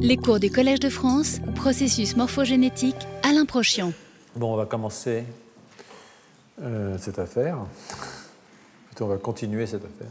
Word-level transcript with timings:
Les 0.00 0.16
cours 0.16 0.40
du 0.40 0.50
Collège 0.50 0.80
de 0.80 0.88
France, 0.88 1.38
processus 1.54 2.16
morphogénétique, 2.16 2.96
Alain 3.22 3.44
Prochian. 3.46 3.92
Bon, 4.34 4.52
on 4.52 4.56
va 4.56 4.66
commencer 4.66 5.24
euh, 6.60 6.98
cette 6.98 7.20
affaire. 7.20 7.58
On 9.00 9.06
va 9.06 9.18
continuer 9.18 9.66
cette 9.66 9.84
affaire. 9.84 10.10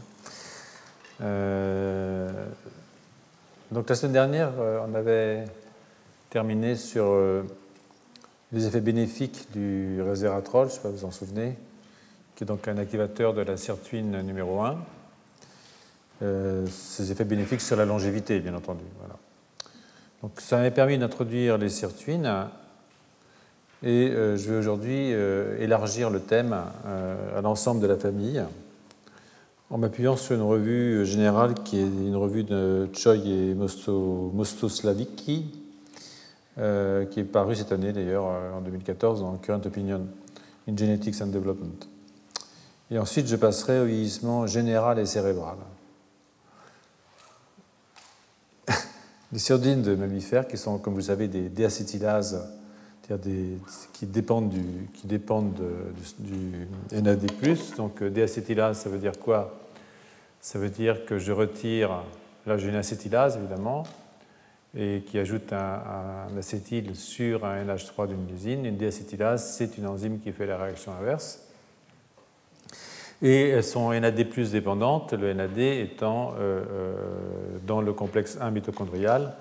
Euh, 1.20 2.32
donc, 3.70 3.90
la 3.90 3.94
semaine 3.94 4.14
dernière, 4.14 4.52
euh, 4.58 4.80
on 4.88 4.94
avait 4.94 5.44
terminé 6.30 6.76
sur 6.76 7.14
les 8.52 8.66
effets 8.66 8.80
bénéfiques 8.80 9.48
du 9.52 10.00
resveratrol, 10.00 10.68
je 10.68 10.72
ne 10.72 10.76
sais 10.76 10.82
pas 10.82 10.88
si 10.88 10.96
vous 10.96 11.04
en 11.04 11.10
souvenez, 11.10 11.58
qui 12.34 12.44
est 12.44 12.46
donc 12.46 12.66
un 12.68 12.78
activateur 12.78 13.34
de 13.34 13.42
la 13.42 13.58
sirtuine 13.58 14.22
numéro 14.22 14.62
1. 14.62 14.78
ces 16.68 17.12
effets 17.12 17.24
bénéfiques 17.24 17.60
sur 17.60 17.76
la 17.76 17.84
longévité, 17.84 18.40
bien 18.40 18.54
entendu. 18.54 18.84
Voilà. 18.98 19.16
Donc, 20.24 20.40
ça 20.40 20.56
m'a 20.56 20.70
permis 20.70 20.96
d'introduire 20.96 21.58
les 21.58 21.68
sirtuines 21.68 22.46
et 23.82 24.08
euh, 24.08 24.38
je 24.38 24.50
vais 24.50 24.56
aujourd'hui 24.56 25.12
euh, 25.12 25.60
élargir 25.60 26.08
le 26.08 26.18
thème 26.18 26.56
euh, 26.86 27.38
à 27.38 27.42
l'ensemble 27.42 27.82
de 27.82 27.86
la 27.86 27.98
famille 27.98 28.42
en 29.68 29.76
m'appuyant 29.76 30.16
sur 30.16 30.34
une 30.34 30.40
revue 30.40 31.04
générale 31.04 31.52
qui 31.52 31.78
est 31.78 31.82
une 31.82 32.16
revue 32.16 32.42
de 32.42 32.88
Choi 32.94 33.16
et 33.16 33.52
Mosto, 33.52 34.30
Mostoslavicki, 34.32 35.44
qui 36.56 36.60
est 37.20 37.30
parue 37.30 37.56
cette 37.56 37.72
année 37.72 37.92
d'ailleurs 37.92 38.24
en 38.24 38.62
2014 38.62 39.20
dans 39.20 39.36
Current 39.36 39.66
Opinion 39.66 40.06
in 40.66 40.74
Genetics 40.74 41.20
and 41.20 41.26
Development. 41.26 41.86
Et 42.90 42.98
ensuite, 42.98 43.26
je 43.26 43.36
passerai 43.36 43.80
au 43.80 43.84
vieillissement 43.84 44.46
général 44.46 44.98
et 44.98 45.04
cérébral. 45.04 45.56
Les 49.34 49.40
surdines 49.40 49.82
de 49.82 49.96
mammifères, 49.96 50.46
qui 50.46 50.56
sont, 50.56 50.78
comme 50.78 50.94
vous 50.94 51.00
savez, 51.00 51.26
des 51.26 51.48
déacétylases, 51.48 52.48
des, 53.10 53.58
qui 53.92 54.06
dépendent, 54.06 54.48
du, 54.48 54.88
qui 54.94 55.08
dépendent 55.08 55.60
du, 56.20 56.68
NAD. 56.92 57.26
Donc, 57.76 58.00
euh, 58.00 58.10
déacétylase, 58.10 58.78
ça 58.78 58.88
veut 58.88 58.98
dire 58.98 59.18
quoi? 59.18 59.58
Ça 60.40 60.60
veut 60.60 60.68
dire 60.68 61.04
que 61.04 61.18
je 61.18 61.32
retire. 61.32 62.04
Là, 62.46 62.56
j'ai 62.56 62.68
une 62.68 62.76
acétylase, 62.76 63.36
évidemment, 63.36 63.82
et 64.76 65.02
qui 65.04 65.18
ajoute 65.18 65.52
un, 65.52 65.82
un 66.30 66.38
acétyl 66.38 66.94
sur 66.94 67.44
un 67.44 67.64
NH3 67.64 68.06
d'une 68.06 68.28
lysine. 68.28 68.64
Une 68.64 68.76
déacétylase, 68.76 69.56
c'est 69.56 69.76
une 69.78 69.88
enzyme 69.88 70.20
qui 70.20 70.30
fait 70.30 70.46
la 70.46 70.58
réaction 70.58 70.92
inverse 70.92 71.43
et 73.24 73.48
elles 73.48 73.64
sont 73.64 73.90
NAD 73.90 74.28
plus 74.28 74.52
dépendantes, 74.52 75.14
le 75.14 75.32
NAD 75.32 75.58
étant 75.58 76.34
euh, 76.38 76.62
euh, 76.70 76.94
dans 77.66 77.80
le 77.80 77.94
complexe 77.94 78.36
1 78.38 78.50
mitochondrial, 78.50 79.32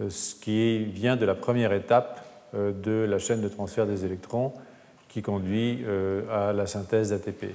euh, 0.00 0.08
ce 0.08 0.34
qui 0.34 0.82
vient 0.84 1.16
de 1.16 1.26
la 1.26 1.34
première 1.34 1.74
étape 1.74 2.24
de 2.54 3.06
la 3.08 3.18
chaîne 3.18 3.40
de 3.40 3.48
transfert 3.48 3.86
des 3.86 4.04
électrons 4.04 4.52
qui 5.08 5.22
conduit 5.22 5.86
à 6.30 6.52
la 6.52 6.66
synthèse 6.66 7.08
d'ATP. 7.08 7.46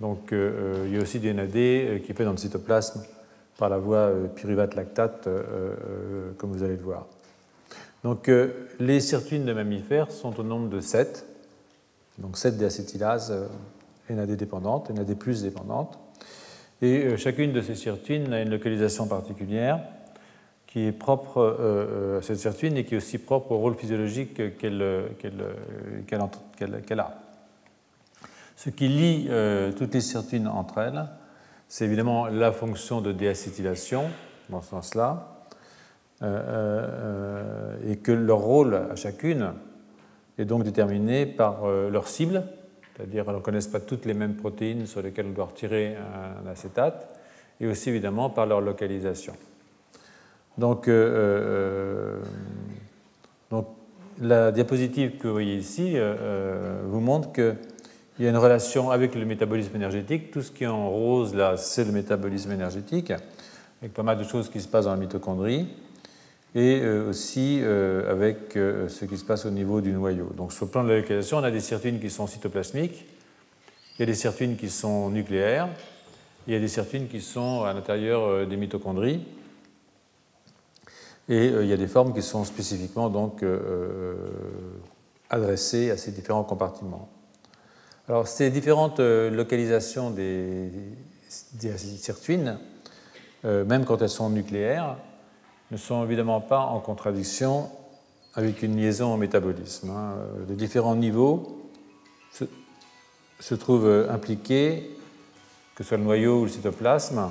Donc 0.00 0.30
il 0.32 0.94
y 0.94 0.96
a 0.96 1.02
aussi 1.02 1.20
du 1.20 1.32
NAD 1.34 2.00
qui 2.00 2.14
fait 2.14 2.24
dans 2.24 2.30
le 2.30 2.38
cytoplasme 2.38 3.02
par 3.58 3.68
la 3.68 3.76
voie 3.76 4.10
pyruvate-lactate, 4.34 5.28
comme 6.38 6.52
vous 6.52 6.62
allez 6.62 6.76
le 6.76 6.82
voir. 6.82 7.04
Donc 8.02 8.30
les 8.80 9.00
sirtuines 9.00 9.44
de 9.44 9.52
mammifères 9.52 10.10
sont 10.10 10.40
au 10.40 10.42
nombre 10.42 10.70
de 10.70 10.80
7, 10.80 11.26
donc 12.16 12.38
7 12.38 12.56
déacétylases 12.56 13.46
NAD 14.14 14.32
dépendante, 14.32 14.90
NAD 14.90 15.14
plus 15.14 15.42
dépendante. 15.42 15.98
Et 16.82 17.04
euh, 17.04 17.16
chacune 17.16 17.52
de 17.52 17.60
ces 17.60 17.76
sirtuines 17.76 18.32
a 18.32 18.42
une 18.42 18.50
localisation 18.50 19.06
particulière 19.06 19.80
qui 20.66 20.86
est 20.86 20.92
propre 20.92 21.38
euh, 21.38 21.56
euh, 21.60 22.18
à 22.18 22.22
cette 22.22 22.38
sirtuine 22.38 22.76
et 22.76 22.84
qui 22.84 22.94
est 22.94 22.96
aussi 22.96 23.18
propre 23.18 23.52
au 23.52 23.58
rôle 23.58 23.76
physiologique 23.76 24.58
qu'elle 24.58 24.82
a. 26.98 27.18
Ce 28.56 28.70
qui 28.70 28.88
lie 28.88 29.28
toutes 29.76 29.94
les 29.94 30.00
sirtuines 30.00 30.48
entre 30.48 30.78
elles, 30.78 31.04
c'est 31.68 31.84
évidemment 31.84 32.26
la 32.26 32.52
fonction 32.52 33.00
de 33.00 33.12
déacétylation, 33.12 34.04
dans 34.50 34.60
ce 34.60 34.70
sens-là, 34.70 35.44
et 36.22 37.96
que 37.96 38.12
leur 38.12 38.38
rôle 38.38 38.74
à 38.92 38.94
chacune 38.94 39.54
est 40.38 40.44
donc 40.44 40.62
déterminé 40.62 41.26
par 41.26 41.66
leur 41.66 42.06
cible, 42.06 42.44
c'est-à-dire 43.02 43.24
qu'elles 43.24 43.34
ne 43.34 43.40
connaissent 43.40 43.66
pas 43.66 43.80
toutes 43.80 44.06
les 44.06 44.14
mêmes 44.14 44.36
protéines 44.36 44.86
sur 44.86 45.02
lesquelles 45.02 45.26
on 45.26 45.32
doit 45.32 45.46
retirer 45.46 45.96
un 45.96 46.48
acétate, 46.48 47.18
et 47.60 47.66
aussi 47.66 47.90
évidemment 47.90 48.30
par 48.30 48.46
leur 48.46 48.60
localisation. 48.60 49.34
Donc, 50.56 50.86
euh, 50.86 50.92
euh, 50.92 52.20
donc 53.50 53.66
la 54.20 54.52
diapositive 54.52 55.16
que 55.18 55.26
vous 55.26 55.32
voyez 55.32 55.56
ici 55.56 55.94
euh, 55.96 56.82
vous 56.86 57.00
montre 57.00 57.32
qu'il 57.32 57.56
y 58.20 58.26
a 58.26 58.30
une 58.30 58.36
relation 58.36 58.92
avec 58.92 59.16
le 59.16 59.24
métabolisme 59.24 59.74
énergétique. 59.74 60.30
Tout 60.30 60.42
ce 60.42 60.52
qui 60.52 60.62
est 60.62 60.68
en 60.68 60.88
rose 60.88 61.34
là, 61.34 61.56
c'est 61.56 61.84
le 61.84 61.90
métabolisme 61.90 62.52
énergétique, 62.52 63.12
avec 63.80 63.94
pas 63.94 64.04
mal 64.04 64.16
de 64.16 64.24
choses 64.24 64.48
qui 64.48 64.60
se 64.60 64.68
passent 64.68 64.84
dans 64.84 64.92
la 64.92 65.00
mitochondrie 65.00 65.66
et 66.54 66.80
euh, 66.82 67.08
aussi 67.08 67.60
euh, 67.62 68.10
avec 68.10 68.56
euh, 68.56 68.88
ce 68.88 69.04
qui 69.06 69.16
se 69.16 69.24
passe 69.24 69.46
au 69.46 69.50
niveau 69.50 69.80
du 69.80 69.92
noyau. 69.92 70.30
Donc 70.36 70.52
sur 70.52 70.66
le 70.66 70.70
plan 70.70 70.84
de 70.84 70.90
la 70.90 70.96
localisation, 70.98 71.38
on 71.38 71.44
a 71.44 71.50
des 71.50 71.60
sirtuines 71.60 71.98
qui 71.98 72.10
sont 72.10 72.26
cytoplasmiques, 72.26 73.06
il 73.96 74.00
y 74.00 74.02
a 74.02 74.06
des 74.06 74.14
sirtuines 74.14 74.56
qui 74.56 74.68
sont 74.68 75.10
nucléaires, 75.10 75.68
il 76.46 76.52
y 76.52 76.56
a 76.56 76.60
des 76.60 76.68
sirtuines 76.68 77.08
qui 77.08 77.20
sont 77.20 77.62
à 77.62 77.72
l'intérieur 77.72 78.46
des 78.46 78.56
mitochondries, 78.56 79.24
et 81.28 81.46
il 81.46 81.66
y 81.66 81.72
a 81.72 81.76
des 81.76 81.86
formes 81.86 82.12
qui 82.12 82.22
sont 82.22 82.44
spécifiquement 82.44 83.08
donc 83.08 83.44
adressées 85.30 85.90
à 85.90 85.96
ces 85.96 86.10
différents 86.10 86.42
compartiments. 86.42 87.08
Alors 88.08 88.26
ces 88.26 88.50
différentes 88.50 88.98
localisations 88.98 90.10
des, 90.10 90.72
des 91.52 91.78
sirtuines, 91.78 92.58
même 93.44 93.84
quand 93.84 94.02
elles 94.02 94.08
sont 94.08 94.30
nucléaires, 94.30 94.96
ne 95.72 95.76
sont 95.78 96.04
évidemment 96.04 96.42
pas 96.42 96.60
en 96.60 96.80
contradiction 96.80 97.70
avec 98.34 98.62
une 98.62 98.76
liaison 98.76 99.14
au 99.14 99.16
métabolisme. 99.16 99.88
Hein. 99.90 100.16
Les 100.48 100.54
différents 100.54 100.94
niveaux 100.94 101.70
se, 103.40 103.54
trouvent 103.54 104.06
impliqués, 104.10 104.94
que 105.74 105.82
ce 105.82 105.88
soit 105.88 105.96
le 105.96 106.04
noyau 106.04 106.40
ou 106.40 106.44
le 106.44 106.50
cytoplasme, 106.50 107.30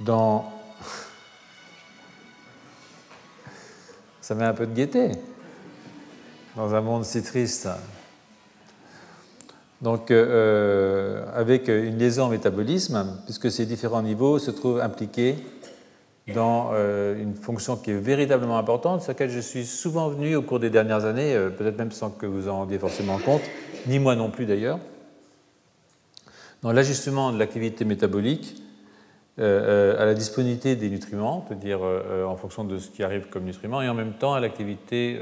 dans... 0.00 0.50
Ça 4.20 4.34
met 4.34 4.44
un 4.44 4.52
peu 4.52 4.66
de 4.66 4.74
gaieté 4.74 5.12
dans 6.56 6.74
un 6.74 6.80
monde 6.80 7.04
si 7.04 7.22
triste. 7.22 7.68
Donc, 9.82 10.10
euh, 10.10 10.26
euh, 10.26 11.26
avec 11.34 11.68
une 11.68 11.98
liaison 11.98 12.26
au 12.26 12.30
métabolisme, 12.30 13.20
puisque 13.24 13.52
ces 13.52 13.66
différents 13.66 14.02
niveaux 14.02 14.40
se 14.40 14.50
trouvent 14.50 14.80
impliqués 14.80 15.36
dans 16.34 16.70
euh, 16.72 17.20
une 17.20 17.34
fonction 17.34 17.76
qui 17.76 17.92
est 17.92 17.98
véritablement 17.98 18.58
importante, 18.58 19.02
sur 19.02 19.10
laquelle 19.10 19.30
je 19.30 19.40
suis 19.40 19.64
souvent 19.64 20.08
venu 20.08 20.34
au 20.34 20.42
cours 20.42 20.58
des 20.58 20.70
dernières 20.70 21.04
années, 21.04 21.34
euh, 21.34 21.50
peut-être 21.50 21.78
même 21.78 21.92
sans 21.92 22.10
que 22.10 22.26
vous 22.26 22.48
en 22.48 22.56
rendiez 22.56 22.78
forcément 22.78 23.18
compte, 23.18 23.42
ni 23.86 23.98
moi 23.98 24.16
non 24.16 24.30
plus 24.30 24.46
d'ailleurs, 24.46 24.80
dans 26.62 26.72
l'ajustement 26.72 27.32
de 27.32 27.38
l'activité 27.38 27.84
métabolique 27.84 28.60
euh, 29.38 30.02
à 30.02 30.04
la 30.04 30.14
disponibilité 30.14 30.74
des 30.74 30.90
nutriments, 30.90 31.44
c'est-à-dire 31.46 31.80
en 31.82 32.36
fonction 32.36 32.64
de 32.64 32.78
ce 32.78 32.90
qui 32.90 33.04
arrive 33.04 33.26
comme 33.28 33.44
nutriments, 33.44 33.82
et 33.82 33.88
en 33.88 33.94
même 33.94 34.14
temps 34.14 34.34
à 34.34 34.40
l'activité 34.40 35.20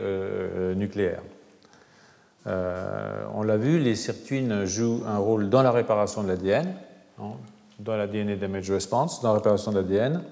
nucléaire. 0.77 1.21
on 2.47 3.43
l'a 3.43 3.57
vu, 3.59 3.79
les 3.79 3.97
sirtuines 3.97 4.65
jouent 4.65 5.03
un 5.07 5.19
rôle 5.19 5.51
dans 5.51 5.63
la 5.63 5.73
réparation 5.73 6.23
de 6.23 6.29
l'ADN, 6.29 6.75
hein, 7.21 7.33
dans 7.81 7.97
la 7.97 8.07
DNA 8.07 8.37
damage 8.37 8.71
response, 8.71 9.21
dans 9.21 9.31
la 9.31 9.35
réparation 9.35 9.73
de 9.73 9.81
l'ADN, 9.81 10.23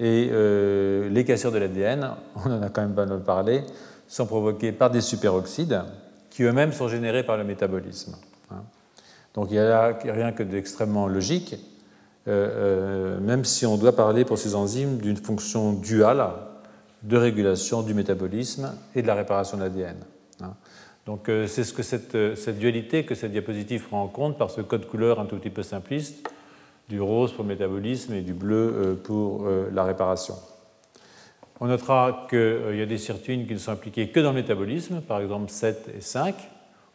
et 0.00 0.30
euh, 0.32 1.08
les 1.08 1.24
cassures 1.24 1.50
de 1.50 1.58
l'ADN, 1.58 2.10
on 2.36 2.50
en 2.52 2.62
a 2.62 2.68
quand 2.68 2.82
même 2.82 2.94
pas 2.94 3.04
mal 3.04 3.20
parlé, 3.20 3.64
sont 4.06 4.26
provoquées 4.26 4.72
par 4.72 4.90
des 4.90 5.00
superoxydes 5.00 5.82
qui 6.30 6.44
eux-mêmes 6.44 6.72
sont 6.72 6.88
générés 6.88 7.24
par 7.24 7.36
le 7.36 7.44
métabolisme. 7.44 8.14
Hein. 8.50 8.62
Donc 9.34 9.48
il 9.50 9.54
n'y 9.54 9.58
a 9.58 9.98
rien 10.04 10.32
que 10.32 10.44
d'extrêmement 10.44 11.08
logique, 11.08 11.56
euh, 12.28 13.16
euh, 13.16 13.20
même 13.20 13.44
si 13.44 13.66
on 13.66 13.76
doit 13.76 13.94
parler 13.94 14.24
pour 14.24 14.38
ces 14.38 14.54
enzymes 14.54 14.98
d'une 14.98 15.16
fonction 15.16 15.72
duale 15.72 16.28
de 17.02 17.16
régulation 17.16 17.82
du 17.82 17.92
métabolisme 17.92 18.72
et 18.94 19.02
de 19.02 19.06
la 19.06 19.14
réparation 19.14 19.56
de 19.56 19.64
l'ADN. 19.64 19.96
Hein. 20.42 20.54
Donc 21.06 21.30
c'est 21.46 21.64
ce 21.64 21.72
que 21.72 21.82
cette, 21.82 22.36
cette, 22.36 22.58
dualité 22.58 23.04
que 23.04 23.14
cette 23.14 23.32
diapositive 23.32 23.86
prend 23.88 24.02
en 24.02 24.08
compte 24.08 24.36
par 24.36 24.50
ce 24.50 24.60
code 24.60 24.86
couleur 24.86 25.18
un 25.18 25.24
tout 25.24 25.36
petit 25.36 25.48
peu 25.48 25.62
simpliste 25.62 26.28
du 26.88 27.00
rose 27.00 27.32
pour 27.32 27.44
le 27.44 27.48
métabolisme 27.48 28.14
et 28.14 28.22
du 28.22 28.32
bleu 28.32 28.56
euh, 28.56 28.94
pour 28.94 29.46
euh, 29.46 29.68
la 29.72 29.84
réparation. 29.84 30.34
On 31.60 31.66
notera 31.66 32.26
qu'il 32.30 32.38
euh, 32.38 32.76
y 32.76 32.82
a 32.82 32.86
des 32.86 32.98
sirtuines 32.98 33.46
qui 33.46 33.52
ne 33.52 33.58
sont 33.58 33.72
impliquées 33.72 34.08
que 34.08 34.20
dans 34.20 34.30
le 34.30 34.36
métabolisme, 34.36 35.00
par 35.02 35.20
exemple 35.20 35.50
7 35.50 35.90
et 35.96 36.00
5, 36.00 36.34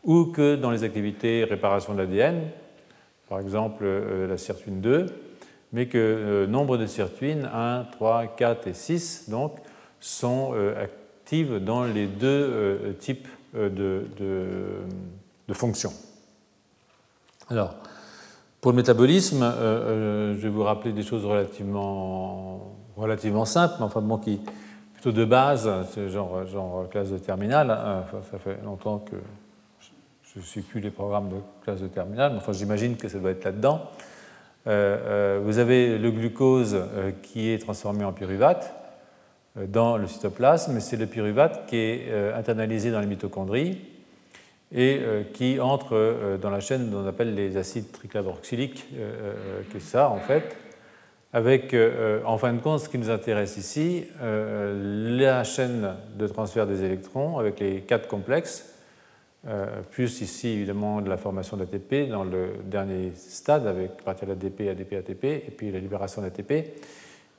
ou 0.04 0.26
que 0.26 0.56
dans 0.56 0.72
les 0.72 0.84
activités 0.84 1.44
réparation 1.44 1.94
de 1.94 2.00
l'ADN, 2.00 2.42
par 3.30 3.40
exemple 3.40 3.86
la 3.86 4.38
sirtuine 4.38 4.82
2, 4.82 5.06
mais 5.72 5.88
que 5.88 6.46
nombre 6.46 6.78
de 6.78 6.86
sirtuines, 6.86 7.50
1, 7.54 7.88
3, 7.94 8.28
4 8.28 8.68
et 8.68 8.74
6, 8.74 9.30
donc, 9.30 9.56
sont 10.02 10.54
actives 10.78 11.64
dans 11.64 11.86
les 11.86 12.06
deux 12.08 12.94
types 13.00 13.30
de, 13.56 14.04
de 14.20 15.54
fonctions. 15.54 15.94
Alors, 17.50 17.76
pour 18.64 18.72
le 18.72 18.78
métabolisme, 18.78 19.44
euh, 19.44 19.52
euh, 19.58 20.36
je 20.38 20.40
vais 20.40 20.48
vous 20.48 20.64
rappeler 20.64 20.94
des 20.94 21.04
choses 21.04 21.26
relativement, 21.26 22.78
relativement 22.96 23.44
simples, 23.44 23.74
mais 23.78 23.84
enfin 23.84 24.00
bon, 24.00 24.18
qui 24.18 24.40
plutôt 24.94 25.12
de 25.12 25.26
base, 25.26 25.70
genre, 26.08 26.46
genre 26.46 26.88
classe 26.90 27.10
de 27.10 27.18
terminale. 27.18 27.70
Hein. 27.70 28.06
ça 28.32 28.40
fait 28.40 28.58
longtemps 28.64 29.00
que 29.00 29.18
je 30.34 30.40
ne 30.40 30.44
suis 30.46 30.62
plus 30.62 30.80
les 30.80 30.92
programmes 30.92 31.28
de 31.28 31.36
classe 31.62 31.82
de 31.82 31.88
terminale, 31.88 32.32
mais 32.32 32.38
enfin 32.38 32.54
j'imagine 32.54 32.96
que 32.96 33.10
ça 33.10 33.20
doit 33.20 33.32
être 33.32 33.44
là-dedans. 33.44 33.82
Euh, 34.68 35.42
vous 35.44 35.58
avez 35.58 35.98
le 35.98 36.12
glucose 36.12 36.78
qui 37.22 37.50
est 37.50 37.58
transformé 37.58 38.06
en 38.06 38.14
pyruvate 38.14 38.74
dans 39.68 39.98
le 39.98 40.08
cytoplasme, 40.08 40.72
mais 40.72 40.80
c'est 40.80 40.96
le 40.96 41.08
pyruvate 41.08 41.66
qui 41.68 41.76
est 41.76 42.34
internalisé 42.34 42.92
dans 42.92 43.02
les 43.02 43.08
mitochondries 43.08 43.78
et 44.74 45.00
euh, 45.02 45.24
qui 45.32 45.60
entre 45.60 45.96
euh, 45.96 46.38
dans 46.38 46.50
la 46.50 46.60
chaîne 46.60 46.90
dont 46.90 47.04
on 47.04 47.08
appelle 47.08 47.36
les 47.36 47.58
acides 47.58 47.92
triclaborxyliques, 47.92 48.88
euh, 48.96 49.62
que 49.72 49.80
ça 49.80 50.10
en 50.10 50.18
fait, 50.18 50.58
avec 51.32 51.76
en 52.26 52.38
fin 52.38 52.54
de 52.54 52.60
compte 52.60 52.82
ce 52.82 52.90
qui 52.90 53.00
nous 53.00 53.10
intéresse 53.10 53.58
ici, 53.58 54.06
la 54.22 55.44
chaîne 55.44 55.96
de 56.16 56.28
transfert 56.28 56.68
des 56.68 56.84
électrons 56.84 57.40
avec 57.40 57.60
les 57.60 57.82
quatre 57.82 58.08
complexes, 58.08 58.72
plus 59.90 60.22
ici 60.22 60.50
évidemment 60.50 61.02
de 61.02 61.10
la 61.10 61.18
formation 61.18 61.58
d'ATP 61.58 62.08
dans 62.08 62.24
le 62.24 62.50
dernier 62.66 63.14
stade 63.16 63.66
avec 63.66 64.04
partir 64.04 64.28
l'ADP, 64.28 64.70
ADP, 64.70 64.94
ATP, 64.94 65.24
et 65.24 65.54
puis 65.58 65.72
la 65.72 65.80
libération 65.80 66.22
d'ATP. 66.22 66.68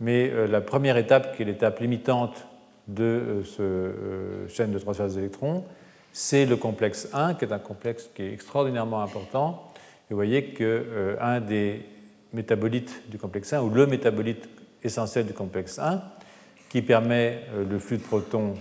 Mais 0.01 0.49
la 0.49 0.61
première 0.61 0.97
étape, 0.97 1.37
qui 1.37 1.43
est 1.43 1.47
l'étape 1.47 1.79
limitante 1.79 2.49
de 2.89 3.45
cette 3.45 4.57
chaîne 4.57 4.73
de 4.73 4.79
transfert 4.81 5.07
des 5.07 5.19
électrons, 5.19 5.63
c'est 6.15 6.47
le 6.47 6.57
complexe 6.57 7.09
1, 7.13 7.35
qui 7.35 7.45
est 7.45 7.53
un 7.53 7.59
complexe 7.59 8.09
qui 8.15 8.23
est 8.23 8.33
extraordinairement 8.33 9.03
important. 9.03 9.73
Et 10.09 10.15
vous 10.15 10.17
voyez 10.17 10.45
qu'un 10.55 10.65
euh, 10.65 11.41
des 11.41 11.85
métabolites 12.33 13.03
du 13.11 13.19
complexe 13.19 13.53
1, 13.53 13.61
ou 13.61 13.69
le 13.69 13.87
métabolite 13.89 14.49
essentiel 14.85 15.27
du 15.27 15.33
complexe 15.33 15.81
1, 15.81 16.01
qui 16.71 16.83
permet 16.83 17.41
euh, 17.53 17.65
le 17.69 17.79
flux 17.81 17.97
de 17.97 18.03
protons 18.03 18.55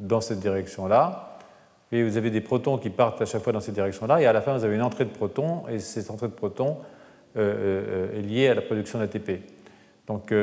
dans 0.00 0.22
cette 0.22 0.40
direction-là, 0.40 1.38
et 1.92 2.02
vous 2.02 2.16
avez 2.16 2.30
des 2.30 2.40
protons 2.40 2.78
qui 2.78 2.88
partent 2.88 3.20
à 3.20 3.26
chaque 3.26 3.42
fois 3.42 3.52
dans 3.52 3.60
cette 3.60 3.74
direction-là, 3.74 4.22
et 4.22 4.26
à 4.26 4.32
la 4.32 4.40
fin, 4.40 4.56
vous 4.56 4.64
avez 4.64 4.74
une 4.74 4.82
entrée 4.82 5.04
de 5.04 5.10
protons, 5.10 5.68
et 5.68 5.80
cette 5.80 6.10
entrée 6.10 6.28
de 6.28 6.32
protons 6.32 6.78
euh, 7.36 8.18
est 8.18 8.22
liée 8.22 8.48
à 8.48 8.54
la 8.54 8.62
production 8.62 8.98
d'ATP. 8.98 9.42
Donc, 10.06 10.34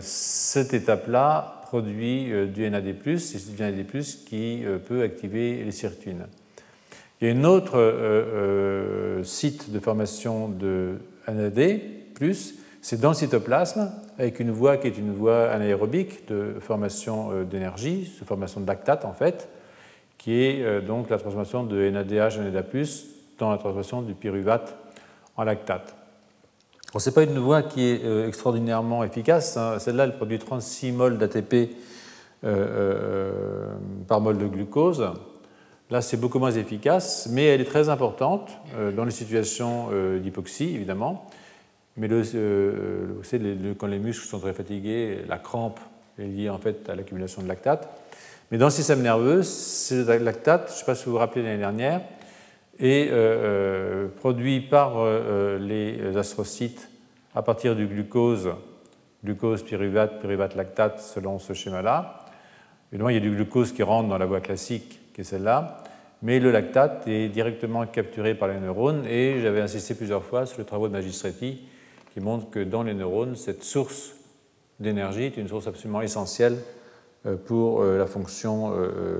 cette 0.00 0.74
étape-là 0.74 1.56
produit 1.66 2.32
euh, 2.32 2.46
du 2.46 2.68
NAD+, 2.70 2.86
et 2.86 3.18
c'est 3.18 3.54
du 3.54 3.60
NAD+, 3.60 3.84
qui 4.26 4.64
euh, 4.64 4.78
peut 4.78 5.02
activer 5.02 5.64
les 5.64 5.72
sirtuines. 5.72 6.26
Il 7.20 7.28
y 7.28 7.30
a 7.30 7.34
un 7.34 7.44
autre 7.44 7.78
euh, 7.78 9.22
site 9.24 9.70
de 9.70 9.80
formation 9.80 10.48
de 10.48 10.98
NAD+, 11.26 11.80
c'est 12.80 13.00
dans 13.00 13.08
le 13.08 13.14
cytoplasme, 13.14 13.90
avec 14.18 14.38
une 14.38 14.52
voie 14.52 14.76
qui 14.76 14.86
est 14.86 14.96
une 14.96 15.12
voie 15.12 15.50
anaérobique 15.50 16.28
de 16.28 16.54
formation 16.60 17.42
d'énergie, 17.42 18.12
de 18.20 18.24
formation 18.24 18.60
de 18.60 18.66
lactate 18.66 19.04
en 19.04 19.12
fait, 19.12 19.48
qui 20.18 20.40
est 20.40 20.82
donc 20.82 21.10
la 21.10 21.18
transformation 21.18 21.64
de 21.64 21.90
NADH 21.90 22.38
en 22.38 22.42
NADA+, 22.42 22.62
dans 23.38 23.50
la 23.50 23.58
transformation 23.58 24.02
du 24.02 24.14
pyruvate 24.14 24.76
en 25.36 25.42
lactate. 25.42 25.95
Ce 26.98 27.10
n'est 27.10 27.14
pas 27.14 27.24
une 27.24 27.38
voie 27.38 27.62
qui 27.62 27.84
est 27.84 28.04
euh, 28.04 28.28
extraordinairement 28.28 29.04
efficace. 29.04 29.56
Hein. 29.56 29.78
Celle-là, 29.78 30.04
elle 30.04 30.16
produit 30.16 30.38
36 30.38 30.92
mol 30.92 31.18
d'ATP 31.18 31.54
euh, 31.54 31.66
euh, 32.44 33.30
par 34.06 34.20
mol 34.20 34.38
de 34.38 34.46
glucose. 34.46 35.06
Là, 35.90 36.00
c'est 36.00 36.16
beaucoup 36.16 36.38
moins 36.38 36.52
efficace, 36.52 37.28
mais 37.30 37.44
elle 37.44 37.60
est 37.60 37.66
très 37.66 37.88
importante 37.88 38.50
dans 38.96 39.04
les 39.04 39.12
situations 39.12 39.90
d'hypoxie, 40.20 40.74
évidemment. 40.74 41.30
Mais 41.96 42.08
le, 42.08 42.22
vous 43.16 43.22
savez, 43.22 43.56
quand 43.78 43.86
les 43.86 44.00
muscles 44.00 44.26
sont 44.26 44.40
très 44.40 44.52
fatigués, 44.52 45.18
la 45.28 45.38
crampe 45.38 45.78
est 46.18 46.26
liée 46.26 46.50
en 46.50 46.58
fait 46.58 46.88
à 46.88 46.96
l'accumulation 46.96 47.40
de 47.40 47.46
lactate. 47.46 47.88
Mais 48.50 48.58
dans 48.58 48.66
le 48.66 48.72
système 48.72 49.00
nerveux, 49.00 49.44
ce 49.44 50.18
lactate, 50.18 50.70
je 50.70 50.72
ne 50.72 50.78
sais 50.78 50.84
pas 50.86 50.96
si 50.96 51.04
vous 51.04 51.12
vous 51.12 51.18
rappelez 51.18 51.44
l'année 51.44 51.58
dernière, 51.58 52.00
est 52.78 53.08
euh, 53.10 53.14
euh, 53.14 54.08
produit 54.08 54.60
par 54.60 54.94
euh, 54.98 55.58
les 55.58 56.16
astrocytes 56.16 56.90
à 57.34 57.42
partir 57.42 57.76
du 57.76 57.86
glucose, 57.86 58.50
glucose, 59.24 59.62
pyruvate, 59.62 60.20
pyruvate, 60.20 60.54
lactate, 60.54 61.00
selon 61.00 61.38
ce 61.38 61.52
schéma-là. 61.52 62.24
Évidemment, 62.92 63.10
il 63.10 63.14
y 63.14 63.18
a 63.18 63.20
du 63.20 63.30
glucose 63.30 63.72
qui 63.72 63.82
rentre 63.82 64.08
dans 64.08 64.18
la 64.18 64.26
voie 64.26 64.40
classique, 64.40 65.00
qui 65.12 65.20
est 65.20 65.24
celle-là, 65.24 65.82
mais 66.22 66.40
le 66.40 66.50
lactate 66.50 67.06
est 67.06 67.28
directement 67.28 67.86
capturé 67.86 68.34
par 68.34 68.48
les 68.48 68.58
neurones, 68.58 69.04
et 69.06 69.40
j'avais 69.42 69.60
insisté 69.60 69.94
plusieurs 69.94 70.24
fois 70.24 70.46
sur 70.46 70.58
le 70.58 70.64
travaux 70.64 70.88
de 70.88 70.92
Magistretti, 70.92 71.62
qui 72.14 72.20
montrent 72.20 72.48
que 72.48 72.60
dans 72.60 72.82
les 72.82 72.94
neurones, 72.94 73.36
cette 73.36 73.64
source 73.64 74.14
d'énergie 74.80 75.24
est 75.24 75.36
une 75.36 75.48
source 75.48 75.66
absolument 75.66 76.00
essentielle 76.00 76.56
pour 77.44 77.82
la 77.82 78.06
fonction, 78.06 78.72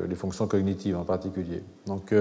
les 0.08 0.14
fonctions 0.14 0.46
cognitives 0.46 0.96
en 0.96 1.04
particulier. 1.04 1.62
Donc, 1.86 2.14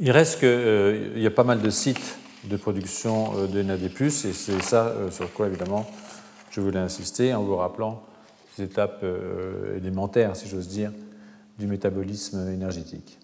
il 0.00 0.10
reste 0.10 0.38
qu'il 0.40 0.48
euh, 0.48 1.18
y 1.18 1.26
a 1.26 1.30
pas 1.30 1.44
mal 1.44 1.60
de 1.60 1.70
sites 1.70 2.18
de 2.44 2.56
production 2.56 3.32
euh, 3.36 3.46
de 3.46 3.62
NAD+, 3.62 3.82
et 3.84 4.10
c'est 4.10 4.32
ça 4.62 4.86
euh, 4.86 5.10
sur 5.10 5.30
quoi, 5.32 5.46
évidemment, 5.46 5.86
je 6.50 6.62
voulais 6.62 6.78
insister 6.78 7.34
en 7.34 7.42
vous 7.42 7.56
rappelant 7.56 8.02
ces 8.56 8.64
étapes 8.64 9.04
élémentaires, 9.76 10.34
si 10.34 10.48
j'ose 10.48 10.66
dire, 10.66 10.90
du 11.58 11.68
métabolisme 11.68 12.48
énergétique. 12.50 13.18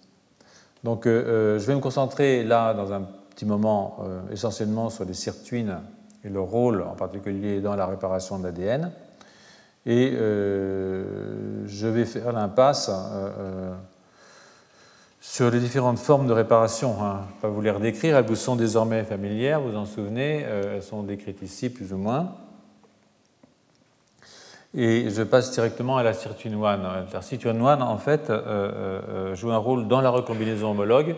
Donc, 0.85 1.03
je 1.03 1.57
vais 1.57 1.75
me 1.75 1.81
concentrer 1.81 2.45
là, 2.45 2.73
dans 2.73 2.93
un 2.93 3.01
petit 3.35 3.45
moment, 3.45 3.97
essentiellement 4.31 4.89
sur 4.89 5.03
les 5.03 5.13
sirtuines 5.13 5.79
et 6.23 6.29
leur 6.29 6.45
rôle, 6.45 6.81
en 6.81 6.95
particulier 6.95 7.59
dans 7.59 7.75
la 7.75 7.85
réparation 7.87 8.39
de 8.39 8.45
l'ADN. 8.45 8.89
Et 9.85 10.13
je 10.15 11.87
vais 11.87 12.05
faire 12.05 12.31
l'impasse 12.31 12.89
sur 15.19 15.49
les 15.49 15.59
différentes 15.59 15.99
formes 15.99 16.27
de 16.27 16.33
réparation. 16.33 17.03
Hein. 17.03 17.21
Pas 17.41 17.49
vous 17.49 17.61
les 17.61 17.71
redécrire, 17.71 18.17
elles 18.17 18.25
vous 18.25 18.35
sont 18.35 18.55
désormais 18.55 19.03
familières, 19.03 19.61
vous 19.61 19.75
en 19.75 19.85
souvenez, 19.85 20.43
euh, 20.45 20.75
elles 20.75 20.83
sont 20.83 21.03
décrites 21.03 21.41
ici 21.41 21.69
plus 21.69 21.93
ou 21.93 21.97
moins. 21.97 22.35
Et 24.75 25.09
je 25.09 25.23
passe 25.23 25.51
directement 25.51 25.97
à 25.97 26.03
la 26.03 26.13
sirtuine 26.13 26.53
1. 26.63 27.07
La 27.11 27.21
sirtuine 27.21 27.61
1, 27.61 27.81
en 27.81 27.97
fait, 27.97 28.29
euh, 28.29 28.41
euh, 28.45 29.35
joue 29.35 29.51
un 29.51 29.57
rôle 29.57 29.87
dans 29.87 30.01
la 30.01 30.09
recombinaison 30.09 30.71
homologue, 30.71 31.15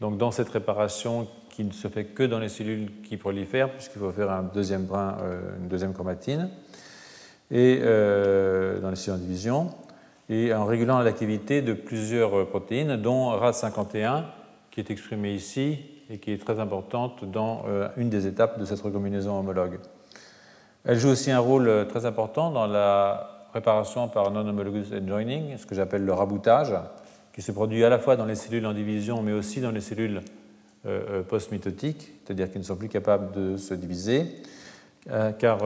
donc 0.00 0.18
dans 0.18 0.30
cette 0.30 0.50
réparation 0.50 1.28
qui 1.48 1.64
ne 1.64 1.72
se 1.72 1.88
fait 1.88 2.06
que 2.06 2.24
dans 2.24 2.38
les 2.38 2.48
cellules 2.48 2.90
qui 3.02 3.16
prolifèrent, 3.16 3.70
puisqu'il 3.70 3.98
faut 3.98 4.10
faire 4.10 4.30
un 4.30 4.42
deuxième 4.42 4.84
brin, 4.84 5.16
une 5.60 5.68
deuxième 5.68 5.92
chromatine, 5.92 6.48
et 7.50 7.76
dans 7.76 8.88
les 8.88 8.96
cellules 8.96 9.20
en 9.20 9.22
division 9.22 9.70
et 10.32 10.54
en 10.54 10.64
régulant 10.64 11.00
l'activité 11.00 11.60
de 11.60 11.74
plusieurs 11.74 12.48
protéines, 12.48 12.96
dont 12.96 13.36
RAD51, 13.36 14.22
qui 14.70 14.80
est 14.80 14.90
exprimée 14.90 15.34
ici 15.34 15.78
et 16.08 16.18
qui 16.18 16.32
est 16.32 16.38
très 16.38 16.58
importante 16.58 17.24
dans 17.30 17.64
euh, 17.68 17.88
une 17.98 18.08
des 18.08 18.26
étapes 18.26 18.58
de 18.58 18.64
cette 18.64 18.80
recombinaison 18.80 19.38
homologue. 19.38 19.78
Elle 20.86 20.98
joue 20.98 21.10
aussi 21.10 21.30
un 21.30 21.38
rôle 21.38 21.68
euh, 21.68 21.84
très 21.84 22.06
important 22.06 22.50
dans 22.50 22.66
la 22.66 23.28
réparation 23.52 24.08
par 24.08 24.30
non-homologous 24.30 24.94
adjoining, 24.94 25.58
ce 25.58 25.66
que 25.66 25.74
j'appelle 25.74 26.06
le 26.06 26.14
raboutage, 26.14 26.74
qui 27.34 27.42
se 27.42 27.52
produit 27.52 27.84
à 27.84 27.90
la 27.90 27.98
fois 27.98 28.16
dans 28.16 28.24
les 28.24 28.34
cellules 28.34 28.64
en 28.64 28.72
division, 28.72 29.20
mais 29.20 29.32
aussi 29.32 29.60
dans 29.60 29.70
les 29.70 29.82
cellules 29.82 30.22
euh, 30.86 31.22
post-mitotiques, 31.22 32.10
c'est-à-dire 32.24 32.50
qui 32.50 32.58
ne 32.58 32.64
sont 32.64 32.76
plus 32.76 32.88
capables 32.88 33.32
de 33.32 33.58
se 33.58 33.74
diviser, 33.74 34.26
car 35.38 35.58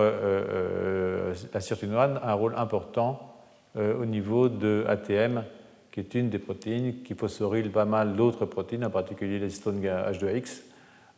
la 1.52 1.60
sirtuine 1.60 1.94
a 1.94 2.30
un 2.30 2.32
rôle 2.32 2.54
important 2.56 3.35
euh, 3.35 3.35
au 3.76 4.04
niveau 4.06 4.48
de 4.48 4.84
ATM, 4.88 5.42
qui 5.90 6.00
est 6.00 6.14
une 6.14 6.30
des 6.30 6.38
protéines 6.38 7.02
qui 7.02 7.14
phosphoryle 7.14 7.70
pas 7.70 7.84
mal 7.84 8.16
d'autres 8.16 8.46
protéines, 8.46 8.84
en 8.84 8.90
particulier 8.90 9.38
l'histone 9.38 9.80
H2X, 9.80 10.62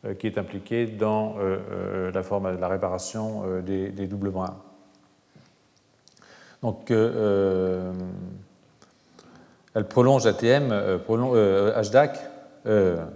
euh, 0.05 0.13
qui 0.13 0.27
est 0.27 0.37
impliquée 0.37 0.85
dans 0.85 1.35
euh, 1.39 2.11
la, 2.11 2.23
forme, 2.23 2.57
la 2.59 2.67
réparation 2.67 3.61
des, 3.61 4.07
doubles 4.07 4.29
brins. 4.31 4.57
Donc, 6.61 6.91
elle 6.91 7.93
prolonge 9.87 10.25
ATM, 10.25 10.99
prolonge, 11.05 11.37
HDAC, 11.37 12.19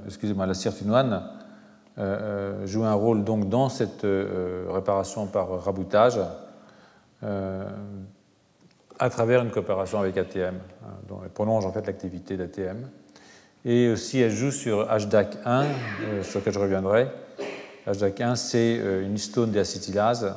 excusez-moi, 0.05 0.45
la 0.45 0.53
sirtuine 0.53 1.21
joue 2.65 2.83
un 2.83 2.93
rôle 2.93 3.23
donc 3.25 3.49
dans 3.49 3.67
cette 3.67 4.05
réparation 4.69 5.27
par 5.27 5.63
raboutage 5.63 6.19
à 8.99 9.09
travers 9.09 9.41
une 9.41 9.51
coopération 9.51 9.99
avec 9.99 10.17
ATM. 10.17 10.55
Hein, 10.55 10.87
dont 11.07 11.19
elle 11.23 11.29
prolonge 11.29 11.65
en 11.65 11.71
fait 11.71 11.85
l'activité 11.85 12.37
d'ATM. 12.37 12.87
Et 13.65 13.89
aussi, 13.89 14.19
elle 14.19 14.31
joue 14.31 14.51
sur 14.51 14.87
HDAC1, 14.87 15.37
euh, 15.45 16.23
sur 16.23 16.39
lequel 16.39 16.53
je 16.53 16.59
reviendrai, 16.59 17.07
HDAC1, 17.87 18.35
c'est 18.35 18.75
une 18.75 19.15
histone 19.15 19.51
déacétylase 19.51 20.35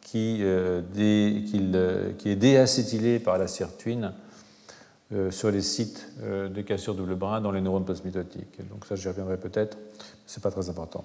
qui, 0.00 0.42
qui, 0.94 2.30
est 2.30 2.36
déacétylée 2.36 3.18
par 3.18 3.38
la 3.38 3.46
sirtuine 3.46 4.12
sur 5.30 5.50
les 5.50 5.60
sites 5.60 6.08
de 6.24 6.60
cassure 6.62 6.94
double 6.94 7.14
brin 7.14 7.40
dans 7.40 7.52
les 7.52 7.60
neurones 7.60 7.84
plasmitotiques. 7.84 8.58
Donc 8.68 8.84
ça, 8.84 8.96
j'y 8.96 9.06
reviendrai 9.06 9.36
peut-être, 9.36 9.78
ce 10.26 10.38
n'est 10.38 10.42
pas 10.42 10.50
très 10.50 10.68
important. 10.70 11.04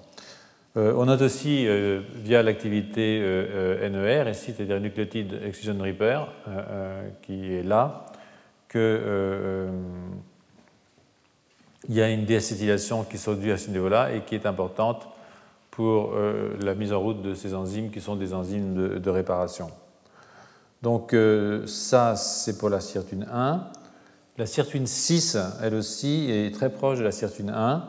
On 0.76 1.04
note 1.04 1.22
aussi, 1.22 1.66
via 2.14 2.42
l'activité 2.42 3.20
NER, 3.20 4.32
c'est-à-dire 4.34 4.80
nucléotide 4.80 5.40
excision 5.44 5.76
repair, 5.78 6.28
qui 7.22 7.54
est 7.54 7.62
là, 7.62 8.06
que 8.68 9.70
il 11.88 11.94
y 11.94 12.02
a 12.02 12.10
une 12.10 12.24
déacétylation 12.24 13.04
qui 13.04 13.18
s'induit 13.18 13.52
à 13.52 13.58
ce 13.58 13.70
niveau-là 13.70 14.12
et 14.12 14.22
qui 14.22 14.34
est 14.34 14.46
importante 14.46 15.06
pour 15.70 16.12
euh, 16.14 16.56
la 16.62 16.74
mise 16.74 16.92
en 16.92 17.00
route 17.00 17.20
de 17.20 17.34
ces 17.34 17.54
enzymes 17.54 17.90
qui 17.90 18.00
sont 18.00 18.16
des 18.16 18.32
enzymes 18.32 19.00
de, 19.00 19.10
réparation. 19.10 19.70
Donc 20.82 21.12
euh, 21.12 21.66
ça, 21.66 22.16
c'est 22.16 22.58
pour 22.58 22.70
la 22.70 22.80
sirtuine 22.80 23.26
1. 23.30 23.66
La 24.38 24.46
sirtuine 24.46 24.86
6, 24.86 25.36
elle 25.62 25.74
aussi, 25.74 26.30
est 26.30 26.54
très 26.54 26.70
proche 26.70 26.98
de 26.98 27.04
la 27.04 27.12
sirtuine 27.12 27.50
1 27.50 27.88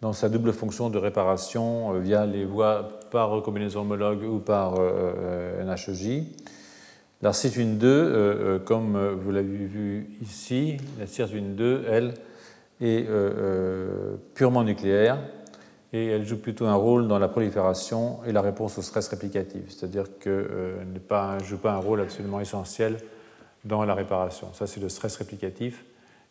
dans 0.00 0.12
sa 0.12 0.28
double 0.28 0.52
fonction 0.52 0.90
de 0.90 0.98
réparation 0.98 1.94
euh, 1.94 1.98
via 1.98 2.26
les 2.26 2.44
voies 2.44 2.88
par 3.10 3.30
recombinaison 3.30 3.80
homologue 3.80 4.22
ou 4.22 4.38
par 4.38 4.74
NHEJ. 4.74 6.24
La 7.22 7.32
sirtuine 7.32 7.76
2, 7.76 8.62
comme 8.64 8.96
vous 8.96 9.30
l'avez 9.30 9.66
vu 9.66 10.08
ici, 10.22 10.78
la 10.98 11.06
sirtuine 11.06 11.54
2, 11.54 11.84
elle, 11.86 12.14
est 12.80 13.06
euh, 13.08 13.32
euh, 13.36 14.16
purement 14.34 14.64
nucléaire 14.64 15.18
et 15.92 16.06
elle 16.06 16.24
joue 16.24 16.38
plutôt 16.38 16.66
un 16.66 16.74
rôle 16.74 17.08
dans 17.08 17.18
la 17.18 17.28
prolifération 17.28 18.20
et 18.24 18.32
la 18.32 18.40
réponse 18.40 18.78
au 18.78 18.82
stress 18.82 19.08
réplicatif, 19.08 19.62
c'est-à-dire 19.68 20.04
qu'elle 20.18 20.32
euh, 20.50 20.84
ne 20.84 21.44
joue 21.44 21.58
pas 21.58 21.72
un 21.72 21.78
rôle 21.78 22.00
absolument 22.00 22.40
essentiel 22.40 22.96
dans 23.64 23.84
la 23.84 23.94
réparation. 23.94 24.48
Ça, 24.54 24.66
c'est 24.66 24.80
le 24.80 24.88
stress 24.88 25.16
réplicatif 25.16 25.84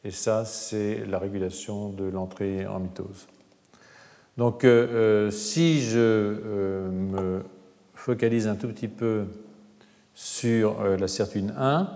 et 0.03 0.11
ça, 0.11 0.45
c'est 0.45 1.05
la 1.05 1.19
régulation 1.19 1.89
de 1.89 2.05
l'entrée 2.05 2.65
en 2.65 2.79
mitose. 2.79 3.27
Donc, 4.39 4.65
si 5.31 5.81
je 5.81 6.87
me 6.89 7.41
focalise 7.93 8.47
un 8.47 8.55
tout 8.55 8.69
petit 8.69 8.87
peu 8.87 9.25
sur 10.15 10.81
la 10.81 11.07
sirtuine 11.07 11.53
1, 11.57 11.87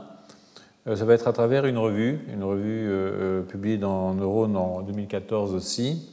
euh, 0.86 0.98
ça 0.98 1.06
va 1.06 1.14
être 1.14 1.28
à 1.28 1.34
travers 1.34 1.66
une 1.66 1.78
revue, 1.78 2.20
une 2.34 2.44
revue 2.44 2.90
euh, 2.90 3.40
euh, 3.40 3.42
publiée 3.42 3.78
dans 3.78 4.14
Neurone 4.14 4.58
en 4.58 4.82
2014 4.82 5.54
aussi. 5.54 6.10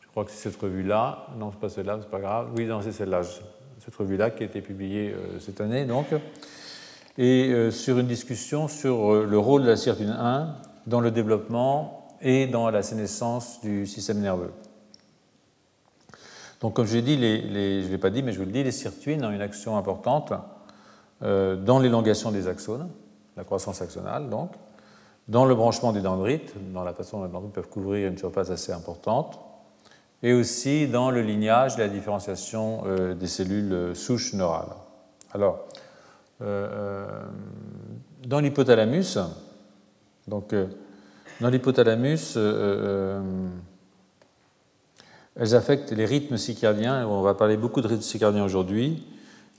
Je 0.00 0.08
crois 0.08 0.24
que 0.24 0.30
c'est 0.30 0.50
cette 0.50 0.60
revue-là. 0.60 1.28
Non, 1.38 1.50
c'est 1.50 1.60
pas 1.60 1.70
celle-là, 1.70 1.98
c'est 2.02 2.10
pas 2.10 2.20
grave. 2.20 2.48
Oui, 2.54 2.66
non, 2.66 2.82
c'est 2.82 2.92
celle-là. 2.92 3.22
Cette 3.78 3.94
revue-là 3.94 4.30
qui 4.30 4.42
a 4.42 4.46
été 4.46 4.60
publiée 4.60 5.14
cette 5.40 5.60
année, 5.60 5.86
donc. 5.86 6.06
Et 7.18 7.70
sur 7.72 7.98
une 7.98 8.06
discussion 8.06 8.68
sur 8.68 9.24
le 9.24 9.38
rôle 9.38 9.62
de 9.62 9.68
la 9.68 9.76
sirtuine 9.76 10.14
1 10.16 10.54
dans 10.86 11.00
le 11.00 11.10
développement 11.10 12.06
et 12.20 12.46
dans 12.46 12.70
la 12.70 12.82
sénescence 12.82 13.60
du 13.60 13.86
système 13.86 14.20
nerveux. 14.20 14.52
Donc, 16.62 16.74
comme 16.74 16.86
je 16.86 16.94
l'ai 16.94 17.02
dit, 17.02 17.16
les, 17.16 17.82
je 17.82 17.86
ne 17.88 17.92
l'ai 17.92 17.98
pas 17.98 18.08
dit, 18.08 18.22
mais 18.22 18.32
je 18.32 18.38
vous 18.38 18.46
le 18.46 18.52
dis, 18.52 18.64
les 18.64 18.72
sirtuines 18.72 19.22
ont 19.24 19.30
une 19.30 19.42
action 19.42 19.76
importante 19.76 20.32
dans 21.20 21.78
l'élongation 21.78 22.32
des 22.32 22.48
axones 22.48 22.88
la 23.36 23.44
croissance 23.44 23.80
axonale, 23.82 24.28
donc, 24.28 24.52
dans 25.28 25.44
le 25.44 25.54
branchement 25.54 25.92
des 25.92 26.00
dendrites, 26.00 26.54
dans 26.72 26.84
la 26.84 26.92
façon 26.92 27.18
dont 27.18 27.24
les 27.24 27.32
dendrites 27.32 27.52
peuvent 27.52 27.68
couvrir 27.68 28.08
une 28.08 28.18
surface 28.18 28.50
assez 28.50 28.72
importante, 28.72 29.38
et 30.22 30.32
aussi 30.32 30.86
dans 30.86 31.10
le 31.10 31.22
lignage 31.22 31.76
et 31.76 31.80
la 31.80 31.88
différenciation 31.88 32.82
euh, 32.86 33.14
des 33.14 33.26
cellules 33.26 33.72
euh, 33.72 33.94
souches 33.94 34.34
neurales. 34.34 34.74
Alors, 35.32 35.66
euh, 36.42 37.06
dans 38.26 38.40
l'hypothalamus, 38.40 39.18
donc, 40.28 40.54
dans 41.40 41.48
l'hypothalamus, 41.48 42.36
elles 45.36 45.54
affectent 45.54 45.92
les 45.92 46.04
rythmes 46.04 46.36
circadiens, 46.36 47.06
on 47.06 47.22
va 47.22 47.34
parler 47.34 47.56
beaucoup 47.56 47.80
de 47.80 47.88
rythmes 47.88 48.02
circadiens 48.02 48.44
aujourd'hui, 48.44 49.02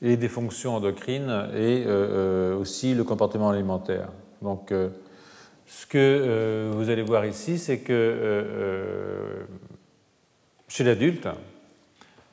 et 0.03 0.17
des 0.17 0.27
fonctions 0.27 0.75
endocrines 0.75 1.47
et 1.55 1.85
euh, 1.85 1.87
euh, 1.87 2.57
aussi 2.57 2.93
le 2.93 3.05
comportement 3.05 3.49
alimentaire. 3.49 4.09
Donc, 4.41 4.71
euh, 4.71 4.89
ce 5.65 5.85
que 5.87 6.69
vous 6.73 6.89
allez 6.89 7.01
voir 7.01 7.25
ici, 7.25 7.57
c'est 7.57 7.79
que 7.79 9.45
chez 10.67 10.83
l'adulte, 10.83 11.27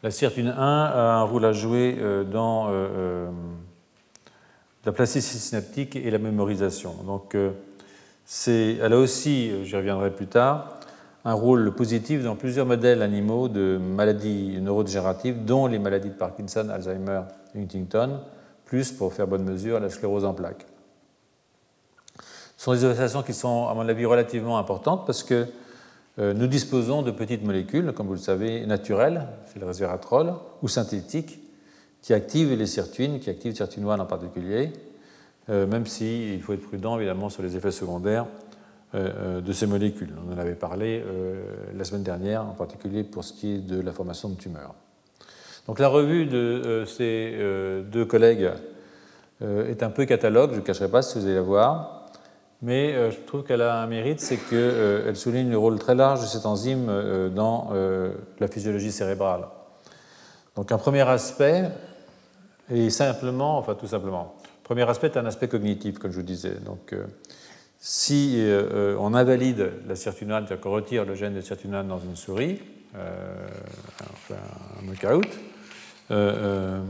la 0.02 0.10
sirtuine 0.10 0.48
1 0.48 0.52
a 0.58 1.14
un 1.14 1.22
rôle 1.22 1.44
à 1.44 1.52
jouer 1.52 1.96
dans 2.30 2.68
la 4.84 4.92
plasticité 4.92 5.38
synaptique 5.38 5.96
et 5.96 6.10
la 6.10 6.18
mémorisation. 6.18 6.92
Donc, 7.06 7.36
elle 8.46 8.92
a 8.92 8.98
aussi, 8.98 9.52
j'y 9.64 9.76
reviendrai 9.76 10.10
plus 10.10 10.26
tard, 10.26 10.79
un 11.24 11.34
rôle 11.34 11.74
positif 11.74 12.22
dans 12.22 12.36
plusieurs 12.36 12.66
modèles 12.66 13.02
animaux 13.02 13.48
de 13.48 13.78
maladies 13.78 14.58
neurodégénératives, 14.60 15.44
dont 15.44 15.66
les 15.66 15.78
maladies 15.78 16.08
de 16.08 16.14
Parkinson, 16.14 16.68
Alzheimer 16.70 17.22
Huntington, 17.54 18.20
plus 18.64 18.92
pour 18.92 19.12
faire 19.12 19.26
bonne 19.26 19.44
mesure 19.44 19.80
la 19.80 19.90
sclérose 19.90 20.24
en 20.24 20.32
plaques. 20.32 20.66
Ce 22.56 22.64
sont 22.64 22.72
des 22.72 22.84
associations 22.84 23.22
qui 23.22 23.34
sont, 23.34 23.68
à 23.68 23.74
mon 23.74 23.88
avis, 23.88 24.04
relativement 24.06 24.58
importantes 24.58 25.06
parce 25.06 25.22
que 25.22 25.46
euh, 26.18 26.34
nous 26.34 26.46
disposons 26.46 27.02
de 27.02 27.10
petites 27.10 27.44
molécules, 27.44 27.92
comme 27.92 28.06
vous 28.06 28.14
le 28.14 28.18
savez, 28.18 28.66
naturelles, 28.66 29.26
c'est 29.46 29.58
le 29.58 29.66
resveratrol, 29.66 30.34
ou 30.62 30.68
synthétiques, 30.68 31.40
qui 32.02 32.14
activent 32.14 32.54
les 32.54 32.66
sirtuines, 32.66 33.20
qui 33.20 33.30
activent 33.30 33.54
sirtuine 33.54 33.88
1 33.88 33.98
en 33.98 34.06
particulier, 34.06 34.72
euh, 35.48 35.66
même 35.66 35.86
s'il 35.86 36.34
il 36.34 36.42
faut 36.42 36.52
être 36.52 36.62
prudent 36.62 36.96
évidemment 36.96 37.28
sur 37.28 37.42
les 37.42 37.56
effets 37.56 37.70
secondaires 37.70 38.26
de 38.94 39.52
ces 39.52 39.66
molécules. 39.66 40.12
On 40.26 40.34
en 40.34 40.38
avait 40.38 40.54
parlé 40.54 41.04
la 41.74 41.84
semaine 41.84 42.02
dernière, 42.02 42.42
en 42.42 42.54
particulier 42.54 43.04
pour 43.04 43.22
ce 43.24 43.32
qui 43.32 43.54
est 43.54 43.58
de 43.58 43.80
la 43.80 43.92
formation 43.92 44.28
de 44.28 44.34
tumeurs. 44.34 44.74
Donc 45.70 45.78
la 45.78 45.86
revue 45.86 46.26
de 46.26 46.36
euh, 46.36 46.84
ces 46.84 47.32
euh, 47.38 47.82
deux 47.82 48.04
collègues 48.04 48.50
euh, 49.40 49.70
est 49.70 49.84
un 49.84 49.90
peu 49.90 50.04
catalogue, 50.04 50.50
je 50.52 50.56
ne 50.56 50.62
cacherai 50.62 50.88
pas 50.88 51.00
si 51.00 51.18
vous 51.18 51.26
allez 51.26 51.36
la 51.36 51.42
voir, 51.42 52.06
mais 52.62 53.10
je 53.10 53.16
trouve 53.20 53.44
qu'elle 53.44 53.62
a 53.62 53.80
un 53.80 53.86
mérite, 53.86 54.20
c'est 54.20 54.36
qu'elle 54.36 55.16
souligne 55.16 55.48
le 55.48 55.56
rôle 55.56 55.78
très 55.78 55.94
large 55.94 56.20
de 56.20 56.26
cette 56.26 56.44
enzyme 56.44 57.30
dans 57.34 57.70
la 58.38 58.48
physiologie 58.48 58.92
cérébrale. 58.92 59.46
Donc 60.56 60.70
un 60.70 60.76
premier 60.76 61.08
aspect 61.08 61.70
est 62.70 62.90
simplement, 62.90 63.56
enfin 63.56 63.76
tout 63.76 63.86
simplement, 63.86 64.34
le 64.42 64.64
premier 64.64 64.86
aspect 64.90 65.06
est 65.06 65.16
un 65.16 65.24
aspect 65.24 65.48
cognitif, 65.48 65.98
comme 65.98 66.10
je 66.10 66.16
vous 66.16 66.26
disais. 66.26 66.56
Donc 66.66 66.94
si 67.80 68.38
on 68.98 69.14
invalide 69.14 69.72
la 69.88 69.96
sirtuinane, 69.96 70.46
c'est-à-dire 70.46 70.62
qu'on 70.62 70.70
retire 70.70 71.04
le 71.04 71.14
gène 71.14 71.34
de 71.34 71.40
sirtuinane 71.40 71.88
dans 71.88 71.98
une 71.98 72.14
souris, 72.14 72.60
enfin 72.94 74.36
un 74.78 74.86
knockout, 74.86 75.26
euh, 76.10 76.34
euh, 76.36 76.80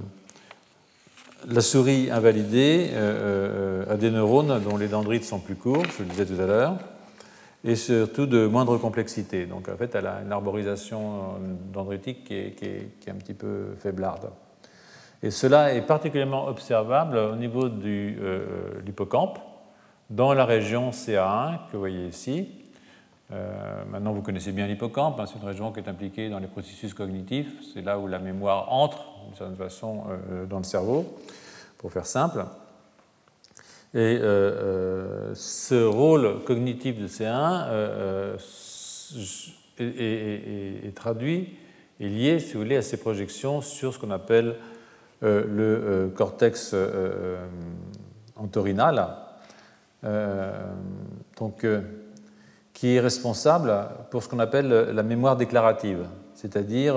la 1.48 1.60
souris 1.60 2.10
invalidée 2.10 2.90
euh, 2.92 3.84
a 3.90 3.96
des 3.96 4.10
neurones 4.10 4.60
dont 4.62 4.76
les 4.76 4.88
dendrites 4.88 5.24
sont 5.24 5.40
plus 5.40 5.56
courts, 5.56 5.84
je 5.98 6.02
le 6.02 6.08
disais 6.08 6.26
tout 6.26 6.40
à 6.40 6.46
l'heure, 6.46 6.76
et 7.64 7.76
surtout 7.76 8.26
de 8.26 8.46
moindre 8.46 8.76
complexité. 8.78 9.46
Donc 9.46 9.68
en 9.68 9.76
fait, 9.76 9.94
elle 9.94 10.06
a 10.06 10.20
une 10.24 10.32
arborisation 10.32 11.34
dendritique 11.72 12.24
qui 12.24 12.34
est, 12.34 13.08
un 13.08 13.14
petit 13.14 13.34
peu 13.34 13.74
faiblarde. 13.78 14.30
Et 15.22 15.30
cela 15.30 15.74
est 15.74 15.82
particulièrement 15.82 16.48
observable 16.48 17.16
au 17.16 17.36
niveau 17.36 17.68
de 17.68 18.14
l'hippocampe, 18.84 19.38
dans 20.10 20.34
la 20.34 20.44
région 20.44 20.90
CA1 20.90 21.68
que 21.68 21.72
vous 21.72 21.78
voyez 21.78 22.06
ici. 22.06 22.48
maintenant, 23.90 24.12
vous 24.12 24.22
connaissez 24.22 24.52
bien 24.52 24.66
l'hippocampe, 24.66 25.18
hein, 25.20 25.24
c'est 25.26 25.38
une 25.38 25.46
région 25.46 25.72
qui 25.72 25.80
est 25.80 25.88
impliquée 25.88 26.28
dans 26.28 26.40
les 26.40 26.48
processus 26.48 26.94
cognitifs, 26.94 27.62
c'est 27.72 27.82
là 27.82 27.98
où 27.98 28.08
la 28.08 28.18
mémoire 28.18 28.72
entre 28.72 29.10
d'une 29.30 29.36
certaine 29.36 29.56
façon 29.56 30.02
euh, 30.08 30.46
dans 30.46 30.58
le 30.58 30.64
cerveau, 30.64 31.16
pour 31.78 31.92
faire 31.92 32.06
simple. 32.06 32.44
Et 33.94 33.98
euh, 33.98 34.22
euh, 34.22 35.34
ce 35.34 35.84
rôle 35.84 36.44
cognitif 36.44 37.00
de 37.00 37.06
C1 37.06 37.68
est, 39.78 40.94
traduit, 40.94 41.56
est 42.00 42.08
lié, 42.08 42.38
si 42.38 42.54
vous 42.54 42.60
voulez, 42.60 42.76
à 42.76 42.82
ces 42.82 42.98
projections 42.98 43.60
sur 43.60 43.94
ce 43.94 43.98
qu'on 43.98 44.10
appelle 44.10 44.56
le 45.22 46.10
cortex 46.14 46.74
entorhinal, 48.36 49.16
donc, 50.02 51.66
qui 52.72 52.96
est 52.96 53.00
responsable 53.00 53.72
pour 54.10 54.22
ce 54.22 54.28
qu'on 54.28 54.38
appelle 54.38 54.68
la 54.68 55.02
mémoire 55.02 55.36
déclarative, 55.36 56.06
c'est-à-dire 56.34 56.94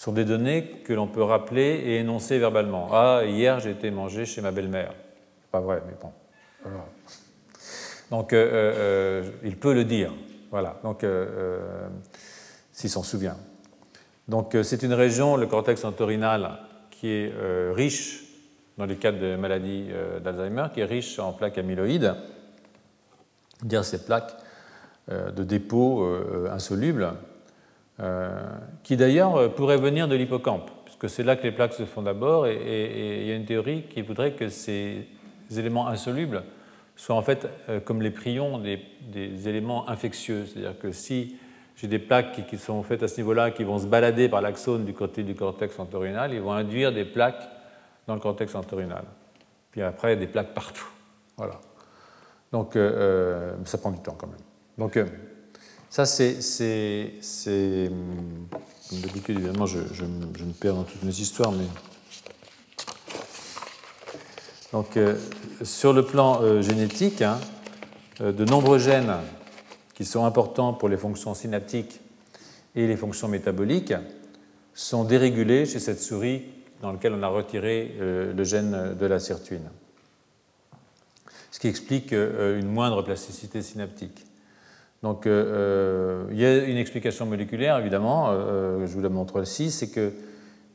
sont 0.00 0.12
des 0.12 0.24
données 0.24 0.80
que 0.82 0.94
l'on 0.94 1.06
peut 1.06 1.22
rappeler 1.22 1.82
et 1.84 1.98
énoncer 1.98 2.38
verbalement. 2.38 2.88
Ah, 2.90 3.20
hier 3.26 3.60
j'ai 3.60 3.70
été 3.70 3.90
manger 3.90 4.24
chez 4.24 4.40
ma 4.40 4.50
belle-mère. 4.50 4.94
Pas 5.50 5.60
vrai, 5.60 5.82
mais 5.86 5.92
bon. 6.00 6.10
Donc, 8.10 8.32
euh, 8.32 8.46
euh, 8.46 8.72
euh, 8.76 9.30
il 9.44 9.58
peut 9.58 9.74
le 9.74 9.84
dire. 9.84 10.12
Voilà. 10.50 10.80
Donc, 10.82 11.04
s'il 12.72 12.88
s'en 12.88 13.02
souvient. 13.02 13.36
Donc 14.26 14.56
c'est 14.62 14.82
une 14.82 14.94
région, 14.94 15.36
le 15.36 15.46
cortex 15.46 15.84
entorhinal, 15.84 16.60
qui 16.90 17.08
est 17.08 17.32
riche 17.74 18.19
dans 18.80 18.86
les 18.86 18.96
cas 18.96 19.12
de 19.12 19.36
maladie 19.36 19.88
d'Alzheimer, 20.24 20.66
qui 20.72 20.80
est 20.80 20.84
riche 20.84 21.18
en 21.18 21.32
plaques 21.32 21.58
amyloïdes, 21.58 22.14
dire 23.62 23.84
ces 23.84 24.04
plaques 24.04 24.34
de 25.08 25.44
dépôt 25.44 26.02
insolubles, 26.50 27.12
qui 28.82 28.96
d'ailleurs 28.96 29.54
pourraient 29.54 29.76
venir 29.76 30.08
de 30.08 30.16
l'hippocampe, 30.16 30.70
puisque 30.86 31.10
c'est 31.10 31.22
là 31.22 31.36
que 31.36 31.42
les 31.42 31.52
plaques 31.52 31.74
se 31.74 31.84
font 31.84 32.00
d'abord, 32.00 32.46
et 32.46 33.20
il 33.20 33.28
y 33.28 33.30
a 33.30 33.34
une 33.34 33.44
théorie 33.44 33.82
qui 33.82 34.00
voudrait 34.00 34.32
que 34.32 34.48
ces 34.48 35.06
éléments 35.54 35.86
insolubles 35.86 36.42
soient 37.00 37.16
en 37.16 37.22
fait, 37.22 37.48
euh, 37.68 37.80
comme 37.80 38.02
les 38.02 38.10
prions, 38.10 38.58
des, 38.58 39.48
éléments 39.48 39.88
infectieux. 39.88 40.44
C'est-à-dire 40.46 40.78
que 40.78 40.92
si 40.92 41.36
j'ai 41.76 41.86
des 41.86 41.98
plaques 41.98 42.46
qui, 42.46 42.58
sont 42.58 42.82
faites 42.82 43.02
à 43.02 43.08
ce 43.08 43.16
niveau-là, 43.16 43.50
qui 43.50 43.64
vont 43.64 43.78
se 43.78 43.86
balader 43.86 44.28
par 44.28 44.42
l'axone 44.42 44.84
du 44.84 44.92
côté 44.92 45.22
du 45.22 45.34
cortex 45.34 45.78
entorhinal, 45.78 46.34
ils 46.34 46.40
vont 46.40 46.52
induire 46.52 46.92
des 46.92 47.06
plaques 47.06 47.48
dans 48.06 48.14
le 48.14 48.20
cortex 48.20 48.54
entorhinal. 48.54 49.04
Puis 49.70 49.82
après, 49.82 50.16
des 50.16 50.26
plaques 50.26 50.54
partout. 50.54 50.86
Voilà. 51.36 51.58
Donc, 52.52 52.76
euh, 52.76 52.92
euh, 52.92 53.64
ça 53.64 53.78
prend 53.78 53.90
du 53.90 54.00
temps 54.00 54.14
quand 54.18 54.26
même. 54.26 54.36
Donc, 54.76 54.98
ça, 55.88 56.04
c'est. 56.04 56.34
Comme 58.90 59.00
d'habitude, 59.00 59.38
évidemment, 59.38 59.64
je, 59.64 59.78
je, 59.94 60.04
me 60.04 60.52
perds 60.52 60.74
dans 60.74 60.82
toutes 60.82 61.02
mes 61.02 61.18
histoires, 61.18 61.52
mais 61.52 61.64
donc, 64.72 64.96
euh, 64.96 65.16
sur 65.64 65.92
le 65.92 66.04
plan 66.04 66.42
euh, 66.42 66.62
génétique, 66.62 67.22
hein, 67.22 67.40
euh, 68.20 68.30
de 68.30 68.44
nombreux 68.44 68.78
gènes 68.78 69.14
qui 69.94 70.04
sont 70.04 70.24
importants 70.24 70.72
pour 70.72 70.88
les 70.88 70.96
fonctions 70.96 71.34
synaptiques 71.34 72.00
et 72.76 72.86
les 72.86 72.96
fonctions 72.96 73.26
métaboliques 73.26 73.94
sont 74.72 75.02
dérégulés 75.02 75.66
chez 75.66 75.80
cette 75.80 76.00
souris 76.00 76.44
dans 76.80 76.92
laquelle 76.92 77.14
on 77.14 77.22
a 77.22 77.28
retiré 77.28 77.94
le 77.98 78.44
gène 78.44 78.94
de 78.98 79.06
la 79.06 79.18
sirtuine. 79.18 79.68
Ce 81.50 81.58
qui 81.58 81.68
explique 81.68 82.12
une 82.12 82.68
moindre 82.68 83.02
plasticité 83.02 83.60
synaptique. 83.60 84.24
Donc, 85.02 85.26
il 85.26 86.38
y 86.38 86.44
a 86.44 86.64
une 86.64 86.76
explication 86.76 87.26
moléculaire, 87.26 87.78
évidemment, 87.78 88.32
je 88.32 88.92
vous 88.92 89.00
la 89.00 89.08
montre 89.08 89.42
ici, 89.42 89.70
c'est 89.70 89.90
que 89.90 90.12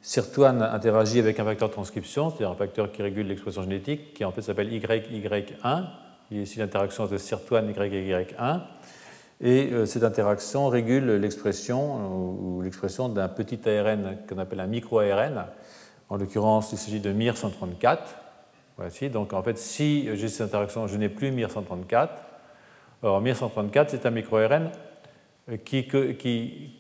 Sirtuane 0.06 0.62
interagit 0.62 1.18
avec 1.18 1.40
un 1.40 1.46
facteur 1.46 1.70
de 1.70 1.74
transcription, 1.74 2.30
c'est-à-dire 2.30 2.52
un 2.52 2.56
facteur 2.56 2.92
qui 2.92 3.02
régule 3.02 3.26
l'expression 3.26 3.64
génétique, 3.64 4.14
qui 4.14 4.24
en 4.24 4.32
fait 4.32 4.44
s'appelle 4.44 4.72
YY1. 4.72 5.84
Il 6.30 6.38
y 6.38 6.40
a 6.40 6.44
ici 6.44 6.60
l'interaction 6.60 7.06
entre 7.06 7.18
Sirtuane 7.18 7.72
YY1. 7.72 8.62
Et 9.42 9.72
euh, 9.72 9.88
cette 9.88 10.04
interaction 10.04 10.68
régule 10.68 11.08
l'expression 11.16 12.38
ou 12.40 12.62
l'expression 12.62 13.10
d'un 13.10 13.28
petit 13.28 13.60
ARN 13.68 14.18
qu'on 14.30 14.38
appelle 14.38 14.60
un 14.60 14.68
micro-ARN. 14.68 15.48
En 16.10 16.18
l'occurrence, 16.18 16.72
il 16.72 16.78
s'agit 16.78 17.00
de 17.00 17.12
MIR134. 17.12 17.98
Voici. 18.78 19.10
Donc 19.10 19.34
en 19.34 19.42
fait, 19.42 19.58
si 19.58 20.10
j'ai 20.16 20.28
cette 20.28 20.48
interaction, 20.48 20.88
je 20.88 20.98
n'ai 20.98 21.10
plus 21.10 21.32
MIR134. 21.32 22.10
Or, 23.04 23.22
MIR134, 23.22 23.86
c'est 23.90 24.06
un 24.06 24.12
micro-ARN 24.12 24.72
qui, 25.64 26.72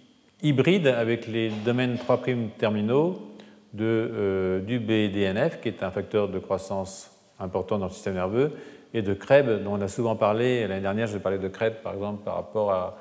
hybride 0.42 0.88
avec 0.88 1.28
les 1.28 1.50
domaines 1.50 1.98
3' 1.98 2.22
terminaux 2.58 3.36
euh, 3.80 4.60
du 4.62 4.80
BDNF, 4.80 5.62
qui 5.62 5.70
est 5.70 5.84
un 5.84 5.92
facteur 5.92 6.30
de 6.30 6.40
croissance 6.40 7.12
important 7.40 7.78
dans 7.78 7.86
le 7.86 7.92
système 7.92 8.16
nerveux, 8.16 8.54
et 8.94 9.02
de 9.02 9.14
Krebs, 9.14 9.64
dont 9.64 9.74
on 9.74 9.82
a 9.82 9.88
souvent 9.88 10.16
parlé. 10.16 10.68
L'année 10.68 10.82
dernière, 10.82 11.08
j'ai 11.08 11.20
parlé 11.20 11.38
de 11.38 11.48
Krebs, 11.48 11.82
par 11.84 11.94
exemple, 11.94 12.24
par 12.24 12.36
rapport 12.36 12.72
à 12.72 12.98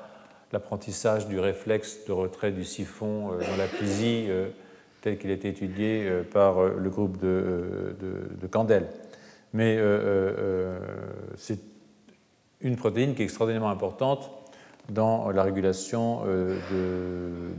l'apprentissage 0.51 1.27
du 1.27 1.39
réflexe 1.39 2.05
de 2.05 2.11
retrait 2.11 2.51
du 2.51 2.63
siphon 2.63 3.31
euh, 3.31 3.39
dans 3.39 3.57
la 3.57 3.65
euh, 3.65 4.49
tel 5.05 5.17
qu'il 5.17 5.29
a 5.29 5.33
été 5.33 5.47
étudié 5.47 6.09
par 6.33 6.61
le 6.63 6.89
groupe 6.89 7.17
de, 7.17 7.95
de, 8.01 8.35
de 8.41 8.47
Candel. 8.47 8.87
Mais 9.53 9.79
c'est 11.37 11.59
une 12.61 12.75
protéine 12.75 13.13
qui 13.13 13.21
est 13.21 13.25
extraordinairement 13.25 13.69
importante 13.69 14.31
dans 14.89 15.31
la 15.31 15.43
régulation, 15.43 16.21
euh, 16.25 16.57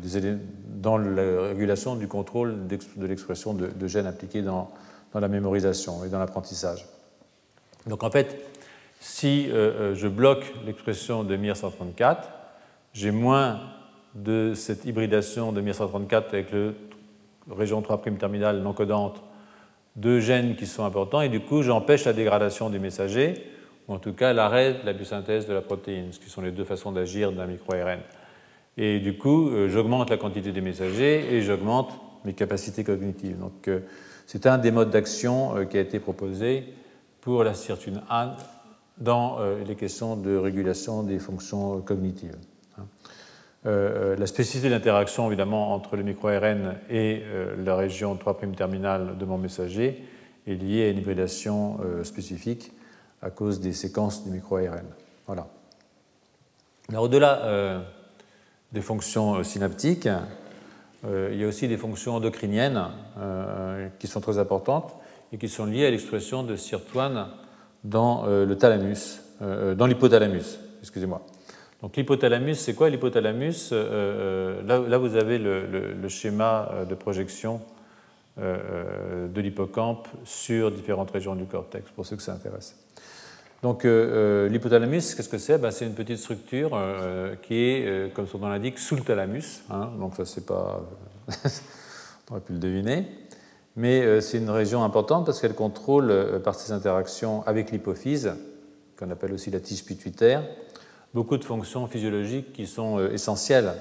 de, 0.03 0.39
dans 0.81 0.99
la 0.99 1.49
régulation 1.49 1.97
du 1.97 2.09
contrôle 2.09 2.67
de 2.67 3.07
l'expression 3.07 3.55
de, 3.55 3.87
gènes 3.87 4.07
appliqués 4.07 4.43
dans, 4.43 4.71
dans, 5.13 5.21
la 5.21 5.29
mémorisation 5.29 6.05
et 6.05 6.09
dans 6.09 6.19
l'apprentissage. 6.19 6.87
Donc 7.87 8.03
en 8.03 8.11
fait, 8.11 8.37
si 9.01 9.49
euh, 9.49 9.55
euh, 9.55 9.95
je 9.95 10.09
bloque 10.09 10.55
l'expression 10.65 11.25
de 11.25 11.37
MIR134, 11.37 12.19
j'ai 12.93 13.11
moins 13.11 13.61
de 14.15 14.55
cette 14.55 14.85
hybridation 14.85 15.53
de 15.53 15.61
MIR134 15.61 16.29
avec 16.29 16.53
le 16.53 16.75
région 17.51 17.83
3' 17.83 18.19
terminale 18.19 18.61
non 18.61 18.73
codante 18.73 19.23
de 19.97 20.21
gènes 20.21 20.57
qui 20.57 20.67
sont 20.67 20.85
importants 20.85 21.21
et 21.21 21.29
du 21.29 21.41
coup 21.41 21.63
j'empêche 21.63 22.05
la 22.05 22.13
dégradation 22.13 22.71
du 22.71 22.79
messager 22.79 23.35
ou 23.89 23.95
en 23.95 23.99
tout 23.99 24.13
cas 24.13 24.33
l'arrêt 24.33 24.75
de 24.75 24.87
la 24.87 24.93
biosynthèse 24.93 25.47
de 25.47 25.53
la 25.53 25.63
protéine, 25.63 26.13
ce 26.13 26.19
qui 26.19 26.29
sont 26.29 26.43
les 26.43 26.51
deux 26.51 26.65
façons 26.65 26.93
d'agir 26.93 27.33
d'un 27.33 27.47
micro-ARN. 27.47 28.01
Et 28.77 29.01
du 29.01 29.17
coup, 29.17 29.49
euh, 29.49 29.69
j'augmente 29.69 30.11
la 30.11 30.17
quantité 30.17 30.53
des 30.53 30.61
messagers 30.61 31.35
et 31.35 31.43
j'augmente 31.43 31.93
mes 32.25 32.35
capacités 32.35 32.85
cognitives. 32.85 33.39
Donc, 33.39 33.69
euh, 33.69 33.81
c'est 34.27 34.47
un 34.47 34.59
des 34.59 34.71
modes 34.71 34.91
d'action 34.91 35.57
euh, 35.57 35.65
qui 35.65 35.79
a 35.79 35.81
été 35.81 35.99
proposé 36.01 36.65
pour 37.21 37.43
la 37.43 37.55
sirtuine 37.55 38.03
A 38.09 38.37
dans 38.99 39.41
les 39.67 39.75
questions 39.75 40.17
de 40.17 40.37
régulation 40.37 41.03
des 41.03 41.19
fonctions 41.19 41.83
cognitives. 41.83 42.37
Hein. 43.67 44.17
la 44.19 44.27
spécificité 44.27 44.71
d'interaction, 44.71 45.27
évidemment, 45.27 45.75
entre 45.75 45.97
le 45.97 46.03
micro-ARN 46.03 46.77
et 46.89 47.23
la 47.65 47.77
région 47.77 48.15
3' 48.17 48.55
terminale 48.57 49.19
de 49.19 49.25
mon 49.25 49.39
messager 49.39 50.03
est 50.47 50.55
liée 50.55 50.85
à 50.85 50.91
une 50.91 50.99
hybridation 50.99 51.79
spécifique 52.05 52.73
à 53.23 53.31
cause 53.31 53.61
des 53.61 53.73
séquences 53.73 54.25
du 54.25 54.31
micro-ARN. 54.31 54.87
Voilà. 55.27 55.49
Au-delà 56.95 57.45
euh, 57.45 57.81
des 58.73 58.81
fonctions 58.81 59.37
euh, 59.37 59.43
synaptiques, 59.43 60.09
euh, 61.05 61.31
il 61.33 61.41
y 61.41 61.45
a 61.45 61.49
aussi 61.49 61.67
des 61.67 61.77
fonctions 61.77 62.15
endocriniennes 62.15 62.83
qui 63.99 64.07
sont 64.07 64.21
très 64.21 64.39
importantes 64.39 64.95
et 65.33 65.39
qui 65.39 65.49
sont 65.49 65.67
liées 65.67 65.87
à 65.87 65.91
l'expression 65.91 66.43
de 66.43 66.57
sirtuane 66.57 67.29
dans 67.85 68.27
le 68.27 68.57
thalamus, 68.57 69.21
dans 69.41 69.87
l'hypothalamus. 69.87 70.59
Excusez-moi. 70.81 71.25
Donc 71.83 71.97
l'hypothalamus, 71.97 72.55
c'est 72.55 72.75
quoi 72.75 72.89
l'hypothalamus 72.89 73.73
là, 73.73 74.99
vous 74.99 75.17
avez 75.17 75.39
le 75.39 76.09
schéma 76.09 76.71
de 76.89 76.95
projection 76.95 77.61
de 78.39 79.41
l'hippocampe 79.41 80.09
sur 80.25 80.71
différentes 80.71 81.11
régions 81.11 81.35
du 81.35 81.45
cortex, 81.45 81.91
pour 81.91 82.07
ceux 82.07 82.17
que 82.17 82.23
ça 82.23 82.33
intéresse. 82.33 82.77
Donc 83.63 83.85
euh, 83.85 84.47
euh, 84.47 84.49
l'hypothalamus, 84.49 85.15
qu'est-ce 85.15 85.29
que 85.29 85.39
c'est? 85.39 85.59
Ben, 85.59 85.71
C'est 85.71 85.87
une 85.87 85.95
petite 85.95 86.19
structure 86.19 86.71
euh, 86.75 87.35
qui 87.43 87.55
est, 87.55 88.15
comme 88.15 88.27
son 88.27 88.39
nom 88.39 88.49
l'indique, 88.49 88.79
sous 88.79 88.97
le 88.97 89.03
thalamus. 89.03 89.63
Hein. 89.71 89.91
donc 89.99 90.15
ça, 90.17 90.25
c'est 90.25 90.47
pas... 90.47 90.83
on 92.31 92.33
aurait 92.33 92.41
pu 92.43 92.53
le 92.53 92.59
deviner. 92.59 93.07
Mais 93.75 94.23
c'est 94.23 94.39
une 94.39 94.49
région 94.49 94.83
importante 94.85 95.27
parce 95.27 95.39
qu'elle 95.39 95.55
contrôle, 95.55 96.41
par 96.43 96.55
ses 96.55 96.73
interactions 96.73 97.47
avec 97.47 97.71
l'hypophyse, 97.71 98.33
qu'on 98.99 99.11
appelle 99.11 99.35
aussi 99.35 99.51
la 99.51 99.61
tige 99.61 99.85
pituitaire, 99.85 100.43
beaucoup 101.17 101.37
de 101.37 101.45
fonctions 101.45 101.89
physiologiques 101.89 102.53
qui 102.53 102.67
sont 102.67 103.01
essentielles, 103.09 103.73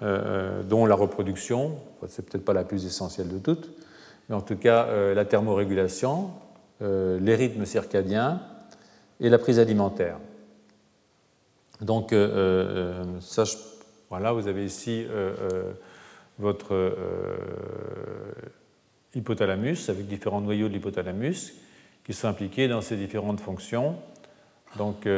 dont 0.00 0.86
la 0.86 0.94
reproduction, 0.94 1.76
c'est 2.08 2.24
peut-être 2.24 2.44
pas 2.44 2.54
la 2.54 2.64
plus 2.64 2.86
essentielle 2.86 3.28
de 3.28 3.38
toutes, 3.38 3.70
mais 4.28 4.36
en 4.36 4.40
tout 4.40 4.56
cas 4.56 4.86
la 5.12 5.24
thermorégulation, 5.26 6.30
les 6.80 7.34
rythmes 7.34 7.66
circadiens, 7.66 8.40
et 9.20 9.28
la 9.28 9.38
prise 9.38 9.58
alimentaire. 9.58 10.18
Donc, 11.80 12.12
euh, 12.12 13.04
euh, 13.36 13.48
voilà, 14.08 14.32
vous 14.32 14.48
avez 14.48 14.64
ici 14.64 15.06
euh, 15.08 15.72
votre 16.38 16.94
hypothalamus 19.14 19.88
avec 19.88 20.06
différents 20.06 20.40
noyaux 20.40 20.68
de 20.68 20.74
l'hypothalamus 20.74 21.54
qui 22.04 22.14
sont 22.14 22.28
impliqués 22.28 22.66
dans 22.66 22.80
ces 22.80 22.96
différentes 22.96 23.40
fonctions. 23.40 23.96
Donc, 24.76 25.02
il 25.04 25.10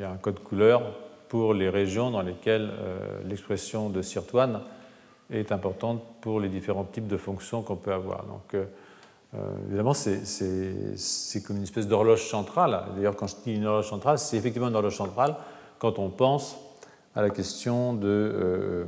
y 0.00 0.04
a 0.04 0.10
un 0.10 0.16
code 0.16 0.40
couleur 0.40 0.82
pour 1.28 1.54
les 1.54 1.68
régions 1.68 2.10
dans 2.10 2.22
lesquelles 2.22 2.70
l'expression 3.24 3.90
de 3.90 4.00
sirtuane 4.00 4.60
est 5.30 5.50
importante 5.52 6.02
pour 6.20 6.40
les 6.40 6.48
différents 6.48 6.84
types 6.84 7.08
de 7.08 7.16
fonctions 7.16 7.62
qu'on 7.62 7.76
peut 7.76 7.92
avoir. 7.92 8.24
Donc, 8.26 8.54
euh, 9.34 9.56
évidemment, 9.66 9.94
c'est 9.94 11.42
comme 11.44 11.56
une 11.56 11.64
espèce 11.64 11.88
d'horloge 11.88 12.28
centrale. 12.28 12.84
D'ailleurs, 12.94 13.16
quand 13.16 13.26
je 13.26 13.36
dis 13.44 13.54
une 13.54 13.66
horloge 13.66 13.88
centrale, 13.88 14.18
c'est 14.18 14.36
effectivement 14.36 14.68
une 14.68 14.76
horloge 14.76 14.96
centrale 14.96 15.34
quand 15.78 15.98
on 15.98 16.08
pense 16.08 16.56
à 17.14 17.22
la 17.22 17.30
question 17.30 17.94
de, 17.94 18.06
euh, 18.08 18.84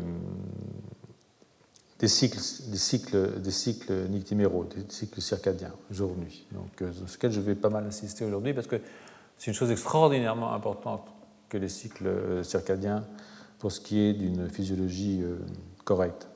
des, 1.99 2.09
cycles, 2.09 2.39
des, 2.69 2.77
cycles, 2.77 3.41
des 3.41 3.51
cycles 3.51 4.09
nictiméraux, 4.09 4.65
des 4.65 4.85
cycles 4.89 5.21
circadiens, 5.21 5.73
jour-nuit. 5.91 6.47
Donc, 6.53 6.83
euh, 6.83 6.93
sur 6.93 7.05
lequel 7.05 7.33
je 7.33 7.41
vais 7.41 7.55
pas 7.55 7.71
mal 7.71 7.87
insister 7.87 8.25
aujourd'hui 8.25 8.55
parce 8.55 8.67
que 8.67 8.77
c'est 9.39 9.49
une 9.51 9.57
chose 9.57 9.71
extraordinairement 9.71 10.53
importante 10.53 11.03
que 11.49 11.59
les 11.59 11.69
cycles 11.69 12.43
circadiens 12.43 13.05
pour 13.59 13.73
ce 13.73 13.81
qui 13.81 14.01
est 14.01 14.13
d'une 14.13 14.49
physiologie 14.49 15.23
correcte. 15.85 16.29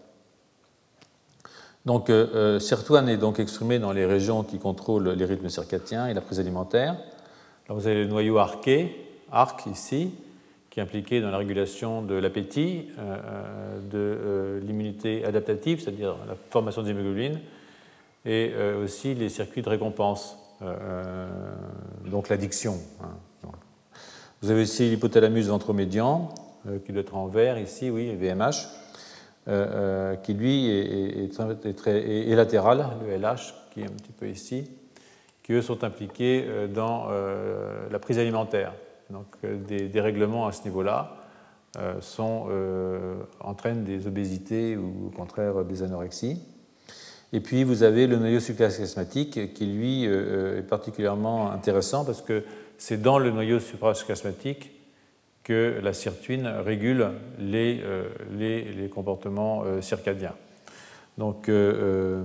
Donc, 1.86 2.10
euh, 2.10 2.58
est 2.58 3.16
donc 3.16 3.40
exprimé 3.40 3.78
dans 3.78 3.92
les 3.92 4.04
régions 4.04 4.44
qui 4.44 4.58
contrôlent 4.58 5.10
les 5.10 5.24
rythmes 5.24 5.48
circadiens 5.48 6.06
et 6.08 6.14
la 6.14 6.20
prise 6.20 6.38
alimentaire. 6.38 6.96
Alors, 7.66 7.78
vous 7.78 7.86
avez 7.86 8.02
le 8.02 8.06
noyau 8.06 8.38
arqué, 8.38 8.94
arc 9.32 9.66
ici, 9.66 10.12
qui 10.80 10.82
est 10.82 10.88
impliqué 10.88 11.20
dans 11.20 11.30
la 11.30 11.38
régulation 11.38 12.02
de 12.02 12.14
l'appétit, 12.14 12.88
de 13.90 14.60
l'immunité 14.62 15.24
adaptative, 15.24 15.80
c'est-à-dire 15.80 16.16
la 16.26 16.34
formation 16.50 16.82
des 16.82 16.90
hémoglobines, 16.90 17.40
et 18.24 18.52
aussi 18.82 19.14
les 19.14 19.28
circuits 19.28 19.62
de 19.62 19.68
récompense, 19.68 20.38
donc 22.06 22.28
l'addiction. 22.28 22.78
Hein. 23.02 23.10
Vous 24.42 24.50
avez 24.50 24.62
aussi 24.62 24.88
l'hypothalamus 24.88 25.48
ventromédian, 25.48 26.30
euh, 26.66 26.78
qui 26.78 26.92
doit 26.92 27.02
être 27.02 27.14
en 27.14 27.26
vert 27.26 27.58
ici, 27.58 27.90
oui, 27.90 28.14
VMH, 28.14 28.68
euh, 29.48 29.48
euh, 29.48 30.16
qui 30.16 30.32
lui 30.32 30.70
est, 30.70 31.30
très, 31.76 32.24
latéral, 32.34 32.86
le 33.06 33.16
LH, 33.16 33.54
qui 33.70 33.80
est 33.80 33.84
un 33.84 33.92
petit 33.92 34.12
peu 34.12 34.28
ici, 34.28 34.70
qui 35.42 35.52
eux 35.52 35.60
sont 35.60 35.84
impliqués 35.84 36.46
dans 36.72 37.08
la 37.90 37.98
prise 37.98 38.18
alimentaire. 38.18 38.72
Donc 39.10 39.26
des 39.66 39.88
dérèglements 39.88 40.46
à 40.46 40.52
ce 40.52 40.64
niveau-là 40.64 41.16
sont, 42.00 42.48
entraînent 43.40 43.84
des 43.84 44.06
obésités 44.06 44.76
ou 44.76 45.08
au 45.08 45.10
contraire 45.10 45.64
des 45.64 45.82
anorexies. 45.82 46.40
Et 47.32 47.40
puis 47.40 47.64
vous 47.64 47.82
avez 47.82 48.06
le 48.06 48.16
noyau 48.16 48.40
suprachiasmatique 48.40 49.54
qui 49.54 49.66
lui 49.66 50.04
est 50.04 50.68
particulièrement 50.68 51.50
intéressant 51.50 52.04
parce 52.04 52.22
que 52.22 52.44
c'est 52.78 53.02
dans 53.02 53.18
le 53.18 53.30
noyau 53.30 53.60
suprachiasmatique 53.60 54.72
que 55.44 55.80
la 55.82 55.92
sirtuine 55.92 56.46
régule 56.46 57.10
les, 57.38 57.80
euh, 57.82 58.88
comportements 58.88 59.62
euh, 59.64 59.80
circadiens. 59.80 60.34
Donc, 61.18 61.48
euh, 61.48 62.22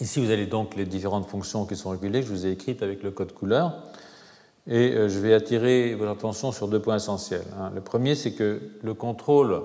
ici, 0.00 0.20
vous 0.20 0.30
avez 0.30 0.46
donc 0.46 0.74
les 0.74 0.86
différentes 0.86 1.28
fonctions 1.28 1.66
qui 1.66 1.76
sont 1.76 1.90
régulées, 1.90 2.22
je 2.22 2.28
vous 2.28 2.46
ai 2.46 2.50
écrites 2.50 2.82
avec 2.82 3.02
le 3.02 3.10
code 3.10 3.32
couleur. 3.32 3.82
Et 4.66 4.92
je 4.92 5.18
vais 5.18 5.34
attirer 5.34 5.94
votre 5.94 6.12
attention 6.12 6.50
sur 6.50 6.68
deux 6.68 6.80
points 6.80 6.96
essentiels. 6.96 7.44
Hein. 7.58 7.70
Le 7.74 7.82
premier, 7.82 8.14
c'est 8.14 8.32
que 8.32 8.60
le 8.82 8.94
contrôle 8.94 9.62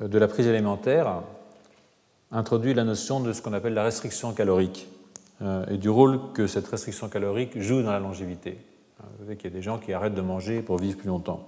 de 0.00 0.18
la 0.18 0.26
prise 0.26 0.48
alimentaire 0.48 1.22
introduit 2.32 2.72
la 2.72 2.84
notion 2.84 3.20
de 3.20 3.32
ce 3.32 3.42
qu'on 3.42 3.52
appelle 3.52 3.74
la 3.74 3.84
restriction 3.84 4.32
calorique 4.32 4.88
et 5.68 5.76
du 5.76 5.90
rôle 5.90 6.32
que 6.32 6.46
cette 6.46 6.66
restriction 6.66 7.08
calorique 7.08 7.60
joue 7.60 7.82
dans 7.82 7.92
la 7.92 8.00
longévité. 8.00 8.56
Vous 8.98 9.24
savez 9.24 9.36
qu'il 9.36 9.50
y 9.50 9.52
a 9.52 9.56
des 9.56 9.62
gens 9.62 9.78
qui 9.78 9.92
arrêtent 9.92 10.14
de 10.14 10.22
manger 10.22 10.62
pour 10.62 10.78
vivre 10.78 10.96
plus 10.96 11.08
longtemps. 11.08 11.46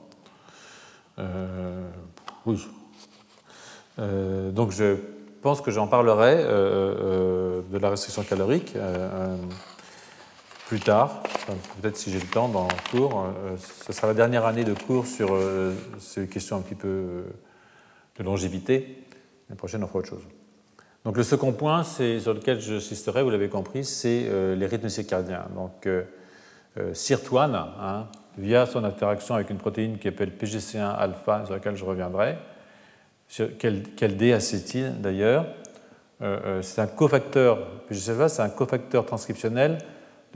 Euh, 1.19 1.89
oui. 2.45 2.67
Euh, 3.99 4.51
donc 4.51 4.73
je 4.73 4.97
pense 5.43 5.61
que 5.61 5.71
j'en 5.71 5.87
parlerai 5.87 6.37
euh, 6.39 7.63
de 7.71 7.79
la 7.79 7.91
restriction 7.91 8.23
calorique 8.23 8.75
plus 10.67 10.81
tard, 10.81 11.23
peut-être 11.81 11.97
si 11.97 12.11
j'ai 12.11 12.19
le 12.19 12.27
temps 12.27 12.49
dans 12.49 12.67
le 12.67 12.91
cours. 12.91 13.27
ce 13.57 13.93
sera 13.93 14.09
la 14.09 14.15
dernière 14.15 14.45
année 14.45 14.65
de 14.65 14.75
cours 14.75 15.07
sur 15.07 15.37
ces 15.99 16.27
questions 16.27 16.57
un 16.57 16.61
petit 16.61 16.75
peu 16.75 17.25
de 18.19 18.25
longévité. 18.25 19.05
L'année 19.49 19.57
prochaine, 19.57 19.85
on 19.85 19.87
fera 19.87 20.01
autre 20.01 20.09
chose. 20.09 20.25
Donc 21.05 21.17
le 21.17 21.23
second 21.23 21.53
point, 21.53 21.85
sur 21.85 22.35
lequel 22.35 22.61
j'insisterai, 22.61 23.23
vous 23.23 23.31
l'avez 23.31 23.49
compris, 23.49 23.85
c'est 23.85 24.29
les 24.57 24.67
rythmes 24.67 24.89
circadiens. 24.89 25.47
Donc 25.55 25.87
euh, 26.79 26.93
Sirtuane, 26.93 27.55
hein, 27.55 28.07
via 28.37 28.67
son 28.67 28.85
interaction 28.85 29.35
avec 29.35 29.49
une 29.49 29.57
protéine 29.57 29.97
qui 29.97 30.09
s'appelle 30.09 30.31
PGC1-alpha, 30.31 31.47
sur 31.47 31.55
laquelle 31.55 31.75
je 31.75 31.85
reviendrai, 31.85 32.37
quel, 33.59 34.17
D-acétyl 34.17 35.01
d'ailleurs. 35.01 35.47
Euh, 36.21 36.39
euh, 36.45 36.63
c'est 36.63 36.83
un 36.83 36.87
cofacteur, 36.87 37.67
c'est 37.91 38.41
un 38.41 38.49
cofacteur 38.51 39.07
transcriptionnel 39.07 39.79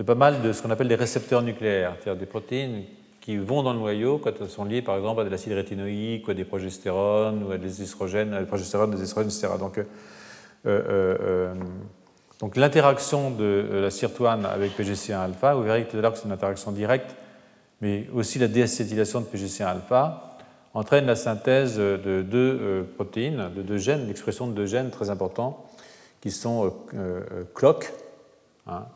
de 0.01 0.03
pas 0.03 0.15
mal 0.15 0.41
de 0.41 0.55
ce 0.55 0.63
qu'on 0.63 0.71
appelle 0.71 0.89
des 0.89 0.95
récepteurs 0.95 1.43
nucléaires, 1.43 1.95
c'est-à-dire 2.01 2.19
des 2.19 2.25
protéines 2.25 2.85
qui 3.21 3.37
vont 3.37 3.63
dans 3.63 3.75
le 3.75 3.81
noyau 3.81 4.17
quand 4.17 4.33
elles 4.41 4.49
sont 4.49 4.65
liées 4.65 4.81
par 4.81 4.97
exemple 4.97 5.21
à 5.21 5.25
de 5.25 5.29
l'acide 5.29 5.53
rétinoïque 5.53 6.27
ou 6.27 6.31
à 6.31 6.35
des 6.35 6.47
progestérones 6.47 7.43
ou 7.43 7.53
à 7.53 7.59
des 7.59 7.83
estrogènes, 7.83 8.33
à 8.33 8.41
des 8.41 8.47
progestérones, 8.47 8.91
des 8.93 9.03
estrogènes, 9.03 9.29
etc. 9.31 9.49
Donc, 9.59 9.79
donc 12.39 12.57
l'interaction 12.57 13.31
de 13.31 13.45
euh, 13.45 13.83
la 13.83 13.91
sirtuane 13.91 14.47
avec 14.47 14.75
PGC1-alpha, 14.75 15.55
vous 15.55 15.65
verrez 15.65 15.87
tout 15.87 15.99
à 15.99 16.01
l'heure 16.01 16.13
que 16.13 16.19
c'est 16.19 16.25
une 16.25 16.33
interaction 16.33 16.73
directe, 16.73 17.15
mais 17.83 18.07
aussi 18.15 18.39
la 18.39 18.49
déacétylation 18.49 19.21
de 19.21 19.27
PGC1-alpha 19.27 20.39
entraîne 20.73 21.05
la 21.05 21.17
synthèse 21.17 21.77
de 21.77 22.23
deux 22.23 22.59
euh, 22.59 22.83
protéines, 22.95 23.51
de 23.55 23.61
deux 23.61 23.77
gènes, 23.77 24.07
l'expression 24.07 24.47
de 24.47 24.55
deux 24.55 24.65
gènes 24.65 24.89
très 24.89 25.11
importants, 25.11 25.67
qui 26.23 26.31
sont 26.31 26.73
euh, 26.95 27.45
CLOC 27.55 27.93
hein, 28.67 28.87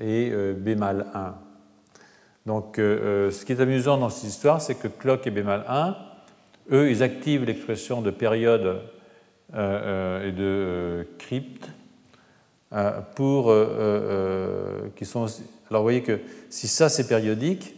et 0.00 0.30
B-1. 0.30 1.32
Donc 2.46 2.74
ce 2.76 3.44
qui 3.44 3.52
est 3.52 3.60
amusant 3.60 3.98
dans 3.98 4.08
cette 4.08 4.30
histoire, 4.30 4.60
c'est 4.60 4.76
que 4.76 4.88
CLOC 4.88 5.26
et 5.26 5.30
B-1, 5.30 5.94
eux, 6.72 6.90
ils 6.90 7.02
activent 7.02 7.44
l'expression 7.44 8.02
de 8.02 8.10
période 8.10 8.66
euh, 8.66 8.78
euh, 9.54 10.28
et 10.28 10.32
de 10.32 10.42
euh, 10.42 11.04
cryptes 11.18 11.70
pour 13.14 13.50
qui 14.94 15.06
sont 15.06 15.24
alors 15.70 15.80
vous 15.80 15.86
voyez 15.86 16.02
que 16.02 16.20
si 16.50 16.68
ça 16.68 16.90
c'est 16.90 17.08
périodique, 17.08 17.74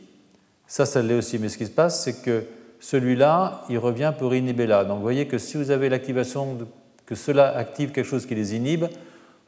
ça 0.67 0.85
ça 0.85 1.01
l'est 1.01 1.15
aussi. 1.15 1.39
Mais 1.39 1.49
ce 1.49 1.59
qui 1.59 1.67
se 1.67 1.71
passe, 1.71 2.03
c'est 2.03 2.23
que 2.23 2.43
celui-là, 2.81 3.63
il 3.69 3.79
revient 3.79 4.13
pour 4.19 4.35
inhiber 4.35 4.67
là. 4.67 4.85
Donc 4.85 4.97
vous 4.97 5.03
voyez 5.03 5.29
que 5.29 5.39
si 5.39 5.57
vous 5.57 5.71
avez 5.71 5.89
l'activation, 5.89 6.59
que 7.07 7.15
cela 7.15 7.57
active 7.57 7.93
quelque 7.93 8.05
chose 8.05 8.27
qui 8.27 8.35
les 8.35 8.57
inhibe, 8.57 8.87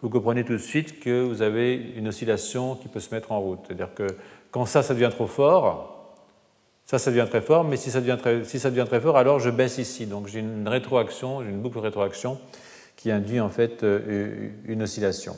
vous 0.02 0.10
comprenez 0.10 0.44
tout 0.44 0.52
de 0.52 0.58
suite 0.58 0.98
que 0.98 1.22
vous 1.22 1.42
avez 1.42 1.74
une 1.96 2.08
oscillation 2.08 2.74
qui 2.74 2.88
peut 2.88 3.00
se 3.00 3.14
mettre 3.14 3.30
en 3.30 3.40
route. 3.40 3.60
C'est-à-dire 3.66 3.94
que 3.94 4.08
quand 4.50 4.66
ça, 4.66 4.82
ça 4.82 4.94
devient 4.94 5.10
trop 5.10 5.28
fort, 5.28 6.16
ça, 6.84 6.98
ça 6.98 7.12
devient 7.12 7.26
très 7.28 7.40
fort, 7.40 7.62
mais 7.62 7.76
si 7.76 7.90
ça 7.90 8.00
devient 8.00 8.18
très, 8.18 8.44
si 8.44 8.58
ça 8.58 8.70
devient 8.70 8.84
très 8.86 9.00
fort, 9.00 9.16
alors 9.16 9.38
je 9.38 9.48
baisse 9.48 9.78
ici. 9.78 10.06
Donc 10.06 10.26
j'ai 10.26 10.40
une 10.40 10.66
rétroaction, 10.66 11.44
j'ai 11.44 11.50
une 11.50 11.60
boucle 11.60 11.76
de 11.76 11.82
rétroaction 11.82 12.38
qui 12.96 13.12
induit 13.12 13.40
en 13.40 13.48
fait 13.48 13.84
euh, 13.84 14.50
une 14.64 14.82
oscillation. 14.82 15.36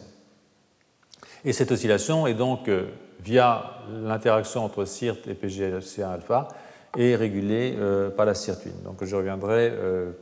Et 1.44 1.52
cette 1.52 1.70
oscillation 1.70 2.26
est 2.26 2.34
donc, 2.34 2.68
euh, 2.68 2.86
via 3.20 3.82
l'interaction 3.92 4.64
entre 4.64 4.86
CIRT 4.86 5.28
et 5.28 5.34
PGLC1-alpha, 5.34 6.48
est 6.96 7.16
régulée 7.16 7.74
euh, 7.78 8.08
par 8.08 8.24
la 8.24 8.34
sirtuine. 8.34 8.80
Donc 8.82 9.04
je 9.04 9.14
reviendrai 9.14 9.72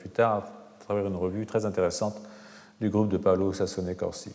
plus 0.01 0.11
tard 0.11 0.39
à 0.81 0.85
travers 0.85 1.07
une 1.07 1.17
revue 1.17 1.47
très 1.47 1.65
intéressante 1.65 2.17
du 2.83 2.91
groupe 2.91 3.09
de 3.09 3.17
Paolo 3.17 3.53
Sassone-Corsi. 3.53 4.35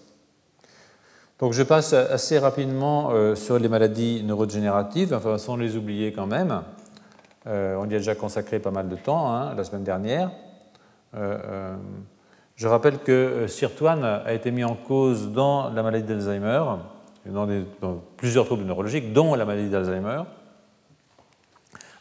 Donc 1.39 1.53
je 1.53 1.62
passe 1.62 1.93
assez 1.93 2.39
rapidement 2.39 3.12
sur 3.36 3.60
les 3.60 3.69
maladies 3.69 4.23
neurodégénératives, 4.23 5.13
enfin 5.13 5.38
sans 5.38 5.55
les 5.55 5.75
oublier 5.75 6.12
quand 6.12 6.25
même. 6.25 6.63
Euh, 7.47 7.77
on 7.79 7.86
y 7.89 7.95
a 7.95 7.97
déjà 7.97 8.15
consacré 8.15 8.60
pas 8.60 8.71
mal 8.71 8.89
de 8.89 8.95
temps 8.95 9.33
hein, 9.33 9.53
la 9.55 9.63
semaine 9.63 9.83
dernière. 9.83 10.31
Euh, 11.15 11.38
euh, 11.45 11.75
je 12.55 12.67
rappelle 12.67 12.99
que 12.99 13.45
Sirtuane 13.47 14.03
a 14.03 14.33
été 14.33 14.51
mis 14.51 14.63
en 14.63 14.75
cause 14.75 15.31
dans 15.31 15.69
la 15.69 15.83
maladie 15.83 16.07
d'Alzheimer, 16.07 16.63
dans, 17.25 17.47
dans, 17.81 18.01
plusieurs 18.17 18.45
troubles 18.45 18.63
neurologiques, 18.63 19.13
dont 19.13 19.36
la 19.36 19.45
maladie 19.45 19.69
d'Alzheimer, 19.69 20.23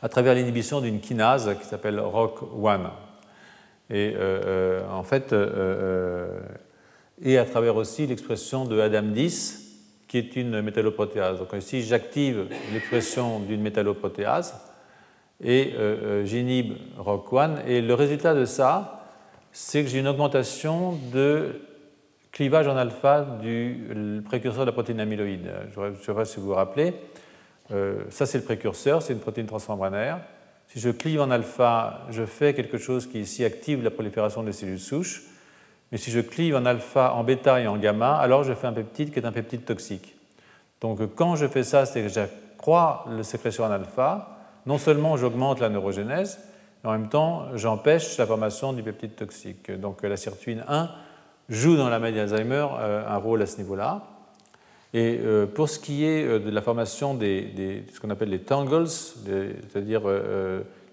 à 0.02 0.08
travers 0.08 0.34
l'inhibition 0.34 0.80
d'une 0.80 1.00
kinase 1.00 1.54
qui 1.60 1.66
s'appelle 1.66 1.98
ROC1. 1.98 2.90
Et 3.90 4.14
en 4.90 5.02
fait, 5.04 5.34
et 7.22 7.38
à 7.38 7.44
travers 7.44 7.76
aussi 7.76 8.06
l'expression 8.06 8.64
de 8.64 8.80
ADAM10, 8.80 9.66
qui 10.08 10.18
est 10.18 10.36
une 10.36 10.62
métalloprotéase. 10.62 11.38
Donc 11.38 11.52
ici, 11.56 11.82
j'active 11.82 12.46
l'expression 12.72 13.40
d'une 13.40 13.60
métalloprotéase 13.60 14.54
et 15.42 15.74
euh, 15.74 15.96
euh, 16.02 16.24
j'inhibe 16.24 16.74
ROC1. 16.98 17.66
Et 17.66 17.80
le 17.80 17.94
résultat 17.94 18.34
de 18.34 18.44
ça, 18.44 19.04
c'est 19.52 19.82
que 19.82 19.88
j'ai 19.88 19.98
une 19.98 20.08
augmentation 20.08 20.98
de 21.12 21.60
clivage 22.30 22.68
en 22.68 22.76
alpha 22.76 23.38
du 23.40 24.22
précurseur 24.26 24.62
de 24.62 24.66
la 24.66 24.72
protéine 24.72 25.00
amyloïde. 25.00 25.50
Je 25.74 25.80
ne 25.80 25.94
sais 25.96 26.14
pas 26.14 26.24
si 26.24 26.38
vous 26.38 26.46
vous 26.46 26.54
rappelez. 26.54 26.94
Euh, 27.72 28.04
ça, 28.10 28.26
c'est 28.26 28.38
le 28.38 28.44
précurseur, 28.44 29.02
c'est 29.02 29.12
une 29.12 29.20
protéine 29.20 29.46
transmembranaire. 29.46 30.20
Si 30.68 30.80
je 30.80 30.90
clive 30.90 31.20
en 31.20 31.30
alpha, 31.30 32.06
je 32.10 32.24
fais 32.24 32.54
quelque 32.54 32.78
chose 32.78 33.06
qui 33.06 33.20
ici 33.20 33.44
active 33.44 33.82
la 33.82 33.90
prolifération 33.90 34.42
des 34.42 34.52
cellules 34.52 34.80
souches. 34.80 35.22
Mais 35.92 35.98
si 35.98 36.10
je 36.10 36.20
clive 36.20 36.56
en 36.56 36.66
alpha, 36.66 37.12
en 37.14 37.22
bêta 37.22 37.60
et 37.60 37.66
en 37.66 37.76
gamma, 37.76 38.16
alors 38.16 38.44
je 38.44 38.52
fais 38.52 38.66
un 38.66 38.72
peptide 38.72 39.12
qui 39.12 39.20
est 39.20 39.24
un 39.24 39.32
peptide 39.32 39.64
toxique. 39.64 40.16
Donc 40.80 41.00
quand 41.14 41.36
je 41.36 41.46
fais 41.46 41.62
ça, 41.62 41.86
c'est 41.86 42.02
que 42.02 42.08
j'accrois 42.08 43.06
le 43.08 43.22
sécrétion 43.22 43.64
en 43.64 43.70
alpha, 43.70 44.36
non 44.66 44.78
seulement 44.78 45.16
j'augmente 45.16 45.60
la 45.60 45.68
neurogénèse, 45.68 46.40
mais 46.82 46.90
en 46.90 46.92
même 46.92 47.08
temps 47.08 47.46
j'empêche 47.54 48.18
la 48.18 48.26
formation 48.26 48.72
du 48.72 48.82
peptide 48.82 49.14
toxique. 49.14 49.70
Donc 49.70 50.02
la 50.02 50.16
sirtuine 50.16 50.64
1 50.66 50.90
joue 51.48 51.76
dans 51.76 51.88
la 51.88 51.98
maladie 52.00 52.18
d'Alzheimer 52.18 52.66
euh, 52.78 53.06
un 53.06 53.16
rôle 53.16 53.40
à 53.42 53.46
ce 53.46 53.58
niveau-là. 53.58 54.02
Et 54.94 55.18
euh, 55.20 55.46
pour 55.46 55.68
ce 55.68 55.78
qui 55.78 56.04
est 56.04 56.24
euh, 56.24 56.38
de 56.38 56.50
la 56.50 56.62
formation 56.62 57.14
des, 57.14 57.84
ce 57.92 58.00
qu'on 58.00 58.10
appelle 58.10 58.30
les 58.30 58.40
tangles, 58.40 58.88
c'est-à-dire 58.88 60.02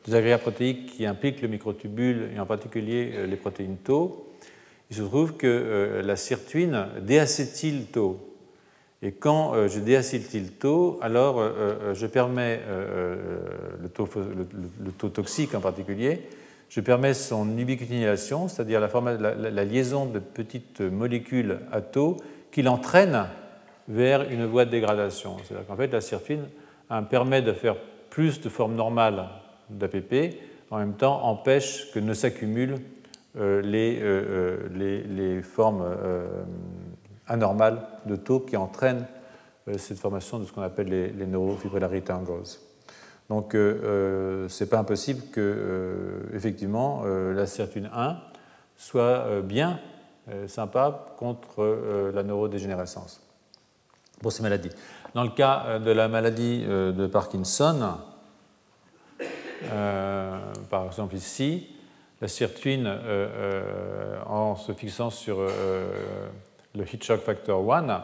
des 0.05 0.15
agrégats 0.15 0.39
protéiques 0.39 0.87
qui 0.87 1.05
impliquent 1.05 1.41
le 1.41 1.47
microtubule 1.47 2.29
et 2.35 2.39
en 2.39 2.45
particulier 2.45 3.27
les 3.27 3.37
protéines 3.37 3.77
tau, 3.77 4.27
il 4.89 4.97
se 4.97 5.01
trouve 5.01 5.33
que 5.37 6.01
la 6.03 6.15
sirtuine 6.15 6.87
déacétyle 7.01 7.85
tau. 7.85 8.19
Et 9.01 9.11
quand 9.11 9.67
je 9.67 9.79
déacétyle 9.79 10.51
tau, 10.51 10.99
alors 11.01 11.41
je 11.93 12.05
permets 12.05 12.59
le 13.81 13.89
taux, 14.91 15.09
toxique 15.09 15.55
en 15.55 15.61
particulier, 15.61 16.21
je 16.69 16.81
permets 16.81 17.13
son 17.13 17.57
ubiquitination, 17.57 18.49
c'est-à-dire 18.49 18.81
la, 18.81 19.63
liaison 19.63 20.05
de 20.05 20.19
petites 20.19 20.81
molécules 20.81 21.59
à 21.71 21.81
taux 21.81 22.17
qui 22.51 22.61
l'entraînent 22.61 23.27
vers 23.87 24.29
une 24.29 24.45
voie 24.45 24.65
de 24.65 24.71
dégradation. 24.71 25.37
C'est-à-dire 25.43 25.67
qu'en 25.67 25.75
fait, 25.75 25.91
la 25.91 26.01
sirtuine 26.01 26.45
permet 27.09 27.41
de 27.41 27.53
faire 27.53 27.75
plus 28.09 28.41
de 28.41 28.49
formes 28.49 28.75
normales 28.75 29.25
d'APP, 29.69 30.35
en 30.69 30.77
même 30.77 30.93
temps 30.93 31.23
empêche 31.23 31.91
que 31.91 31.99
ne 31.99 32.13
s'accumulent 32.13 32.77
euh, 33.37 33.61
euh, 33.65 34.67
les, 34.73 35.03
les, 35.03 35.41
formes 35.41 35.83
euh, 35.83 36.43
anormales 37.27 37.79
de 38.05 38.15
taux 38.15 38.39
qui 38.39 38.55
entraînent 38.57 39.07
cette 39.77 39.97
formation 39.97 40.39
de 40.39 40.45
ce 40.45 40.51
qu'on 40.51 40.61
appelle 40.61 40.87
les, 40.87 41.09
les 41.09 41.25
neurofibrillarités 41.25 42.13
donc, 43.29 43.55
euh, 43.55 43.79
euh, 43.83 44.49
ce 44.49 44.63
n'est 44.63 44.69
pas 44.69 44.77
impossible 44.77 45.23
que, 45.31 45.39
euh, 45.39 46.35
effectivement, 46.35 47.03
la 47.03 47.45
sirtuine 47.45 47.89
1 47.93 48.17
soit 48.75 49.41
bien 49.41 49.79
sympa 50.47 51.15
contre 51.17 52.11
la 52.13 52.23
neurodégénérescence 52.23 53.22
Dans 55.13 55.23
le 55.23 55.29
cas 55.29 55.79
de 55.79 55.91
la 55.91 56.07
maladie 56.07 56.63
de 56.65 57.07
Parkinson, 57.07 57.97
par 60.69 60.85
exemple 60.85 61.15
ici, 61.15 61.67
la 62.21 62.27
sirtuine, 62.27 62.91
en 64.25 64.55
se 64.55 64.71
fixant 64.73 65.09
sur 65.09 65.37
le 65.39 66.83
Hitchcock 66.93 67.21
factor 67.21 67.73
1, 67.73 68.03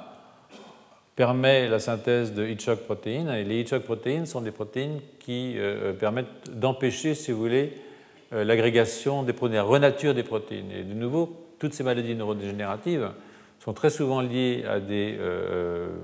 permet 1.20 1.68
la 1.68 1.80
synthèse 1.80 2.34
de 2.34 2.48
Hitchcock 2.48 2.80
protéines. 2.86 3.28
Et 3.32 3.44
les 3.44 3.60
Hitchcock 3.60 3.84
protéines 3.84 4.26
sont 4.26 4.40
des 4.40 4.52
protéines 4.52 5.02
qui 5.20 5.56
euh, 5.58 5.90
euh, 5.90 5.94
permettent 5.94 6.50
d'empêcher, 6.50 7.14
si 7.14 7.34
vous 7.34 7.40
voulez, 7.40 7.74
euh, 8.32 8.46
l'agrégation 8.46 9.24
des 9.24 9.34
protéines, 9.34 9.58
la 9.58 9.64
renature 9.64 10.14
des 10.14 10.24
protéines. 10.24 10.72
Et 10.72 10.84
de 10.84 10.94
nouveau, 10.94 11.36
toutes 11.60 11.74
ces 11.74 11.84
maladies 11.84 12.16
neurodégénératives 12.16 13.10
sont 13.60 13.74
très 13.74 13.90
souvent 13.90 14.22
liées 14.22 14.64
à 14.68 14.80
des 14.80 15.20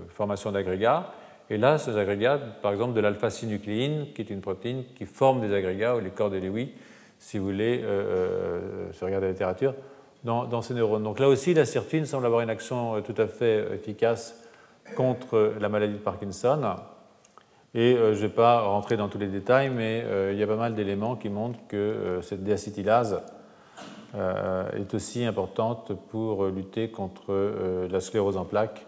formations 0.09 0.51
d'agrégats. 0.51 1.11
Et 1.49 1.57
là, 1.57 1.77
ces 1.77 1.97
agrégats, 1.97 2.39
par 2.61 2.71
exemple 2.71 2.93
de 2.93 3.01
l'alpha-synucléine, 3.01 4.07
qui 4.13 4.21
est 4.21 4.29
une 4.29 4.41
protéine 4.41 4.83
qui 4.95 5.05
forme 5.05 5.41
des 5.41 5.53
agrégats, 5.53 5.95
ou 5.95 5.99
les 5.99 6.09
corps 6.09 6.29
de 6.29 6.37
Lewy, 6.37 6.71
si 7.19 7.37
vous 7.37 7.45
voulez, 7.45 7.81
euh, 7.83 8.91
si 8.91 8.99
vous 8.99 9.05
regardez 9.05 9.27
la 9.27 9.31
littérature, 9.33 9.73
dans, 10.23 10.61
ces 10.63 10.73
neurones. 10.73 11.03
Donc 11.03 11.19
là 11.19 11.29
aussi, 11.29 11.53
la 11.53 11.65
sirtuine 11.65 12.05
semble 12.05 12.25
avoir 12.25 12.41
une 12.41 12.49
action 12.49 12.99
tout 13.03 13.13
à 13.17 13.27
fait 13.27 13.63
efficace 13.75 14.41
contre 14.95 15.53
la 15.59 15.69
maladie 15.69 15.93
de 15.93 15.99
Parkinson. 15.99 16.77
Et 17.75 17.93
euh, 17.93 18.13
je 18.13 18.23
ne 18.23 18.27
vais 18.27 18.33
pas 18.33 18.61
rentrer 18.61 18.97
dans 18.97 19.09
tous 19.09 19.17
les 19.17 19.27
détails, 19.27 19.69
mais 19.69 20.03
euh, 20.05 20.31
il 20.33 20.39
y 20.39 20.43
a 20.43 20.47
pas 20.47 20.55
mal 20.55 20.73
d'éléments 20.73 21.15
qui 21.15 21.29
montrent 21.29 21.59
que 21.67 21.75
euh, 21.75 22.21
cette 22.21 22.43
déacétylase 22.43 23.21
est 24.15 24.93
aussi 24.93 25.25
importante 25.25 25.91
pour 26.09 26.45
lutter 26.45 26.89
contre 26.89 27.87
la 27.89 27.99
sclérose 27.99 28.37
en 28.37 28.45
plaques 28.45 28.85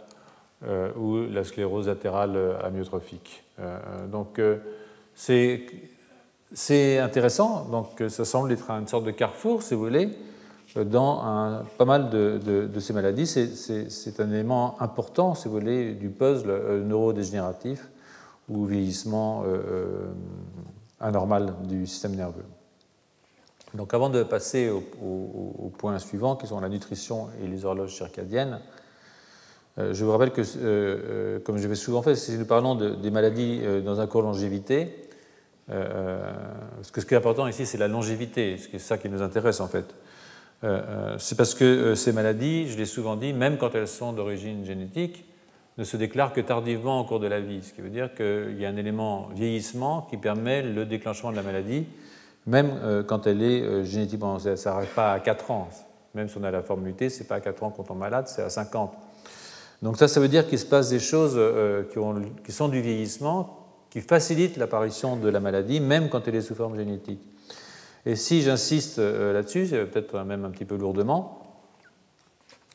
ou 0.98 1.18
la 1.30 1.44
sclérose 1.44 1.88
latérale 1.88 2.58
amyotrophique. 2.63 3.44
donc 4.12 4.40
c'est 5.16 6.98
intéressant, 7.00 7.66
donc 7.66 8.02
ça 8.08 8.26
semble 8.26 8.52
être 8.52 8.72
une 8.72 8.88
sorte 8.88 9.04
de 9.04 9.12
carrefour, 9.12 9.62
si 9.63 9.74
vous 9.74 9.82
voulez, 9.82 10.18
dans 10.76 11.63
pas 11.78 11.86
mal 11.86 12.10
de, 12.10 12.80
ces 12.80 12.94
maladies. 12.94 13.28
C'est 13.28 14.20
un 14.20 14.32
élément 14.32 14.82
important, 14.82 15.36
si 15.36 15.48
vous 15.48 15.56
voulez, 15.56 15.94
du 15.94 16.10
puzzle 16.10 16.50
euh, 16.50 16.84
neurodégénératif 16.84 17.90
ou 18.50 18.66
vieillissement 18.66 19.44
euh, 19.44 19.48
euh, 19.48 20.13
anormal 21.00 21.54
du 21.68 21.86
système 21.86 22.16
nerveux. 22.16 22.46
Donc 23.74 23.94
avant 23.94 24.10
de 24.10 24.24
passer 24.24 24.70
au, 24.70 25.72
point 25.78 26.00
suivant, 26.00 26.36
qui 26.36 26.48
sont 26.48 26.60
la 26.60 26.70
nutrition 26.70 27.28
et 27.44 27.48
les 27.48 27.66
horloges 27.66 27.96
circadiennes, 27.96 28.60
je 29.78 30.04
vous 30.04 30.12
rappelle 30.12 30.32
que, 30.32 31.38
comme 31.46 31.58
je 31.58 31.68
vais 31.68 31.76
souvent 31.76 32.02
faire, 32.02 32.18
si 32.18 32.38
nous 32.38 32.46
parlons 32.46 32.76
des 32.76 33.12
maladies 33.12 33.62
dans 33.84 34.00
un 34.00 34.08
cours 34.08 34.24
longévité, 34.24 35.10
ce 35.70 36.92
qui 36.92 37.14
est 37.14 37.18
important 37.18 37.46
ici, 37.46 37.66
c'est 37.66 37.78
la 37.78 37.88
longévité, 37.88 38.58
c'est 38.58 38.80
ça 38.80 38.98
qui 38.98 39.10
nous 39.10 39.22
intéresse 39.22 39.60
en 39.60 39.68
fait. 39.68 39.94
Euh, 40.64 40.82
euh, 40.88 41.16
c'est 41.20 41.36
parce 41.36 41.54
que 41.54 41.64
euh, 41.64 41.96
ces 41.96 42.12
maladies, 42.12 42.68
je 42.68 42.78
l'ai 42.78 42.86
souvent 42.86 43.16
dit, 43.16 43.32
même 43.32 43.58
quand 43.58 43.76
elles 43.76 43.88
sont 43.88 44.14
d'origine 44.14 44.66
génétique, 44.66 45.26
ne 45.78 45.84
se 45.84 45.98
déclarent 45.98 46.34
que 46.34 46.42
tardivement 46.42 47.02
au 47.02 47.04
cours 47.04 47.20
de 47.20 47.28
la 47.28 47.40
vie, 47.40 47.62
ce 47.62 47.74
qui 47.74 47.82
veut 47.82 47.92
dire 47.92 48.14
qu'il 48.16 48.58
y 48.60 48.66
a 48.66 48.70
un 48.70 48.78
élément 48.78 49.30
vieillissement 49.36 50.02
qui 50.10 50.18
permet 50.18 50.64
le 50.64 50.86
déclenchement 50.86 51.30
de 51.30 51.36
la 51.36 51.44
maladie, 51.44 51.86
même 52.48 53.04
quand 53.08 53.28
elle 53.28 53.44
est 53.44 53.84
génétiquement. 53.84 54.40
Ça 54.40 54.56
n'arrive 54.72 54.94
pas 54.94 55.14
à 55.14 55.20
4 55.20 55.52
ans. 55.52 55.70
Même 56.16 56.30
si 56.30 56.38
on 56.38 56.44
a 56.44 56.50
la 56.50 56.64
forme 56.64 56.82
mutée, 56.82 57.10
ce 57.10 57.20
n'est 57.20 57.28
pas 57.28 57.36
à 57.36 57.42
4 57.42 57.64
ans 57.64 57.70
qu'on 57.70 57.84
tombe 57.84 58.00
malade, 58.00 58.28
c'est 58.28 58.42
à 58.42 58.50
50. 58.50 58.92
Donc 59.84 59.98
ça, 59.98 60.08
ça 60.08 60.20
veut 60.20 60.30
dire 60.30 60.48
qu'il 60.48 60.58
se 60.58 60.66
passe 60.66 60.90
des 60.90 61.00
choses 61.00 61.40
qui, 61.92 62.00
qui 62.44 62.52
sont 62.52 62.70
du 62.70 62.82
vieillissement, 62.82 63.68
qui 63.90 64.02
facilitent 64.02 64.58
l'apparition 64.58 65.16
de 65.18 65.30
la 65.30 65.40
maladie, 65.40 65.80
même 65.80 66.10
quand 66.10 66.28
elle 66.28 66.36
est 66.36 66.42
sous 66.42 66.56
forme 66.56 66.76
génétique. 66.76 67.22
Et 68.08 68.16
si 68.16 68.42
j'insiste 68.42 69.00
euh, 69.00 69.34
là-dessus, 69.34 69.68
peut-être 69.92 70.24
même 70.24 70.46
un 70.46 70.50
petit 70.50 70.64
peu 70.64 70.78
lourdement, 70.78 71.44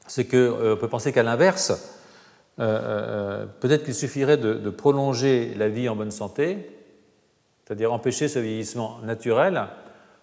c'est 0.07 0.27
qu'on 0.27 0.37
euh, 0.37 0.77
peut 0.77 0.89
penser 0.89 1.11
qu'à 1.11 1.23
l'inverse, 1.23 1.73
euh, 2.61 3.47
peut-être 3.61 3.85
qu'il 3.85 3.95
suffirait 3.95 4.37
de, 4.37 4.69
prolonger 4.69 5.55
la 5.55 5.71
vie 5.71 5.89
en 5.89 5.97
bonne 5.97 6.11
santé, 6.11 6.72
c'est-à-dire 7.65 7.93
empêcher 7.93 8.29
ce 8.29 8.39
vieillissement 8.39 8.99
naturel, 9.03 9.67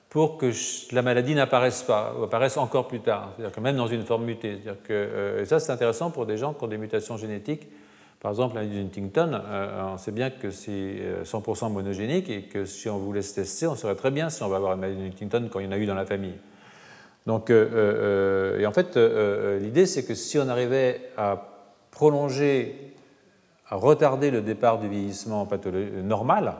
pour 0.10 0.38
que 0.38 0.52
la 0.92 1.02
maladie 1.02 1.36
n'apparaisse 1.36 1.84
pas, 1.84 2.16
ou 2.20 2.24
apparaisse 2.24 2.58
encore 2.58 2.88
plus 2.88 3.00
tard, 3.00 3.34
c'est-à-dire 3.36 3.56
que 3.56 3.62
même 3.62 3.76
dans 3.76 3.88
une 3.88 4.04
forme 4.04 4.26
mutée. 4.26 4.60
Que, 4.84 5.40
et 5.40 5.46
ça, 5.46 5.60
c'est 5.60 5.72
intéressant 5.72 6.10
pour 6.10 6.26
des 6.26 6.38
gens 6.38 6.54
qui 6.54 6.64
ont 6.64 6.68
des 6.68 6.80
mutations 6.80 7.18
génétiques 7.18 7.68
par 8.20 8.32
exemple, 8.32 8.56
la 8.56 8.66
de 8.66 8.78
Huntington, 8.78 9.32
euh, 9.34 9.94
on 9.94 9.98
sait 9.98 10.12
bien 10.12 10.30
que 10.30 10.52
c'est 10.52 11.24
100% 11.24 11.66
euh, 11.66 11.70
monogénique 11.70 12.30
et 12.30 12.44
que 12.44 12.66
si 12.66 12.90
on 12.90 12.98
voulait 12.98 13.22
se 13.22 13.36
tester, 13.36 13.66
on 13.66 13.76
saurait 13.76 13.96
très 13.96 14.12
bien 14.12 14.30
si 14.30 14.44
on 14.44 14.50
va 14.50 14.58
avoir 14.58 14.74
une 14.74 14.82
maladie 14.82 15.06
Huntington 15.06 15.48
quand 15.50 15.60
il 15.60 15.66
y 15.66 15.70
en 15.70 15.72
a 15.72 15.78
eu 15.78 15.86
dans 15.86 15.96
la 15.96 16.06
famille. 16.06 16.36
Donc, 17.26 17.50
euh, 17.50 18.60
et 18.60 18.66
en 18.66 18.74
fait, 18.74 18.98
l'idée, 19.62 19.86
c'est 19.86 20.04
que 20.04 20.16
si 20.16 20.38
on 20.38 20.50
arrivait 20.50 21.12
à 21.16 21.48
prolonger, 21.92 22.94
à 23.70 23.76
retarder 23.76 24.32
le 24.32 24.42
départ 24.42 24.80
du 24.80 24.90
vieillissement 24.90 25.48
normal, 26.04 26.56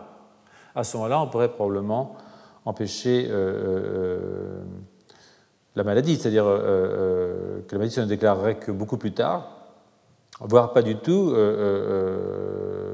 à 0.80 0.84
ce 0.84 0.98
moment-là, 0.98 1.22
on 1.22 1.28
pourrait 1.28 1.52
probablement 1.52 2.16
empêcher 2.66 3.30
la 5.76 5.84
maladie, 5.84 6.18
c'est-à-dire 6.18 6.46
que 6.46 7.72
la 7.72 7.78
maladie 7.78 7.94
se 7.94 8.02
déclarerait 8.02 8.56
que 8.56 8.72
beaucoup 8.72 8.98
plus 8.98 9.14
tard, 9.14 9.60
voire 10.42 10.74
pas 10.74 10.82
du 10.82 10.96
tout, 10.96 11.32
euh, 11.32 11.36
euh, 11.36 11.86
euh, 11.90 12.94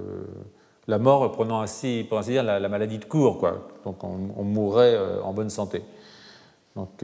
la 0.87 0.97
mort 0.99 1.31
prenant 1.31 1.61
ainsi, 1.61 2.05
pour 2.07 2.17
ainsi 2.17 2.31
dire, 2.31 2.43
la, 2.43 2.69
maladie 2.69 2.97
de 2.97 3.05
cours, 3.05 3.39
quoi. 3.39 3.67
Donc 3.85 4.03
on, 4.03 4.43
mourrait 4.43 4.97
en 5.23 5.33
bonne 5.33 5.49
santé. 5.49 5.81
Donc 6.75 7.03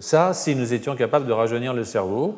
ça, 0.00 0.32
si 0.32 0.54
nous 0.54 0.72
étions 0.72 0.96
capables 0.96 1.26
de 1.26 1.32
rajeunir 1.32 1.74
le 1.74 1.84
cerveau, 1.84 2.36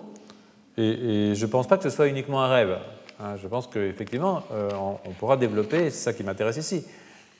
et, 0.76 1.34
je 1.34 1.46
ne 1.46 1.50
pense 1.50 1.68
pas 1.68 1.76
que 1.76 1.84
ce 1.84 1.90
soit 1.90 2.08
uniquement 2.08 2.42
un 2.42 2.48
rêve. 2.48 2.78
Hein. 3.20 3.36
je 3.40 3.46
pense 3.46 3.68
qu'effectivement, 3.68 4.42
on, 5.06 5.12
pourra 5.12 5.36
développer, 5.36 5.90
c'est 5.90 6.02
ça 6.04 6.12
qui 6.12 6.24
m'intéresse 6.24 6.56
ici. 6.56 6.84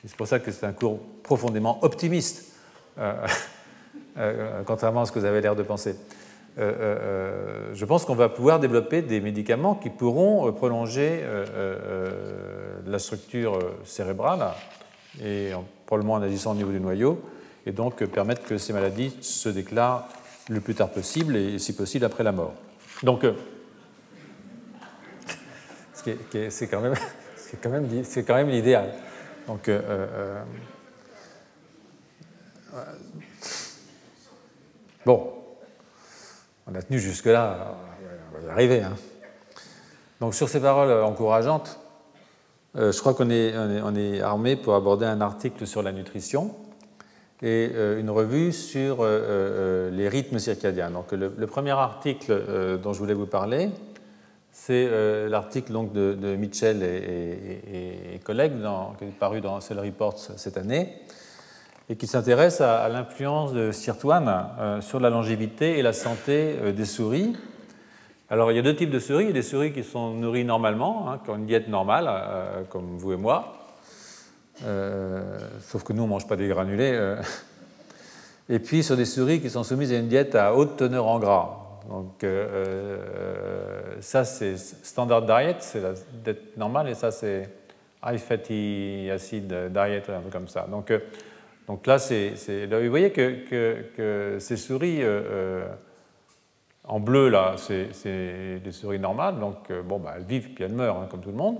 C'est 0.05 0.15
pour 0.15 0.27
ça 0.27 0.39
que 0.39 0.51
c'est 0.51 0.65
un 0.65 0.73
cours 0.73 0.99
profondément 1.23 1.83
optimiste, 1.83 2.53
contrairement 4.65 5.01
à 5.01 5.05
ce 5.05 5.11
que 5.11 5.19
vous 5.19 5.25
avez 5.25 5.41
l'air 5.41 5.55
de 5.55 5.63
penser. 5.63 5.95
Euh, 6.57 6.63
euh, 6.63 6.97
euh, 7.01 7.71
je 7.73 7.85
pense 7.85 8.03
qu'on 8.03 8.15
va 8.15 8.27
pouvoir 8.27 8.59
développer 8.59 9.01
des 9.01 9.21
médicaments 9.21 9.75
qui 9.75 9.89
pourront 9.89 10.51
prolonger 10.51 11.23
la 12.85 12.99
structure 12.99 13.57
cérébrale 13.85 14.51
et 15.23 15.51
probablement 15.85 16.15
en 16.15 16.21
agissant 16.21 16.51
au 16.51 16.55
niveau 16.55 16.71
du 16.71 16.79
noyau 16.79 17.21
et 17.65 17.71
donc 17.71 18.03
permettre 18.05 18.43
que 18.43 18.57
ces 18.57 18.73
maladies 18.73 19.15
se 19.21 19.49
déclarent 19.49 20.07
le 20.49 20.59
plus 20.59 20.75
tard 20.75 20.89
possible 20.89 21.35
et 21.35 21.59
si 21.59 21.73
possible 21.73 22.05
après 22.05 22.23
la 22.23 22.31
mort. 22.31 22.53
Donc, 23.03 23.25
c'est 25.93 26.67
quand 26.67 26.81
même, 26.81 26.95
c'est 28.03 28.25
quand 29.57 29.71
même 29.71 29.81
l'idéal. 29.81 30.45
Donc, 32.73 32.83
bon, 35.05 35.33
on 36.67 36.75
a 36.75 36.81
tenu 36.81 36.99
jusque-là, 36.99 37.75
on 38.33 38.39
va 38.39 38.47
y 38.47 38.49
arriver. 38.49 38.81
Hein. 38.81 38.95
Donc 40.19 40.35
sur 40.35 40.47
ces 40.47 40.59
paroles 40.59 41.03
encourageantes, 41.03 41.79
euh, 42.77 42.91
je 42.91 42.99
crois 42.99 43.13
qu'on 43.13 43.29
est, 43.29 43.53
on 43.57 43.95
est, 43.95 44.21
armé 44.21 44.55
pour 44.55 44.75
aborder 44.75 45.05
un 45.05 45.19
article 45.19 45.67
sur 45.67 45.81
la 45.81 45.91
nutrition. 45.91 46.55
et 47.41 47.71
une 47.99 48.11
revue 48.11 48.51
sur 48.51 49.03
les 49.03 50.07
rythmes 50.07 50.37
circadiens. 50.37 50.91
Donc 50.91 51.11
le, 51.11 51.47
premier 51.47 51.71
article 51.71 52.79
dont 52.81 52.93
je 52.93 52.99
voulais 52.99 53.15
vous 53.15 53.25
parler, 53.25 53.71
c'est 54.51 54.89
l'article 55.29 55.71
donc 55.71 55.93
de, 55.93 56.35
Mitchell 56.35 56.83
et, 56.83 58.19
collègues 58.23 58.53
qui 58.99 59.05
est 59.05 59.19
paru 59.19 59.41
dans 59.41 59.61
Cell 59.61 59.79
Reports 59.79 60.17
cette 60.17 60.57
année 60.57 60.93
et 61.89 61.95
qui 61.95 62.05
s'intéresse 62.05 62.61
à, 62.61 62.87
l'influence 62.89 63.53
de 63.53 63.71
SIRT1 63.71 64.81
sur 64.81 64.99
la 64.99 65.09
longévité 65.09 65.79
et 65.79 65.81
la 65.81 65.93
santé 65.93 66.73
des 66.73 66.85
souris 66.85 67.35
alors, 68.31 68.49
il 68.49 68.55
y 68.55 68.59
a 68.59 68.61
deux 68.61 68.77
types 68.77 68.89
de 68.89 68.99
souris. 68.99 69.25
Il 69.25 69.27
y 69.27 69.31
a 69.31 69.33
des 69.33 69.41
souris 69.41 69.73
qui 69.73 69.83
sont 69.83 70.11
nourries 70.11 70.45
normalement, 70.45 71.11
hein, 71.11 71.19
qui 71.21 71.29
ont 71.29 71.35
une 71.35 71.45
diète 71.45 71.67
normale, 71.67 72.05
euh, 72.07 72.63
comme 72.69 72.97
vous 72.97 73.11
et 73.11 73.17
moi. 73.17 73.57
Euh, 74.63 75.37
sauf 75.59 75.83
que 75.83 75.91
nous, 75.91 76.03
on 76.03 76.05
ne 76.05 76.11
mange 76.11 76.27
pas 76.27 76.37
des 76.37 76.47
granulés. 76.47 76.93
Euh. 76.93 77.21
Et 78.47 78.59
puis, 78.59 78.83
sur 78.83 78.95
des 78.95 79.03
souris 79.03 79.41
qui 79.41 79.49
sont 79.49 79.65
soumises 79.65 79.91
à 79.91 79.97
une 79.97 80.07
diète 80.07 80.35
à 80.35 80.55
haute 80.55 80.77
teneur 80.77 81.07
en 81.07 81.19
gras. 81.19 81.60
Donc, 81.89 82.25
ça, 83.99 84.23
c'est 84.23 84.57
standard 84.57 85.23
diet, 85.23 85.57
c'est 85.59 85.81
la 85.81 85.93
diète 86.23 86.57
normale, 86.57 86.89
et 86.89 86.93
ça, 86.93 87.11
c'est 87.11 87.49
high 88.03 88.17
fatty 88.17 89.09
acid 89.11 89.47
diet, 89.47 90.03
un 90.09 90.21
peu 90.21 90.29
comme 90.31 90.47
ça. 90.47 90.67
Donc, 90.69 90.93
donc 91.67 91.87
là, 91.87 91.99
c'est, 91.99 92.33
vous 92.65 92.89
voyez 92.89 93.11
que, 93.11 94.37
ces 94.39 94.57
souris 94.57 95.01
en 96.83 96.99
bleu, 96.99 97.29
là, 97.29 97.55
c'est 97.57 98.59
des 98.63 98.71
souris 98.71 98.99
normales, 98.99 99.39
donc 99.39 99.69
euh, 99.69 99.81
bon, 99.81 99.99
bah, 99.99 100.15
elles 100.17 100.25
vivent 100.25 100.49
puis 100.49 100.63
elles 100.63 100.73
meurent, 100.73 100.97
hein, 100.97 101.07
comme 101.09 101.21
tout 101.21 101.29
le 101.29 101.37
monde. 101.37 101.57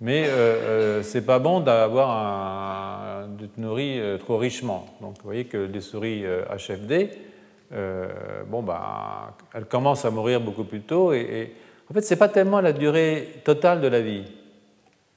Mais 0.00 0.24
euh, 0.26 0.98
euh 1.00 1.02
c'est 1.02 1.24
pas 1.24 1.38
bon 1.38 1.60
d'avoir 1.60 2.10
un, 2.10 3.28
de 3.28 3.48
nourrir 3.56 4.02
euh, 4.04 4.18
trop 4.18 4.36
richement. 4.36 4.86
Donc 5.00 5.16
vous 5.18 5.24
voyez 5.24 5.44
que 5.44 5.56
les 5.56 5.80
souris 5.80 6.24
HFD, 6.24 7.10
bon, 8.46 8.62
bah, 8.62 9.36
elles 9.52 9.66
commencent 9.66 10.04
à 10.04 10.10
mourir 10.10 10.40
beaucoup 10.40 10.64
plus 10.64 10.82
tôt. 10.82 11.12
Et, 11.12 11.52
en 11.90 11.94
fait, 11.94 12.02
ce 12.02 12.14
n'est 12.14 12.18
pas 12.18 12.28
tellement 12.28 12.60
la 12.60 12.72
durée 12.72 13.42
totale 13.44 13.80
de 13.80 13.88
la 13.88 14.00
vie, 14.00 14.24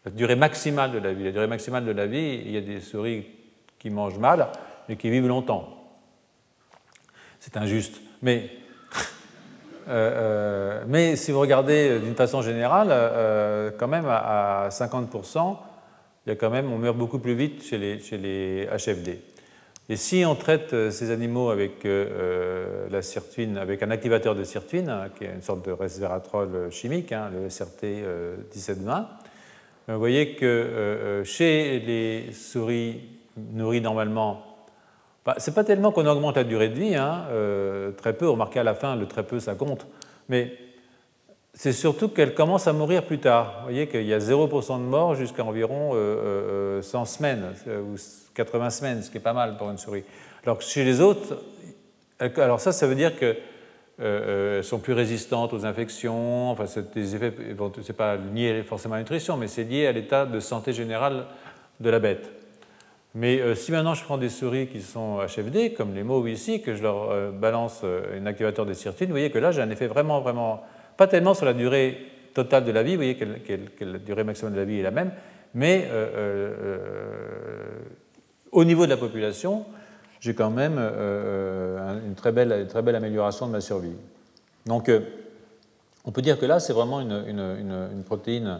la 0.05 0.11
durée 0.11 0.35
maximale 0.35 0.91
de 0.91 0.99
la 0.99 1.13
vie. 1.13 1.23
La 1.25 1.31
durée 1.31 1.47
maximale 1.47 1.85
de 1.85 1.91
la 1.91 2.05
vie, 2.05 2.41
il 2.45 2.51
y 2.51 2.57
a 2.57 2.61
des 2.61 2.81
souris 2.81 3.25
qui 3.79 3.89
mangent 3.89 4.19
mal, 4.19 4.47
mais 4.89 4.95
qui 4.95 5.09
vivent 5.09 5.27
longtemps. 5.27 5.77
C'est 7.39 7.57
injuste. 7.57 8.01
Mais 8.21 8.49
euh, 9.87 9.91
euh, 9.91 10.83
mais 10.87 11.15
si 11.15 11.31
vous 11.31 11.39
regardez 11.39 11.99
d'une 11.99 12.15
façon 12.15 12.41
générale, 12.41 12.89
euh, 12.91 13.71
quand 13.77 13.87
même 13.87 14.07
à, 14.07 14.67
50%, 14.69 15.57
il 16.25 16.29
y 16.29 16.33
a 16.33 16.35
quand 16.35 16.49
même, 16.49 16.71
on 16.71 16.77
meurt 16.77 16.97
beaucoup 16.97 17.19
plus 17.19 17.35
vite 17.35 17.63
chez 17.63 17.77
les, 17.77 17.99
chez 17.99 18.17
les 18.17 18.67
HFD. 18.67 19.19
Et 19.89 19.95
si 19.95 20.25
on 20.25 20.35
traite 20.35 20.91
ces 20.91 21.11
animaux 21.11 21.49
avec 21.49 21.87
la 22.89 23.01
sirtuine, 23.01 23.57
avec 23.57 23.81
un 23.83 23.89
activateur 23.89 24.35
de 24.35 24.43
sirtuine, 24.43 24.89
hein, 24.89 25.05
qui 25.17 25.23
est 25.23 25.33
une 25.33 25.41
sorte 25.41 25.65
de 25.65 25.71
resveratrol 25.71 26.69
chimique, 26.71 27.13
hein, 27.13 27.31
le 27.33 27.49
SRT 27.49 28.03
1720, 28.53 29.07
vous 29.87 29.97
voyez 29.97 30.35
que 30.35 31.21
chez 31.23 31.79
les 31.79 32.33
souris 32.33 33.17
nourries 33.37 33.81
normalement 33.81 34.43
bah, 35.25 35.35
Ce 35.37 35.49
n'est 35.49 35.55
pas 35.55 35.63
tellement 35.63 35.91
qu'on 35.91 36.05
augmente 36.05 36.35
la 36.35 36.43
durée 36.43 36.69
de 36.69 36.79
vie, 36.79 36.95
hein, 36.95 37.25
euh, 37.29 37.91
très 37.91 38.13
peu, 38.13 38.27
remarquez 38.29 38.59
à 38.59 38.63
la 38.63 38.75
fin, 38.75 38.95
le 38.95 39.07
très 39.07 39.23
peu, 39.23 39.39
ça 39.39 39.55
compte, 39.55 39.87
mais 40.29 40.53
c'est 41.57 41.73
surtout 41.73 42.07
qu'elle 42.07 42.35
commence 42.35 42.67
à 42.67 42.73
mourir 42.73 43.03
plus 43.03 43.17
tard. 43.17 43.55
Vous 43.57 43.63
voyez 43.63 43.87
qu'il 43.87 44.05
y 44.05 44.13
a 44.13 44.19
0% 44.19 44.77
de 44.77 44.83
mort 44.83 45.15
jusqu'à 45.15 45.43
environ 45.43 45.89
100 45.91 45.95
euh, 45.95 46.81
euh, 46.83 47.05
semaines, 47.05 47.45
ou 47.67 47.95
80 48.35 48.69
semaines, 48.69 49.01
ce 49.01 49.09
qui 49.09 49.17
est 49.17 49.21
pas 49.21 49.33
mal 49.33 49.57
pour 49.57 49.71
une 49.71 49.79
souris. 49.79 50.03
Alors 50.43 50.59
que 50.59 50.63
chez 50.63 50.85
les 50.85 51.01
autres, 51.01 51.41
alors 52.19 52.59
ça, 52.59 52.71
ça 52.71 52.85
veut 52.85 52.93
dire 52.93 53.13
qu'elles 53.17 54.63
sont 54.63 54.77
plus 54.77 54.93
résistantes 54.93 55.51
aux 55.51 55.65
infections. 55.65 56.51
Enfin, 56.51 56.67
c'est 56.67 56.93
des 56.93 57.15
effets, 57.15 57.33
c'est 57.81 57.97
pas 57.97 58.17
lié 58.17 58.61
forcément 58.61 58.93
à 58.93 58.97
la 58.97 59.03
nutrition, 59.03 59.35
mais 59.35 59.47
c'est 59.47 59.63
lié 59.63 59.87
à 59.87 59.91
l'état 59.91 60.27
de 60.27 60.39
santé 60.39 60.73
générale 60.73 61.25
de 61.79 61.89
la 61.89 61.97
bête. 61.97 62.29
Mais 63.19 63.39
euh, 63.41 63.55
si 63.55 63.71
maintenant 63.71 63.95
je 63.95 64.03
prends 64.03 64.19
des 64.19 64.29
souris 64.29 64.67
qui 64.67 64.79
sont 64.79 65.17
HFD, 65.25 65.73
comme 65.73 65.95
les 65.95 66.03
mauves 66.03 66.29
ici, 66.29 66.61
que 66.61 66.75
je 66.75 66.83
leur 66.83 67.09
euh, 67.09 67.31
balance 67.31 67.81
euh, 67.83 68.21
un 68.21 68.27
activateur 68.27 68.63
de 68.63 68.73
sirtuine, 68.73 69.09
vous 69.09 69.13
voyez 69.13 69.31
que 69.31 69.39
là 69.39 69.51
j'ai 69.51 69.61
un 69.61 69.71
effet 69.71 69.87
vraiment, 69.87 70.21
vraiment, 70.21 70.63
pas 70.97 71.07
tellement 71.07 71.33
sur 71.33 71.45
la 71.45 71.53
durée 71.53 71.97
totale 72.33 72.65
de 72.65 72.71
la 72.71 72.83
vie, 72.83 72.91
vous 72.91 72.97
voyez 72.97 73.15
que, 73.15 73.83
la 73.83 73.99
durée 73.99 74.23
maximum 74.23 74.53
de 74.53 74.57
la 74.59 74.65
vie 74.65 74.79
est 74.79 74.83
la 74.83 74.91
même, 74.91 75.11
mais 75.53 75.87
au 78.51 78.63
niveau 78.63 78.85
de 78.85 78.89
la 78.89 78.97
population, 78.97 79.65
j'ai 80.19 80.33
quand 80.33 80.49
même 80.49 80.77
une, 80.77 82.15
très 82.15 82.31
belle, 82.31 82.67
très 82.67 82.81
belle 82.81 82.95
amélioration 82.95 83.47
de 83.47 83.51
ma 83.51 83.61
survie. 83.61 83.95
Donc 84.65 84.91
on 86.05 86.11
peut 86.11 86.21
dire 86.21 86.39
que 86.39 86.45
là 86.45 86.59
c'est 86.59 86.73
vraiment 86.73 86.99
une, 86.99 87.11
une 87.27 88.03
protéine 88.03 88.59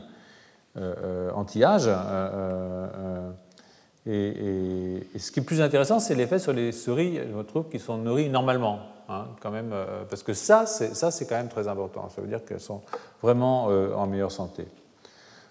anti-âge 1.36 1.90
et, 4.10 5.04
ce 5.18 5.32
qui 5.32 5.42
est 5.42 5.44
plus 5.44 5.62
intéressant, 5.62 6.00
c'est 6.00 6.16
l'effet 6.16 6.40
sur 6.40 6.54
les 6.54 6.72
souris, 6.72 7.18
je 7.18 7.42
trouve, 7.42 7.68
qui 7.70 7.78
sont 7.78 7.98
nourries 7.98 8.30
normalement, 8.30 8.80
hein, 9.10 9.26
quand 9.42 9.52
même, 9.52 9.72
euh, 9.74 10.04
parce 10.10 10.24
que 10.24 10.34
ça, 10.34 10.66
c'est 10.66 11.28
quand 11.28 11.36
même 11.36 11.50
très 11.50 11.68
important. 11.68 12.08
Ça 12.10 12.22
veut 12.22 12.28
dire 12.28 12.46
qu'elles 12.46 12.62
sont 12.62 12.82
vraiment 13.22 13.68
euh, 13.70 13.94
en 13.94 14.08
meilleure 14.08 14.32
santé. 14.32 14.66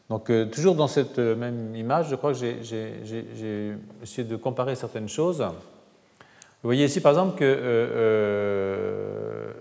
Donc, 0.09 0.31
euh, 0.31 0.47
toujours 0.47 0.75
dans 0.75 0.87
cette 0.87 1.19
même 1.19 1.77
image, 1.77 2.09
je 2.09 2.15
crois 2.15 2.33
que 2.33 2.39
j'ai 2.39 3.77
essayé 4.03 4.27
de 4.27 4.37
comparer 4.37 4.75
certaines 4.75 5.09
choses. 5.09 5.43
Vous 5.43 6.69
voyez 6.69 6.87
ici, 6.87 7.01
par 7.01 7.13
exemple, 7.13 7.39
que 7.39 9.53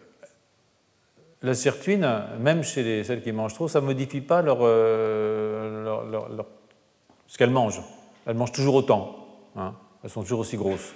la 1.42 1.54
sirtuine, 1.54 2.10
même 2.40 2.64
chez 2.64 2.82
les, 2.82 3.04
celles 3.04 3.22
qui 3.22 3.34
mangent 3.34 3.56
trop, 3.56 3.68
ça 3.68 3.82
ne 3.82 3.86
modifie 3.86 4.22
pas 4.22 4.42
leur, 4.42 4.60
ce 7.28 7.38
qu'elles 7.38 7.52
mangent 7.52 7.82
elles 8.26 8.36
mangent 8.36 8.52
toujours 8.52 8.76
autant. 8.76 9.16
Hein. 9.56 9.74
elles 10.04 10.10
sont 10.10 10.22
toujours 10.22 10.40
aussi 10.40 10.58
grosses. 10.58 10.94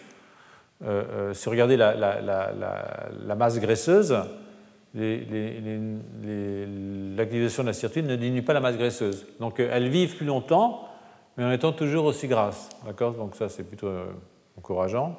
Euh, 0.81 1.03
euh, 1.11 1.33
si 1.33 1.43
vous 1.45 1.51
regardez 1.51 1.75
la, 1.75 3.35
masse 3.37 3.59
graisseuse, 3.59 4.15
l'activation 4.93 5.33
de 7.63 7.67
la 7.67 7.73
sirtuine 7.73 8.07
ne 8.07 8.15
diminue 8.15 8.43
pas 8.43 8.53
la 8.53 8.61
masse 8.61 8.77
graisseuse. 8.77 9.27
Donc 9.39 9.59
euh, 9.59 9.69
elles 9.71 9.89
vivent 9.89 10.15
plus 10.15 10.25
longtemps, 10.25 10.87
mais 11.37 11.43
en 11.43 11.51
étant 11.51 11.73
toujours 11.73 12.05
aussi 12.05 12.27
grasses. 12.27 12.69
D'accord? 12.85 13.13
Donc 13.13 13.35
ça, 13.35 13.49
c'est 13.49 13.63
plutôt 13.63 13.91
encourageant. 14.57 15.17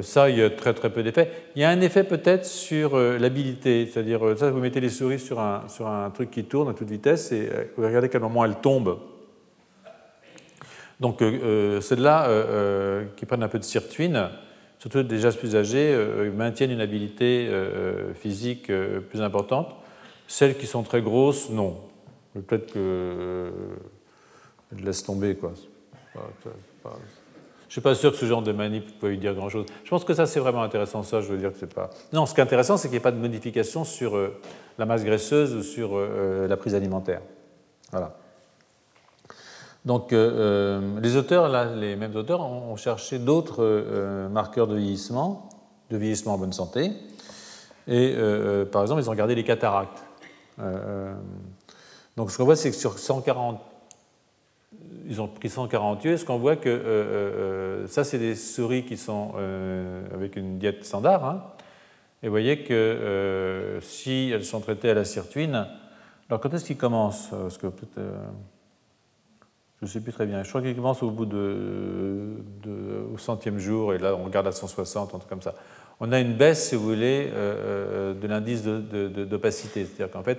Ça, 0.00 0.28
il 0.28 0.38
y 0.38 0.42
a 0.42 0.50
très 0.50 0.74
très 0.74 0.90
peu 0.90 1.04
d'effets. 1.04 1.30
Il 1.54 1.62
y 1.62 1.64
a 1.64 1.70
un 1.70 1.80
effet 1.80 2.04
peut-être 2.04 2.44
sur 2.44 2.98
l'habilité, 2.98 3.86
c'est-à-dire, 3.86 4.36
ça, 4.36 4.50
vous 4.50 4.58
mettez 4.58 4.80
les 4.80 4.88
souris 4.88 5.20
sur 5.20 5.38
un, 5.38 5.68
sur 5.68 5.86
un 5.86 6.10
truc 6.10 6.32
qui 6.32 6.42
tourne 6.44 6.68
à 6.68 6.74
toute 6.74 6.90
vitesse 6.90 7.30
et 7.32 7.48
vous 7.76 7.84
regardez 7.84 8.08
quel 8.08 8.22
moment 8.22 8.44
elles 8.44 8.56
tombent. 8.56 8.98
Donc 11.00 11.22
euh, 11.22 11.38
euh, 11.42 11.80
celles-là 11.80 12.28
euh, 12.28 13.04
qui 13.16 13.26
prennent 13.26 13.42
un 13.42 13.48
peu 13.48 13.58
de 13.58 13.64
sirtuine, 13.64 14.28
surtout 14.78 15.02
déjà 15.02 15.30
plus 15.32 15.56
âgées, 15.56 15.96
maintiennent 16.34 16.70
une 16.70 16.80
habileté 16.80 17.48
physique 18.14 18.70
plus 19.08 19.22
importante. 19.22 19.74
Celles 20.26 20.56
qui 20.56 20.66
sont 20.66 20.82
très 20.82 21.02
grosses, 21.02 21.50
non. 21.50 21.78
Peut-être 22.34 22.72
que 22.72 23.50
je 24.76 24.84
laisse 24.84 25.02
tomber 25.02 25.36
quoi. 25.36 25.52
Je 27.68 27.72
suis 27.72 27.80
pas 27.80 27.94
sûr 27.94 28.12
que 28.12 28.18
ce 28.18 28.26
genre 28.26 28.42
de 28.42 28.52
manip 28.52 28.98
peut 29.00 29.08
lui 29.08 29.18
dire 29.18 29.34
grand-chose. 29.34 29.66
Je 29.84 29.90
pense 29.90 30.04
que 30.04 30.14
ça, 30.14 30.26
c'est 30.26 30.38
vraiment 30.38 30.62
intéressant. 30.62 31.02
Ça, 31.02 31.20
je 31.20 31.28
veux 31.28 31.38
dire 31.38 31.52
que 31.52 31.58
c'est 31.58 31.72
pas. 31.72 31.90
Non, 32.12 32.26
ce 32.26 32.34
qui 32.34 32.40
est 32.40 32.42
intéressant, 32.42 32.76
c'est 32.76 32.88
qu'il 32.88 32.94
n'y 32.94 32.98
ait 32.98 33.00
pas 33.00 33.10
de 33.10 33.18
modification 33.18 33.84
sur 33.84 34.18
la 34.78 34.86
masse 34.86 35.04
graisseuse 35.04 35.54
ou 35.54 35.62
sur 35.62 35.98
la 35.98 36.56
prise 36.56 36.74
alimentaire. 36.74 37.22
Voilà. 37.90 38.16
Donc 39.84 40.12
euh, 40.12 40.30
euh, 40.80 41.00
les 41.00 41.16
auteurs, 41.16 41.48
là, 41.48 41.66
les 41.74 41.96
mêmes 41.96 42.16
auteurs, 42.16 42.40
ont, 42.40 42.76
cherché 42.76 43.18
d'autres 43.18 43.62
euh, 43.62 44.28
marqueurs 44.28 44.66
de 44.66 44.76
vieillissement, 44.76 45.48
de 45.90 45.96
vieillissement 45.98 46.34
en 46.34 46.38
bonne 46.38 46.52
santé. 46.52 46.90
Et 47.86 48.16
par 48.72 48.80
exemple, 48.80 49.02
ils 49.02 49.08
ont 49.08 49.12
regardé 49.12 49.34
les 49.34 49.44
cataractes. 49.44 50.02
donc 52.16 52.30
ce 52.30 52.38
qu'on 52.38 52.46
voit, 52.46 52.56
c'est 52.56 52.70
que 52.70 52.76
sur 52.76 52.98
140, 52.98 53.60
ils 55.06 55.20
ont 55.20 55.28
pris 55.28 55.50
140 55.50 56.02
yeux, 56.04 56.16
ce 56.16 56.24
qu'on 56.24 56.38
voit 56.38 56.56
que 56.56 57.84
ça, 57.86 58.02
c'est 58.02 58.18
des 58.18 58.36
souris 58.36 58.86
qui 58.86 58.96
sont 58.96 59.34
avec 60.14 60.36
une 60.36 60.56
diète 60.56 60.82
standard. 60.82 61.26
Hein. 61.26 61.44
et 62.22 62.28
vous 62.28 62.32
voyez 62.32 62.64
que 62.64 63.78
si 63.82 64.30
elles 64.32 64.46
sont 64.46 64.60
traitées 64.60 64.88
à 64.88 64.94
la 64.94 65.04
sirtuine, 65.04 65.66
alors 66.30 66.40
quand 66.40 66.54
est-ce 66.54 66.64
qu'ils 66.64 66.78
commencent? 66.78 67.28
Parce 67.28 67.58
que 67.58 67.66
je 69.84 69.90
ne 69.90 69.92
sais 69.92 70.00
plus 70.00 70.12
très 70.12 70.24
bien. 70.24 70.42
Je 70.42 70.48
crois 70.48 70.62
qu'il 70.62 70.74
commence 70.74 71.02
au 71.02 71.10
bout 71.10 71.26
de, 71.26 72.32
au 73.12 73.18
centième 73.18 73.58
jour, 73.58 73.92
et 73.92 73.98
là 73.98 74.16
on 74.16 74.24
regarde 74.24 74.46
à 74.46 74.52
160, 74.52 75.14
un 75.14 75.18
truc 75.18 75.28
comme 75.28 75.42
ça. 75.42 75.54
On 76.00 76.10
a 76.10 76.20
une 76.20 76.34
baisse, 76.34 76.70
si 76.70 76.74
vous 76.74 76.84
voulez, 76.84 77.28
euh, 77.32 78.14
euh, 78.14 78.14
de 78.14 78.26
l'indice 78.26 78.62
d'opacité, 78.64 79.84
c'est-à-dire 79.84 80.10
qu'en 80.10 80.22
fait, 80.22 80.38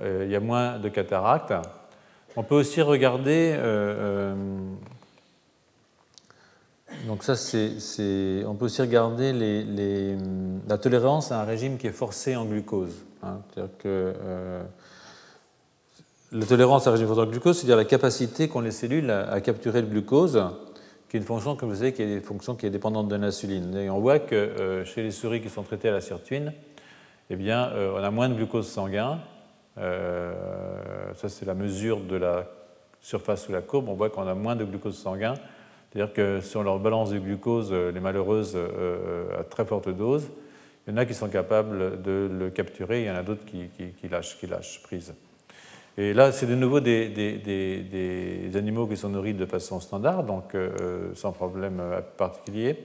euh, 0.00 0.22
il 0.24 0.30
y 0.30 0.36
a 0.36 0.40
moins 0.40 0.78
de 0.78 0.88
cataractes. 0.88 1.52
On 2.34 2.42
peut 2.42 2.54
aussi 2.54 2.80
regarder 2.80 3.58
donc 7.06 7.24
ça, 7.24 7.36
c'est, 7.36 8.44
on 8.46 8.54
peut 8.54 8.66
aussi 8.66 8.80
regarder 8.80 9.32
la 10.68 10.78
tolérance 10.78 11.30
à 11.30 11.40
un 11.40 11.44
régime 11.44 11.76
qui 11.76 11.86
est 11.88 11.92
forcé 11.92 12.36
en 12.36 12.44
glucose. 12.46 12.94
Hein. 13.22 13.40
C'est-à-dire 13.52 13.76
que 13.78 14.14
la 16.32 16.46
tolérance 16.46 16.86
à 16.86 16.90
régime 16.90 17.10
en 17.10 17.26
glucose, 17.26 17.58
c'est-à-dire 17.58 17.76
la 17.76 17.84
capacité 17.84 18.48
qu'ont 18.48 18.60
les 18.60 18.70
cellules 18.70 19.10
à, 19.10 19.40
capturer 19.40 19.82
le 19.82 19.86
glucose, 19.86 20.42
qui 21.08 21.16
est 21.16 21.20
une 21.20 21.26
fonction, 21.26 21.56
comme 21.56 21.68
vous 21.68 21.76
savez, 21.76 21.92
qui 21.92 22.02
est 22.02 22.14
une 22.14 22.22
fonction 22.22 22.54
qui 22.54 22.66
est 22.66 22.70
dépendante 22.70 23.08
de 23.08 23.16
l'insuline. 23.16 23.76
Et 23.76 23.90
on 23.90 24.00
voit 24.00 24.18
que 24.18 24.82
chez 24.86 25.02
les 25.02 25.10
souris 25.10 25.42
qui 25.42 25.50
sont 25.50 25.62
traitées 25.62 25.90
à 25.90 25.92
la 25.92 26.00
sirtuine, 26.00 26.52
eh 27.28 27.36
bien, 27.36 27.70
on 27.94 28.02
a 28.02 28.10
moins 28.10 28.30
de 28.30 28.34
glucose 28.34 28.66
sanguin. 28.66 29.20
ça, 29.76 31.28
c'est 31.28 31.44
la 31.44 31.54
mesure 31.54 32.00
de 32.00 32.16
la 32.16 32.46
surface 33.02 33.44
sous 33.44 33.52
la 33.52 33.60
courbe. 33.60 33.90
On 33.90 33.94
voit 33.94 34.08
qu'on 34.08 34.26
a 34.26 34.34
moins 34.34 34.56
de 34.56 34.64
glucose 34.64 34.96
sanguin 34.96 35.34
c'est-à-dire 35.92 36.14
que 36.14 36.40
sur 36.40 36.62
leur 36.62 36.78
balance 36.78 37.10
de 37.10 37.18
glucose, 37.18 37.68
euh, 37.70 37.92
les 37.92 38.00
malheureuses 38.00 38.54
euh, 38.56 39.40
à 39.40 39.44
très 39.44 39.66
forte 39.66 39.90
dose, 39.90 40.30
il 40.86 40.90
y 40.90 40.94
en 40.94 40.96
a 40.96 41.04
qui 41.04 41.12
sont 41.12 41.28
capables 41.28 42.00
de 42.00 42.30
le 42.32 42.50
capturer, 42.50 43.02
il 43.02 43.06
y 43.06 43.10
en 43.10 43.14
a 43.14 43.22
d'autres 43.22 43.44
qui, 43.44 43.68
lâchent, 44.08 44.38
qui 44.38 44.46
lâchent 44.46 44.82
prise. 44.82 45.14
Et 45.98 46.14
là, 46.14 46.32
c'est 46.32 46.46
de 46.46 46.54
nouveau 46.54 46.80
des, 46.80 48.50
animaux 48.54 48.86
qui 48.86 48.96
sont 48.96 49.10
nourris 49.10 49.34
de 49.34 49.46
façon 49.46 49.80
standard, 49.80 50.24
donc 50.24 50.54
euh, 50.54 51.10
sans 51.14 51.32
problème 51.32 51.82
particulier. 52.16 52.84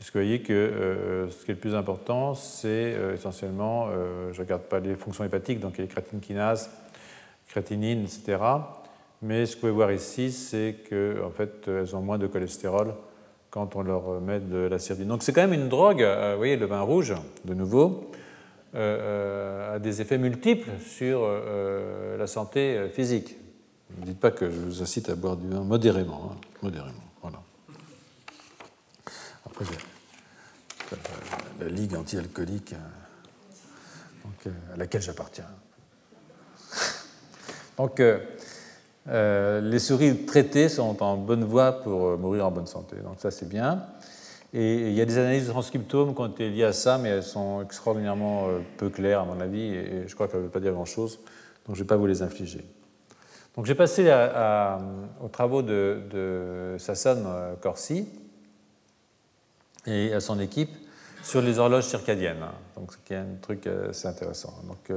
ce 0.00 0.10
que 0.10 0.18
vous 0.18 0.24
voyez 0.24 0.40
que 0.40 1.28
ce 1.30 1.44
qui 1.44 1.50
est 1.50 1.54
le 1.54 1.60
plus 1.60 1.74
important, 1.74 2.34
c'est 2.34 2.94
essentiellement, 3.14 3.88
je 4.32 4.38
ne 4.38 4.44
regarde 4.44 4.62
pas 4.62 4.80
les 4.80 4.94
fonctions 4.94 5.24
hépatiques, 5.24 5.60
donc 5.60 5.76
les 5.76 5.86
créatine 5.86 6.20
kinase, 6.20 6.70
créatinine, 7.48 8.02
etc. 8.02 8.38
Mais 9.20 9.46
ce 9.46 9.52
que 9.52 9.56
vous 9.56 9.60
pouvez 9.60 9.72
voir 9.72 9.92
ici, 9.92 10.30
c'est 10.30 10.76
qu'en 10.88 11.26
en 11.26 11.30
fait, 11.30 11.68
elles 11.68 11.94
ont 11.94 12.00
moins 12.00 12.18
de 12.18 12.26
cholestérol 12.26 12.94
quand 13.50 13.76
on 13.76 13.82
leur 13.82 14.20
met 14.20 14.40
de 14.40 14.58
la 14.58 14.78
sardine. 14.78 15.08
Donc 15.08 15.22
c'est 15.22 15.32
quand 15.32 15.40
même 15.46 15.52
une 15.52 15.68
drogue, 15.68 16.02
euh, 16.02 16.32
vous 16.32 16.38
voyez, 16.38 16.56
le 16.56 16.66
vin 16.66 16.80
rouge, 16.80 17.14
de 17.44 17.54
nouveau, 17.54 17.80
euh, 17.80 17.86
euh, 17.86 18.18
a 18.74 19.78
des 19.78 20.00
effets 20.00 20.18
multiples 20.18 20.70
sur 20.80 21.26
la 22.18 22.26
santé 22.26 22.88
physique. 22.92 23.36
Ne 23.98 24.06
dites 24.06 24.20
pas 24.20 24.30
que 24.30 24.50
je 24.50 24.56
vous 24.58 24.82
incite 24.82 25.08
à 25.08 25.14
boire 25.14 25.36
du 25.36 25.48
vin 25.48 25.62
modérément. 25.62 26.32
Hein, 26.32 26.36
modérément 26.62 26.92
voilà. 27.22 27.40
Après, 29.46 29.64
la, 30.90 31.64
la, 31.64 31.70
Ligue 31.70 31.96
anti-alcoolique 31.96 32.74
à 34.72 34.76
laquelle 34.76 35.02
j'appartiens. 35.02 35.46
Donc, 37.76 38.00
euh, 39.08 39.60
les 39.60 39.78
souris 39.78 40.26
traitées 40.26 40.68
sont 40.68 41.02
en 41.02 41.16
bonne 41.16 41.44
voie 41.44 41.72
pour 41.72 42.06
euh, 42.08 42.16
mourir 42.16 42.46
en 42.46 42.50
bonne 42.50 42.66
santé. 42.66 42.96
Donc 42.96 43.16
ça, 43.18 43.30
c'est 43.30 43.48
bien. 43.48 43.86
Et 44.54 44.88
il 44.88 44.94
y 44.94 45.00
a 45.00 45.04
des 45.04 45.18
analyses 45.18 45.46
de 45.46 45.50
transcriptomes 45.50 46.14
qui 46.14 46.20
ont 46.20 46.26
été 46.26 46.48
liées 46.48 46.64
à 46.64 46.72
ça, 46.72 46.98
mais 46.98 47.10
elles 47.10 47.22
sont 47.22 47.62
extraordinairement 47.62 48.48
euh, 48.48 48.60
peu 48.78 48.88
claires, 48.88 49.20
à 49.20 49.24
mon 49.24 49.40
avis, 49.40 49.74
et 49.74 50.04
je 50.06 50.14
crois 50.14 50.26
qu'elles 50.26 50.38
ne 50.38 50.44
veulent 50.44 50.52
pas 50.52 50.60
dire 50.60 50.72
grand-chose, 50.72 51.18
donc 51.66 51.76
je 51.76 51.80
ne 51.80 51.84
vais 51.84 51.88
pas 51.88 51.96
vous 51.96 52.06
les 52.06 52.22
infliger. 52.22 52.64
Donc 53.56 53.66
j'ai 53.66 53.74
passé 53.74 54.10
aux 55.20 55.28
travaux 55.28 55.62
de, 55.62 56.00
de 56.12 56.76
Sasson 56.78 57.24
Corsi 57.60 58.08
et 59.84 60.14
à 60.14 60.20
son 60.20 60.38
équipe 60.38 60.70
sur 61.24 61.42
les 61.42 61.58
horloges 61.58 61.86
circadiennes, 61.86 62.46
donc 62.76 62.92
ce 62.92 62.98
qui 63.04 63.14
est 63.14 63.16
un 63.16 63.36
truc 63.42 63.66
assez 63.66 64.06
intéressant. 64.06 64.54
Donc, 64.66 64.92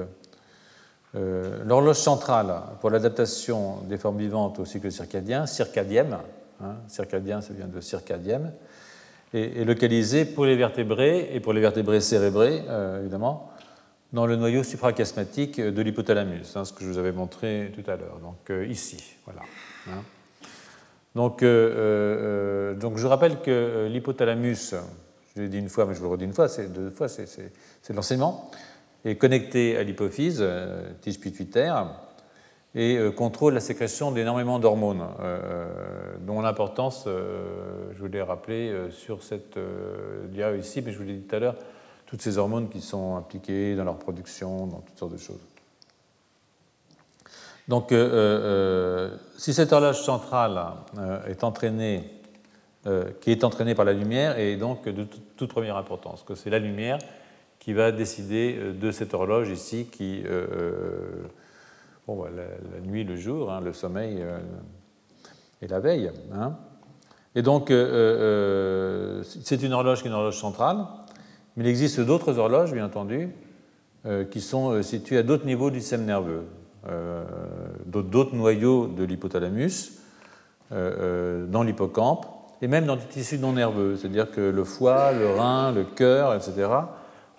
euh, 1.15 1.63
l'horloge 1.65 1.97
centrale 1.97 2.53
pour 2.79 2.89
l'adaptation 2.89 3.81
des 3.81 3.97
formes 3.97 4.17
vivantes 4.17 4.59
au 4.59 4.65
cycle 4.65 4.91
circadien, 4.91 5.45
circadième, 5.45 6.17
hein, 6.63 6.75
circadien 6.87 7.41
ça 7.41 7.53
vient 7.53 7.67
de 7.67 7.81
circadième, 7.81 8.53
est, 9.33 9.65
localisée 9.65 10.25
pour 10.25 10.45
les 10.45 10.55
vertébrés 10.55 11.29
et 11.33 11.39
pour 11.39 11.53
les 11.53 11.61
vertébrés 11.61 12.01
cérébrés, 12.01 12.63
euh, 12.67 13.01
évidemment, 13.01 13.49
dans 14.13 14.25
le 14.25 14.35
noyau 14.35 14.63
suprachiasmatique 14.63 15.61
de 15.61 15.81
l'hypothalamus, 15.81 16.55
hein, 16.55 16.65
ce 16.65 16.73
que 16.73 16.83
je 16.83 16.89
vous 16.89 16.97
avais 16.97 17.13
montré 17.13 17.71
tout 17.73 17.89
à 17.89 17.95
l'heure, 17.95 18.19
donc 18.21 18.49
euh, 18.49 18.65
ici. 18.67 19.15
Voilà, 19.25 19.41
hein. 19.87 20.03
donc, 21.15 21.43
donc, 21.43 22.97
je 22.97 23.07
rappelle 23.07 23.41
que 23.41 23.87
l'hypothalamus, 23.89 24.75
je 25.35 25.41
l'ai 25.41 25.47
dit 25.47 25.59
une 25.59 25.69
fois, 25.69 25.85
mais 25.85 25.93
je 25.93 25.99
vous 25.99 26.05
le 26.05 26.11
redis 26.11 26.25
une 26.25 26.33
fois, 26.33 26.49
c'est 26.49 26.71
deux 26.73 26.89
fois, 26.89 27.07
c'est 27.07 27.51
l'enseignement 27.93 28.51
est 29.05 29.15
connecté 29.15 29.77
à 29.77 29.83
l'hypophyse, 29.83 30.39
euh, 30.41 30.91
tige 31.01 31.19
pituitaire, 31.19 31.87
et 32.73 32.97
euh, 32.97 33.11
contrôle 33.11 33.53
la 33.53 33.59
sécrétion 33.59 34.11
d'énormément 34.11 34.59
d'hormones, 34.59 35.05
euh, 35.19 35.67
dont 36.19 36.41
l'importance, 36.41 37.05
je 37.05 37.99
vous 37.99 38.07
l'ai 38.07 38.21
rappelé 38.21 38.73
sur 38.91 39.23
cette 39.23 39.57
dia 40.29 40.55
ici, 40.55 40.81
mais 40.81 40.91
je 40.91 40.97
vous 40.97 41.03
l'ai 41.03 41.15
dit 41.15 41.27
tout 41.27 41.35
à 41.35 41.39
l'heure, 41.39 41.55
toutes 42.05 42.21
ces 42.21 42.37
hormones 42.37 42.69
qui 42.69 42.81
sont 42.81 43.15
impliquées 43.15 43.75
dans 43.75 43.83
leur 43.83 43.97
production, 43.97 44.67
dans 44.67 44.79
toutes 44.79 44.97
sortes 44.97 45.13
de 45.13 45.17
choses. 45.17 45.39
Donc, 47.67 47.93
si 49.37 49.53
cette 49.53 49.71
horloge 49.71 50.01
centrale 50.01 50.59
est 51.27 51.43
entraînée, 51.43 52.03
qui 53.21 53.31
est 53.31 53.43
entraînée 53.43 53.75
par 53.75 53.85
la 53.85 53.93
lumière, 53.93 54.37
est 54.39 54.57
donc 54.57 54.87
de 54.87 55.05
toute 55.35 55.49
première 55.49 55.77
importance, 55.77 56.23
que 56.23 56.35
c'est 56.35 56.49
la 56.49 56.59
lumière 56.59 56.99
qui 57.61 57.73
va 57.73 57.91
décider 57.91 58.57
euh, 58.57 58.73
de 58.73 58.91
cette 58.91 59.13
horloge 59.13 59.49
ici 59.49 59.87
qui, 59.89 60.23
euh, 60.25 60.47
euh, 60.51 61.23
bon, 62.07 62.21
bah, 62.21 62.29
la, 62.35 62.79
nuit, 62.81 63.03
le 63.03 63.15
jour, 63.15 63.51
hein, 63.51 63.61
le 63.61 63.73
sommeil 63.73 64.23
et 65.61 65.67
la 65.67 65.79
veille. 65.79 66.11
Hein. 66.33 66.55
Et 67.35 67.41
donc, 67.41 67.67
c'est 67.69 69.61
une 69.61 69.73
horloge 69.73 70.01
qui 70.01 70.07
est 70.07 70.11
une 70.11 70.15
horloge 70.15 70.37
centrale, 70.37 70.77
mais 71.55 71.63
il 71.63 71.69
existe 71.69 71.99
d'autres 72.01 72.37
horloges, 72.37 72.73
bien 72.73 72.85
entendu, 72.85 73.29
qui 74.31 74.41
sont 74.41 74.81
situées 74.83 75.19
à 75.19 75.23
d'autres 75.23 75.45
niveaux 75.45 75.71
du 75.71 75.79
système 75.79 76.05
nerveux, 76.05 76.43
d'autres 77.85 78.35
noyaux 78.35 78.87
de 78.87 79.05
l'hypothalamus, 79.05 79.93
dans 80.71 81.63
l'hippocampe, 81.63 82.25
et 82.61 82.67
même 82.67 82.85
dans 82.85 82.95
des 82.95 83.05
tissus 83.05 83.39
non 83.39 83.53
nerveux, 83.53 83.95
c'est-à-dire 83.95 84.29
que 84.29 84.41
le 84.41 84.63
foie, 84.63 85.11
le 85.13 85.31
rein, 85.31 85.71
le 85.71 85.83
cœur, 85.83 86.35
etc., 86.35 86.67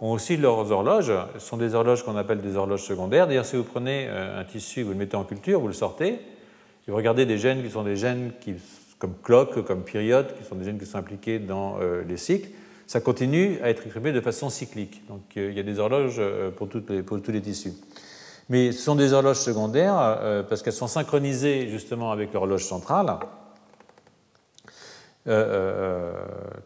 ont 0.02 0.10
aussi 0.10 0.36
leurs 0.36 0.70
horloges. 0.72 1.12
Ce 1.34 1.46
sont 1.46 1.56
des 1.56 1.74
horloges 1.74 2.02
qu'on 2.04 2.16
appelle 2.16 2.40
des 2.40 2.56
horloges 2.56 2.82
secondaires. 2.82 3.28
D'ailleurs, 3.28 3.46
si 3.46 3.56
vous 3.56 3.62
prenez 3.62 4.06
euh, 4.08 4.40
un 4.40 4.44
tissu, 4.44 4.82
vous 4.82 4.90
le 4.90 4.96
mettez 4.96 5.16
en 5.16 5.22
culture, 5.22 5.60
vous 5.60 5.68
le 5.68 5.72
sortez, 5.72 6.08
et 6.08 6.90
vous 6.90 6.96
regardez 6.96 7.24
des 7.24 7.38
gènes 7.38 7.62
qui 7.62 7.70
sont 7.70 7.84
des 7.84 7.94
gènes 7.94 8.32
qui, 8.40 8.54
comme 8.98 9.14
clock, 9.22 9.64
comme 9.64 9.84
période, 9.84 10.36
qui 10.36 10.44
sont 10.44 10.56
des 10.56 10.64
gènes 10.64 10.78
qui 10.78 10.86
sont 10.86 10.98
impliqués 10.98 11.38
dans 11.38 11.76
euh, 11.80 12.02
les 12.06 12.16
cycles, 12.16 12.48
ça 12.88 13.00
continue 13.00 13.58
à 13.62 13.70
être 13.70 13.84
exprimé 13.84 14.10
de 14.10 14.20
façon 14.20 14.50
cyclique. 14.50 15.06
Donc 15.06 15.22
euh, 15.36 15.50
il 15.50 15.56
y 15.56 15.60
a 15.60 15.62
des 15.62 15.78
horloges 15.78 16.20
pour, 16.56 16.68
pour 16.68 17.22
tous 17.22 17.32
les 17.32 17.40
tissus. 17.40 17.72
Mais 18.48 18.72
ce 18.72 18.82
sont 18.82 18.96
des 18.96 19.12
horloges 19.12 19.38
secondaires 19.38 20.44
parce 20.48 20.62
qu'elles 20.62 20.72
sont 20.72 20.88
synchronisées 20.88 21.68
justement 21.68 22.10
avec 22.10 22.34
l'horloge 22.34 22.64
centrale. 22.64 23.06
Euh, 25.28 25.30
euh, 25.30 26.12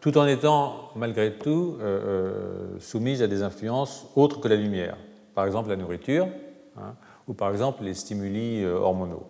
tout 0.01 0.17
en 0.17 0.25
étant 0.25 0.89
malgré 0.95 1.33
tout 1.33 1.77
euh, 1.79 2.79
soumise 2.79 3.21
à 3.21 3.27
des 3.27 3.43
influences 3.43 4.07
autres 4.15 4.39
que 4.39 4.47
la 4.47 4.55
lumière, 4.55 4.97
par 5.35 5.45
exemple 5.45 5.69
la 5.69 5.75
nourriture 5.75 6.27
hein, 6.75 6.95
ou 7.27 7.35
par 7.35 7.51
exemple 7.51 7.83
les 7.83 7.93
stimuli 7.93 8.65
hormonaux. 8.65 9.27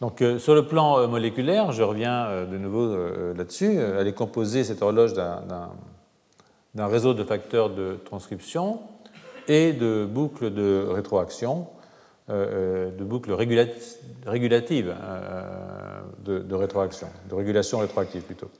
Donc 0.00 0.24
sur 0.38 0.54
le 0.54 0.66
plan 0.66 1.06
moléculaire, 1.08 1.72
je 1.72 1.82
reviens 1.82 2.46
de 2.46 2.56
nouveau 2.56 2.96
là-dessus, 3.34 3.76
elle 3.76 4.06
est 4.06 4.14
composée, 4.14 4.64
cette 4.64 4.80
horloge, 4.80 5.12
d'un 5.12 6.86
réseau 6.86 7.12
de 7.12 7.22
facteurs 7.22 7.68
de 7.68 7.98
transcription 8.02 8.80
et 9.46 9.74
de 9.74 10.06
boucles 10.06 10.54
de 10.54 10.86
rétroaction. 10.88 11.66
euh, 11.66 11.68
euh, 11.68 11.79
de 12.30 13.04
boucles 13.04 13.32
régulatives 13.32 14.94
euh, 15.00 16.00
de, 16.24 16.54
rétroaction, 16.54 17.08
de 17.28 17.34
régulation 17.34 17.78
rétroactive 17.78 18.22
plutôt. 18.22 18.50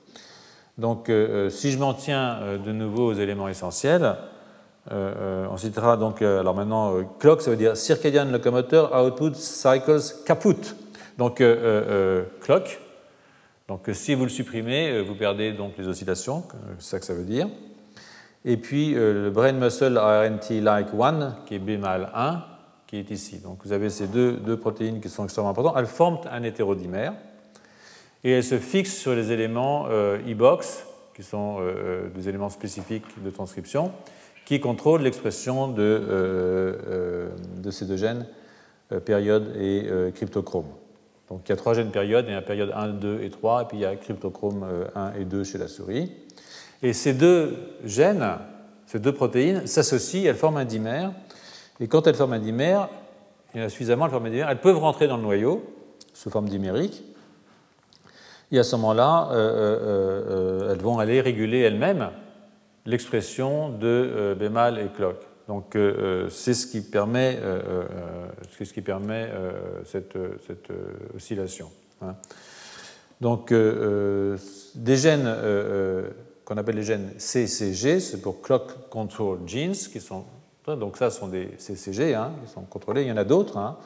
Donc, 0.77 1.11
si 1.49 1.71
je 1.71 1.77
m'en 1.77 1.93
tiens 1.93 2.57
de 2.57 2.71
nouveau 2.71 3.11
aux 3.11 3.13
éléments 3.13 3.47
essentiels, 3.47 4.15
on 4.89 5.57
citera 5.57 5.95
donc, 5.95 6.21
alors 6.21 6.55
maintenant, 6.55 6.95
clock, 7.19 7.41
ça 7.41 7.51
veut 7.51 7.57
dire 7.57 7.77
circadian 7.77 8.25
locomotor 8.25 8.91
output 8.93 9.35
cycles 9.35 10.01
caput. 10.25 10.75
Donc, 11.17 11.43
clock. 12.41 12.79
Donc, 13.67 13.89
si 13.93 14.15
vous 14.15 14.23
le 14.23 14.29
supprimez, 14.29 15.01
vous 15.01 15.15
perdez 15.15 15.51
donc 15.51 15.73
les 15.77 15.87
oscillations, 15.87 16.43
c'est 16.79 16.89
ça 16.89 16.99
que 16.99 17.05
ça 17.05 17.13
veut 17.13 17.25
dire. 17.25 17.47
Et 18.43 18.57
puis, 18.57 18.93
le 18.95 19.29
brain 19.29 19.53
muscle 19.53 19.97
RNT 19.97 20.61
like 20.61 20.87
1, 20.99 21.35
qui 21.45 21.55
est 21.55 21.59
B 21.59 21.79
mal 21.79 22.09
1, 22.15 22.43
qui 22.91 22.97
est 22.97 23.09
ici. 23.09 23.37
Donc 23.37 23.59
vous 23.63 23.71
avez 23.71 23.89
ces 23.89 24.05
deux, 24.05 24.57
protéines 24.57 24.99
qui 24.99 25.07
sont 25.07 25.23
extrêmement 25.23 25.51
importantes. 25.51 25.75
Elles 25.77 25.85
forment 25.85 26.19
un 26.29 26.43
hétérodimère 26.43 27.13
et 28.25 28.31
elles 28.31 28.43
se 28.43 28.59
fixent 28.59 28.97
sur 28.97 29.15
les 29.15 29.31
éléments 29.31 29.85
euh, 29.89 30.17
e-box, 30.29 30.85
qui 31.15 31.23
sont 31.23 31.59
euh, 31.59 31.71
euh, 31.73 32.09
des 32.09 32.27
éléments 32.27 32.49
spécifiques 32.49 33.23
de 33.23 33.29
transcription, 33.29 33.93
qui 34.43 34.59
contrôlent 34.59 35.03
l'expression 35.03 35.69
de, 35.69 37.29
ces 37.71 37.85
deux 37.85 37.95
gènes, 37.95 38.27
période 39.05 39.55
et 39.57 39.87
cryptochrome. 40.13 40.65
Donc 41.29 41.43
il 41.45 41.49
y 41.49 41.53
a 41.53 41.55
trois 41.55 41.73
gènes 41.73 41.91
périodes, 41.91 42.25
il 42.27 42.33
y 42.33 42.35
a 42.35 42.41
période 42.41 42.73
1, 42.75 42.89
2 42.89 43.21
et 43.23 43.29
3, 43.29 43.61
et 43.61 43.65
puis 43.65 43.77
il 43.77 43.81
y 43.81 43.85
a 43.85 43.95
cryptochrome 43.95 44.65
1 44.95 45.13
et 45.13 45.23
2 45.23 45.45
chez 45.45 45.57
la 45.57 45.69
souris. 45.69 46.11
Et 46.83 46.91
ces 46.91 47.13
deux 47.13 47.55
gènes, 47.85 48.27
ces 48.85 48.99
deux 48.99 49.13
protéines, 49.13 49.65
s'associent, 49.67 50.25
elles 50.25 50.35
forment 50.35 50.57
un 50.57 50.65
dimère. 50.65 51.13
Et 51.81 51.87
quand 51.87 52.05
elles 52.05 52.15
forment 52.15 52.33
un 52.33 52.39
dimère, 52.39 52.87
il 53.53 53.59
y 53.59 53.63
en 53.63 53.65
a 53.65 53.69
suffisamment, 53.69 54.07
elles 54.07 54.61
peuvent 54.61 54.77
rentrer 54.77 55.07
dans 55.07 55.17
le 55.17 55.23
noyau 55.23 55.65
sous 56.13 56.29
forme 56.29 56.47
dimérique. 56.47 57.03
Et 58.51 58.59
à 58.59 58.63
ce 58.63 58.75
moment-là, 58.75 59.29
euh, 59.31 59.35
euh, 59.35 60.61
euh, 60.61 60.71
elles 60.71 60.81
vont 60.81 60.99
aller 60.99 61.21
réguler 61.21 61.59
elles-mêmes 61.59 62.11
l'expression 62.85 63.69
de 63.69 64.35
Bémal 64.37 64.77
et 64.79 64.89
clock. 64.95 65.17
Donc 65.47 65.77
c'est 66.29 66.53
ce 66.53 66.67
qui 66.67 66.81
permet, 66.81 67.39
ce 68.51 68.73
qui 68.73 68.81
permet 68.81 69.29
cette, 69.85 70.17
cette 70.47 70.69
oscillation. 71.15 71.69
Hein. 72.01 72.15
Donc 73.19 73.53
des 73.53 74.97
gènes 74.97 75.29
qu'on 76.45 76.57
appelle 76.57 76.75
les 76.75 76.83
gènes 76.83 77.11
CCG, 77.17 77.99
c'est 77.99 78.21
pour 78.21 78.41
Clock 78.41 78.89
Control 78.89 79.39
Genes, 79.45 79.75
qui 79.75 79.99
sont 79.99 80.23
donc 80.67 80.97
ça 80.97 81.09
sont 81.09 81.27
des 81.27 81.49
CCG 81.57 82.15
hein, 82.15 82.31
qui 82.43 82.51
sont 82.51 82.61
contrôlés. 82.61 83.01
Il 83.01 83.07
y 83.07 83.11
en 83.11 83.17
a 83.17 83.23
d'autres. 83.23 83.57
Hein. 83.57 83.77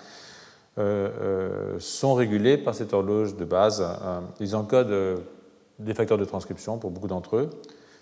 Euh, 0.77 1.09
euh, 1.21 1.79
sont 1.79 2.15
régulés 2.15 2.57
par 2.57 2.75
cette 2.75 2.91
horloge 2.91 3.37
de 3.37 3.45
base. 3.45 3.81
Euh, 3.81 4.19
ils 4.41 4.57
encodent 4.57 5.21
des 5.79 5.93
facteurs 5.93 6.17
de 6.17 6.25
transcription 6.25 6.77
pour 6.77 6.91
beaucoup 6.91 7.07
d'entre 7.07 7.37
eux, 7.37 7.49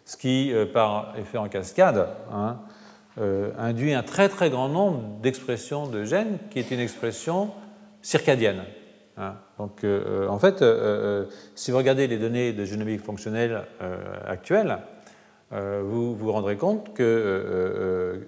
ce 0.05 0.17
qui, 0.17 0.51
par 0.73 1.13
effet 1.17 1.37
en 1.37 1.49
cascade, 1.49 2.07
hein, 2.31 2.57
induit 3.57 3.93
un 3.93 4.03
très 4.03 4.29
très 4.29 4.49
grand 4.49 4.69
nombre 4.69 5.01
d'expressions 5.21 5.87
de 5.87 6.03
gènes 6.03 6.37
qui 6.49 6.59
est 6.59 6.71
une 6.71 6.79
expression 6.79 7.51
circadienne. 8.01 8.63
Hein. 9.17 9.35
Donc, 9.57 9.83
en 9.83 10.37
fait, 10.37 10.63
si 11.55 11.71
vous 11.71 11.77
regardez 11.77 12.05
les 12.05 12.17
données 12.17 12.53
de 12.53 12.63
génomique 12.63 13.01
fonctionnelle 13.01 13.63
actuelles, 14.27 14.79
vous 15.51 16.15
vous 16.15 16.31
rendrez 16.31 16.57
compte 16.57 16.93
que 16.93 18.27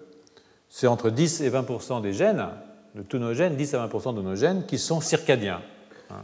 c'est 0.70 0.88
entre 0.88 1.10
10 1.10 1.42
et 1.42 1.50
20% 1.50 2.02
des 2.02 2.14
gènes 2.14 2.48
de 2.96 3.02
tous 3.02 3.18
nos 3.18 3.34
gènes, 3.34 3.56
10 3.56 3.74
à 3.76 3.88
20% 3.88 4.16
de 4.16 4.22
nos 4.22 4.36
gènes, 4.36 4.66
qui 4.66 4.80
sont 4.80 5.02
circadiens 5.02 5.62
hein, 6.10 6.24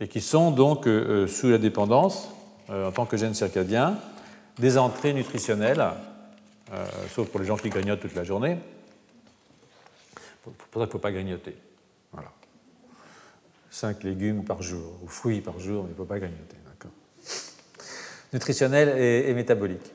et 0.00 0.08
qui 0.08 0.20
sont 0.20 0.50
donc 0.50 0.86
euh, 0.86 1.24
euh, 1.24 1.26
sous 1.26 1.48
la 1.48 1.58
dépendance, 1.58 2.28
euh, 2.70 2.88
en 2.88 2.92
tant 2.92 3.06
que 3.06 3.16
gènes 3.16 3.34
circadiens, 3.34 3.96
des 4.58 4.76
entrées 4.78 5.14
nutritionnelles, 5.14 5.82
sauf 7.14 7.28
pour 7.28 7.40
les 7.40 7.46
gens 7.46 7.56
qui 7.56 7.68
grignotent 7.68 8.00
toute 8.00 8.14
la 8.14 8.24
journée. 8.24 8.58
Pour 10.42 10.52
ça 10.54 10.70
qu'il 10.72 10.80
ne 10.80 10.86
faut 10.86 10.98
pas 10.98 11.12
grignoter. 11.12 11.56
Voilà. 12.12 12.30
5 13.70 14.02
légumes 14.02 14.44
par 14.44 14.62
jour, 14.62 14.98
ou 15.02 15.08
fruits 15.08 15.40
par 15.40 15.58
jour, 15.58 15.84
mais 15.84 15.90
il 15.90 15.92
ne 15.92 15.96
faut 15.96 16.04
pas 16.04 16.18
grignoter. 16.18 16.56
Nutritionnel 18.32 18.96
et, 18.98 19.28
et 19.28 19.34
métabolique. 19.34 19.92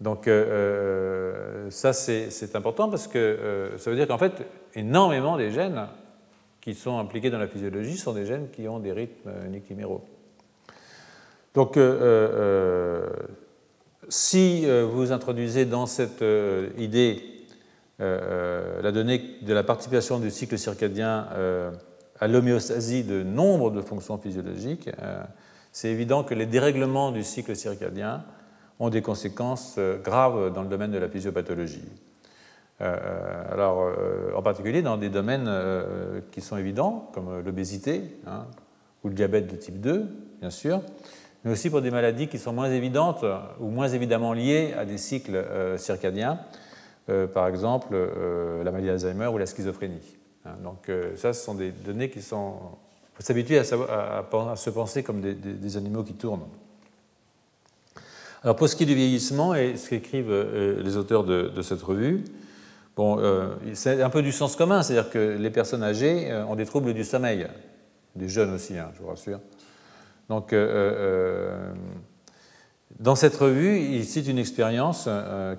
Donc 0.00 0.26
euh, 0.26 1.66
euh, 1.66 1.70
ça, 1.70 1.92
c'est 1.92 2.56
important 2.56 2.88
parce 2.88 3.06
que 3.06 3.18
euh, 3.18 3.78
ça 3.78 3.90
veut 3.90 3.96
dire 3.96 4.08
qu'en 4.08 4.18
fait, 4.18 4.32
énormément 4.74 5.36
des 5.36 5.50
gènes 5.50 5.86
qui 6.60 6.74
sont 6.74 6.98
impliqués 6.98 7.30
dans 7.30 7.38
la 7.38 7.46
physiologie 7.46 7.96
sont 7.96 8.12
des 8.12 8.26
gènes 8.26 8.48
qui 8.50 8.66
ont 8.68 8.80
des 8.80 8.92
rythmes 8.92 9.30
nictiméraux. 9.50 10.04
Donc 11.54 11.78
si 14.08 14.66
vous 14.66 15.12
introduisez 15.12 15.66
dans 15.66 15.86
cette 15.86 16.24
idée 16.78 17.22
la 17.98 18.92
donnée 18.92 19.36
de 19.42 19.52
la 19.52 19.62
participation 19.62 20.18
du 20.18 20.30
cycle 20.30 20.58
circadien 20.58 21.28
à 22.18 22.26
l'homéostasie 22.26 23.04
de 23.04 23.22
nombre 23.22 23.70
de 23.70 23.82
fonctions 23.82 24.18
physiologiques, 24.18 24.90
c'est 25.70 25.90
évident 25.90 26.24
que 26.24 26.34
les 26.34 26.46
dérèglements 26.46 27.12
du 27.12 27.22
cycle 27.22 27.54
circadien 27.54 28.24
ont 28.80 28.90
des 28.90 29.02
conséquences 29.02 29.76
euh, 29.78 29.98
graves 29.98 30.52
dans 30.52 30.62
le 30.62 30.68
domaine 30.68 30.90
de 30.90 30.98
la 30.98 31.08
physiopathologie. 31.08 31.84
Euh, 32.80 32.96
euh, 33.00 33.52
alors, 33.52 33.92
en 34.36 34.42
particulier 34.42 34.82
dans 34.82 34.96
des 34.96 35.08
domaines 35.08 35.48
qui 36.32 36.40
sont 36.40 36.56
évidents, 36.56 37.08
comme 37.14 37.40
l'obésité 37.40 38.02
hein, 38.26 38.46
ou 39.04 39.08
le 39.08 39.14
diabète 39.14 39.46
de 39.46 39.56
type 39.56 39.80
2, 39.80 40.06
bien 40.40 40.50
sûr, 40.50 40.80
mais 41.44 41.52
aussi 41.52 41.70
pour 41.70 41.82
des 41.82 41.92
maladies 41.92 42.26
qui 42.26 42.38
sont 42.38 42.52
moins 42.52 42.70
évidentes 42.70 43.24
ou 43.60 43.68
moins 43.68 43.88
évidemment 43.88 44.32
liées 44.32 44.74
à 44.76 44.84
des 44.84 44.98
cycles 44.98 45.44
circadiens, 45.76 46.40
par 47.32 47.46
exemple 47.46 47.94
la 47.94 48.70
maladie 48.72 48.88
d'Alzheimer 48.88 49.28
ou 49.28 49.38
la 49.38 49.46
schizophrénie. 49.46 50.16
Hein. 50.44 50.56
donc, 50.64 50.90
ça, 51.16 51.32
ce 51.32 51.44
sont 51.44 51.54
des 51.54 51.70
données 51.70 52.10
qui 52.10 52.22
sont. 52.22 52.54
Il 53.12 53.16
faut 53.18 53.22
s'habituer 53.22 53.58
à, 53.58 53.64
se 53.64 54.70
penser 54.70 55.04
comme 55.04 55.20
des 55.20 55.76
animaux 55.76 56.02
qui 56.02 56.14
tournent. 56.14 56.48
Alors 58.44 58.56
pour 58.56 58.68
ce 58.68 58.76
qui 58.76 58.82
est 58.82 58.86
du 58.86 58.94
vieillissement 58.94 59.54
et 59.54 59.78
ce 59.78 59.88
qu'écrivent 59.88 60.30
euh, 60.30 60.82
les 60.82 60.98
auteurs 60.98 61.24
de, 61.24 61.62
cette 61.62 61.82
revue, 61.82 62.24
bon, 62.94 63.18
euh, 63.18 63.54
c'est 63.72 64.02
un 64.02 64.10
peu 64.10 64.20
du 64.20 64.32
sens 64.32 64.54
commun, 64.54 64.82
c'est-à-dire 64.82 65.10
que 65.10 65.38
les 65.38 65.48
personnes 65.48 65.82
âgées 65.82 66.30
euh, 66.30 66.44
ont 66.44 66.54
des 66.54 66.66
troubles 66.66 66.92
du 66.92 67.04
sommeil, 67.04 67.46
des 68.14 68.28
jeunes 68.28 68.52
aussi, 68.52 68.76
hein, 68.76 68.90
je 68.94 69.00
vous 69.00 69.08
rassure. 69.08 69.40
Donc 70.28 70.54
dans 73.00 73.14
cette 73.14 73.36
revue, 73.36 73.78
il 73.78 74.04
cite 74.04 74.28
une 74.28 74.38
expérience 74.38 75.08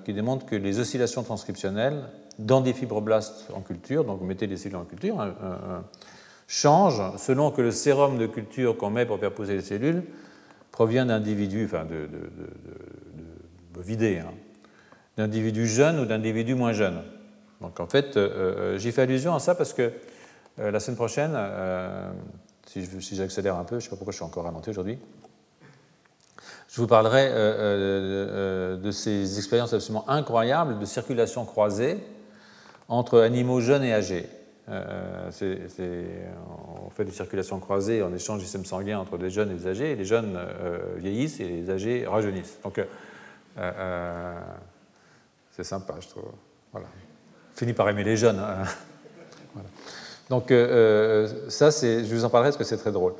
qui 0.04 0.12
démontre 0.12 0.44
que 0.44 0.56
les 0.56 0.80
oscillations 0.80 1.22
transcriptionnelles 1.22 2.02
dans 2.40 2.60
des 2.60 2.72
fibroblastes 2.72 3.48
en 3.54 3.60
culture, 3.60 4.04
donc 4.04 4.18
vous 4.18 4.26
mettez 4.26 4.48
des 4.48 4.56
cellules 4.56 4.78
en 4.78 4.84
culture, 4.84 5.20
hein, 5.20 5.34
changent 6.48 7.16
selon 7.18 7.52
que 7.52 7.62
le 7.62 7.70
sérum 7.70 8.18
de 8.18 8.26
culture 8.26 8.76
qu'on 8.76 8.90
met 8.90 9.06
pour 9.06 9.20
faire 9.20 9.32
poser 9.32 9.54
les 9.54 9.62
cellules 9.62 10.02
provient 10.76 11.06
d'individus, 11.06 11.64
enfin 11.64 11.86
de, 11.86 12.06
de, 12.06 13.80
vidés, 13.80 14.18
hein, 14.18 14.34
d'individus 15.16 15.66
jeunes 15.66 15.98
ou 15.98 16.04
d'individus 16.04 16.54
moins 16.54 16.74
jeunes. 16.74 17.02
Donc 17.62 17.80
en 17.80 17.86
fait, 17.86 18.18
euh, 18.18 18.28
euh, 18.74 18.78
j'y 18.78 18.92
fais 18.92 19.00
allusion 19.00 19.34
à 19.34 19.38
ça 19.38 19.54
parce 19.54 19.72
que 19.72 19.90
euh, 20.58 20.70
la 20.70 20.78
semaine 20.78 20.96
prochaine, 20.96 21.34
si 22.66 23.16
j'accélère 23.16 23.56
un 23.56 23.64
peu, 23.64 23.76
je 23.76 23.76
ne 23.76 23.80
sais 23.84 23.88
pas 23.88 23.96
pourquoi 23.96 24.12
je 24.12 24.16
suis 24.16 24.24
encore 24.26 24.44
ralenti 24.44 24.68
aujourd'hui, 24.68 24.98
je 26.68 26.78
vous 26.78 26.86
parlerai 26.86 27.30
de 28.76 28.90
ces 28.90 29.38
expériences 29.38 29.72
absolument 29.72 30.06
incroyables 30.10 30.78
de 30.78 30.84
circulation 30.84 31.46
croisée 31.46 31.96
entre 32.88 33.20
animaux 33.20 33.62
jeunes 33.62 33.82
et 33.82 33.94
âgés. 33.94 34.28
Euh, 34.68 35.30
on 36.86 36.90
fait 36.90 37.04
des 37.04 37.12
circulations 37.12 37.60
croisées, 37.60 38.02
on 38.02 38.12
échange 38.12 38.38
du 38.38 38.44
système 38.44 38.64
sanguin 38.64 38.98
entre 38.98 39.16
les 39.16 39.30
jeunes 39.30 39.50
et 39.52 39.54
les 39.54 39.66
âgés, 39.68 39.94
les 39.94 40.04
jeunes 40.04 40.36
euh, 40.36 40.78
vieillissent 40.96 41.38
et 41.38 41.44
les 41.44 41.70
âgés 41.70 42.04
rajeunissent. 42.06 42.58
Donc, 42.64 42.80
euh, 43.58 44.40
c'est 45.52 45.64
sympa, 45.64 45.94
je 46.00 46.08
trouve. 46.08 46.24
Voilà. 46.72 46.88
Fini 47.54 47.74
par 47.74 47.88
aimer 47.88 48.02
les 48.02 48.16
jeunes. 48.16 48.40
Hein. 48.40 48.64
Donc, 50.30 50.48
ça, 50.48 51.70
je 51.70 52.12
vous 52.12 52.24
en 52.24 52.30
parlerai 52.30 52.50
parce 52.50 52.56
que 52.56 52.64
c'est 52.64 52.76
très 52.76 52.90
drôle. 52.90 53.14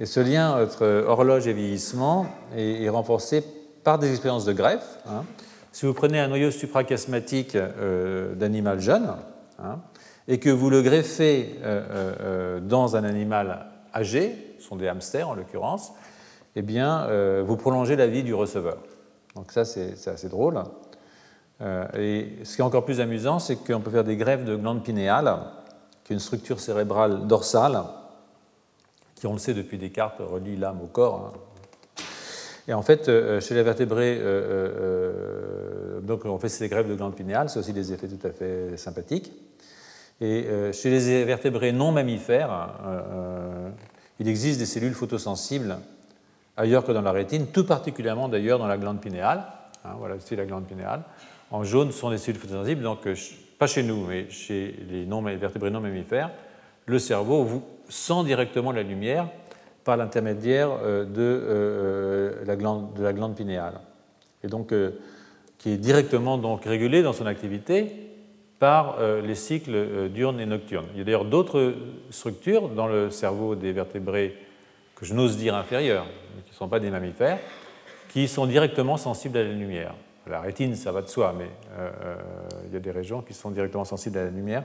Et 0.00 0.06
ce 0.06 0.18
lien 0.18 0.60
entre 0.60 1.04
horloge 1.06 1.46
et 1.46 1.52
vieillissement 1.52 2.26
est, 2.56 2.88
renforcé 2.88 3.44
par 3.84 4.00
des 4.00 4.10
expériences 4.10 4.44
de 4.44 4.52
greffe. 4.52 4.98
Hein. 5.08 5.24
Si 5.70 5.86
vous 5.86 5.94
prenez 5.94 6.18
un 6.18 6.26
noyau 6.26 6.50
suprachiasmatique 6.50 7.56
d'animal 8.36 8.80
jeune, 8.80 9.14
hein, 9.60 9.78
et 10.28 10.38
que 10.38 10.50
vous 10.50 10.68
le 10.68 10.82
greffez 10.82 11.58
euh, 11.62 11.82
euh, 11.90 12.14
euh, 12.20 12.60
dans 12.60 12.96
un 12.96 13.04
animal 13.04 13.66
âgé, 13.94 14.54
ce 14.58 14.68
sont 14.68 14.76
des 14.76 14.86
hamsters 14.86 15.28
en 15.28 15.34
l'occurrence, 15.34 15.94
eh 16.54 16.62
bien, 16.62 17.06
vous 17.42 17.56
prolongez 17.56 17.94
la 17.94 18.08
vie 18.08 18.24
du 18.24 18.34
receveur. 18.34 18.78
Donc 19.36 19.52
ça, 19.52 19.64
c'est 19.64 20.08
assez 20.08 20.28
drôle. 20.28 20.60
et 21.94 22.32
ce 22.42 22.56
qui 22.56 22.60
est 22.60 22.64
encore 22.64 22.84
plus 22.84 23.00
amusant, 23.00 23.38
c'est 23.38 23.54
qu'on 23.54 23.80
peut 23.80 23.92
faire 23.92 24.02
des 24.02 24.16
greffes 24.16 24.44
de 24.44 24.56
glandes 24.56 24.82
pinéales, 24.82 25.38
qui 26.02 26.12
est 26.12 26.16
une 26.16 26.20
structure 26.20 26.58
cérébrale 26.58 27.28
dorsale, 27.28 27.84
qui, 29.14 29.28
on 29.28 29.34
le 29.34 29.38
sait 29.38 29.54
depuis 29.54 29.78
Descartes, 29.78 30.18
relie 30.18 30.56
l'âme 30.56 30.80
au 30.82 30.88
corps. 30.88 31.32
Hein. 31.32 32.02
Et 32.66 32.74
en 32.74 32.82
fait, 32.82 33.04
chez 33.40 33.54
les 33.54 33.62
vertébrés, 33.62 34.20
donc 36.02 36.24
on 36.24 36.38
fait 36.38 36.48
ces 36.48 36.68
greffes 36.68 36.88
de 36.88 36.96
glandes 36.96 37.14
pinéales, 37.14 37.50
c'est 37.50 37.60
aussi 37.60 37.72
des 37.72 37.92
effets 37.92 38.08
tout 38.08 38.26
à 38.26 38.32
fait 38.32 38.76
sympathiques. 38.76 39.32
Et 40.20 40.46
euh, 40.46 40.72
chez 40.72 40.90
les 40.90 41.24
vertébrés 41.24 41.72
non 41.72 41.92
mammifères, 41.92 42.50
euh, 42.52 43.00
euh, 43.12 43.70
il 44.18 44.28
existe 44.28 44.58
des 44.58 44.66
cellules 44.66 44.94
photosensibles 44.94 45.78
ailleurs 46.56 46.84
que 46.84 46.90
dans 46.90 47.02
la 47.02 47.12
rétine, 47.12 47.46
tout 47.46 47.64
particulièrement 47.64 48.28
d'ailleurs 48.28 48.58
dans 48.58 48.66
la 48.66 48.78
glande 48.78 49.00
pinéale. 49.00 49.44
Hein, 49.84 49.90
voilà 49.98 50.16
ici 50.16 50.34
la 50.34 50.44
glande 50.44 50.66
pinéale. 50.66 51.02
En 51.52 51.62
jaune, 51.62 51.92
ce 51.92 51.98
sont 51.98 52.10
des 52.10 52.18
cellules 52.18 52.40
photosensibles, 52.40 52.82
donc 52.82 53.08
pas 53.58 53.68
chez 53.68 53.84
nous, 53.84 54.06
mais 54.06 54.28
chez 54.28 54.74
les, 54.90 55.06
non, 55.06 55.22
vertébrés 55.22 55.70
non 55.70 55.80
mammifères, 55.80 56.30
le 56.86 56.98
cerveau 56.98 57.46
sent 57.88 58.24
directement 58.24 58.72
la 58.72 58.82
lumière 58.82 59.28
par 59.84 59.96
l'intermédiaire 59.96 60.70
de, 61.06 62.34
la 62.44 62.56
glande, 62.56 62.92
de 62.94 63.02
la 63.02 63.12
glande 63.12 63.36
pinéale. 63.36 63.80
Et 64.42 64.48
donc, 64.48 64.74
qui 65.58 65.70
est 65.70 65.76
directement 65.76 66.38
donc 66.38 66.64
régulée 66.64 67.02
dans 67.02 67.12
son 67.12 67.26
activité 67.26 68.07
par 68.58 68.96
les 69.00 69.34
cycles 69.34 70.08
diurnes 70.08 70.40
et 70.40 70.46
nocturnes. 70.46 70.86
Il 70.94 70.98
y 70.98 71.00
a 71.02 71.04
d'ailleurs 71.04 71.24
d'autres 71.24 71.74
structures 72.10 72.68
dans 72.68 72.86
le 72.86 73.10
cerveau 73.10 73.54
des 73.54 73.72
vertébrés 73.72 74.36
que 74.96 75.06
je 75.06 75.14
n'ose 75.14 75.36
dire 75.36 75.54
inférieurs, 75.54 76.06
mais 76.34 76.42
qui 76.42 76.50
ne 76.50 76.56
sont 76.56 76.68
pas 76.68 76.80
des 76.80 76.90
mammifères, 76.90 77.38
qui 78.08 78.26
sont 78.26 78.46
directement 78.46 78.96
sensibles 78.96 79.38
à 79.38 79.44
la 79.44 79.52
lumière. 79.52 79.94
La 80.26 80.40
rétine, 80.40 80.74
ça 80.74 80.92
va 80.92 81.02
de 81.02 81.08
soi, 81.08 81.34
mais 81.38 81.48
il 82.66 82.74
y 82.74 82.76
a 82.76 82.80
des 82.80 82.90
régions 82.90 83.22
qui 83.22 83.32
sont 83.32 83.50
directement 83.50 83.84
sensibles 83.84 84.18
à 84.18 84.24
la 84.24 84.30
lumière, 84.30 84.64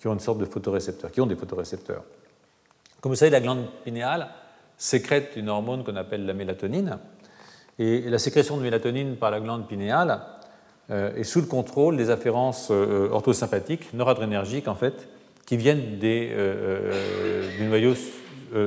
qui 0.00 0.08
ont 0.08 0.14
une 0.14 0.20
sorte 0.20 0.38
de 0.38 0.46
photorécepteurs, 0.46 1.10
qui 1.10 1.20
ont 1.20 1.26
des 1.26 1.36
photorécepteurs. 1.36 2.02
Comme 3.00 3.12
vous 3.12 3.16
savez, 3.16 3.30
la 3.30 3.40
glande 3.40 3.66
pinéale 3.84 4.28
sécrète 4.78 5.32
une 5.36 5.48
hormone 5.48 5.84
qu'on 5.84 5.96
appelle 5.96 6.26
la 6.26 6.32
mélatonine. 6.32 6.98
Et 7.78 8.00
la 8.08 8.18
sécrétion 8.18 8.56
de 8.56 8.62
mélatonine 8.62 9.16
par 9.16 9.30
la 9.30 9.40
glande 9.40 9.68
pinéale 9.68 10.20
euh, 10.88 11.16
est 11.16 11.24
sous 11.24 11.40
le 11.40 11.46
contrôle 11.46 11.96
des 11.96 12.10
afférences 12.10 12.68
euh, 12.70 13.08
orthosympathiques, 13.10 13.92
noradrénergiques 13.92 14.68
en 14.68 14.76
fait, 14.76 15.08
qui 15.44 15.56
viennent 15.56 15.98
des, 15.98 16.30
euh, 16.32 17.56
du 17.58 17.64
noyau 17.64 17.94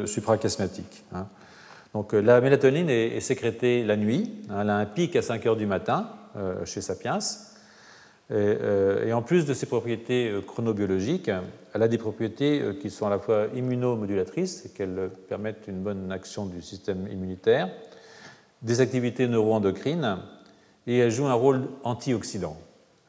suprachiasmatique. 0.05 1.05
Hein. 1.13 1.27
Donc 1.93 2.11
la 2.11 2.41
mélatonine 2.41 2.89
est, 2.89 3.21
sécrétée 3.21 3.83
la 3.83 3.95
nuit, 3.95 4.33
hein. 4.49 4.59
elle 4.61 4.69
a 4.69 4.77
un 4.77 4.85
pic 4.85 5.15
à 5.15 5.21
5 5.21 5.45
heures 5.45 5.55
du 5.55 5.65
matin 5.65 6.09
chez 6.65 6.81
Sapiens, 6.81 7.19
et, 8.29 9.11
en 9.11 9.23
plus 9.23 9.45
de 9.45 9.55
ses 9.55 9.65
propriétés 9.65 10.31
chronobiologiques, 10.45 11.31
elle 11.73 11.81
a 11.81 11.87
des 11.87 11.97
propriétés 11.97 12.61
qui 12.79 12.91
sont 12.91 13.07
à 13.07 13.09
la 13.09 13.17
fois 13.17 13.47
immunomodulatrices, 13.55 14.65
et 14.65 14.69
qu'elles 14.69 15.09
permettent 15.27 15.65
une 15.67 15.81
bonne 15.81 16.11
action 16.11 16.45
du 16.45 16.61
système 16.61 17.07
immunitaire, 17.11 17.69
des 18.61 18.81
activités 18.81 19.27
neuroendocrines, 19.27 20.19
et 20.89 20.97
elle 20.97 21.11
joue 21.11 21.27
un 21.27 21.33
rôle 21.33 21.67
antioxydant. 21.83 22.57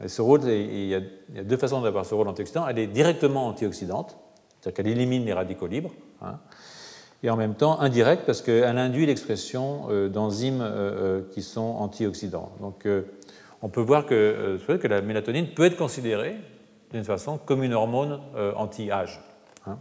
Ce 0.07 0.23
rôle, 0.23 0.45
il 0.45 0.87
y, 0.87 0.95
a, 0.95 1.01
deux 1.43 1.57
façons 1.57 1.83
d'avoir 1.83 2.07
ce 2.07 2.15
rôle 2.15 2.29
antioxydant. 2.29 2.67
Elle 2.67 2.79
est 2.79 2.87
directement 2.87 3.47
antioxydante, 3.47 4.17
c'est-à-dire 4.61 4.77
qu'elle 4.77 4.93
élimine 4.93 5.25
les 5.25 5.33
radicaux 5.33 5.67
libres, 5.67 5.93
hein, 6.23 6.39
et 7.23 7.29
en 7.29 7.37
même 7.37 7.55
temps 7.55 7.81
indirect 7.81 8.23
parce 8.25 8.41
qu'elle 8.41 8.79
induit 8.79 9.05
l'expression 9.05 9.89
d'enzymes 10.09 10.65
qui 11.33 11.43
sont 11.43 11.61
antioxydants. 11.61 12.53
Donc, 12.61 12.87
on 13.63 13.69
peut 13.69 13.81
voir 13.81 14.07
que, 14.07 14.59
euh, 14.69 14.89
la 14.89 15.03
mélatonine 15.03 15.49
peut 15.49 15.65
être 15.65 15.77
considérée 15.77 16.37
d'une 16.93 17.05
façon 17.05 17.39
comme 17.39 17.63
une 17.63 17.75
hormone 17.75 18.21
euh, 18.37 18.53
anti-âge. 18.55 19.21
Hein. 19.67 19.79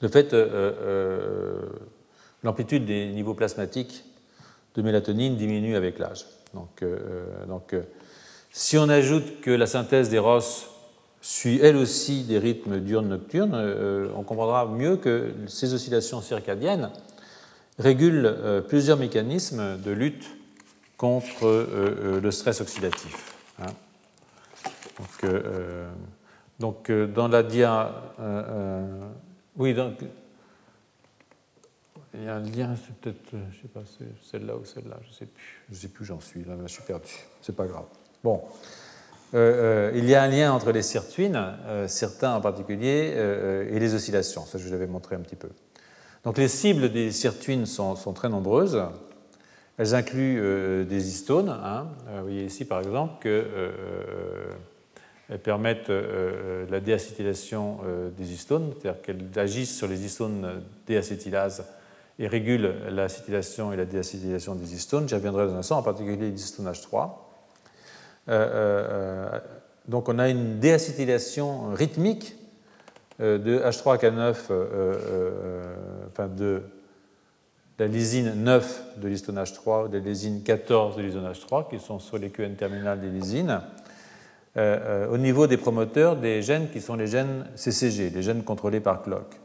de 0.00 0.08
fait, 0.08 0.34
euh, 0.34 1.62
l'amplitude 2.42 2.84
des 2.84 3.06
niveaux 3.10 3.34
plasmatiques 3.34 4.04
de 4.74 4.82
mélatonine 4.82 5.36
diminue 5.36 5.76
avec 5.76 5.98
l'âge. 5.98 6.26
Donc, 6.54 6.84
donc 7.48 7.74
si 8.52 8.78
on 8.78 8.88
ajoute 8.88 9.40
que 9.40 9.50
la 9.50 9.66
synthèse 9.66 10.08
des 10.08 10.18
ROS 10.18 10.68
suit 11.20 11.58
elle 11.62 11.76
aussi 11.76 12.24
des 12.24 12.38
rythmes 12.38 12.78
diurnes-nocturnes, 12.80 14.10
on 14.16 14.22
comprendra 14.22 14.66
mieux 14.66 14.96
que 14.96 15.32
ces 15.46 15.74
oscillations 15.74 16.20
circadiennes 16.20 16.90
régulent 17.78 18.64
plusieurs 18.68 18.98
mécanismes 18.98 19.78
de 19.78 19.90
lutte 19.90 20.26
contre 20.96 21.46
euh, 21.46 21.66
euh, 21.72 22.20
le 22.20 22.30
stress 22.30 22.60
oxydatif. 22.60 23.34
Hein. 23.60 23.72
Donc, 24.98 25.24
euh, 25.24 25.90
donc, 26.60 26.90
dans 26.90 27.28
la 27.28 27.42
dia. 27.42 27.92
oui, 29.56 29.74
donc. 29.74 29.98
Il 32.16 32.24
y 32.24 32.28
a 32.28 32.36
un 32.36 32.40
lien, 32.40 32.74
c'est 32.76 32.94
peut-être, 32.94 33.30
je 33.32 33.36
ne 33.36 33.62
sais 33.62 33.68
pas, 33.72 33.82
celle-là 34.30 34.56
ou 34.56 34.64
celle-là, 34.64 34.96
je 35.08 35.12
sais 35.14 35.26
plus. 35.26 35.64
Je 35.70 35.74
sais 35.74 35.88
plus, 35.88 36.04
j'en 36.04 36.20
suis, 36.20 36.44
là, 36.44 36.54
je 36.64 36.72
suis 36.72 36.82
perdu. 36.82 37.10
C'est 37.40 37.56
pas 37.56 37.66
grave. 37.66 37.86
Bon. 38.22 38.42
il 39.32 40.04
y 40.04 40.14
a 40.14 40.22
un 40.22 40.28
lien 40.28 40.52
entre 40.52 40.70
les 40.70 40.82
sirtuines, 40.82 41.40
certains 41.88 42.34
en 42.34 42.40
particulier, 42.40 43.14
et 43.68 43.78
les 43.78 43.94
oscillations. 43.94 44.46
Ça, 44.46 44.58
je 44.58 44.64
vous 44.64 44.72
l'avais 44.72 44.86
montré 44.86 45.16
un 45.16 45.20
petit 45.20 45.36
peu. 45.36 45.48
Donc, 46.24 46.38
les 46.38 46.48
cibles 46.48 46.90
des 46.90 47.12
sirtuines 47.12 47.66
sont, 47.66 47.94
très 48.14 48.30
nombreuses. 48.30 48.82
Elles 49.76 49.94
incluent 49.94 50.40
euh, 50.40 50.84
des 50.84 51.08
histones. 51.08 51.50
Hein. 51.50 51.88
Euh, 52.08 52.16
vous 52.18 52.22
voyez 52.22 52.44
ici 52.44 52.64
par 52.64 52.80
exemple 52.80 53.22
qu'elles 53.22 53.44
euh, 53.54 54.46
permettent 55.42 55.90
la 55.90 56.80
déacétylation 56.80 57.80
des 58.16 58.32
histones, 58.32 58.72
c'est-à-dire 58.72 59.02
qu'elles 59.02 59.38
agissent 59.38 59.76
sur 59.76 59.88
les 59.88 60.04
histones 60.04 60.62
déacétylase 60.86 61.64
et 62.18 62.28
régulent 62.28 62.74
l'acétylation 62.90 63.72
et 63.72 63.76
la 63.76 63.84
déacétylation 63.84 64.54
des 64.54 64.74
histones. 64.74 65.08
J'y 65.08 65.14
reviendrai 65.14 65.46
dans 65.46 65.54
un 65.54 65.58
instant, 65.58 65.78
en 65.78 65.82
particulier 65.82 66.30
les 66.30 66.42
histones 66.42 66.70
H3. 66.70 67.10
donc 69.88 70.08
on 70.08 70.18
a 70.18 70.28
une 70.28 70.58
déacétylation 70.60 71.74
rythmique 71.74 72.36
de 73.18 73.58
H3K9, 73.64 74.34
enfin 76.08 76.28
de 76.28 76.62
la 77.78 77.86
lysine 77.86 78.32
9 78.36 78.98
de 78.98 79.08
l'histone 79.08 79.42
3 79.44 79.88
ou 79.88 79.92
la 79.92 79.98
lysine 79.98 80.42
14 80.42 80.96
de 80.96 81.02
l'histone 81.02 81.32
3 81.32 81.68
qui 81.68 81.80
sont 81.80 81.98
sur 81.98 82.18
les 82.18 82.30
QN 82.30 82.54
terminales 82.54 83.00
des 83.00 83.08
lysines, 83.08 83.60
euh, 84.56 85.06
euh, 85.06 85.08
au 85.08 85.18
niveau 85.18 85.46
des 85.46 85.56
promoteurs 85.56 86.16
des 86.16 86.40
gènes 86.42 86.70
qui 86.70 86.80
sont 86.80 86.94
les 86.94 87.08
gènes 87.08 87.46
CCG, 87.56 88.10
les 88.10 88.22
gènes 88.22 88.44
contrôlés 88.44 88.80
par 88.80 89.02
clock. 89.02 89.40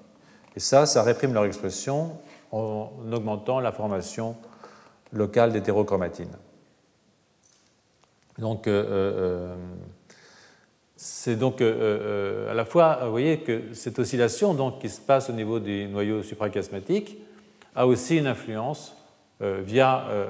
Et 0.55 0.59
ça, 0.59 0.85
ça 0.85 1.01
réprime 1.01 1.33
leur 1.33 1.45
expression 1.45 2.11
en 2.51 2.91
augmentant 3.11 3.59
la 3.59 3.71
formation 3.71 4.35
locale 5.11 5.51
d'hétérochromatine. 5.51 6.31
Donc, 8.37 8.67
euh, 8.67 9.55
c'est 10.95 11.35
donc 11.35 11.61
à 11.61 12.53
la 12.53 12.65
fois, 12.65 12.99
vous 13.03 13.11
voyez 13.11 13.39
que 13.39 13.73
cette 13.73 13.99
oscillation 13.99 14.53
donc, 14.53 14.79
qui 14.79 14.89
se 14.89 15.01
passe 15.01 15.29
au 15.29 15.33
niveau 15.33 15.59
des 15.59 15.87
noyaux 15.87 16.23
suprachiasmatiques, 16.23 17.17
a 17.75 17.87
aussi 17.87 18.17
une 18.17 18.27
influence 18.27 18.95
euh, 19.41 19.61
via 19.63 20.05
euh, 20.09 20.25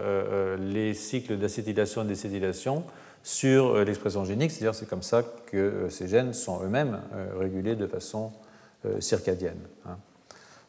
euh, 0.54 0.58
les 0.58 0.94
cycles 0.94 1.38
d'acétylation 1.38 2.04
et 2.04 2.08
d'acétylation 2.08 2.84
sur 3.24 3.84
l'expression 3.84 4.24
génique, 4.24 4.52
c'est-à-dire 4.52 4.76
c'est 4.76 4.88
comme 4.88 5.02
ça 5.02 5.24
que 5.48 5.88
ces 5.90 6.08
gènes 6.08 6.32
sont 6.32 6.64
eux-mêmes 6.64 7.02
régulés 7.38 7.76
de 7.76 7.86
façon 7.86 8.32
circadienne. 9.00 9.60
Hein. 9.86 9.98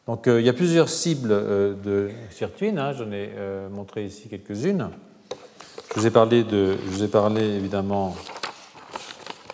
Donc 0.07 0.23
il 0.27 0.41
y 0.41 0.49
a 0.49 0.53
plusieurs 0.53 0.89
cibles 0.89 1.29
de 1.29 2.09
sirtuine, 2.31 2.79
hein. 2.79 2.93
j'en 2.93 3.11
ai 3.11 3.29
montré 3.71 4.05
ici 4.05 4.27
quelques-unes. 4.29 4.89
Je 5.93 5.99
vous 5.99 6.07
ai 6.07 6.11
parlé, 6.11 6.43
de, 6.43 6.77
je 6.85 6.89
vous 6.89 7.03
ai 7.03 7.07
parlé 7.07 7.43
évidemment, 7.43 8.15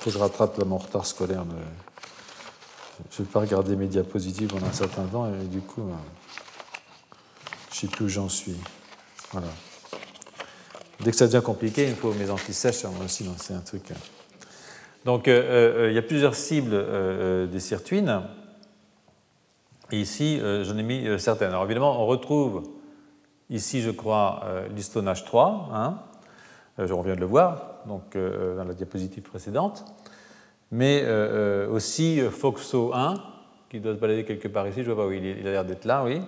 que 0.04 0.10
je 0.10 0.18
rattrape 0.18 0.64
mon 0.66 0.78
retard 0.78 1.06
scolaire. 1.06 1.44
Je 3.12 3.22
ne 3.22 3.26
vais 3.26 3.32
pas 3.32 3.42
regarder 3.42 3.76
mes 3.76 3.88
diapositives 3.88 4.48
pendant 4.48 4.68
un 4.68 4.74
certain 4.74 5.04
temps 5.04 5.28
et 5.28 5.46
du 5.46 5.62
coup, 5.62 5.84
je 7.72 7.78
sais 7.82 7.88
plus 7.88 8.06
où 8.06 8.10
j'en 8.10 8.30
suis. 8.30 8.56
Voilà. 9.32 9.48
Dès 11.00 11.12
que 11.12 11.18
ça 11.18 11.28
devient 11.28 11.44
compliqué, 11.44 11.88
il 11.88 11.96
faut 11.96 12.14
mes 12.14 12.30
antisèches, 12.30 12.84
moi 12.86 13.06
aussi, 13.06 13.30
c'est 13.38 13.54
un 13.54 13.60
truc. 13.60 13.92
Hein. 13.92 13.98
Donc, 15.06 15.28
euh, 15.28 15.86
euh, 15.86 15.90
il 15.92 15.96
y 15.96 16.00
a 16.00 16.02
plusieurs 16.02 16.36
cibles 16.36 16.72
euh, 16.74 17.46
des 17.46 17.60
sirtuines. 17.60 18.22
Et 19.92 20.02
ici, 20.02 20.40
j'en 20.42 20.78
ai 20.78 20.84
mis 20.84 21.08
certaines. 21.18 21.50
Alors, 21.50 21.64
évidemment, 21.64 22.02
on 22.02 22.06
retrouve 22.06 22.64
ici, 23.50 23.82
je 23.82 23.92
crois, 23.92 24.44
l'histone 24.76 25.08
H3. 25.08 25.74
Hein. 25.74 26.00
on 26.78 27.02
vient 27.02 27.16
de 27.16 27.22
le 27.22 27.26
voir 27.26 27.76
donc, 27.86 28.18
dans 28.18 28.66
la 28.66 28.74
diapositive 28.74 29.24
précédente. 29.24 29.86
Mais 30.72 31.06
aussi 31.72 32.20
FOXO1, 32.20 33.16
qui 33.70 33.80
doit 33.80 33.94
se 33.94 34.00
balader 34.00 34.26
quelque 34.26 34.50
part 34.50 34.68
ici. 34.68 34.84
Je 34.84 34.92
vois 34.92 35.06
pas 35.06 35.10
où 35.10 35.14
il, 35.14 35.48
a 35.48 35.52
l'air 35.52 35.64
d'être 35.64 35.86
là, 35.86 36.04
oui 36.04 36.22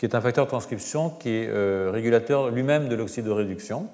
qui 0.00 0.06
est 0.06 0.14
un 0.14 0.22
facteur 0.22 0.46
de 0.46 0.48
transcription 0.48 1.10
qui 1.10 1.28
est 1.28 1.48
euh, 1.50 1.90
régulateur 1.92 2.48
lui-même 2.48 2.88
de 2.88 2.94
l'oxydoréduction, 2.94 3.86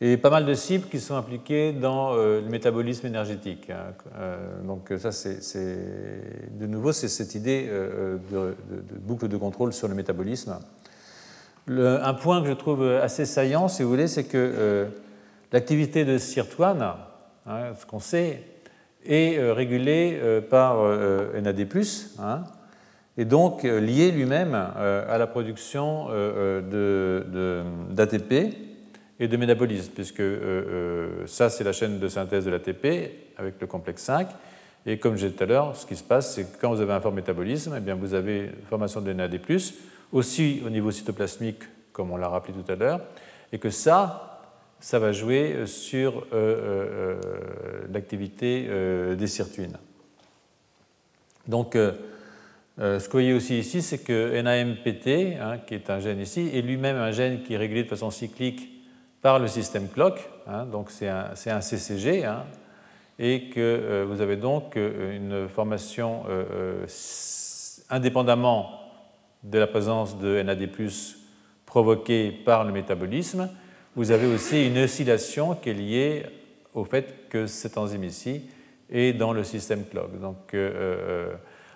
et 0.00 0.16
pas 0.16 0.30
mal 0.30 0.46
de 0.46 0.54
cibles 0.54 0.88
qui 0.88 1.00
sont 1.00 1.16
impliquées 1.16 1.72
dans 1.72 2.14
euh, 2.14 2.40
le 2.40 2.48
métabolisme 2.48 3.06
énergétique. 3.06 3.70
Hein. 3.70 3.94
Euh, 4.16 4.62
donc 4.62 4.92
ça, 4.98 5.12
c'est 5.12 5.78
de 6.52 6.66
nouveau, 6.66 6.92
cette 6.92 7.34
idée 7.34 7.68
de, 8.30 8.54
boucle 9.00 9.28
de 9.28 9.36
contrôle 9.36 9.72
sur 9.72 9.88
le 9.88 9.94
métabolisme. 9.94 10.58
un 11.68 12.14
point 12.14 12.42
que 12.42 12.48
je 12.48 12.54
trouve 12.54 12.82
assez 12.84 13.26
saillant, 13.26 13.68
si 13.68 13.82
vous 13.82 13.88
voulez, 13.88 14.08
c'est 14.08 14.24
que 14.24 14.86
l'activité 15.52 16.04
de 16.04 16.18
sirtuane, 16.18 16.94
hein, 17.46 17.74
ce 17.78 17.86
qu'on 17.86 18.00
sait, 18.00 18.42
est 19.04 19.38
régulée 19.52 20.42
par 20.50 20.82
NAD+, 21.40 21.66
hein, 22.18 22.44
et 23.18 23.24
donc 23.24 23.64
euh, 23.64 23.80
lié 23.80 24.12
lui-même 24.12 24.54
euh, 24.54 25.04
à 25.12 25.18
la 25.18 25.26
production 25.26 26.06
euh, 26.10 26.62
d'ATP 27.90 28.54
et 29.20 29.28
de 29.28 29.36
métabolisme, 29.36 29.92
puisque 29.94 30.22
ça, 31.26 31.50
c'est 31.50 31.64
la 31.64 31.72
chaîne 31.72 31.98
de 31.98 32.08
synthèse 32.08 32.44
de 32.44 32.50
l'ATP 32.50 32.86
avec 33.36 33.54
le 33.60 33.66
complexe 33.66 34.02
5. 34.02 34.28
Et 34.86 34.98
comme 34.98 35.16
j'ai 35.16 35.28
dit 35.30 35.34
tout 35.34 35.42
à 35.42 35.46
l'heure, 35.46 35.76
ce 35.76 35.84
qui 35.84 35.96
se 35.96 36.04
passe, 36.04 36.34
c'est 36.34 36.44
que 36.44 36.60
quand 36.60 36.72
vous 36.72 36.80
avez 36.80 36.92
un 36.92 37.00
fort 37.00 37.12
métabolisme, 37.12 37.74
eh 37.76 37.80
bien, 37.80 37.94
vous 37.96 38.14
avez 38.14 38.50
formation 38.68 39.00
de 39.00 39.12
NAD+, 39.12 39.40
aussi 40.12 40.62
au 40.64 40.70
niveau 40.70 40.90
cytoplasmique, 40.90 41.62
comme 41.92 42.12
on 42.12 42.16
l'a 42.16 42.28
rappelé 42.28 42.54
tout 42.54 42.72
à 42.72 42.76
l'heure, 42.76 43.00
et 43.52 43.58
que 43.58 43.70
ça, 43.70 44.40
ça 44.78 45.00
va 45.00 45.10
jouer 45.10 45.66
sur 45.66 46.24
l'activité 47.92 48.68
des 49.16 49.26
sirtuines. 49.26 49.76
Donc, 51.48 51.74
ce 51.74 51.98
que 52.78 53.04
vous 53.04 53.10
voyez 53.10 53.34
aussi 53.34 53.58
ici, 53.58 53.82
c'est 53.82 53.98
que 53.98 54.40
NAMPT, 54.40 55.40
hein, 55.40 55.58
qui 55.66 55.74
est 55.74 55.90
un 55.90 55.98
gène 55.98 56.20
ici, 56.20 56.48
est 56.54 56.62
lui-même 56.62 56.96
un 56.96 57.10
gène 57.10 57.42
qui 57.42 57.54
est 57.54 57.58
régulé 57.58 57.82
de 57.82 57.88
façon 57.88 58.12
cyclique 58.12 58.77
par 59.22 59.38
le 59.38 59.48
système 59.48 59.88
clock, 59.88 60.28
hein, 60.46 60.64
donc 60.64 60.90
c'est 60.90 61.08
un, 61.08 61.60
CCG, 61.60 62.24
hein, 62.24 62.44
et 63.18 63.48
que 63.50 63.58
euh, 63.58 64.06
vous 64.08 64.20
avez 64.20 64.36
donc 64.36 64.76
euh, 64.76 65.16
une 65.16 65.48
formation 65.48 66.22
euh, 66.28 66.86
indépendamment 67.90 68.80
de 69.42 69.58
la 69.58 69.66
présence 69.66 70.18
de 70.18 70.40
NAD+, 70.42 70.68
provoquée 71.66 72.30
par 72.30 72.64
le 72.64 72.72
métabolisme, 72.72 73.48
vous 73.96 74.10
avez 74.10 74.32
aussi 74.32 74.66
une 74.68 74.78
oscillation 74.78 75.54
qui 75.56 75.70
est 75.70 75.74
liée 75.74 76.26
au 76.74 76.84
fait 76.84 77.28
que 77.28 77.46
cette 77.46 77.76
enzyme 77.76 78.04
ici 78.04 78.42
est 78.90 79.12
dans 79.12 79.32
le 79.32 79.42
système 79.42 79.84
clock. 79.84 80.20
Donc, 80.20 80.54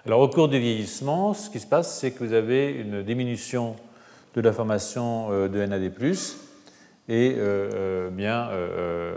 alors 0.06 0.20
au 0.20 0.28
cours 0.28 0.48
du 0.48 0.58
vieillissement, 0.58 1.34
ce 1.34 1.50
qui 1.50 1.58
se 1.58 1.66
passe, 1.66 1.98
c'est 1.98 2.12
que 2.12 2.22
vous 2.22 2.32
avez 2.32 2.70
une 2.72 3.02
diminution 3.02 3.76
de 4.34 4.40
la 4.40 4.52
formation 4.52 5.48
de 5.48 5.66
NAD+, 5.66 5.90
et 7.08 7.34
euh, 7.36 7.70
euh, 7.74 8.10
bien, 8.10 8.48
euh, 8.50 9.16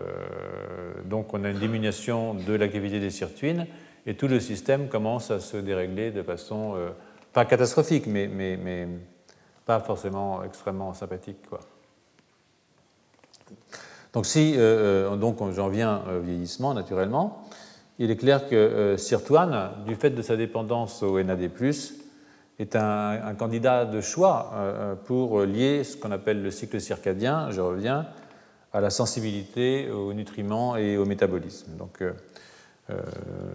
donc 1.05 1.33
on 1.33 1.43
a 1.43 1.49
une 1.49 1.59
diminution 1.59 2.33
de 2.33 2.53
l'activité 2.53 2.99
des 2.99 3.11
sirtuines 3.11 3.67
et 4.07 4.15
tout 4.15 4.27
le 4.27 4.39
système 4.39 4.87
commence 4.87 5.29
à 5.29 5.39
se 5.39 5.57
dérégler 5.57 6.11
de 6.11 6.23
façon 6.23 6.75
pas 7.33 7.45
catastrophique, 7.45 8.05
mais, 8.07 8.27
mais, 8.27 8.57
mais, 8.57 8.87
pas 9.65 9.79
forcément 9.79 10.43
extrêmement 10.43 10.93
sympathique. 10.93 11.39
Quoi. 11.49 11.59
Donc 14.13 14.27
si 14.27 14.55
donc 15.19 15.37
j'en 15.53 15.69
viens 15.69 16.03
au 16.07 16.21
vieillissement 16.21 16.75
naturellement, 16.75 17.47
il 17.97 18.11
est 18.11 18.15
clair 18.15 18.47
que 18.47 18.95
Sirtuane, 18.97 19.71
du 19.87 19.95
fait 19.95 20.11
de 20.11 20.21
sa 20.21 20.37
dépendance 20.37 21.01
au 21.01 21.21
NAD+, 21.21 21.49
est 22.59 22.75
un, 22.75 23.33
candidat 23.37 23.85
de 23.85 24.01
choix 24.01 24.51
euh, 24.53 24.95
pour 24.95 25.41
lier 25.41 25.83
ce 25.83 25.97
qu'on 25.97 26.11
appelle 26.11 26.41
le 26.41 26.51
cycle 26.51 26.79
circadien, 26.79 27.51
je 27.51 27.61
reviens, 27.61 28.07
à 28.71 28.81
la 28.81 28.89
sensibilité 28.89 29.89
aux 29.89 30.13
nutriments 30.13 30.77
et 30.77 30.97
au 30.97 31.05
métabolisme. 31.05 31.75
Donc, 31.77 32.01
euh, 32.01 32.13
euh, 32.89 33.01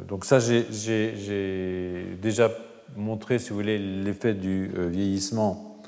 donc 0.06 0.24
ça, 0.24 0.38
j'ai 0.38 2.16
déjà 2.20 2.50
montré, 2.96 3.38
si 3.38 3.50
vous 3.50 3.56
voulez, 3.56 3.78
l'effet 3.78 4.34
du 4.34 4.70
vieillissement 4.88 5.82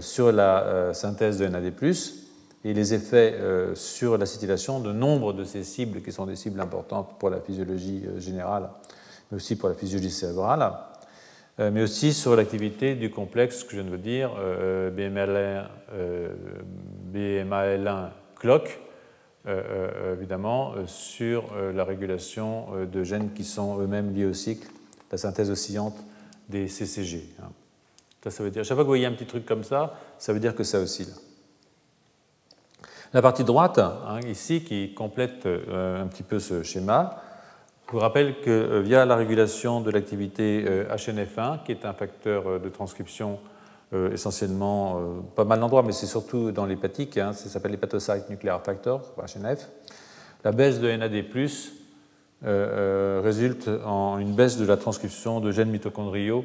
sur 0.00 0.32
la 0.32 0.94
synthèse 0.94 1.38
de 1.38 1.48
NAD+, 1.48 1.72
et 2.62 2.74
les 2.74 2.94
effets 2.94 3.36
sur 3.74 4.16
l'acétylation 4.16 4.80
de 4.80 4.92
nombre 4.92 5.32
de 5.32 5.44
ces 5.44 5.64
cibles 5.64 6.00
qui 6.00 6.12
sont 6.12 6.26
des 6.26 6.36
cibles 6.36 6.60
importantes 6.60 7.18
pour 7.18 7.28
la 7.28 7.40
physiologie 7.40 8.04
générale, 8.18 8.70
mais 9.30 9.36
aussi 9.36 9.56
pour 9.56 9.68
la 9.68 9.74
physiologie 9.74 10.10
cérébrale. 10.10 10.72
Euh, 11.60 11.70
mais 11.70 11.82
aussi 11.82 12.14
sur 12.14 12.36
l'activité 12.36 12.94
du 12.94 13.10
complexe 13.10 13.64
que 13.64 13.72
je 13.72 13.76
viens 13.76 13.84
de 13.84 13.90
vous 13.90 14.02
dire, 14.02 14.30
euh, 14.38 14.90
BML1, 14.90 15.66
BMAL1 17.12 18.10
clock, 18.36 18.80
évidemment, 20.12 20.74
sur 20.86 21.54
la 21.74 21.84
régulation 21.84 22.68
de 22.90 23.02
gènes 23.02 23.32
qui 23.32 23.44
sont 23.44 23.80
eux-mêmes 23.80 24.14
liés 24.14 24.26
au 24.26 24.32
cycle, 24.32 24.68
la 25.10 25.18
synthèse 25.18 25.50
oscillante 25.50 25.96
des 26.48 26.68
CCG. 26.68 27.24
Hein. 27.42 27.48
Ça, 28.22 28.30
ça 28.30 28.44
veut 28.44 28.50
dire, 28.50 28.64
chaque 28.64 28.76
fois 28.76 28.84
que 28.84 28.86
vous 28.86 28.92
voyez 28.92 29.06
un 29.06 29.12
petit 29.12 29.26
truc 29.26 29.46
comme 29.46 29.64
ça, 29.64 29.94
ça 30.18 30.32
veut 30.32 30.40
dire 30.40 30.54
que 30.54 30.62
ça 30.62 30.78
oscille. 30.78 31.12
La 33.12 33.22
partie 33.22 33.44
droite, 33.44 33.78
hein, 33.78 34.20
ici, 34.28 34.62
qui 34.62 34.94
complète 34.94 35.46
un 35.46 36.06
petit 36.06 36.22
peu 36.22 36.38
ce 36.38 36.62
schéma, 36.62 37.22
je 37.90 37.96
vous 37.96 38.02
rappelle 38.02 38.40
que 38.40 38.50
euh, 38.50 38.80
via 38.82 39.04
la 39.04 39.16
régulation 39.16 39.80
de 39.80 39.90
l'activité 39.90 40.64
HNF1, 40.64 41.26
euh, 41.38 41.56
qui 41.66 41.72
est 41.72 41.84
un 41.84 41.92
facteur 41.92 42.46
euh, 42.46 42.58
de 42.60 42.68
transcription 42.68 43.40
essentiellement, 44.12 45.02
pas 45.34 45.42
mal 45.42 45.58
d'endroits, 45.58 45.82
mais 45.82 45.90
c'est 45.90 46.06
surtout 46.06 46.52
dans 46.52 46.64
l'hépatique, 46.64 47.18
hein, 47.18 47.32
ça 47.32 47.48
s'appelle 47.48 47.72
l'hépatocyte 47.72 48.30
nuclear 48.30 48.62
factor, 48.62 49.00
HNF, 49.18 49.68
la 50.44 50.52
baisse 50.52 50.78
de 50.78 50.88
NAD+, 50.92 51.24
résulte 53.24 53.68
en 53.84 54.18
une 54.18 54.36
baisse 54.36 54.58
de 54.58 54.64
la 54.64 54.76
transcription 54.76 55.40
de 55.40 55.50
gènes 55.50 55.70
mitochondriaux 55.70 56.44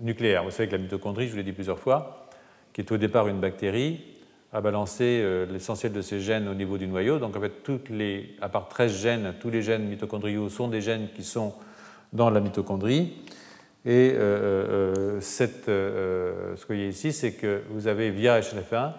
nucléaires. 0.00 0.44
Vous 0.44 0.52
savez 0.52 0.68
que 0.68 0.76
la 0.76 0.82
mitochondrie, 0.82 1.26
je 1.26 1.32
vous 1.32 1.38
l'ai 1.38 1.42
dit 1.42 1.50
plusieurs 1.50 1.80
fois, 1.80 2.28
qui 2.72 2.80
est 2.80 2.92
au 2.92 2.96
départ 2.96 3.26
une 3.26 3.40
bactérie, 3.40 4.13
à 4.54 4.60
balancer 4.60 5.20
euh, 5.20 5.46
l'essentiel 5.50 5.92
de 5.92 6.00
ces 6.00 6.20
gènes 6.20 6.46
au 6.46 6.54
niveau 6.54 6.78
du 6.78 6.86
noyau. 6.86 7.18
Donc 7.18 7.36
en 7.36 7.40
fait, 7.40 7.64
toutes 7.64 7.90
les, 7.90 8.36
à 8.40 8.48
part 8.48 8.68
13 8.68 8.96
gènes, 8.96 9.34
tous 9.40 9.50
les 9.50 9.62
gènes 9.62 9.84
mitochondriaux 9.88 10.48
sont 10.48 10.68
des 10.68 10.80
gènes 10.80 11.08
qui 11.14 11.24
sont 11.24 11.52
dans 12.12 12.30
la 12.30 12.40
mitochondrie. 12.40 13.14
Et 13.84 14.12
euh, 14.14 14.94
euh, 14.96 15.20
cette, 15.20 15.66
ce 15.66 16.54
que 16.54 16.54
vous 16.60 16.66
voyez 16.68 16.88
ici, 16.88 17.12
c'est 17.12 17.32
que 17.32 17.62
vous 17.68 17.88
avez 17.88 18.10
via 18.10 18.38
HNF1 18.38 18.92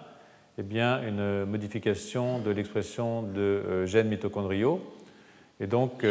eh 0.58 0.62
bien, 0.62 1.02
une 1.02 1.46
modification 1.46 2.38
de 2.38 2.50
l'expression 2.50 3.22
de 3.22 3.84
gènes 3.86 4.08
mitochondriaux. 4.08 4.80
Et 5.60 5.66
donc, 5.66 6.06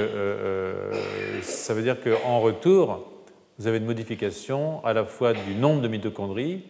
ça 1.42 1.74
veut 1.74 1.82
dire 1.82 1.98
qu'en 2.00 2.40
retour, 2.40 3.12
vous 3.58 3.66
avez 3.66 3.78
une 3.78 3.86
modification 3.86 4.86
à 4.86 4.94
la 4.94 5.04
fois 5.04 5.34
du 5.34 5.56
nombre 5.56 5.82
de 5.82 5.88
mitochondries 5.88 6.64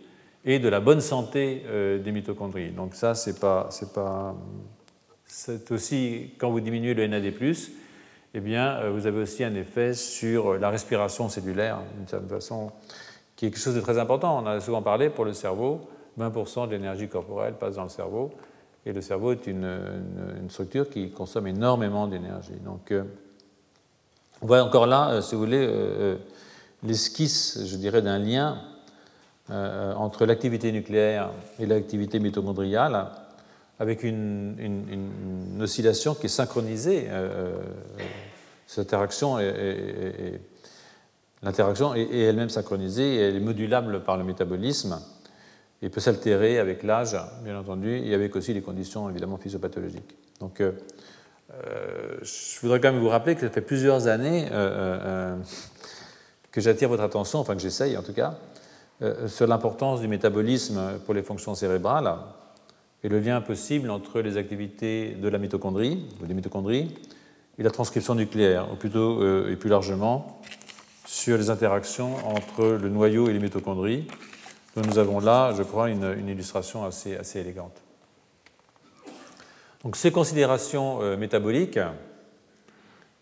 et 0.45 0.59
de 0.59 0.69
la 0.69 0.79
bonne 0.79 1.01
santé 1.01 1.63
euh, 1.65 1.97
des 1.97 2.11
mitochondries. 2.11 2.69
Donc 2.69 2.93
ça, 2.93 3.15
c'est 3.15 3.39
pas, 3.39 3.67
c'est 3.71 3.91
pas, 3.91 4.35
c'est 5.25 5.71
aussi 5.71 6.33
quand 6.37 6.51
vous 6.51 6.61
diminuez 6.61 6.93
le 6.93 7.07
NAD+, 7.07 7.33
eh 8.37 8.39
bien, 8.39 8.77
euh, 8.77 8.91
vous 8.91 9.07
avez 9.07 9.21
aussi 9.21 9.43
un 9.43 9.55
effet 9.55 9.95
sur 9.95 10.53
la 10.57 10.69
respiration 10.69 11.29
cellulaire, 11.29 11.79
d'une 11.97 12.07
certaine 12.07 12.29
façon, 12.29 12.71
qui 13.35 13.47
est 13.47 13.49
quelque 13.49 13.61
chose 13.61 13.75
de 13.75 13.81
très 13.81 13.97
important. 13.97 14.37
On 14.37 14.41
en 14.41 14.45
a 14.45 14.59
souvent 14.59 14.83
parlé 14.83 15.09
pour 15.09 15.25
le 15.25 15.33
cerveau. 15.33 15.89
20% 16.19 16.67
de 16.67 16.71
l'énergie 16.71 17.09
corporelle 17.09 17.55
passe 17.55 17.75
dans 17.75 17.83
le 17.83 17.89
cerveau, 17.89 18.31
et 18.85 18.93
le 18.93 19.01
cerveau 19.01 19.33
est 19.33 19.47
une, 19.47 19.67
structure 20.47 20.89
qui 20.89 21.09
consomme 21.09 21.47
énormément 21.47 22.07
d'énergie. 22.07 22.55
Donc, 22.63 22.91
euh, 22.91 23.03
on 24.41 24.47
voit 24.47 24.61
encore 24.61 24.85
là, 24.85 25.21
si 25.21 25.35
vous 25.35 25.41
voulez, 25.41 26.15
l'esquisse, 26.83 27.65
je 27.65 27.75
dirais, 27.75 28.01
d'un 28.01 28.19
lien 28.19 28.61
euh, 29.51 29.93
entre 29.93 30.25
l'activité 30.25 30.71
nucléaire 30.71 31.29
et 31.59 31.67
l'activité 31.67 32.17
mitochondriale, 32.17 33.05
avec 33.79 34.01
une, 34.01 35.59
oscillation 35.61 36.15
qui 36.15 36.25
est 36.25 36.29
synchronisée. 36.29 37.05
Euh, 37.09 37.59
euh, 37.99 38.03
cette 38.65 38.87
interaction 38.87 39.37
est, 39.37 40.41
l'interaction 41.43 41.93
est, 41.93 42.11
elle-même 42.11 42.49
synchronisée 42.49 43.17
et 43.17 43.19
elle 43.19 43.35
est 43.35 43.39
modulable 43.39 44.01
par 44.01 44.17
le 44.17 44.23
métabolisme 44.23 44.99
et 45.83 45.89
peut 45.89 45.99
s'altérer 45.99 46.57
avec 46.57 46.81
l'âge, 46.81 47.15
bien 47.43 47.59
entendu, 47.59 47.99
et 47.99 48.15
avec 48.15 48.35
aussi 48.35 48.51
les 48.51 48.63
conditions 48.63 49.07
évidemment 49.11 49.37
physiopathologiques. 49.37 50.15
Donc, 50.39 50.63
je 52.23 52.59
voudrais 52.61 52.79
quand 52.79 52.91
même 52.91 53.01
vous 53.01 53.09
rappeler 53.09 53.35
que 53.35 53.41
ça 53.41 53.51
fait 53.51 53.61
plusieurs 53.61 54.07
années 54.07 54.47
que 56.51 56.61
j'attire 56.61 56.89
votre 56.89 57.03
attention, 57.03 57.37
enfin 57.37 57.53
que 57.53 57.61
j'essaye 57.61 57.95
en 57.95 58.01
tout 58.01 58.13
cas, 58.13 58.39
sur 59.27 59.47
l'importance 59.47 60.01
du 60.01 60.07
métabolisme 60.07 60.99
pour 61.05 61.13
les 61.13 61.23
fonctions 61.23 61.53
cérébrales 61.53 62.15
et 63.05 63.07
le 63.07 63.19
lien 63.19 63.39
possible 63.39 63.91
entre 63.91 64.19
les 64.19 64.35
activités 64.35 65.11
de 65.11 65.27
la 65.27 65.37
mitochondrie, 65.37 66.03
ou 66.23 66.25
des 66.25 66.33
mitochondries, 66.33 66.91
et 67.59 67.61
la 67.61 67.69
transcription 67.69 68.15
nucléaire, 68.15 68.71
ou 68.73 68.75
plutôt 68.75 69.21
euh, 69.21 69.51
et 69.51 69.55
plus 69.55 69.69
largement 69.69 70.41
sur 71.05 71.37
les 71.37 71.51
interactions 71.51 72.15
entre 72.25 72.65
le 72.65 72.89
noyau 72.89 73.29
et 73.29 73.33
les 73.33 73.39
mitochondries, 73.39 74.07
nous 74.75 74.97
avons 74.97 75.19
là, 75.19 75.53
je 75.55 75.61
crois, 75.61 75.91
une, 75.91 76.27
illustration 76.27 76.83
assez, 76.83 77.19
élégante. 77.35 77.79
Donc 79.83 79.97
ces 79.97 80.11
considérations 80.11 81.03
euh, 81.03 81.15
métaboliques 81.15 81.79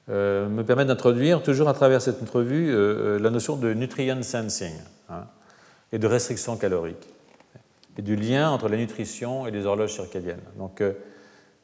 me 0.08 0.62
permettent 0.64 0.88
d'introduire, 0.88 1.44
toujours 1.44 1.68
à 1.68 1.74
travers 1.74 2.02
cette 2.02 2.22
entrevue, 2.22 2.74
la 3.20 3.30
notion 3.30 3.56
de 3.56 3.74
nutrient 3.74 4.22
sensing. 4.22 4.74
Et 5.94 6.00
de 6.00 6.08
restriction 6.08 6.58
calorique, 6.58 7.08
et 8.00 8.02
du 8.02 8.16
lien 8.16 8.50
entre 8.50 8.68
la 8.68 8.78
nutrition 8.78 9.46
et 9.46 9.52
les 9.52 9.68
horloges 9.68 9.94
circadiennes. 9.94 10.42
Donc, 10.58 10.82
euh, 10.82 10.94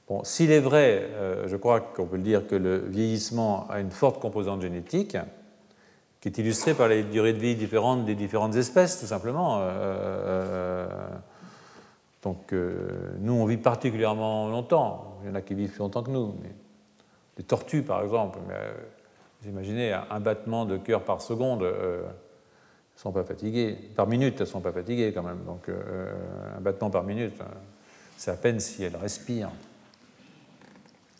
bon, 0.07 0.23
s'il 0.23 0.51
est 0.51 0.59
vrai, 0.59 1.09
euh, 1.13 1.47
je 1.47 1.55
crois 1.55 1.81
qu'on 1.81 2.05
peut 2.05 2.17
le 2.17 2.21
dire, 2.21 2.45
que 2.45 2.55
le 2.55 2.77
vieillissement 2.77 3.67
a 3.71 3.79
une 3.79 3.89
forte 3.89 4.21
composante 4.21 4.61
génétique, 4.61 5.17
qui 6.21 6.27
est 6.27 6.37
illustrée 6.37 6.75
par 6.75 6.89
les 6.89 7.01
durées 7.01 7.33
de 7.33 7.39
vie 7.39 7.55
différentes 7.55 8.05
des 8.05 8.13
différentes 8.13 8.55
espèces, 8.55 8.99
tout 8.99 9.07
simplement. 9.07 9.61
Euh, 9.61 10.87
donc, 12.21 12.53
nous, 13.19 13.33
on 13.33 13.45
vit 13.45 13.57
particulièrement 13.57 14.47
longtemps. 14.47 15.17
Il 15.23 15.29
y 15.29 15.31
en 15.31 15.35
a 15.35 15.41
qui 15.41 15.55
vivent 15.55 15.71
plus 15.71 15.79
longtemps 15.79 16.03
que 16.03 16.11
nous. 16.11 16.35
Mais 16.43 16.51
les 17.37 17.45
tortues, 17.45 17.81
par 17.81 18.03
exemple, 18.03 18.37
vous 19.41 19.49
imaginez 19.49 19.93
un 19.93 20.19
battement 20.19 20.65
de 20.65 20.77
cœur 20.77 21.01
par 21.01 21.21
seconde 21.21 21.65
sont 22.99 23.11
pas 23.13 23.23
fatiguées. 23.23 23.77
Par 23.95 24.07
minute, 24.07 24.35
elles 24.35 24.41
ne 24.41 24.45
sont 24.45 24.59
pas 24.59 24.73
fatiguées 24.73 25.13
quand 25.13 25.23
même. 25.23 25.43
Donc 25.45 25.69
euh, 25.69 26.11
un 26.57 26.59
battement 26.59 26.89
par 26.89 27.03
minute, 27.03 27.39
hein. 27.39 27.45
c'est 28.17 28.31
à 28.31 28.35
peine 28.35 28.59
si 28.59 28.83
elle 28.83 28.97
respire. 28.97 29.49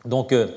Donc, 0.03 0.33
euh, 0.33 0.47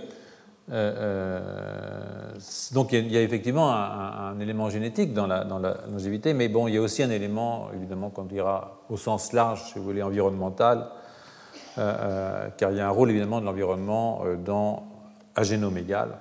euh, 0.71 2.33
donc 2.73 2.93
il 2.93 3.11
y, 3.13 3.17
a 3.17 3.23
effectivement 3.23 3.73
un, 3.73 4.39
élément 4.41 4.69
génétique 4.69 5.15
dans 5.15 5.27
la, 5.29 5.45
longévité, 5.91 6.35
mais 6.35 6.49
bon, 6.49 6.67
il 6.67 6.75
y 6.75 6.79
a 6.79 6.81
aussi 6.81 7.05
un 7.05 7.11
élément, 7.11 7.69
évidemment, 7.75 8.11
qu'on 8.11 8.25
dira 8.25 8.81
au 8.89 8.97
sens 8.97 9.33
large, 9.33 9.63
si 9.65 9.79
vous 9.79 9.85
voulez, 9.85 10.03
environnemental, 10.03 10.89
car 11.75 12.71
il 12.71 12.77
y 12.77 12.81
a 12.81 12.87
un 12.87 12.91
rôle 12.91 13.11
évidemment 13.11 13.41
de 13.41 13.47
l'environnement 13.47 14.23
dans, 14.45 14.85
égal 15.77 16.19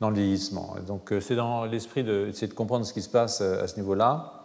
dans 0.00 0.10
le 0.10 0.16
vieillissement. 0.16 0.76
Donc 0.86 1.12
c'est 1.20 1.36
dans 1.36 1.64
l'esprit 1.64 2.04
de, 2.04 2.30
de 2.30 2.54
comprendre 2.54 2.86
ce 2.86 2.92
qui 2.92 3.02
se 3.02 3.08
passe 3.08 3.40
à 3.40 3.66
ce 3.66 3.76
niveau-là 3.76 4.38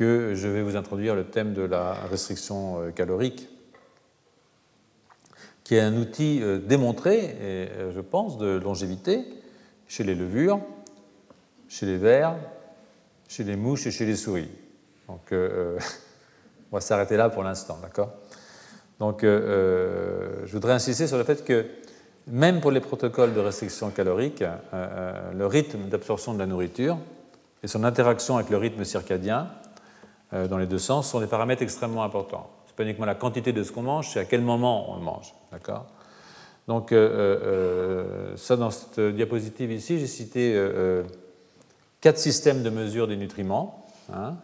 que 0.00 0.32
je 0.34 0.48
vais 0.48 0.62
vous 0.62 0.76
introduire 0.76 1.14
le 1.14 1.24
thème 1.24 1.52
de 1.52 1.60
la 1.60 1.92
restriction 1.92 2.80
euh, 2.80 2.90
calorique, 2.90 3.50
qui 5.62 5.74
est 5.74 5.80
un 5.80 5.94
outil 5.94 6.42
euh, 6.42 6.58
démontré, 6.58 7.36
euh, 7.38 7.92
je 7.94 8.00
pense, 8.00 8.38
de 8.38 8.58
longévité 8.58 9.26
chez 9.88 10.02
les 10.02 10.14
levures, 10.14 10.58
chez 11.68 11.84
les 11.84 11.98
vers, 11.98 12.34
chez 13.28 13.44
les 13.44 13.56
mouches 13.56 13.86
et 13.86 13.90
chez 13.90 14.06
les 14.06 14.16
souris. 14.16 14.50
Donc, 15.06 15.20
on 15.32 16.76
va 16.76 16.80
s'arrêter 16.80 17.18
là 17.18 17.28
pour 17.28 17.42
l'instant, 17.42 17.78
d'accord? 17.82 18.10
Donc, 19.00 19.22
je 19.22 20.52
voudrais 20.52 20.72
insister 20.72 21.08
sur 21.08 21.18
le 21.18 21.24
fait 21.24 21.44
que 21.44 21.66
même 22.26 22.60
pour 22.60 22.70
les 22.70 22.80
protocoles 22.80 23.34
de 23.34 23.40
restriction 23.40 23.90
calorique, 23.90 24.44
le 24.72 25.46
rythme 25.46 25.88
d'absorption 25.88 26.34
de 26.34 26.38
la 26.38 26.46
nourriture 26.46 26.98
et 27.62 27.66
son 27.66 27.84
interaction 27.84 28.36
avec 28.36 28.50
le 28.50 28.56
rythme 28.56 28.84
circadien 28.84 29.48
euh, 30.32 30.46
dans 30.46 30.58
les 30.58 30.66
deux 30.66 30.78
sens 30.78 31.10
sont 31.10 31.20
des 31.20 31.26
paramètres 31.26 31.62
extrêmement 31.62 32.04
importants. 32.04 32.50
Ce 32.66 32.70
n'est 32.70 32.76
pas 32.76 32.82
uniquement 32.84 33.06
la 33.06 33.14
quantité 33.14 33.52
de 33.52 33.62
ce 33.62 33.72
qu'on 33.72 33.82
mange, 33.82 34.10
c'est 34.10 34.20
à 34.20 34.24
quel 34.24 34.42
moment 34.42 34.92
on 34.92 34.96
le 34.96 35.02
mange. 35.02 35.34
D'accord? 35.50 35.86
Donc, 36.68 36.92
euh, 36.92 37.40
euh, 37.42 38.36
ça, 38.36 38.56
dans 38.56 38.70
cette 38.70 39.00
diapositive 39.00 39.72
ici, 39.72 39.98
j'ai 39.98 40.06
cité 40.06 40.56
quatre 42.00 42.18
systèmes 42.18 42.62
de 42.62 42.70
mesure 42.70 43.08
des 43.08 43.16
nutriments. 43.16 43.86
Hein. 44.14 44.34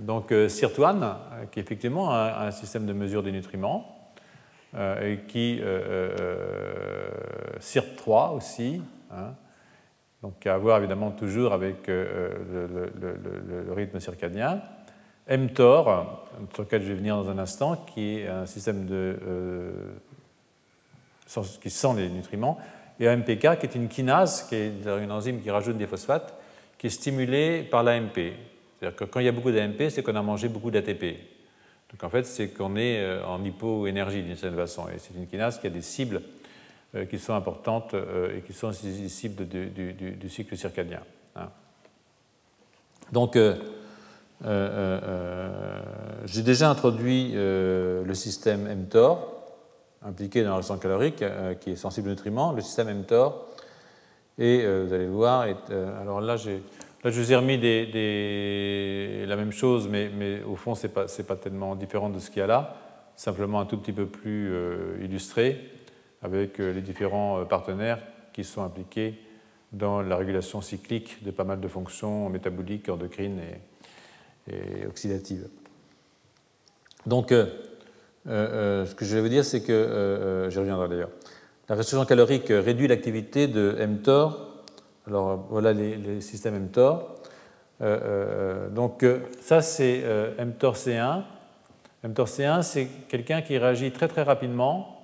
Donc, 0.00 0.30
CIRT1, 0.30 1.16
qui 1.50 1.60
effectivement 1.60 2.14
un, 2.14 2.50
système 2.50 2.86
de 2.86 2.92
mesure 2.92 3.22
des 3.22 3.32
nutriments, 3.32 4.01
et 4.74 5.20
qui 5.28 5.60
CIRT3 7.60 8.36
aussi, 8.36 8.80
hein. 9.10 9.34
donc 10.22 10.46
à 10.46 10.56
voir 10.56 10.78
évidemment 10.78 11.10
toujours 11.10 11.52
avec 11.52 11.86
le, 11.88 13.66
rythme 13.74 14.00
circadien 14.00 14.62
mTOR, 15.28 16.26
sur 16.52 16.62
lequel 16.62 16.82
je 16.82 16.88
vais 16.88 16.94
venir 16.94 17.16
dans 17.16 17.30
un 17.30 17.38
instant, 17.38 17.76
qui 17.76 18.18
est 18.18 18.28
un 18.28 18.46
système 18.46 18.86
euh, 18.90 19.72
qui 21.60 21.70
sent 21.70 21.94
les 21.96 22.08
nutriments, 22.08 22.58
et 23.00 23.08
AMPK, 23.08 23.58
qui 23.58 23.66
est 23.66 23.74
une 23.74 23.88
kinase, 23.88 24.46
qui 24.48 24.56
est 24.56 24.72
une 24.84 25.12
enzyme 25.12 25.40
qui 25.40 25.50
rajoute 25.50 25.76
des 25.76 25.86
phosphates, 25.86 26.34
qui 26.78 26.88
est 26.88 26.90
stimulée 26.90 27.62
par 27.62 27.82
l'AMP. 27.82 28.14
C'est-à-dire 28.14 28.96
que 28.96 29.04
quand 29.04 29.20
il 29.20 29.26
y 29.26 29.28
a 29.28 29.32
beaucoup 29.32 29.52
d'AMP, 29.52 29.88
c'est 29.88 30.02
qu'on 30.02 30.16
a 30.16 30.22
mangé 30.22 30.48
beaucoup 30.48 30.70
d'ATP. 30.70 31.16
Donc 31.92 32.04
en 32.04 32.10
fait, 32.10 32.24
c'est 32.24 32.48
qu'on 32.48 32.76
est 32.76 33.00
euh, 33.00 33.24
en 33.24 33.44
hypoénergie 33.44 34.22
d'une 34.22 34.36
certaine 34.36 34.58
façon. 34.58 34.88
Et 34.88 34.98
c'est 34.98 35.14
une 35.14 35.26
kinase 35.26 35.60
qui 35.60 35.66
a 35.66 35.70
des 35.70 35.82
cibles 35.82 36.22
euh, 36.94 37.04
qui 37.04 37.18
sont 37.18 37.34
importantes 37.34 37.94
et 37.94 38.40
qui 38.42 38.52
sont 38.52 38.70
des 38.70 39.08
cibles 39.08 39.46
du, 39.46 40.28
cycle 40.28 40.56
circadien. 40.56 41.00
Hein. 41.36 41.48
Donc, 43.12 43.36
euh, 43.36 43.56
euh, 44.44 45.00
euh, 45.04 45.80
j'ai 46.24 46.42
déjà 46.42 46.70
introduit 46.70 47.32
le 47.34 48.14
système 48.14 48.66
mTOR, 48.74 49.28
impliqué 50.02 50.42
dans 50.42 50.56
la 50.56 50.62
sang 50.62 50.78
calorique, 50.78 51.22
qui 51.60 51.70
est 51.70 51.76
sensible 51.76 52.08
aux 52.08 52.12
nutriments, 52.12 52.52
le 52.52 52.62
système 52.62 52.88
mTOR. 53.00 53.46
Et 54.38 54.64
vous 54.64 54.92
allez 54.92 55.06
voir, 55.06 55.46
alors 56.00 56.20
là, 56.20 56.36
Là, 57.04 57.10
je 57.10 57.20
vous 57.20 57.32
ai 57.32 57.36
remis 57.36 57.58
la 59.26 59.36
même 59.36 59.52
chose, 59.52 59.88
mais, 59.88 60.42
au 60.42 60.56
fond, 60.56 60.74
ce 60.74 60.86
n'est 60.86 60.92
pas, 60.92 61.06
pas, 61.06 61.36
tellement 61.36 61.74
différent 61.74 62.10
de 62.10 62.18
ce 62.18 62.30
qu'il 62.30 62.38
y 62.38 62.42
a 62.42 62.46
là, 62.46 62.76
simplement 63.16 63.60
un 63.60 63.66
tout 63.66 63.76
petit 63.76 63.92
peu 63.92 64.06
plus 64.06 64.52
illustré, 65.02 65.60
avec 66.22 66.58
les 66.58 66.80
différents 66.80 67.44
partenaires 67.44 67.98
qui 68.32 68.44
sont 68.44 68.62
impliqués 68.62 69.14
dans 69.72 70.00
la 70.00 70.16
régulation 70.16 70.60
cyclique 70.60 71.24
de 71.24 71.30
pas 71.30 71.44
mal 71.44 71.60
de 71.60 71.68
fonctions 71.68 72.28
métaboliques, 72.28 72.88
endocrines 72.88 73.40
et, 73.40 74.54
et 74.54 74.86
oxydative. 74.86 75.48
Donc, 77.06 77.32
euh, 77.32 77.46
euh, 78.28 78.86
ce 78.86 78.94
que 78.94 79.04
je 79.04 79.14
vais 79.14 79.22
vous 79.22 79.28
dire, 79.28 79.44
c'est 79.44 79.62
que, 79.62 79.72
euh, 79.72 80.50
j'y 80.50 80.58
reviendrai 80.58 80.88
d'ailleurs, 80.88 81.10
la 81.68 81.76
restriction 81.76 82.04
calorique 82.04 82.48
réduit 82.48 82.88
l'activité 82.88 83.48
de 83.48 83.76
mTOR. 83.86 84.51
Alors, 85.06 85.46
voilà 85.50 85.72
les, 85.72 86.20
systèmes 86.20 86.58
mTOR. 86.66 87.16
donc, 88.70 89.04
ça, 89.40 89.62
c'est 89.62 90.02
mTOR-C1. 90.38 91.22
mTOR-C1, 92.04 92.62
c'est 92.62 92.86
quelqu'un 93.08 93.42
qui 93.42 93.58
réagit 93.58 93.90
très 93.90 94.08
très 94.08 94.22
rapidement, 94.22 94.98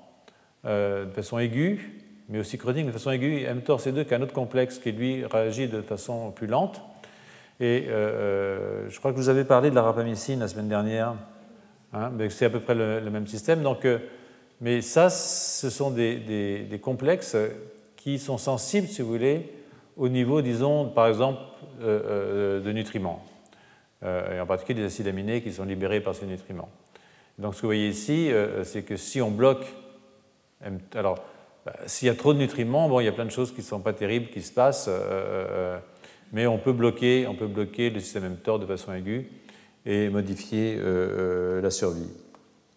de 0.65 1.11
façon 1.15 1.39
aiguë, 1.39 1.99
mais 2.29 2.39
aussi 2.39 2.59
chronique 2.59 2.87
de 2.87 2.93
façon 2.93 3.11
aiguë. 3.11 3.47
mTOR-C2, 3.47 4.05
qui 4.05 4.15
est 4.15 4.17
un 4.17 4.23
autre 4.23 4.33
complexe 4.33 4.79
qui, 4.79 4.93
lui, 4.93 5.25
réagit 5.25 5.69
de 5.69 5.83
façon 5.83 6.31
plus 6.31 6.47
lente. 6.47 6.81
Et 7.61 7.87
euh, 7.89 7.91
euh, 7.91 8.87
je 8.89 8.99
crois 8.99 9.13
que 9.13 9.17
vous 9.17 9.29
avez 9.29 9.45
parlé 9.45 9.71
de 9.71 9.75
la 9.75 9.83
rapamycine 9.83 10.39
la 10.41 10.49
semaine 10.49 10.69
dernière. 10.69 11.15
Hein, 11.93 12.13
c'est 12.31 12.45
à 12.45 12.51
peu 12.51 12.61
près 12.61 12.75
le, 12.75 13.11
même 13.11 13.27
système. 13.27 13.63
Donc, 13.63 13.85
euh, 13.85 13.99
mais 14.61 14.81
ça, 14.81 15.11
ce 15.11 15.71
sont 15.71 15.91
des, 15.91 16.81
complexes 16.83 17.37
qui 17.97 18.19
sont 18.19 18.39
sensibles, 18.39 18.87
si 18.87 19.03
vous 19.03 19.09
voulez, 19.09 19.53
au 19.99 20.09
niveau, 20.09 20.41
disons, 20.41 20.89
par 20.89 21.09
exemple, 21.09 21.41
de 21.81 22.73
nutriments. 22.73 23.23
et 24.03 24.41
en 24.41 24.47
particulier 24.47 24.81
des 24.81 24.87
acides 24.87 25.09
aminés 25.09 25.43
qui 25.43 25.53
sont 25.53 25.65
libérés 25.65 26.01
par 26.01 26.15
ces 26.15 26.25
nutriments. 26.25 26.71
Donc, 27.39 27.55
ce 27.55 27.59
que 27.59 27.67
vous 27.67 27.69
voyez 27.69 27.89
ici, 27.89 28.31
c'est 28.63 28.83
que 28.83 28.97
si 28.97 29.21
on 29.21 29.31
bloque. 29.31 29.67
Alors, 30.95 31.19
bah, 31.67 31.75
s'il 31.87 32.07
y 32.07 32.11
a 32.11 32.15
trop 32.15 32.33
de 32.33 32.39
nutriments, 32.39 32.89
bon, 32.89 33.01
il 33.01 33.05
y 33.05 33.09
a 33.09 33.13
plein 33.13 33.27
de 33.27 33.31
choses 33.31 33.53
qui 33.53 33.61
ne 33.61 33.67
sont 33.67 33.81
pas 33.81 33.93
terribles 33.93 34.29
qui 34.31 34.41
se 34.41 34.53
passent 34.53 34.89
mais 36.33 36.47
on 36.47 36.59
peut 36.59 36.73
bloquer, 36.73 37.27
on 37.27 37.35
peut 37.35 37.47
bloquer 37.47 37.91
le 37.91 38.01
système 38.01 38.29
mTOR 38.33 38.59
de 38.59 38.67
façon 38.67 38.93
aiguë 38.93 39.31
et 39.87 40.09
modifier 40.11 40.77
euh, 40.77 41.59
euh, 41.59 41.61
la 41.61 41.71
survie, 41.71 42.11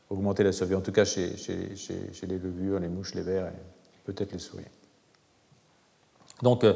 augmenter 0.10 0.44
la 0.44 0.52
survie, 0.52 0.76
en 0.76 0.82
tout 0.82 0.92
cas 0.92 1.06
chez, 1.06 1.36
les 2.24 2.40
levures, 2.40 2.80
les 2.80 2.88
mouches, 2.88 3.14
les 3.16 3.24
vers 3.24 3.48
et 3.48 3.60
peut-être 4.06 4.32
les 4.32 4.40
souris. 4.40 4.64
Donc, 6.42 6.64
euh, 6.64 6.74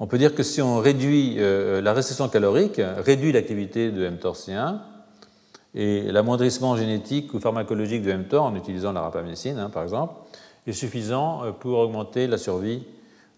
on 0.00 0.06
peut 0.06 0.18
dire 0.18 0.34
que 0.34 0.42
si 0.42 0.60
on 0.60 0.78
réduit 0.78 1.36
la 1.36 1.92
restriction 1.92 2.28
calorique, 2.28 2.80
réduit 2.98 3.32
l'activité 3.32 3.90
de 3.90 4.08
mTOR-C1, 4.08 4.78
et 5.74 6.10
l'amoindrissement 6.10 6.76
génétique 6.76 7.32
ou 7.32 7.38
pharmacologique 7.38 8.02
de 8.02 8.12
mTOR 8.12 8.42
en 8.42 8.56
utilisant 8.56 8.92
la 8.92 9.02
rapamycine, 9.02 9.58
hein, 9.58 9.70
par 9.70 9.84
exemple, 9.84 10.14
est 10.66 10.72
suffisant 10.72 11.52
pour 11.60 11.78
augmenter 11.78 12.26
la 12.26 12.38
survie, 12.38 12.82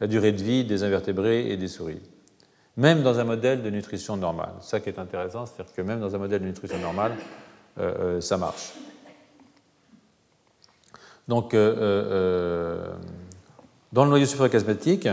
la 0.00 0.06
durée 0.06 0.32
de 0.32 0.42
vie 0.42 0.64
des 0.64 0.82
invertébrés 0.82 1.50
et 1.50 1.58
des 1.58 1.68
souris 1.68 2.00
même 2.76 3.02
dans 3.02 3.18
un 3.18 3.24
modèle 3.24 3.62
de 3.62 3.70
nutrition 3.70 4.16
normale. 4.16 4.54
Ça 4.60 4.80
qui 4.80 4.88
est 4.88 4.98
intéressant, 4.98 5.46
c'est-à-dire 5.46 5.74
que 5.74 5.82
même 5.82 6.00
dans 6.00 6.14
un 6.14 6.18
modèle 6.18 6.40
de 6.40 6.46
nutrition 6.46 6.78
normale, 6.78 7.12
euh, 7.78 8.16
euh, 8.16 8.20
ça 8.20 8.36
marche. 8.36 8.72
Donc, 11.28 11.54
euh, 11.54 12.92
dans 13.92 14.04
le 14.04 14.10
noyau 14.10 14.26
sulfurique 14.26 14.54
asthmatique, 14.54 15.08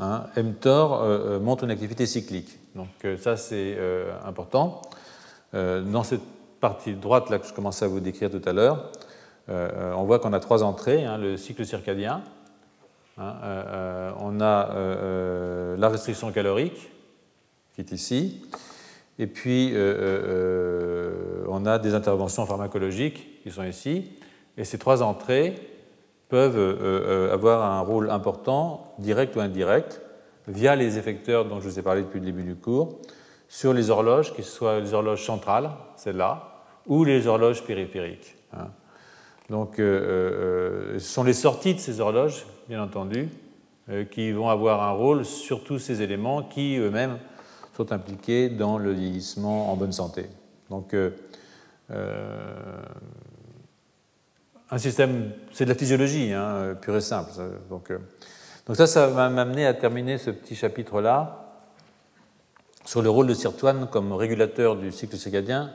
hein, 0.00 0.24
mTOR 0.36 1.40
montre 1.40 1.64
une 1.64 1.70
activité 1.70 2.06
cyclique. 2.06 2.58
Donc, 2.74 2.88
ça, 3.18 3.36
c'est 3.36 3.76
important. 4.24 4.82
dans 5.52 6.02
cette 6.02 6.22
partie 6.60 6.94
droite 6.94 7.30
là 7.30 7.38
que 7.38 7.46
je 7.46 7.52
commençais 7.52 7.84
à 7.84 7.88
vous 7.88 8.00
décrire 8.00 8.30
tout 8.30 8.42
à 8.44 8.52
l'heure, 8.52 8.90
on 9.48 10.04
voit 10.04 10.18
qu'on 10.18 10.32
a 10.32 10.40
trois 10.40 10.62
entrées 10.62 11.04
hein, 11.04 11.18
le 11.18 11.36
cycle 11.36 11.64
circadien, 11.64 12.22
Hein, 13.20 13.36
euh, 13.42 13.64
euh, 13.66 14.12
on 14.18 14.40
a 14.40 14.70
euh, 14.70 15.76
la 15.76 15.90
restriction 15.90 16.32
calorique, 16.32 16.90
qui 17.74 17.82
est 17.82 17.92
ici, 17.92 18.40
et 19.18 19.26
puis 19.26 19.74
on 21.48 21.66
a 21.66 21.78
des 21.78 21.94
interventions 21.94 22.46
pharmacologiques 22.46 23.42
qui 23.42 23.50
sont 23.50 23.64
ici, 23.64 24.10
et 24.56 24.64
ces 24.64 24.78
trois 24.78 25.02
entrées 25.02 25.54
peuvent 26.30 27.30
avoir 27.32 27.62
un 27.62 27.80
rôle 27.80 28.08
important, 28.10 28.94
direct 28.98 29.36
ou 29.36 29.40
indirect, 29.40 30.00
via 30.48 30.76
les 30.76 30.96
effecteurs 30.96 31.44
dont 31.44 31.60
je 31.60 31.68
vous 31.68 31.78
ai 31.78 31.82
parlé 31.82 32.02
depuis 32.02 32.20
le 32.20 32.26
début 32.26 32.44
du 32.44 32.54
cours, 32.54 33.00
sur 33.48 33.74
les 33.74 33.90
horloges, 33.90 34.32
que 34.34 34.42
ce 34.42 34.50
soit 34.50 34.80
les 34.80 34.94
horloges 34.94 35.26
centrales, 35.26 35.70
celles-là, 35.96 36.62
ou 36.86 37.04
les 37.04 37.26
horloges 37.26 37.64
périphériques. 37.64 38.36
Hein. 38.52 38.68
Donc, 39.50 39.74
ce 39.76 40.98
sont 40.98 41.24
les 41.24 41.32
sorties 41.32 41.74
de 41.74 41.80
ces 41.80 42.00
horloges 42.00 42.46
bien 42.70 42.82
entendu, 42.84 43.28
euh, 43.88 44.04
qui 44.04 44.30
vont 44.30 44.48
avoir 44.48 44.84
un 44.84 44.92
rôle 44.92 45.24
sur 45.24 45.64
tous 45.64 45.80
ces 45.80 46.02
éléments 46.02 46.44
qui 46.44 46.76
eux-mêmes 46.76 47.18
sont 47.76 47.90
impliqués 47.90 48.48
dans 48.48 48.78
le 48.78 48.92
vieillissement 48.92 49.72
en 49.72 49.76
bonne 49.76 49.90
santé. 49.90 50.26
Donc, 50.70 50.94
euh, 50.94 51.10
euh, 51.90 52.80
un 54.70 54.78
système, 54.78 55.32
c'est 55.52 55.64
de 55.64 55.70
la 55.70 55.74
physiologie, 55.74 56.32
hein, 56.32 56.76
pure 56.80 56.96
et 56.96 57.00
simple. 57.00 57.30
Donc, 57.68 57.92
donc 58.66 58.76
ça, 58.76 58.86
ça 58.86 59.08
va 59.08 59.28
m'amener 59.28 59.66
à 59.66 59.74
terminer 59.74 60.18
ce 60.18 60.30
petit 60.30 60.54
chapitre-là 60.54 61.40
sur 62.84 63.02
le 63.02 63.10
rôle 63.10 63.26
de 63.26 63.34
sirtuane 63.34 63.88
comme 63.90 64.12
régulateur 64.12 64.76
du 64.76 64.92
cycle 64.92 65.16
circadien 65.16 65.70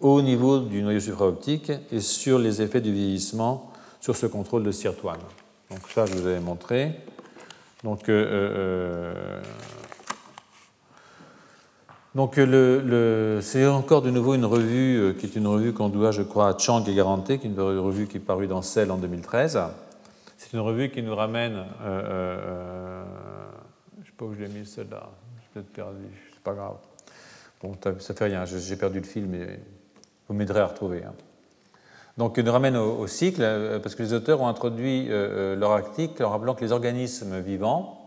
au 0.00 0.22
niveau 0.22 0.60
du 0.60 0.82
noyau 0.82 1.00
supraoptique 1.00 1.70
et 1.92 2.00
sur 2.00 2.38
les 2.38 2.62
effets 2.62 2.80
du 2.80 2.92
vieillissement 2.92 3.70
sur 4.00 4.16
ce 4.16 4.26
contrôle 4.26 4.62
de 4.62 4.72
sirtuane. 4.72 5.20
Donc 5.70 5.80
ça, 5.94 6.06
je 6.06 6.14
vous 6.14 6.26
avais 6.26 6.40
montré. 6.40 6.94
Donc, 7.84 8.08
euh, 8.08 9.14
euh, 9.14 9.42
donc 12.14 12.36
le, 12.36 13.38
c'est 13.40 13.66
encore 13.66 14.02
de 14.02 14.10
nouveau 14.10 14.34
une 14.34 14.44
revue 14.44 14.98
euh, 14.98 15.12
qui 15.12 15.26
est 15.26 15.36
une 15.36 15.46
revue 15.46 15.72
qu'on 15.72 15.88
doit, 15.88 16.10
je 16.10 16.22
crois, 16.22 16.48
à 16.48 16.58
Chang 16.58 16.84
et 16.84 16.94
Garanté, 16.94 17.38
qui 17.38 17.46
est 17.46 17.50
une 17.50 17.60
revue 17.60 18.08
qui 18.08 18.16
est 18.16 18.20
parue 18.20 18.48
dans 18.48 18.62
Cell 18.62 18.90
en 18.90 18.96
2013. 18.96 19.60
C'est 20.36 20.52
une 20.52 20.60
revue 20.60 20.90
qui 20.90 21.02
nous 21.02 21.14
ramène. 21.14 21.64
je 21.84 21.90
ne 24.00 24.04
sais 24.04 24.12
pas 24.16 24.24
où 24.24 24.34
je 24.34 24.40
l'ai 24.40 24.48
mis 24.48 24.66
celle-là, 24.66 25.08
je 25.42 25.54
peut-être 25.54 25.72
perdu, 25.72 26.06
c'est 26.32 26.42
pas 26.42 26.54
grave. 26.54 26.78
Bon, 27.62 27.74
ça 28.00 28.14
fait 28.14 28.24
rien, 28.24 28.44
j'ai 28.44 28.76
perdu 28.76 28.98
le 28.98 29.06
fil, 29.06 29.26
mais 29.26 29.60
vous 30.26 30.34
m'aiderez 30.34 30.60
à 30.60 30.66
retrouver. 30.66 31.04
Hein. 31.04 31.12
Donc, 32.16 32.38
nous 32.38 32.52
ramène 32.52 32.76
au, 32.76 33.06
cycle, 33.06 33.40
parce 33.82 33.94
que 33.94 34.02
les 34.02 34.14
auteurs 34.14 34.40
ont 34.40 34.48
introduit 34.48 35.08
leur 35.08 35.70
article 35.70 36.24
en 36.24 36.30
rappelant 36.30 36.54
que 36.54 36.64
les 36.64 36.72
organismes 36.72 37.38
vivants 37.38 37.99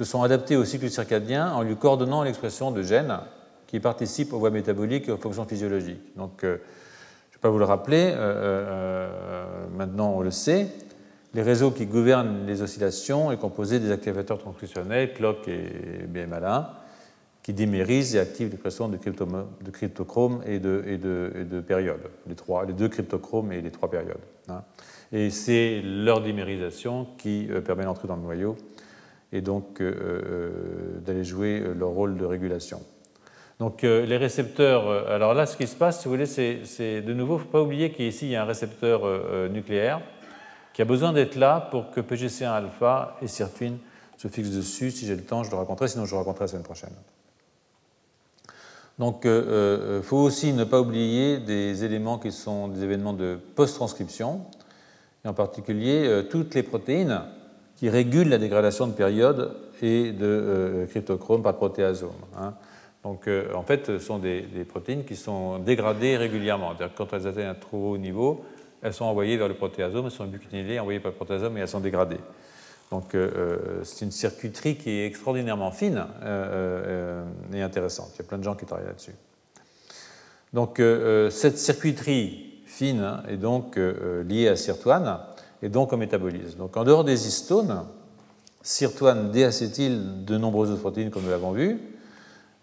se 0.00 0.04
sont 0.06 0.22
adaptés 0.22 0.56
au 0.56 0.64
cycle 0.64 0.88
circadien 0.88 1.52
en 1.52 1.60
lui 1.60 1.76
coordonnant 1.76 2.22
l'expression 2.22 2.70
de 2.70 2.82
gènes 2.82 3.18
qui 3.66 3.80
participent 3.80 4.32
aux 4.32 4.38
voies 4.38 4.50
métaboliques 4.50 5.10
et 5.10 5.12
aux 5.12 5.18
fonctions 5.18 5.44
physiologiques. 5.44 6.16
Donc, 6.16 6.42
euh, 6.42 6.56
je 7.28 7.34
ne 7.34 7.34
vais 7.34 7.40
pas 7.42 7.50
vous 7.50 7.58
le 7.58 7.66
rappeler, 7.66 8.10
euh, 8.10 8.16
euh, 8.16 9.66
maintenant 9.76 10.14
on 10.16 10.22
le 10.22 10.30
sait, 10.30 10.68
les 11.34 11.42
réseaux 11.42 11.70
qui 11.70 11.84
gouvernent 11.84 12.46
les 12.46 12.62
oscillations 12.62 13.30
sont 13.30 13.36
composés 13.36 13.78
des 13.78 13.92
activateurs 13.92 14.38
transcriptionnels, 14.38 15.12
clock 15.12 15.46
et 15.48 16.06
BMALA, 16.08 16.80
qui 17.42 17.52
dimérisent 17.52 18.16
et 18.16 18.20
activent 18.20 18.48
l'expression 18.48 18.88
de, 18.88 18.96
de 18.96 19.70
cryptochrome 19.70 20.40
et 20.46 20.60
de, 20.60 21.60
périodes, 21.60 22.08
les 22.26 22.72
deux 22.72 22.88
cryptochromes 22.88 23.52
et 23.52 23.60
les 23.60 23.70
trois 23.70 23.90
périodes. 23.90 24.16
Hein. 24.48 24.62
Et 25.12 25.28
c'est 25.28 25.82
leur 25.84 26.22
dimérisation 26.22 27.06
qui 27.18 27.48
permet 27.66 27.84
l'entrée 27.84 28.08
dans 28.08 28.16
le 28.16 28.22
noyau 28.22 28.56
et 29.32 29.40
donc 29.40 29.80
euh, 29.80 29.94
euh, 29.94 31.00
d'aller 31.00 31.24
jouer 31.24 31.62
leur 31.76 31.90
rôle 31.90 32.16
de 32.16 32.24
régulation. 32.24 32.82
Donc 33.58 33.84
euh, 33.84 34.06
les 34.06 34.16
récepteurs, 34.16 35.08
alors 35.08 35.34
là 35.34 35.46
ce 35.46 35.56
qui 35.56 35.66
se 35.66 35.76
passe, 35.76 36.00
si 36.00 36.06
vous 36.06 36.14
voulez, 36.14 36.26
c'est 36.26 37.02
de 37.02 37.12
nouveau, 37.12 37.34
il 37.34 37.38
ne 37.38 37.42
faut 37.44 37.50
pas 37.50 37.62
oublier 37.62 37.92
qu'ici 37.92 38.26
il 38.26 38.30
y 38.32 38.36
a 38.36 38.42
un 38.42 38.46
récepteur 38.46 39.02
nucléaire 39.50 40.00
qui 40.72 40.82
a 40.82 40.84
besoin 40.84 41.12
d'être 41.12 41.36
là 41.36 41.68
pour 41.70 41.90
que 41.90 42.00
PGC1-alpha 42.00 43.16
et 43.22 43.26
sirtuine 43.26 43.78
se 44.16 44.28
fixent 44.28 44.50
dessus. 44.50 44.90
Si 44.90 45.06
j'ai 45.06 45.16
le 45.16 45.24
temps, 45.24 45.42
je 45.42 45.50
le 45.50 45.56
raconterai, 45.56 45.88
sinon 45.88 46.06
je 46.06 46.12
le 46.12 46.18
raconterai 46.18 46.44
la 46.44 46.48
semaine 46.48 46.62
prochaine. 46.62 46.92
Donc 48.98 49.22
il 49.24 50.02
faut 50.02 50.18
aussi 50.18 50.52
ne 50.52 50.64
pas 50.64 50.80
oublier 50.80 51.38
des 51.38 51.84
éléments 51.84 52.18
qui 52.18 52.32
sont 52.32 52.68
des 52.68 52.82
événements 52.82 53.14
de 53.14 53.38
post-transcription, 53.56 54.42
et 55.24 55.28
en 55.28 55.34
particulier 55.34 56.24
toutes 56.30 56.54
les 56.54 56.62
protéines 56.62 57.20
qui 57.80 57.88
régule 57.88 58.28
la 58.28 58.36
dégradation 58.36 58.86
de 58.86 58.92
période 58.92 59.56
et 59.80 60.12
de 60.12 60.26
euh, 60.26 60.86
cryptochrome 60.86 61.42
par 61.42 61.56
protéasome. 61.56 62.10
Hein. 62.38 62.52
Donc, 63.02 63.26
euh, 63.26 63.54
en 63.54 63.62
fait, 63.62 63.86
ce 63.86 63.98
sont 63.98 64.18
des, 64.18 64.42
protéines 64.68 65.06
qui 65.06 65.16
sont 65.16 65.58
dégradées 65.58 66.18
régulièrement. 66.18 66.74
C'est-à-dire 66.76 66.94
quand 66.94 67.10
elles 67.14 67.26
atteignent 67.26 67.46
un 67.46 67.54
trop 67.54 67.92
haut 67.92 67.96
niveau, 67.96 68.44
elles 68.82 68.92
sont 68.92 69.06
envoyées 69.06 69.38
vers 69.38 69.48
le 69.48 69.54
protéasome, 69.54 70.04
elles 70.04 70.10
sont 70.10 70.26
bucynylées, 70.26 70.78
envoyées 70.78 71.00
par 71.00 71.12
le 71.12 71.16
protéasome 71.16 71.56
et 71.56 71.60
elles 71.62 71.68
sont 71.68 71.80
dégradées. 71.80 72.20
Donc, 72.90 73.14
euh, 73.14 73.80
c'est 73.82 74.04
une 74.04 74.10
circuiterie 74.10 74.76
qui 74.76 74.90
est 74.90 75.06
extraordinairement 75.06 75.70
fine 75.70 76.04
et 77.54 77.62
intéressante. 77.62 78.10
Il 78.14 78.18
y 78.18 78.26
a 78.26 78.28
plein 78.28 78.36
de 78.36 78.44
gens 78.44 78.56
qui 78.56 78.66
travaillent 78.66 78.88
là-dessus. 78.88 79.14
Donc, 80.52 80.82
cette 81.30 81.56
circuiterie 81.56 82.62
fine 82.66 83.22
est 83.26 83.38
donc 83.38 83.76
liée 83.76 84.48
à 84.48 84.56
sirtuane 84.56 85.20
et 85.62 85.68
donc 85.68 85.92
au 85.92 85.96
métabolisme. 85.96 86.58
Donc 86.58 86.76
en 86.76 86.84
dehors 86.84 87.04
des 87.04 87.26
histones, 87.26 87.84
sirtuane 88.62 89.30
déacétyl 89.30 90.24
de 90.24 90.36
nombreuses 90.36 90.70
autres 90.70 90.80
protéines 90.80 91.10
comme 91.10 91.24
nous 91.24 91.30
l'avons 91.30 91.52
vu, 91.52 91.80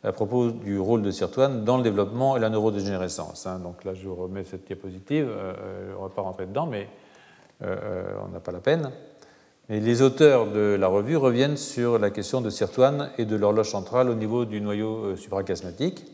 à 0.04 0.12
propos 0.12 0.52
du 0.52 0.80
rôle 0.80 1.02
de 1.02 1.12
sirtuane 1.12 1.64
dans 1.64 1.78
le 1.78 1.84
développement 1.84 2.38
et 2.38 2.39
la 2.39 2.50
neurodégénérescence. 2.50 3.48
Hein. 3.48 3.60
Donc 3.60 3.84
là, 3.84 3.93
je 3.93 4.08
vous 4.08 4.16
remets 4.16 4.43
cette 4.43 4.66
diapositive. 4.66 5.28
Euh, 5.30 5.54
euh, 5.60 5.93
on 5.98 6.04
ne 6.04 6.08
va 6.08 6.14
pas 6.14 6.22
rentrer 6.22 6.45
dedans, 6.45 6.68
mais 6.68 6.88
euh, 7.64 8.14
on 8.26 8.32
n'a 8.32 8.39
pas 8.39 8.52
la 8.52 8.60
peine. 8.60 8.91
Et 9.70 9.80
les 9.80 10.02
auteurs 10.02 10.50
de 10.50 10.78
la 10.80 10.88
revue 10.88 11.18
reviennent 11.18 11.58
sur 11.58 12.00
la 12.00 12.10
question 12.10 12.39
de 12.41 12.50
sirtuane 12.50 13.10
et 13.18 13.26
de 13.26 13.36
l'horloge 13.36 13.70
centrale 13.70 14.10
au 14.10 14.14
niveau 14.14 14.45
du 14.45 14.62
noyau 14.62 15.18
supracasmatique. 15.18 16.06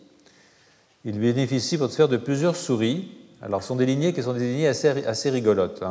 Ils 1.06 1.20
bénéficient 1.20 1.78
pour 1.78 1.92
ce 1.92 1.96
faire 1.96 2.08
de 2.08 2.18
plusieurs 2.18 2.56
souris. 2.56 3.12
Alors, 3.44 3.62
ce 3.62 3.68
sont 3.68 3.76
des 3.76 3.86
lignées 3.86 4.14
qui 4.14 4.24
sont 4.24 4.34
des 4.34 4.40
lignées 4.40 4.70
assez, 4.70 5.06
assez 5.06 5.30
rigolotes. 5.30 5.84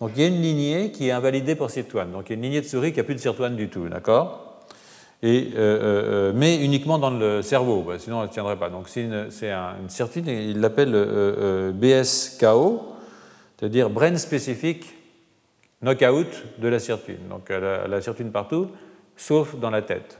Donc 0.00 0.12
il 0.16 0.22
y 0.22 0.24
a 0.24 0.28
une 0.28 0.40
lignée 0.40 0.90
qui 0.92 1.08
est 1.08 1.10
invalidée 1.10 1.54
pour 1.54 1.70
sirtuane. 1.70 2.10
Donc 2.10 2.24
il 2.26 2.30
y 2.30 2.32
a 2.32 2.36
une 2.36 2.42
lignée 2.42 2.60
de 2.62 2.66
souris 2.66 2.92
qui 2.92 2.98
n'a 2.98 3.04
plus 3.04 3.14
de 3.14 3.20
sirtuane 3.20 3.54
du 3.54 3.68
tout, 3.68 3.88
d'accord? 3.88 4.50
Euh, 5.22 5.28
euh, 5.28 5.52
euh, 5.54 6.32
mais 6.34 6.64
uniquement 6.64 6.98
dans 6.98 7.10
le 7.10 7.42
cerveau, 7.42 7.82
bah, 7.82 7.98
sinon 7.98 8.22
elle 8.22 8.28
ne 8.28 8.32
tiendrait 8.32 8.56
pas. 8.56 8.70
Donc 8.70 8.88
c'est 8.88 9.02
une, 9.02 9.28
une, 9.42 9.88
sirtuine, 9.90 10.26
il 10.26 10.60
l'appelle 10.60 10.92
BSKO, 11.74 12.94
c'est-à-dire 13.58 13.90
Brain 13.90 14.16
Specific 14.16 14.86
Knockout 15.82 16.28
de 16.58 16.68
la 16.68 16.78
sirtuine. 16.78 17.28
Donc 17.28 17.50
la 17.50 18.00
sirtuine 18.00 18.32
partout, 18.32 18.68
sauf 19.16 19.56
dans 19.56 19.70
la 19.70 19.82
tête. 19.82 20.18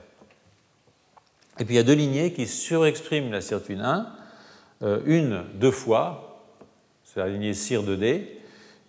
Et 1.58 1.64
puis 1.64 1.74
il 1.74 1.76
y 1.76 1.80
a 1.80 1.84
deux 1.84 1.94
lignées 1.94 2.32
qui 2.32 2.46
surexpriment 2.46 3.32
la 3.32 3.40
sirtuine 3.40 3.80
1, 3.80 5.00
une 5.06 5.42
deux 5.54 5.70
fois, 5.70 6.44
c'est 7.04 7.20
la 7.20 7.28
lignée 7.28 7.52
CIR2D, 7.52 8.39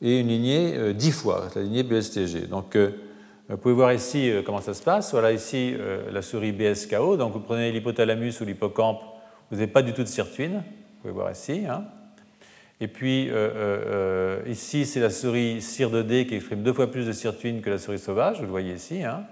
et 0.02 0.20
une 0.20 0.28
lignée 0.28 0.74
euh, 0.76 0.94
dix 0.94 1.12
fois, 1.12 1.48
la 1.56 1.62
lignée 1.62 1.84
BSTG. 1.84 2.48
Donc, 2.48 2.76
euh, 2.76 2.92
vous 3.50 3.58
pouvez 3.58 3.74
voir 3.74 3.94
ici 3.94 4.32
euh, 4.32 4.42
comment 4.44 4.62
ça 4.62 4.74
se 4.74 4.82
passe. 4.82 5.12
Voilà 5.12 5.32
ici 5.32 5.76
la 6.12 6.22
souris 6.22 6.52
BSKO. 6.52 7.18
Donc, 7.18 7.34
vous 7.34 7.40
prenez 7.40 7.72
l'hypothalamus 7.72 8.42
ou 8.42 8.46
l'hippocampe, 8.46 9.02
vous 9.50 9.58
n'avez 9.58 9.72
pas 9.72 9.82
du 9.82 9.94
tout 9.94 10.04
de 10.04 10.08
sirtuine. 10.08 10.64
Vous 10.64 11.02
pouvez 11.02 11.14
voir 11.14 11.32
ici. 11.32 11.64
Hein. 11.70 11.86
Et 12.80 12.88
puis, 12.88 13.30
ici, 14.48 14.86
c'est 14.86 15.00
la 15.00 15.10
souris 15.10 15.60
CIR2D 15.60 16.26
qui 16.26 16.36
exprime 16.36 16.64
deux 16.64 16.74
fois 16.74 16.90
plus 16.90 17.06
de 17.06 17.12
sirtuine 17.12 17.62
que 17.62 17.70
la 17.70 17.78
souris 17.78 18.00
sauvage. 18.00 18.38
Vous 18.38 18.46
le 18.46 18.50
voyez 18.50 18.74
ici. 18.74 19.04
Hein. 19.04 19.26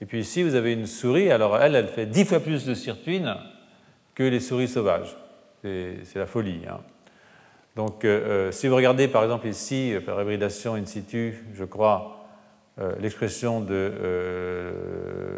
Et 0.00 0.06
puis 0.06 0.20
ici, 0.20 0.42
vous 0.42 0.54
avez 0.54 0.72
une 0.72 0.86
souris. 0.86 1.30
Alors, 1.30 1.56
elle, 1.58 1.76
elle 1.76 1.88
fait 1.88 2.06
dix 2.06 2.24
fois 2.24 2.40
plus 2.40 2.64
de 2.64 2.74
sirtuine 2.74 3.36
que 4.14 4.24
les 4.24 4.40
souris 4.40 4.68
sauvages. 4.68 5.16
C'est 5.62 6.16
la 6.16 6.26
folie. 6.26 6.62
Hein. 6.68 6.80
Donc, 7.76 8.04
euh, 8.04 8.48
euh, 8.48 8.52
si 8.52 8.68
vous 8.68 8.76
regardez 8.76 9.08
par 9.08 9.24
exemple 9.24 9.48
ici, 9.48 9.92
euh, 9.92 10.00
par 10.00 10.20
hybridation 10.20 10.74
in 10.74 10.86
situ, 10.86 11.44
je 11.54 11.64
crois, 11.64 12.20
l'expression 12.98 13.60
de 13.60 13.92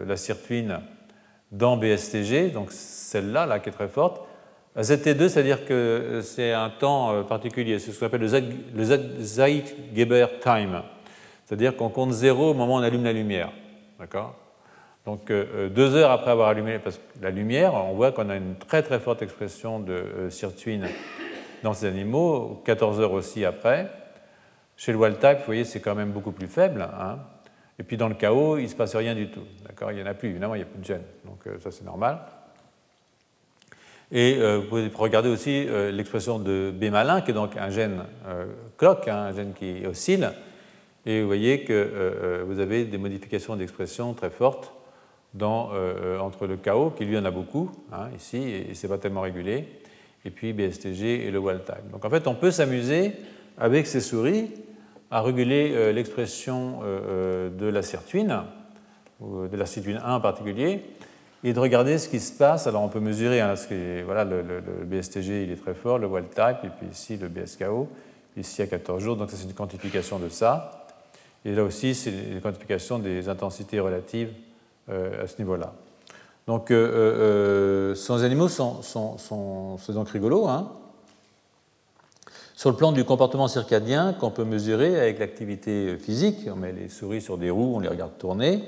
la 0.07 0.16
sirtuine 0.16 0.80
dans 1.53 1.76
BSTG, 1.76 2.49
donc 2.49 2.72
celle-là, 2.72 3.45
là, 3.45 3.59
qui 3.59 3.68
est 3.68 3.72
très 3.72 3.89
forte, 3.89 4.22
ZT2, 4.74 5.28
c'est-à-dire 5.28 5.66
que 5.66 6.20
c'est 6.22 6.53
un 6.53 6.70
temps 6.70 7.24
particulier, 7.24 7.78
c'est 7.78 7.93
ce 7.93 8.01
qu'on 8.01 8.07
appelle 8.07 8.22
le 8.22 9.20
Zeitgeber 9.20 10.26
time, 10.41 10.80
c'est-à-dire 11.45 11.76
qu'on 11.76 11.91
compte 11.91 12.12
zéro 12.12 12.53
au 12.53 12.55
moment 12.55 12.76
où 12.76 12.78
on 12.78 12.82
allume 12.82 13.05
la 13.05 13.12
lumière. 13.12 13.53
D'accord? 14.01 14.34
Donc, 15.05 15.30
deux 15.30 15.95
heures 15.95 16.12
après 16.12 16.30
avoir 16.30 16.49
allumé 16.49 16.80
la 17.20 17.30
lumière, 17.30 17.74
on 17.74 17.93
voit 17.93 18.12
qu'on 18.12 18.30
a 18.30 18.37
une 18.37 18.57
très 18.57 18.82
très 18.82 18.99
forte 18.99 19.20
expression 19.20 19.78
de 19.78 20.30
sirtuine 20.30 20.89
dans 21.63 21.73
ces 21.73 21.87
animaux, 21.87 22.63
14 22.65 23.01
heures 23.01 23.13
aussi 23.13 23.45
après. 23.45 23.91
Chez 24.77 24.93
le 24.93 24.99
wild 24.99 25.19
type, 25.19 25.39
vous 25.39 25.47
voyez, 25.47 25.65
c'est 25.65 25.81
quand 25.81 25.95
même 25.95 26.13
beaucoup 26.13 26.33
plus 26.33 26.49
faible. 26.49 26.83
Hein. 26.83 27.19
Et 27.79 27.83
puis 27.83 27.97
dans 27.97 28.09
le 28.09 28.15
chaos, 28.15 28.59
il 28.59 28.65
ne 28.65 28.69
se 28.69 28.75
passe 28.75 28.97
rien 28.97 29.15
du 29.15 29.31
tout. 29.31 29.45
D'accord? 29.67 29.93
Il 29.93 29.97
n'y 29.97 30.03
en 30.03 30.07
a 30.07 30.15
plus, 30.15 30.31
évidemment, 30.31 30.55
il 30.55 30.59
n'y 30.59 30.65
a 30.65 30.67
plus 30.67 30.81
de 30.81 30.85
gènes. 30.85 31.05
Donc 31.25 31.47
euh, 31.47 31.59
ça, 31.61 31.71
c'est 31.71 31.85
normal. 31.85 32.21
Et 34.13 34.37
euh, 34.39 34.59
vous 34.59 34.69
pouvez 34.69 34.91
regarder 34.95 35.29
aussi 35.29 35.67
euh, 35.69 35.91
l'expression 35.91 36.39
de 36.39 36.73
B 36.75 36.85
malin, 36.85 37.21
qui 37.21 37.33
est 37.33 37.35
donc 37.35 37.57
un 37.57 37.71
gène 37.71 38.05
clock, 38.77 39.09
hein, 39.09 39.17
un 39.17 39.33
gène 39.33 39.53
qui 39.53 39.85
oscille. 39.87 40.31
Et 41.05 41.21
vous 41.21 41.27
voyez 41.27 41.63
que 41.63 42.43
vous 42.49 42.59
avez 42.59 42.85
des 42.85 42.99
modifications 42.99 43.55
d'expression 43.55 44.13
très 44.13 44.31
fortes 44.31 44.73
dans, 45.35 45.71
entre 46.19 46.49
le 46.49 46.57
chaos, 46.57 46.91
qui 46.91 47.05
lui 47.05 47.17
en 47.17 47.25
a 47.25 47.31
beaucoup, 47.31 47.71
hein, 47.93 48.09
ici, 48.17 48.39
et 48.39 48.75
ce 48.75 48.85
n'est 48.85 48.93
pas 48.93 48.99
tellement 48.99 49.21
régulé, 49.21 49.69
et 50.27 50.31
puis 50.31 50.53
BSTG 50.53 51.27
et 51.27 51.31
le 51.31 51.39
wild 51.39 51.64
type. 51.64 51.91
Donc 51.93 52.05
en 52.05 52.11
fait, 52.11 52.27
on 52.27 52.35
peut 52.35 52.51
s'amuser 52.51 53.12
avec 53.57 53.87
ces 53.87 54.01
souris 54.01 54.51
à 55.11 55.22
réguler 55.22 55.72
euh, 55.72 55.93
l'expression 55.93 56.81
euh, 56.83 56.85
euh, 56.85 57.51
de 57.51 57.66
la 57.66 57.83
sirtuine, 57.83 58.43
ou 59.20 59.47
de 59.47 59.57
la 59.57 59.66
sirtuine 59.66 60.01
1 60.05 60.16
en 60.16 60.20
particulier, 60.20 60.83
et 61.45 61.53
de 61.53 61.61
regarder 61.61 61.97
ce 61.99 62.09
qui 62.09 62.18
se 62.18 62.37
passe. 62.37 62.66
Alors 62.66 62.83
on 62.83 62.89
peut 62.89 63.01
mesurer, 63.01 63.41
hein, 63.41 63.55
voilà, 64.05 64.24
le, 64.24 64.43
BSTG 64.85 65.45
il 65.45 65.53
est 65.53 65.62
très 65.62 65.74
fort, 65.74 65.99
le 65.99 66.09
wild 66.09 66.29
type, 66.31 66.64
et 66.64 66.68
puis 66.68 66.89
ici 66.91 67.16
le 67.16 67.29
BSKO. 67.29 67.89
ici 68.37 68.62
à 68.62 68.66
14 68.66 69.03
jours. 69.03 69.16
Donc, 69.16 69.31
c'est 69.31 69.45
une 69.45 69.55
quantification 69.55 70.18
de 70.18 70.29
ça. 70.29 70.87
Et 71.45 71.55
là 71.55 71.62
aussi, 71.62 71.95
c'est 71.95 72.11
une 72.11 72.41
quantification 72.41 72.99
des 72.99 73.29
intensités 73.29 73.79
relatives 73.79 74.33
à 74.89 75.27
ce 75.27 75.39
niveau-là. 75.39 75.72
Donc, 76.47 76.68
ces 76.68 78.24
animaux 78.24 78.49
sont, 78.49 78.82
sont, 78.82 79.18
sont, 79.18 79.78
sont 79.78 79.92
donc 79.92 80.09
rigolos. 80.09 80.47
Hein 80.47 80.70
sur 82.57 82.70
le 82.70 82.76
plan 82.76 82.90
du 82.90 83.05
comportement 83.05 83.49
circadien 83.49 84.14
qu'on 84.14 84.30
peut 84.30 84.44
mesurer 84.44 84.99
avec 84.99 85.18
l'activité 85.18 85.99
physique, 85.99 86.49
on 86.51 86.57
met 86.57 86.72
les 86.72 86.88
souris 86.88 87.20
sur 87.20 87.36
des 87.36 87.51
roues, 87.51 87.74
on 87.76 87.80
les 87.80 87.88
regarde 87.88 88.16
tourner. 88.16 88.64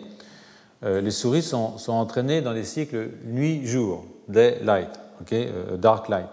Euh, 0.84 1.00
les 1.00 1.10
souris 1.10 1.40
sont, 1.40 1.78
entraînées 1.88 2.42
dans 2.42 2.52
des 2.52 2.64
cycles 2.64 3.08
nuit-jour, 3.24 4.04
day 4.28 4.60
light, 4.62 4.90
euh, 5.32 5.78
dark 5.78 6.10
light. 6.10 6.28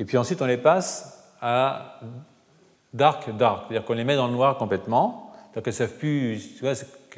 Et 0.00 0.04
puis 0.04 0.18
ensuite 0.18 0.42
on 0.42 0.46
les 0.46 0.56
passe 0.56 1.22
à 1.40 2.00
dark 2.92 3.30
dark, 3.36 3.66
c'est-à-dire 3.68 3.86
qu'on 3.86 3.94
les 3.94 4.04
met 4.04 4.16
dans 4.16 4.26
le 4.26 4.34
noir 4.34 4.58
complètement, 4.58 5.32
donc 5.54 5.62
elles 5.64 5.72
ne 5.72 5.76
savent 5.76 5.94
plus, 5.94 6.40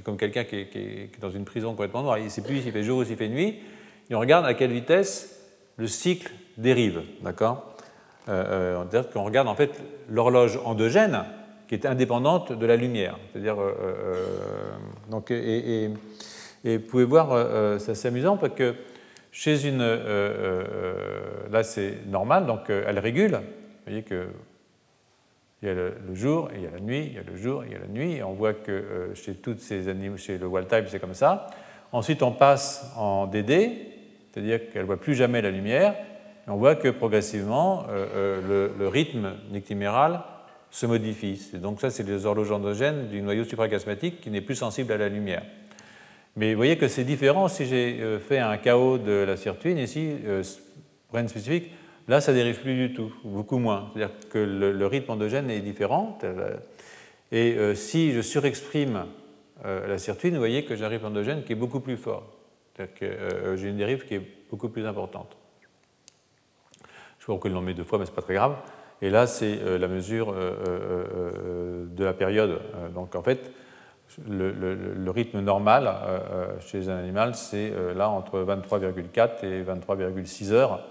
comme 0.02 0.16
quelqu'un 0.16 0.44
qui, 0.44 0.56
est 0.56 1.20
dans 1.20 1.30
une 1.30 1.44
prison 1.44 1.70
complètement 1.70 2.02
noire, 2.02 2.18
il 2.18 2.24
ne 2.24 2.28
sait 2.28 2.42
plus 2.42 2.62
s'il 2.62 2.72
fait 2.72 2.82
jour 2.82 2.98
ou 2.98 3.04
s'il 3.04 3.16
fait 3.16 3.28
nuit, 3.28 3.60
et 4.10 4.14
on 4.14 4.20
regarde 4.20 4.44
à 4.44 4.54
quelle 4.54 4.72
vitesse 4.72 5.40
le 5.76 5.86
cycle 5.86 6.32
dérive, 6.56 7.02
d'accord? 7.22 7.74
Euh, 8.28 8.82
euh 8.92 9.02
qu'on 9.12 9.24
regarde 9.24 9.48
en 9.48 9.54
fait 9.54 9.82
l'horloge 10.08 10.58
endogène 10.64 11.24
qui 11.68 11.74
est 11.74 11.84
indépendante 11.86 12.52
de 12.52 12.66
la 12.66 12.76
lumière. 12.76 13.18
C'est-à-dire, 13.32 13.60
euh, 13.60 13.74
euh, 13.82 14.14
donc, 15.10 15.30
et, 15.30 15.90
vous 16.64 16.78
pouvez 16.78 17.04
voir, 17.04 17.78
c'est 17.78 17.92
assez 17.92 18.08
amusant 18.08 18.38
parce 18.38 18.54
que 18.54 18.74
chez 19.30 19.66
une, 19.66 19.82
là 21.50 21.62
c'est 21.62 22.06
normal, 22.06 22.46
donc 22.46 22.70
elle 22.70 22.98
régule. 22.98 23.32
Vous 23.32 23.84
voyez 23.86 24.02
que 24.02 24.28
il 25.62 25.68
y 25.68 25.70
a 25.70 25.74
le, 25.74 25.94
jour 26.14 26.50
il 26.54 26.62
y 26.62 26.66
a 26.66 26.70
la 26.70 26.80
nuit, 26.80 27.06
il 27.06 27.14
y 27.14 27.18
a 27.18 27.22
le 27.22 27.36
jour 27.36 27.64
il 27.64 27.72
y 27.72 27.74
a 27.74 27.78
la 27.78 27.86
nuit. 27.86 28.22
On 28.22 28.32
voit 28.32 28.52
que 28.52 29.12
chez 29.14 29.34
toutes 29.34 29.60
ces 29.60 29.88
animaux, 29.88 30.16
chez 30.16 30.36
le 30.36 30.46
wild 30.46 30.68
type, 30.68 30.84
c'est 30.88 31.00
comme 31.00 31.14
ça. 31.14 31.48
Ensuite, 31.94 32.22
on 32.24 32.32
passe 32.32 32.92
en 32.96 33.28
DD, 33.28 33.70
c'est-à-dire 34.32 34.68
qu'elle 34.70 34.82
ne 34.82 34.86
voit 34.86 35.00
plus 35.00 35.14
jamais 35.14 35.40
la 35.40 35.52
lumière, 35.52 35.94
on 36.48 36.56
voit 36.56 36.74
que 36.74 36.88
progressivement, 36.88 37.86
euh, 37.88 38.40
euh, 38.50 38.68
le, 38.76 38.88
rythme 38.88 39.32
nictiméral 39.50 40.22
se 40.70 40.86
modifie. 40.86 41.40
donc 41.54 41.80
ça, 41.80 41.90
c'est 41.90 42.02
les 42.02 42.26
horloges 42.26 42.50
endogènes 42.50 43.08
du 43.08 43.22
noyau 43.22 43.44
suprachiasmatique 43.44 44.20
qui 44.20 44.30
n'est 44.30 44.40
plus 44.40 44.56
sensible 44.56 44.92
à 44.92 44.96
la 44.96 45.08
lumière. 45.08 45.44
Mais 46.36 46.52
vous 46.52 46.56
voyez 46.56 46.76
que 46.76 46.88
c'est 46.88 47.04
différent 47.04 47.46
si 47.46 47.64
j'ai 47.64 48.00
euh, 48.02 48.18
fait 48.18 48.40
un 48.40 48.56
chaos 48.56 48.98
de 48.98 49.24
la 49.24 49.36
sirtuine 49.36 49.78
ici, 49.78 50.16
brain 51.12 51.28
spécifique, 51.28 51.70
là 52.08 52.20
ça 52.20 52.32
dérive 52.32 52.60
plus 52.60 52.74
du 52.74 52.94
tout, 52.94 53.12
beaucoup 53.24 53.58
moins. 53.58 53.90
C'est-à-dire 53.94 54.16
que 54.30 54.38
le, 54.38 54.86
rythme 54.86 55.12
endogène 55.12 55.50
est 55.50 55.60
différent. 55.60 56.18
Et 57.32 57.56
si 57.74 58.12
je 58.12 58.20
surexprime 58.20 59.06
la 59.64 59.98
sirtuine, 59.98 60.34
vous 60.34 60.40
voyez 60.40 60.64
que 60.64 60.76
j'ai 60.76 60.84
un 60.84 60.88
rythme 60.88 61.06
endogène 61.06 61.42
qui 61.44 61.52
est 61.52 61.56
beaucoup 61.56 61.80
plus 61.80 61.96
fort. 61.96 62.24
C'est-à-dire 62.76 62.94
que 62.94 63.56
j'ai 63.56 63.68
une 63.68 63.78
dérive 63.78 64.04
qui 64.04 64.14
est 64.14 64.22
beaucoup 64.50 64.68
plus 64.68 64.86
importante. 64.86 65.36
Je 67.24 67.26
vois 67.26 67.38
qu'on 67.38 67.48
l'on 67.48 67.62
met 67.62 67.72
deux 67.72 67.84
fois, 67.84 67.98
mais 67.98 68.04
ce 68.04 68.10
n'est 68.10 68.16
pas 68.16 68.22
très 68.22 68.34
grave. 68.34 68.56
Et 69.00 69.10
là, 69.10 69.26
c'est 69.26 69.58
euh, 69.62 69.78
la 69.78 69.88
mesure 69.88 70.30
euh, 70.30 70.54
euh, 70.68 71.86
de 71.86 72.04
la 72.04 72.12
période. 72.12 72.60
Donc 72.94 73.14
en 73.14 73.22
fait, 73.22 73.50
le, 74.28 75.10
rythme 75.10 75.40
normal 75.40 75.90
chez 76.60 76.88
un 76.88 76.96
animal, 76.96 77.34
c'est 77.34 77.72
là 77.94 78.10
entre 78.10 78.40
23,4 78.40 79.44
et 79.44 79.62
23,6 79.62 80.52
heures. 80.52 80.86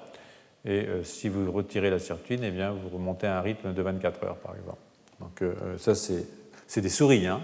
Et 0.66 0.88
si 1.04 1.28
vous 1.28 1.52
retirez 1.52 1.90
la 1.90 2.00
sirtuine, 2.00 2.42
eh 2.44 2.52
bien, 2.52 2.72
vous 2.72 2.90
remontez 2.90 3.28
à 3.28 3.40
un 3.40 3.42
rythme 3.42 3.74
de 3.74 3.82
24 3.82 4.24
heures, 4.24 4.38
par 4.38 4.56
exemple. 4.56 4.80
Donc 5.20 5.44
ça, 5.78 5.94
c'est 5.94 6.82
des 6.82 6.90
souris, 6.90 7.28
hein. 7.28 7.42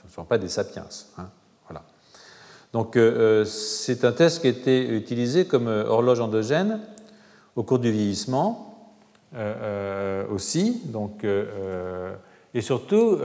ce 0.00 0.06
ne 0.06 0.12
sont 0.12 0.24
pas 0.24 0.38
des 0.38 0.48
sapiens. 0.48 0.86
Hein. 1.18 1.28
Voilà. 1.68 1.82
Donc 2.72 2.96
c'est 3.46 4.04
un 4.04 4.12
test 4.12 4.42
qui 4.42 4.46
a 4.46 4.50
été 4.50 4.88
utilisé 4.94 5.46
comme 5.46 5.66
horloge 5.66 6.20
endogène 6.20 6.80
au 7.56 7.64
cours 7.64 7.78
du 7.78 7.90
vieillissement 7.90 8.72
euh, 9.34 9.54
euh, 9.62 10.28
aussi, 10.28 10.82
donc, 10.84 11.24
euh, 11.24 12.14
et 12.52 12.60
surtout 12.60 13.18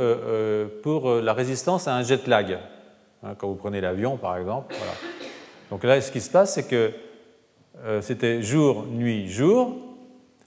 pour 0.84 1.16
la 1.16 1.34
résistance 1.34 1.88
à 1.88 1.96
un 1.96 2.04
jet 2.04 2.28
lag. 2.28 2.60
Hein, 3.24 3.34
quand 3.38 3.48
vous 3.48 3.56
prenez 3.56 3.82
l'avion, 3.82 4.16
par 4.16 4.38
exemple. 4.38 4.74
Donc 5.70 5.84
là, 5.84 6.00
ce 6.00 6.12
qui 6.12 6.22
se 6.22 6.30
passe, 6.30 6.54
c'est 6.54 6.68
que 6.68 6.94
c'était 8.02 8.42
jour, 8.42 8.86
nuit, 8.88 9.30
jour, 9.30 9.78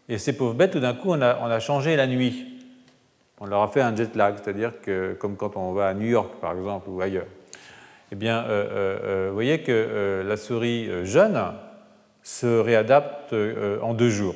et 0.09 0.19
ces 0.19 0.37
pauvres 0.37 0.55
bêtes, 0.55 0.73
tout 0.73 0.81
d'un 0.81 0.95
coup, 0.95 1.11
on 1.11 1.21
a, 1.21 1.61
changé 1.61 1.97
la 1.97 2.07
nuit. 2.07 2.47
On 3.39 3.47
leur 3.47 3.63
a 3.63 3.69
fait 3.69 3.81
un 3.81 3.95
jet 3.95 4.15
lag, 4.17 4.35
c'est-à-dire 4.37 4.81
que, 4.81 5.15
comme 5.15 5.37
quand 5.37 5.57
on 5.57 5.73
va 5.73 5.89
à 5.89 5.95
New 5.95 6.09
York, 6.09 6.33
par 6.41 6.57
exemple, 6.57 6.91
ou 6.91 7.01
ailleurs. 7.01 7.27
Eh 8.13 8.17
bien, 8.17 8.45
vous 9.29 9.35
voyez 9.35 9.63
que 9.63 10.25
la 10.27 10.37
souris 10.37 10.89
jeune, 11.05 11.41
se 12.23 12.47
réadapte 12.47 13.33
euh, 13.33 13.81
en 13.81 13.95
deux 13.95 14.11
jours. 14.11 14.35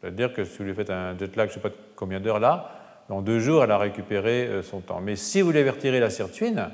C'est-à-dire 0.00 0.32
que 0.32 0.44
si 0.44 0.58
vous 0.58 0.64
lui 0.64 0.74
faites 0.74 0.90
un 0.90 1.16
jet 1.18 1.34
lag, 1.36 1.48
je 1.48 1.58
ne 1.58 1.62
sais 1.62 1.68
pas 1.68 1.74
combien 1.96 2.20
d'heures 2.20 2.40
là, 2.40 2.74
en 3.08 3.22
deux 3.22 3.40
jours, 3.40 3.64
elle 3.64 3.70
a 3.70 3.78
récupéré 3.78 4.46
euh, 4.46 4.62
son 4.62 4.80
temps. 4.80 5.00
Mais 5.00 5.16
si 5.16 5.40
vous 5.40 5.50
lui 5.50 5.58
avez 5.58 5.70
retiré 5.70 5.98
la 5.98 6.10
sirtuine, 6.10 6.68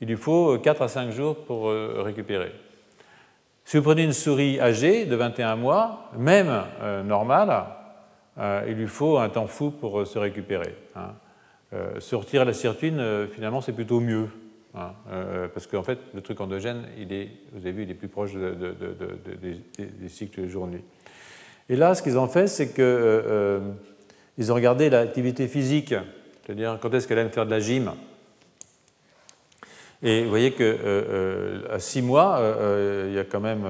il 0.00 0.08
lui 0.08 0.16
faut 0.16 0.58
4 0.58 0.82
à 0.82 0.88
5 0.88 1.10
jours 1.10 1.44
pour 1.44 1.68
euh, 1.68 2.02
récupérer. 2.04 2.52
Si 3.64 3.76
vous 3.76 3.82
prenez 3.82 4.04
une 4.04 4.12
souris 4.12 4.60
âgée 4.60 5.06
de 5.06 5.16
21 5.16 5.56
mois, 5.56 6.10
même 6.18 6.52
normale, 7.04 7.64
il 8.66 8.74
lui 8.74 8.86
faut 8.86 9.18
un 9.18 9.30
temps 9.30 9.46
fou 9.46 9.70
pour 9.70 10.06
se 10.06 10.18
récupérer. 10.18 10.76
Hein. 10.94 11.12
se 11.98 12.14
retirer 12.14 12.44
la 12.44 12.52
sirtuine, 12.52 13.26
finalement, 13.32 13.62
c'est 13.62 13.72
plutôt 13.72 14.00
mieux. 14.00 14.28
Hein, 14.76 14.92
euh, 15.12 15.46
parce 15.54 15.68
qu'en 15.68 15.84
fait, 15.84 15.98
le 16.14 16.20
truc 16.20 16.40
endogène, 16.40 16.82
il 16.98 17.12
est, 17.12 17.28
vous 17.52 17.60
avez 17.60 17.70
vu, 17.70 17.82
il 17.84 17.90
est 17.92 17.94
plus 17.94 18.08
proche 18.08 18.32
des, 18.32 20.08
cycles 20.08 20.48
jour-nuit. 20.48 20.82
Et 21.68 21.76
là, 21.76 21.94
ce 21.94 22.02
qu'ils 22.02 22.18
ont 22.18 22.26
fait, 22.26 22.48
c'est 22.48 22.74
qu'ils 22.74 22.82
euh, 22.82 23.62
euh, 24.40 24.50
ont 24.50 24.54
regardé 24.54 24.90
l'activité 24.90 25.46
physique, 25.46 25.94
c'est-à-dire 26.44 26.78
quand 26.82 26.92
est-ce 26.92 27.06
qu'elle 27.06 27.18
aime 27.18 27.30
faire 27.30 27.46
de 27.46 27.52
la 27.52 27.60
gym. 27.60 27.92
Et 30.06 30.22
vous 30.22 30.28
voyez 30.28 30.52
qu'à 30.52 31.78
6 31.78 32.02
mois, 32.02 32.38
il 33.08 33.14
y 33.14 33.18
a 33.18 33.24
quand 33.24 33.40
même 33.40 33.64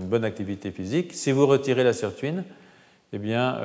une 0.00 0.06
bonne 0.06 0.24
activité 0.24 0.70
physique. 0.70 1.12
Si 1.12 1.32
vous 1.32 1.46
retirez 1.46 1.84
la 1.84 1.92
sirtuine, 1.92 2.44
eh 3.12 3.18
bien. 3.18 3.58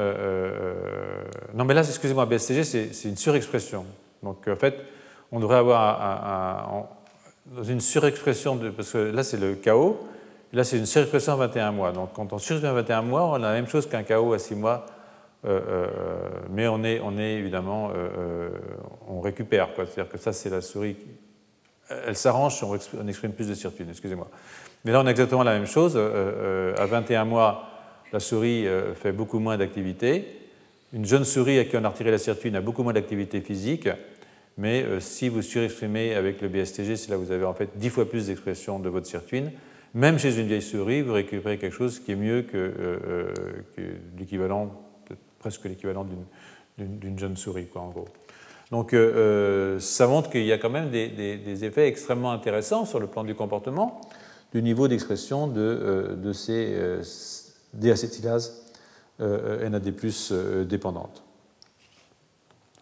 non, 1.53 1.64
mais 1.64 1.74
là, 1.74 1.82
excusez-moi, 1.82 2.26
BSCG, 2.26 2.64
c'est 2.66 3.07
une 3.07 3.16
surexpression. 3.16 3.86
Donc, 4.22 4.45
en 4.49 4.57
fait, 4.57 4.76
on 5.32 5.39
devrait 5.39 5.59
avoir 5.59 6.89
dans 7.45 7.64
une 7.64 7.82
surexpression, 7.82 8.59
parce 8.76 8.91
que 8.91 8.97
là 8.97 9.24
c'est 9.24 9.39
le 9.39 9.55
chaos, 9.55 9.99
là 10.53 10.64
c'est 10.64 10.78
une 10.78 10.86
surexpression 10.86 11.33
à 11.33 11.47
21 11.47 11.71
mois. 11.71 11.92
Donc 11.92 12.13
quand 12.13 12.33
on 12.33 12.38
surexprime 12.38 12.71
à 12.71 12.82
21 12.82 13.01
mois, 13.01 13.25
on 13.25 13.36
a 13.36 13.39
la 13.39 13.54
même 13.54 13.67
chose 13.67 13.88
qu'un 13.88 14.04
chaos 14.04 14.33
à 14.33 14.39
6 14.39 14.55
mois, 14.55 14.86
euh, 15.46 15.59
euh, 15.67 15.88
mais 16.51 16.67
on 16.67 16.83
est, 16.83 17.01
on 17.04 17.17
est 17.17 17.33
évidemment, 17.33 17.92
euh, 17.96 18.50
on 19.08 19.21
récupère. 19.21 19.70
C'est-à-dire 19.75 20.09
que 20.09 20.17
ça 20.17 20.33
c'est 20.33 20.50
la 20.50 20.62
souris, 20.62 20.97
elle 22.08 22.16
s'arrange 22.16 22.63
on 22.63 23.08
exprime 23.08 23.32
plus 23.32 23.47
de 23.47 23.54
sirtuine, 23.54 23.89
excusez-moi. 23.89 24.30
Mais 24.86 24.92
là 24.92 25.01
on 25.01 25.05
a 25.05 25.12
exactement 25.12 25.43
la 25.43 25.54
même 25.54 25.68
chose. 25.68 25.97
à 25.97 26.86
21 26.86 27.26
mois, 27.26 27.70
la 28.13 28.20
souris 28.20 28.66
fait 28.96 29.12
beaucoup 29.12 29.39
moins 29.39 29.58
d'activité. 29.58 30.42
Une 30.93 31.05
jeune 31.05 31.24
souris 31.24 31.59
à 31.59 31.66
qui 31.66 31.78
on 31.78 31.84
a 31.84 31.89
retiré 31.89 32.12
la 32.12 32.18
sirtuine 32.18 32.55
a 32.55 32.62
beaucoup 32.62 32.84
moins 32.84 32.93
d'activité 32.93 33.42
physique. 33.42 33.88
Mais 34.58 34.84
euh, 34.84 35.00
si 35.00 35.30
vous 35.30 35.42
surexprimez 35.42 36.13
avec 36.13 36.42
le 36.42 36.50
BSTG, 36.50 36.96
c'est 36.97 37.09
là 37.09 37.18
où 37.18 37.24
vous 37.24 37.32
avez 37.32 37.46
en 37.46 37.54
fait 37.54 37.70
10 37.76 37.89
fois 37.89 38.09
plus 38.09 38.28
d'expression 38.28 38.80
de 38.80 38.89
votre 38.89 39.08
sirtuine. 39.08 39.51
Même 39.93 40.20
chez 40.20 40.39
une 40.39 40.47
vieille 40.47 40.62
souris, 40.62 41.01
vous 41.01 41.13
récupérez 41.13 41.58
quelque 41.58 41.76
chose 41.76 42.00
qui 42.00 42.12
est 42.12 42.16
mieux 42.16 42.43
que, 42.43 42.58
euh, 42.58 43.34
euh, 43.80 43.93
l'équivalent, 44.18 44.72
presque 45.39 45.66
l'équivalent 45.66 46.08
d'une 46.78 47.20
jeune 47.20 47.36
souris, 47.36 47.68
quoi, 47.68 47.82
en 47.82 47.89
gros. 47.89 48.08
Donc 48.71 48.95
ça 49.79 50.07
montre 50.07 50.29
qu'il 50.29 50.45
y 50.45 50.53
a 50.53 50.57
quand 50.57 50.69
même 50.69 50.89
des, 50.89 51.65
effets 51.65 51.87
extrêmement 51.87 52.31
intéressants 52.31 52.85
sur 52.85 52.99
le 52.99 53.07
plan 53.07 53.23
du 53.23 53.35
comportement, 53.35 53.99
du 54.53 54.61
niveau 54.63 54.87
d'expression 54.87 55.47
de, 55.47 56.15
de, 56.17 56.33
ces 56.33 56.73
déacétylases 57.73 58.65
NAD+ 59.19 59.93
dépendantes. 60.67 61.21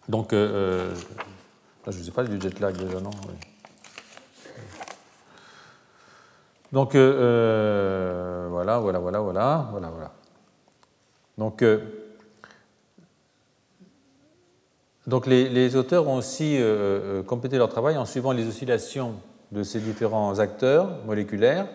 Donc 0.08 0.32
je 0.32 1.98
ne 1.98 2.04
sais 2.04 2.10
pas 2.12 2.24
du 2.24 2.40
jet 2.40 2.60
lag 2.60 2.76
déjà, 2.76 3.00
non? 3.00 3.10
Donc 6.72 6.94
euh, 6.94 6.98
euh, 6.98 8.48
voilà, 8.50 8.78
voilà, 8.78 8.98
voilà, 9.00 9.20
voilà, 9.20 9.68
voilà, 9.70 9.88
voilà. 9.88 10.12
Donc, 11.36 11.64
donc 15.10 15.26
les, 15.26 15.74
auteurs 15.74 16.06
ont 16.06 16.18
aussi 16.18 16.56
euh, 16.56 16.62
euh, 17.18 17.22
complété 17.24 17.58
leur 17.58 17.68
travail 17.68 17.96
en 17.96 18.04
suivant 18.04 18.30
les 18.30 18.46
oscillations 18.46 19.16
de 19.50 19.64
ces 19.64 19.80
différents 19.80 20.38
acteurs 20.38 21.04
moléculaires 21.04 21.66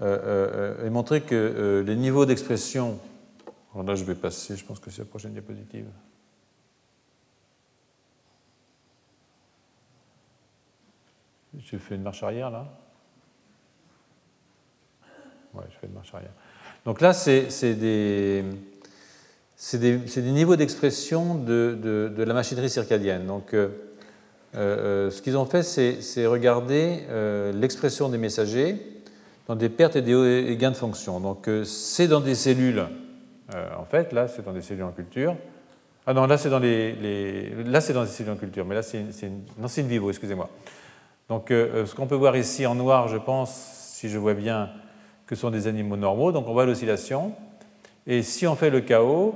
euh, 0.00 0.84
et 0.84 0.90
montré 0.90 1.20
que 1.20 1.84
les 1.86 1.94
niveaux 1.94 2.26
d'expression. 2.26 2.98
Alors 3.72 3.86
là, 3.86 3.94
je 3.94 4.02
vais 4.02 4.16
passer, 4.16 4.56
je 4.56 4.64
pense 4.64 4.80
que 4.80 4.90
c'est 4.90 5.02
la 5.02 5.04
prochaine 5.04 5.34
diapositive. 5.34 5.86
J'ai 11.60 11.78
fait 11.78 11.94
une 11.94 12.02
marche 12.02 12.24
arrière 12.24 12.50
là 12.50 12.66
Ouais, 15.54 15.64
je 15.70 15.78
fais 15.78 15.86
une 15.86 15.94
marche 15.94 16.12
arrière. 16.12 16.32
Donc 16.84 17.00
là, 17.00 17.12
c'est 17.12 17.74
des 17.74 18.44
des, 19.74 19.96
des, 19.96 20.22
niveaux 20.22 20.56
d'expression 20.56 21.34
de, 21.34 22.12
la 22.16 22.34
machinerie 22.34 22.70
circadienne. 22.70 23.26
Donc, 23.26 23.54
euh, 23.54 23.68
euh, 24.54 25.10
ce 25.10 25.20
qu'ils 25.20 25.36
ont 25.36 25.44
fait, 25.44 25.62
c'est 25.62 26.26
regarder 26.26 27.04
euh, 27.10 27.52
l'expression 27.52 28.08
des 28.08 28.18
messagers 28.18 28.76
dans 29.46 29.56
des 29.56 29.68
pertes 29.68 29.96
et 29.96 30.02
des 30.02 30.56
gains 30.58 30.70
de 30.70 30.76
fonction. 30.76 31.20
Donc, 31.20 31.48
c'est 31.64 32.06
dans 32.06 32.20
des 32.20 32.34
cellules, 32.34 32.84
en 33.78 33.84
fait, 33.84 34.12
là, 34.12 34.28
c'est 34.28 34.44
dans 34.44 34.52
des 34.52 34.60
cellules 34.60 34.84
en 34.84 34.92
culture. 34.92 35.36
Ah 36.06 36.12
non, 36.12 36.26
là, 36.26 36.36
c'est 36.36 36.50
dans 36.50 36.58
les, 36.58 37.50
là, 37.64 37.80
c'est 37.80 37.94
dans 37.94 38.04
des 38.04 38.10
cellules 38.10 38.32
en 38.32 38.36
culture, 38.36 38.66
mais 38.66 38.74
là, 38.74 38.82
c'est 38.82 39.00
une, 39.00 39.40
non, 39.58 39.68
c'est 39.68 39.80
une 39.80 39.88
vivo, 39.88 40.10
excusez-moi. 40.10 40.50
Donc, 41.30 41.46
ce 41.48 41.94
qu'on 41.94 42.06
peut 42.06 42.14
voir 42.14 42.36
ici 42.36 42.66
en 42.66 42.74
noir, 42.74 43.08
je 43.08 43.16
pense, 43.16 43.54
si 43.94 44.10
je 44.10 44.18
vois 44.18 44.34
bien, 44.34 44.68
que 45.26 45.34
sont 45.34 45.50
des 45.50 45.66
animaux 45.66 45.96
normaux. 45.96 46.30
Donc, 46.30 46.46
on 46.46 46.52
voit 46.52 46.66
l'oscillation. 46.66 47.34
Et 48.10 48.22
si 48.22 48.46
on 48.46 48.56
fait 48.56 48.70
le 48.70 48.80
chaos, 48.80 49.34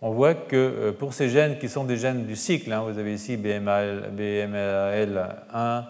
on 0.00 0.12
voit 0.12 0.34
que 0.34 0.54
euh, 0.54 0.92
pour 0.92 1.12
ces 1.12 1.28
gènes 1.28 1.58
qui 1.58 1.68
sont 1.68 1.82
des 1.82 1.96
gènes 1.96 2.24
du 2.24 2.36
cycle, 2.36 2.72
hein, 2.72 2.84
vous 2.88 2.98
avez 3.00 3.12
ici 3.12 3.36
BMAL, 3.36 4.12
BMAL1, 4.16 5.84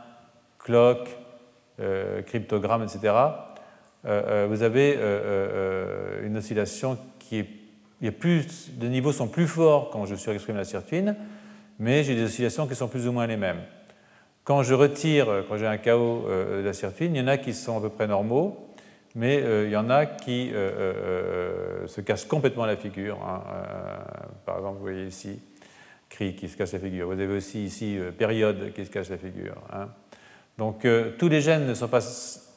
clock, 0.58 1.10
euh, 1.78 2.22
cryptogramme, 2.22 2.82
etc., 2.82 3.14
euh, 4.06 4.46
vous 4.48 4.62
avez 4.62 4.98
une 6.24 6.36
oscillation 6.36 6.96
qui 7.18 7.38
est. 7.38 7.48
Les 8.00 8.88
niveaux 8.88 9.12
sont 9.12 9.26
plus 9.26 9.46
forts 9.46 9.90
quand 9.90 10.04
je 10.04 10.14
surexprime 10.14 10.56
la 10.56 10.64
sirtuine, 10.64 11.16
mais 11.78 12.04
j'ai 12.04 12.14
des 12.14 12.24
oscillations 12.24 12.66
qui 12.66 12.74
sont 12.74 12.88
plus 12.88 13.08
ou 13.08 13.12
moins 13.12 13.26
les 13.26 13.38
mêmes. 13.38 13.62
Quand 14.44 14.62
je 14.62 14.74
retire, 14.74 15.44
quand 15.48 15.56
j'ai 15.56 15.66
un 15.66 15.78
chaos 15.78 16.26
de 16.28 16.62
la 16.62 16.72
sirtuine, 16.74 17.16
il 17.16 17.18
y 17.18 17.24
en 17.24 17.26
a 17.26 17.38
qui 17.38 17.54
sont 17.54 17.78
à 17.78 17.80
peu 17.80 17.88
près 17.88 18.06
normaux, 18.06 18.65
mais 19.16 19.42
euh, 19.42 19.64
il 19.64 19.72
y 19.72 19.76
en 19.76 19.88
a 19.88 20.04
qui 20.04 20.50
euh, 20.52 20.70
euh, 20.78 21.86
se 21.86 22.02
cassent 22.02 22.26
complètement 22.26 22.66
la 22.66 22.76
figure. 22.76 23.18
Hein. 23.26 23.42
par 24.44 24.58
exemple, 24.58 24.76
vous 24.76 24.82
voyez 24.82 25.06
ici, 25.06 25.40
cri 26.10 26.36
qui 26.36 26.48
se 26.48 26.56
casse 26.56 26.74
la 26.74 26.78
figure. 26.78 27.06
Vous 27.06 27.14
avez 27.14 27.34
aussi 27.34 27.64
ici 27.64 27.98
période 28.18 28.74
qui 28.74 28.84
se 28.84 28.90
casse 28.90 29.08
la 29.08 29.16
figure. 29.16 29.56
Hein. 29.72 29.88
Donc 30.58 30.86
tous 31.18 31.28
les 31.28 31.40
gènes 31.40 31.66
ne 31.66 31.74
sont 31.74 31.88
pas 31.88 32.00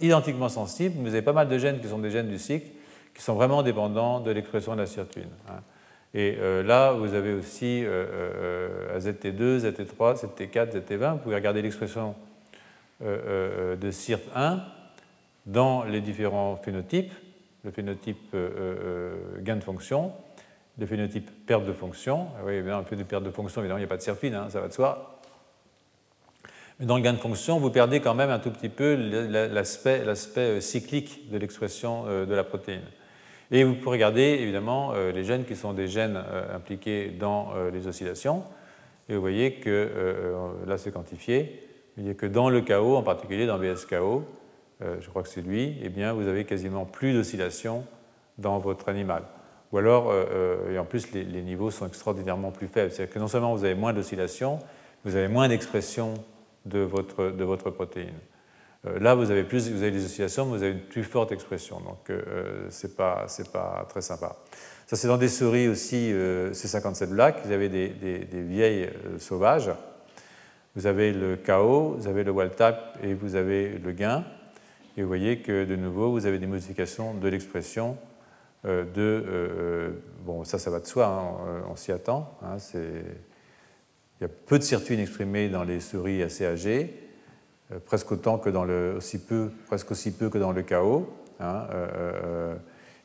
identiquement 0.01 0.49
sensibles, 0.49 0.95
mais 0.97 1.09
vous 1.09 1.15
avez 1.15 1.23
pas 1.23 1.33
mal 1.33 1.47
de 1.47 1.57
gènes 1.57 1.79
qui 1.79 1.87
sont 1.87 1.99
des 1.99 2.11
gènes 2.11 2.29
du 2.29 2.39
cycle, 2.39 2.67
qui 3.13 3.21
sont 3.21 3.35
vraiment 3.35 3.63
dépendants 3.63 4.19
de 4.19 4.31
l'expression 4.31 4.73
de 4.75 4.81
la 4.81 4.85
sirtuine. 4.85 5.29
Hein. 5.49 5.61
Et 6.13 6.37
là, 6.65 6.91
vous 6.91 7.13
avez 7.13 7.33
aussi 7.33 7.85
AZT2, 8.95 9.59
ZT3, 9.59 10.25
ZT4, 10.25 10.71
ZT20. 10.71 11.11
Vous 11.13 11.17
pouvez 11.19 11.35
regarder 11.35 11.61
l'expression 11.61 12.15
de 13.01 13.91
CIRT1 13.91 14.78
dans 15.49 15.83
les 15.83 15.99
différents 15.99 16.55
phénotypes, 16.57 17.11
le 17.63 17.71
phénotype 17.71 18.33
euh, 18.33 18.49
euh, 18.57 19.41
gain 19.41 19.55
de 19.55 19.63
fonction, 19.63 20.13
le 20.77 20.85
phénotype 20.85 21.29
perte 21.45 21.65
de 21.65 21.73
fonction. 21.73 22.27
Ah 22.37 22.43
oui, 22.45 22.53
évidemment, 22.53 22.85
le 22.89 22.97
de 22.97 23.03
perte 23.03 23.23
de 23.23 23.31
fonction, 23.31 23.61
évidemment, 23.61 23.79
il 23.79 23.81
n'y 23.81 23.85
a 23.85 23.89
pas 23.89 23.97
de 23.97 24.01
sirtuine, 24.01 24.35
hein, 24.35 24.47
ça 24.49 24.61
va 24.61 24.67
de 24.67 24.73
soi. 24.73 25.19
Mais 26.79 26.85
dans 26.85 26.95
le 26.95 27.01
gain 27.01 27.13
de 27.13 27.17
fonction, 27.17 27.59
vous 27.59 27.71
perdez 27.71 27.99
quand 27.99 28.13
même 28.13 28.29
un 28.29 28.39
tout 28.39 28.51
petit 28.51 28.69
peu 28.69 28.95
l'aspect 28.95 30.03
euh, 30.05 30.61
cyclique 30.61 31.29
de 31.31 31.37
l'expression 31.37 32.05
de 32.05 32.33
la 32.33 32.43
protéine. 32.43 32.85
Et 33.51 33.63
vous 33.63 33.73
pouvez 33.73 33.97
regarder 33.97 34.21
évidemment 34.21 34.93
les 34.93 35.23
gènes 35.23 35.43
qui 35.43 35.55
sont 35.55 35.73
des 35.73 35.87
gènes 35.87 36.23
impliqués 36.53 37.09
dans 37.09 37.51
les 37.73 37.87
oscillations. 37.87 38.43
Et 39.09 39.15
vous 39.15 39.21
voyez 39.21 39.53
que, 39.53 40.45
là 40.67 40.77
c'est 40.77 40.91
quantifié, 40.91 41.67
vous 41.97 42.03
voyez 42.03 42.15
que 42.15 42.27
dans 42.27 42.51
le 42.51 42.61
chaos, 42.61 42.95
en 42.95 43.01
particulier 43.01 43.47
dans 43.47 43.57
BSKO, 43.57 44.23
euh, 44.81 44.95
je 45.01 45.09
crois 45.09 45.23
que 45.23 45.29
c'est 45.29 45.41
lui, 45.41 45.77
eh 45.81 45.89
bien, 45.89 46.13
vous 46.13 46.27
avez 46.27 46.45
quasiment 46.45 46.85
plus 46.85 47.13
d'oscillation 47.13 47.83
dans 48.37 48.59
votre 48.59 48.87
animal. 48.87 49.23
Ou 49.71 49.77
alors, 49.77 50.09
euh, 50.09 50.25
euh, 50.31 50.73
et 50.73 50.79
en 50.79 50.85
plus, 50.85 51.11
les, 51.11 51.41
niveaux 51.41 51.69
sont 51.69 51.85
extraordinairement 51.85 52.51
plus 52.51 52.67
faibles. 52.67 52.91
C'est-à-dire 52.91 53.13
que 53.13 53.19
non 53.19 53.27
seulement 53.27 53.53
vous 53.53 53.65
avez 53.65 53.75
moins 53.75 53.93
d'oscillation, 53.93 54.59
vous 55.03 55.15
avez 55.15 55.27
moins 55.27 55.49
d'expression 55.49 56.13
de 56.65 56.79
votre, 56.79 57.31
de 57.31 57.43
votre 57.43 57.69
protéine. 57.71 58.15
là, 58.83 59.15
vous 59.15 59.31
avez, 59.31 59.43
plus, 59.43 59.69
vous 59.69 59.81
avez 59.81 59.91
des 59.91 60.05
oscillations, 60.05 60.45
mais 60.45 60.57
vous 60.57 60.63
avez 60.63 60.71
une 60.73 60.79
plus 60.79 61.03
forte 61.03 61.31
expression. 61.31 61.79
Donc, 61.81 62.11
ce 62.69 62.87
n'est 62.87 62.93
pas, 62.93 63.25
pas, 63.53 63.85
très 63.89 64.01
sympa. 64.01 64.37
Ça, 64.87 64.95
c'est 64.95 65.07
dans 65.07 65.17
des 65.17 65.29
souris 65.29 65.67
aussi 65.67 66.11
C57 66.13 67.07
Black. 67.07 67.41
Vous 67.45 67.51
avez 67.51 67.69
des, 67.69 67.89
des, 67.89 68.19
des 68.19 68.41
vieilles 68.41 68.89
sauvages. 69.19 69.71
Vous 70.75 70.85
avez 70.85 71.13
le 71.13 71.37
KO, 71.37 71.95
vous 71.97 72.07
avez 72.07 72.23
le 72.23 72.31
wild 72.31 72.55
type 72.55 73.03
et 73.03 73.13
vous 73.13 73.35
avez 73.35 73.77
le 73.77 73.91
gain. 73.91 74.25
Et 74.97 75.01
vous 75.01 75.07
voyez 75.07 75.39
que 75.39 75.65
de 75.65 75.75
nouveau, 75.75 76.11
vous 76.11 76.25
avez 76.25 76.39
des 76.39 76.47
modifications 76.47 77.13
de 77.13 77.27
l'expression 77.27 77.97
euh, 78.65 78.83
de... 78.83 79.01
Euh, 79.01 79.23
euh, 79.29 79.91
bon, 80.25 80.43
ça, 80.43 80.59
ça 80.59 80.69
va 80.69 80.79
de 80.79 80.85
soi, 80.85 81.05
hein, 81.05 81.63
on 81.69 81.75
s'y 81.75 81.91
attend. 81.91 82.37
Hein, 82.43 82.57
il 82.73 84.21
y 84.21 84.25
a 84.25 84.27
peu 84.27 84.59
de 84.59 84.63
sirtuine 84.63 84.99
exprimée 84.99 85.47
dans 85.47 85.63
les 85.63 85.79
souris 85.79 86.21
assez 86.21 86.45
âgées, 86.45 87.09
presque 87.85 88.11
autant 88.11 88.37
que 88.37 88.49
dans 88.49 88.65
le... 88.65 88.95
Aussi 88.97 89.19
peu, 89.19 89.51
presque 89.67 89.91
aussi 89.91 90.11
peu 90.11 90.29
que 90.29 90.37
dans 90.37 90.51
le 90.51 90.63
chaos. 90.63 91.09
Hein, 91.39 91.67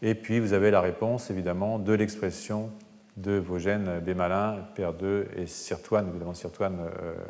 et 0.02 0.16
puis, 0.16 0.40
vous 0.40 0.52
avez 0.52 0.70
la 0.70 0.80
réponse, 0.80 1.30
évidemment, 1.30 1.78
de 1.78 1.92
l'expression 1.92 2.70
de 3.16 3.36
vos 3.38 3.58
gènes 3.58 4.00
B-malin, 4.00 4.66
PR2 4.76 5.26
et 5.36 5.46
sirtoine. 5.46 6.08
Évidemment, 6.08 6.34
sirtoine, 6.34 6.78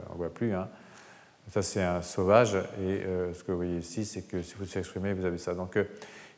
on 0.08 0.14
ne 0.14 0.16
voit 0.16 0.32
plus. 0.32 0.54
Ça, 1.52 1.62
c'est 1.62 1.82
un 1.82 2.02
sauvage. 2.02 2.54
Et 2.54 3.02
euh, 3.04 3.32
ce 3.34 3.44
que 3.44 3.52
vous 3.52 3.58
voyez 3.58 3.78
ici, 3.78 4.04
c'est 4.04 4.22
que 4.22 4.42
si 4.42 4.54
vous 4.58 4.64
s'exprimez, 4.64 5.12
vous 5.12 5.24
avez 5.24 5.38
ça. 5.38 5.54
Donc, 5.54 5.76
euh, 5.76 5.84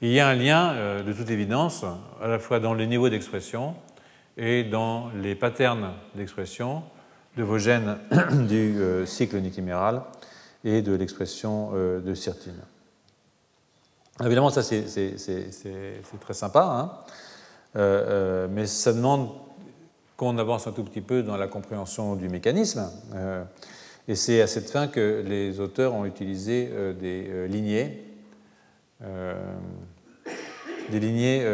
il 0.03 0.11
y 0.11 0.21
a 0.21 0.29
un 0.29 0.35
lien, 0.35 0.73
euh, 0.73 1.03
de 1.03 1.13
toute 1.13 1.31
évidence, 1.31 1.85
à 2.21 2.29
la 2.29 2.39
fois 2.39 2.61
dans 2.61 2.75
le 2.75 2.85
niveau 2.85 3.09
d'expression 3.09 3.75
et 4.37 4.65
dans 4.65 5.11
les 5.23 5.35
patterns 5.35 5.93
d'expression 6.15 6.83
de 7.37 7.43
vos 7.43 7.59
gènes 7.59 7.99
du 8.49 8.77
cycle 9.07 9.39
nitiméral 9.39 10.03
et 10.65 10.83
de 10.83 10.95
l'expression 10.95 11.73
de 11.73 12.15
sirtine. 12.15 12.61
Évidemment, 14.23 14.51
ça, 14.51 14.63
c'est 14.63 14.85
très 16.21 16.35
sympa, 16.35 17.01
hein. 17.75 18.49
mais 18.51 18.67
ça 18.67 18.93
demande 18.93 19.31
qu'on 20.19 20.37
avance 20.37 20.67
un 20.67 20.73
tout 20.73 20.85
petit 20.85 21.01
peu 21.01 21.23
dans 21.23 21.37
la 21.39 21.47
compréhension 21.47 22.15
du 22.15 22.29
mécanisme. 22.29 22.91
Et 24.09 24.15
c'est 24.15 24.41
à 24.41 24.47
cette 24.47 24.71
fin 24.71 24.87
que 24.87 25.25
les 25.27 25.59
auteurs 25.59 25.95
ont 25.95 26.05
utilisé 26.05 26.71
euh, 26.73 26.93
des 26.93 27.27
euh, 27.29 27.47
lignées, 27.49 28.05
euh, 29.03 29.35
des 30.91 31.01
lignées 31.01 31.45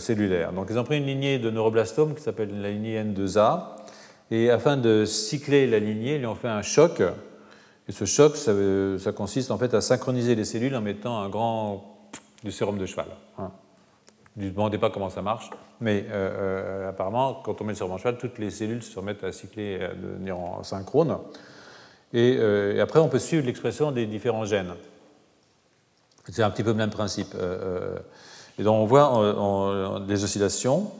cellulaires. 0.00 0.52
Donc 0.52 0.66
ils 0.70 0.78
ont 0.78 0.84
pris 0.84 0.98
une 0.98 1.06
lignée 1.06 1.38
de 1.38 1.50
neuroblastomes 1.50 2.14
qui 2.14 2.22
s'appelle 2.22 2.60
la 2.60 2.70
lignée 2.70 3.00
N2A, 3.00 3.76
et 4.32 4.50
afin 4.50 4.76
de 4.76 5.04
cycler 5.04 5.68
la 5.68 5.78
lignée, 5.78 6.16
ils 6.16 6.26
ont 6.26 6.34
fait 6.34 6.48
un 6.48 6.62
choc. 6.62 7.00
Et 7.86 7.92
ce 7.92 8.04
choc, 8.04 8.36
ça, 8.36 9.12
consiste 9.12 9.52
en 9.52 9.58
fait 9.58 9.74
à 9.74 9.80
synchroniser 9.80 10.34
les 10.34 10.44
cellules 10.44 10.74
en 10.74 10.80
mettant 10.80 11.20
un 11.20 11.28
grand 11.28 12.08
du 12.42 12.50
sérum 12.50 12.78
de 12.78 12.86
cheval. 12.86 13.06
Hein. 13.38 13.52
Ne 14.36 14.48
demandez 14.48 14.78
pas 14.78 14.90
comment 14.90 15.10
ça 15.10 15.22
marche, 15.22 15.50
mais 15.80 16.06
apparemment, 16.88 17.42
quand 17.44 17.60
on 17.60 17.64
met 17.64 17.74
le 17.74 17.76
sérum 17.76 17.92
de 17.92 17.98
cheval, 17.98 18.18
toutes 18.18 18.38
les 18.40 18.50
cellules 18.50 18.82
se 18.82 18.98
remettent 18.98 19.22
à 19.22 19.30
cycler 19.30 19.78
de 19.78 20.18
manière 20.18 20.38
en 20.40 20.64
Euh, 22.14 22.76
et, 22.76 22.80
après, 22.80 23.00
on 23.00 23.08
peut 23.08 23.18
suivre 23.18 23.46
l'expression 23.46 23.90
des 23.92 24.06
différents 24.06 24.44
gènes. 24.44 24.74
C'est 26.28 26.42
un 26.42 26.50
petit 26.50 26.62
peu 26.62 26.70
le 26.70 26.76
même 26.76 26.90
principe. 26.90 27.34
Euh, 27.34 27.94
euh, 27.94 27.98
et 28.58 28.62
donc, 28.62 28.76
on 28.76 28.86
voit 28.86 30.00
des 30.06 30.22
oscillations. 30.24 30.90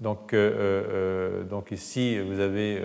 Donc, 0.00 0.34
ici, 1.70 2.18
vous 2.18 2.40
avez 2.40 2.82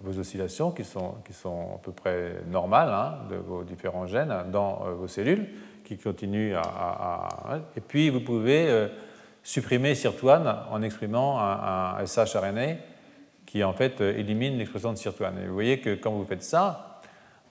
vos 0.00 0.18
oscillations 0.18 0.70
qui 0.70 0.84
sont, 0.84 1.16
qui 1.26 1.32
sont 1.32 1.74
à 1.74 1.78
peu 1.82 1.90
près 1.90 2.36
normales 2.48 2.88
hein, 2.90 3.18
de 3.28 3.36
vos 3.36 3.64
différents 3.64 4.06
gènes 4.06 4.32
dans 4.52 4.84
vos 4.96 5.08
cellules, 5.08 5.48
qui 5.84 5.98
continuent 5.98 6.54
à. 6.54 7.58
et 7.76 7.80
puis, 7.80 8.10
vous 8.10 8.20
pouvez 8.20 8.88
supprimer 9.42 9.96
sirtuane 9.96 10.54
en 10.70 10.80
exprimant 10.82 11.40
un, 11.40 11.96
un 11.98 12.06
SHRNA 12.06 12.76
qui 13.46 13.62
en 13.64 13.72
fait 13.72 14.00
euh, 14.00 14.18
élimine 14.18 14.58
l'expression 14.58 14.92
de 14.92 14.98
sirtuane. 14.98 15.34
Vous 15.46 15.54
voyez 15.54 15.78
que 15.78 15.94
quand 15.94 16.10
vous 16.10 16.24
faites 16.24 16.42
ça, 16.42 17.00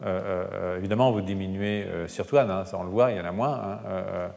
euh, 0.04 0.48
euh, 0.54 0.78
évidemment 0.78 1.12
vous 1.12 1.22
diminuez 1.22 1.86
sirtuane, 2.08 2.52
hein, 2.52 2.66
ça 2.66 2.78
on 2.78 2.84
le 2.84 2.90
voit, 2.90 3.12
il 3.12 3.18
y 3.18 3.20
en 3.20 3.26
a 3.26 3.32
moins. 3.32 3.54
Hein, 3.54 4.32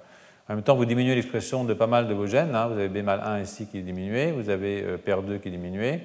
en 0.50 0.54
même 0.54 0.62
temps, 0.62 0.76
vous 0.76 0.86
diminuez 0.86 1.14
l'expression 1.14 1.64
de 1.64 1.74
pas 1.74 1.86
mal 1.86 2.08
de 2.08 2.14
vos 2.14 2.26
gènes. 2.26 2.54
Hein. 2.54 2.68
vous 2.68 2.78
avez 2.78 2.88
B 2.88 3.06
1 3.06 3.40
ici 3.40 3.66
qui 3.66 3.78
est 3.78 3.82
diminué, 3.82 4.32
vous 4.32 4.48
avez 4.48 4.96
PER2 4.96 5.40
qui 5.40 5.48
est 5.48 5.50
diminué, 5.50 6.00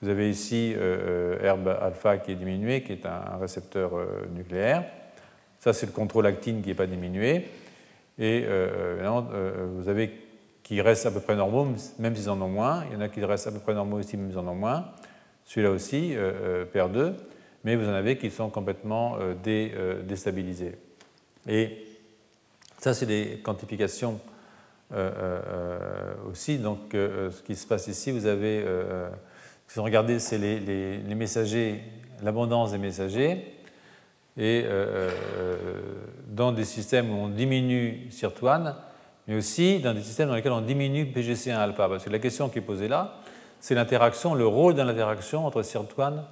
vous 0.00 0.08
avez 0.08 0.30
ici 0.30 0.72
herbe 1.42 1.76
alpha 1.82 2.18
qui 2.18 2.30
est 2.30 2.36
diminué, 2.36 2.82
qui 2.84 2.92
est 2.92 3.04
un, 3.06 3.38
récepteur 3.40 3.90
nucléaire. 4.36 4.84
Ça, 5.58 5.72
c'est 5.72 5.86
le 5.86 5.90
contrôle 5.90 6.26
actine 6.26 6.62
qui 6.62 6.68
n'est 6.68 6.74
pas 6.74 6.86
diminué. 6.86 7.48
Et 8.20 8.46
vous 8.46 9.88
avez 9.88 10.25
qui 10.66 10.80
restent 10.80 11.06
à 11.06 11.12
peu 11.12 11.20
près 11.20 11.36
normaux, 11.36 11.68
même 12.00 12.16
s'ils 12.16 12.28
en 12.28 12.42
ont 12.42 12.48
moins. 12.48 12.84
Il 12.90 12.94
y 12.94 12.96
en 12.96 13.00
a 13.00 13.08
qui 13.08 13.24
restent 13.24 13.46
à 13.46 13.52
peu 13.52 13.60
près 13.60 13.72
normaux 13.72 13.98
aussi, 13.98 14.16
même 14.16 14.30
s'ils 14.30 14.38
en 14.40 14.48
ont 14.48 14.54
moins. 14.56 14.86
Celui-là 15.44 15.70
aussi, 15.70 16.16
euh, 16.16 16.32
euh, 16.42 16.64
perd 16.64 16.90
2. 16.92 17.14
mais 17.62 17.76
vous 17.76 17.88
en 17.88 17.92
avez 17.92 18.18
qui 18.18 18.32
sont 18.32 18.50
complètement 18.50 19.16
déstabilisés. 19.44 20.74
Et 21.46 21.86
ça, 22.80 22.94
c'est 22.94 23.06
des 23.06 23.40
quantifications 23.44 24.18
aussi. 26.28 26.58
Donc, 26.58 26.80
ce 26.92 27.42
qui 27.42 27.54
se 27.54 27.66
passe 27.66 27.86
ici, 27.86 28.10
vous 28.10 28.26
avez, 28.26 28.64
si 29.68 29.76
vous 29.76 29.84
regardez, 29.84 30.18
c'est 30.18 30.38
les, 30.38 30.58
les, 30.58 31.14
messagers, 31.14 31.80
l'abondance 32.24 32.72
des 32.72 32.78
messagers. 32.78 33.52
Et 34.36 34.64
dans 36.28 36.50
des 36.50 36.64
systèmes 36.64 37.10
où 37.10 37.22
on 37.22 37.28
diminue 37.28 38.08
SIRT1, 38.10 38.74
mais 39.26 39.34
aussi 39.34 39.80
dans 39.80 39.94
des 39.94 40.02
systèmes 40.02 40.28
dans 40.28 40.34
lesquels 40.34 40.52
on 40.52 40.60
diminue 40.60 41.04
PGC1 41.04 41.56
alpha. 41.56 41.88
Parce 41.88 42.04
que 42.04 42.10
la 42.10 42.18
question 42.18 42.48
qui 42.48 42.58
est 42.58 42.62
posée 42.62 42.88
là, 42.88 43.16
c'est 43.60 43.74
l'interaction, 43.74 44.34
le 44.34 44.46
rôle 44.46 44.74
de 44.74 44.82
l'interaction 44.82 45.46
entre 45.46 45.62
SIRT1 45.62 46.22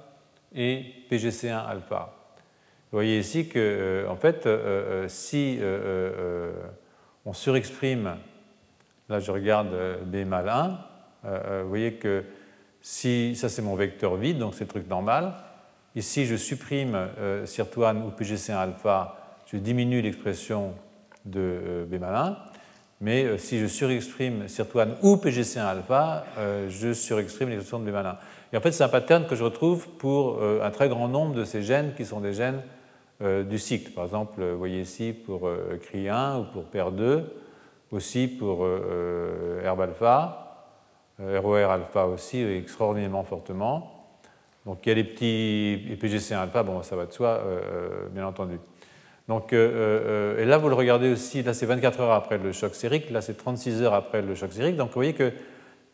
et 0.55 0.85
PGC1 1.09 1.65
alpha. 1.67 2.13
Vous 2.91 2.97
voyez 2.97 3.19
ici 3.19 3.49
que, 3.49 3.59
euh, 3.59 4.07
en 4.07 4.15
fait, 4.15 4.45
euh, 4.45 5.05
euh, 5.05 5.07
si 5.09 5.59
on 7.25 7.33
surexprime, 7.33 8.15
là 9.09 9.19
je 9.19 9.31
regarde 9.31 9.75
B 10.05 10.25
mal 10.25 10.47
1, 10.47 11.63
vous 11.63 11.69
voyez 11.69 11.95
que 11.95 12.23
si 12.81 13.35
ça 13.35 13.49
c'est 13.49 13.63
mon 13.63 13.75
vecteur 13.75 14.15
vide, 14.15 14.37
donc 14.37 14.53
c'est 14.53 14.63
le 14.63 14.69
truc 14.69 14.87
normal, 14.87 15.33
ici 15.95 16.25
je 16.25 16.35
supprime 16.35 16.95
SIRT1 17.45 18.03
ou 18.03 18.11
PGC1 18.11 18.55
alpha, 18.55 19.17
je 19.47 19.57
diminue 19.57 20.01
l'expression 20.01 20.75
de 21.25 21.85
B 21.89 21.95
mal 21.99 22.15
1, 22.15 22.37
mais 23.01 23.25
euh, 23.25 23.37
si 23.37 23.59
je 23.59 23.67
surexprime 23.67 24.45
SIRT1 24.45 24.95
ou 25.01 25.15
PGC1 25.15 25.59
alpha, 25.59 26.25
euh, 26.37 26.69
je 26.69 26.93
surexprime 26.93 27.49
l'expression 27.49 27.79
de 27.79 27.91
B1. 27.91 28.15
Et 28.53 28.57
en 28.57 28.61
fait, 28.61 28.71
c'est 28.71 28.83
un 28.83 28.89
pattern 28.89 29.27
que 29.27 29.35
je 29.35 29.43
retrouve 29.43 29.87
pour 29.97 30.39
euh, 30.39 30.61
un 30.63 30.71
très 30.71 30.87
grand 30.87 31.07
nombre 31.07 31.35
de 31.35 31.43
ces 31.43 31.61
gènes 31.61 31.93
qui 31.95 32.05
sont 32.05 32.21
des 32.21 32.33
gènes 32.33 32.61
du 33.21 33.59
cycle. 33.59 33.91
Par 33.91 34.03
exemple, 34.03 34.43
vous 34.43 34.57
voyez 34.57 34.81
ici 34.81 35.13
pour 35.13 35.49
CRI1 35.49 36.41
ou 36.41 36.43
pour 36.51 36.65
PER2, 36.65 37.23
aussi 37.91 38.27
pour 38.27 38.67
herb 39.63 39.79
alpha, 39.79 40.67
ROR 41.17 41.55
alpha 41.55 42.07
aussi 42.07 42.41
extraordinairement 42.41 43.23
fortement. 43.23 44.03
Donc 44.65 44.79
il 44.85 44.89
y 44.89 44.91
a 44.91 44.95
des 44.95 45.05
petits 45.05 45.97
PGC1 45.97 46.39
alpha, 46.39 46.63
bon, 46.63 46.83
ça 46.83 46.97
va 46.97 47.05
de 47.05 47.13
soi, 47.13 47.41
bien 48.11 48.27
entendu. 48.27 48.59
Donc, 49.27 49.53
euh, 49.53 50.35
euh, 50.37 50.41
et 50.41 50.45
là, 50.45 50.57
vous 50.57 50.69
le 50.69 50.75
regardez 50.75 51.11
aussi, 51.11 51.41
là 51.41 51.53
c'est 51.53 51.65
24 51.65 51.99
heures 52.01 52.11
après 52.11 52.37
le 52.37 52.51
choc 52.51 52.75
sérique, 52.75 53.09
là 53.09 53.21
c'est 53.21 53.33
36 53.33 53.81
heures 53.81 53.95
après 53.95 54.21
le 54.21 54.35
choc 54.35 54.53
sérique. 54.53 54.75
Donc 54.75 54.89
vous 54.89 54.95
voyez 54.95 55.13
que 55.13 55.31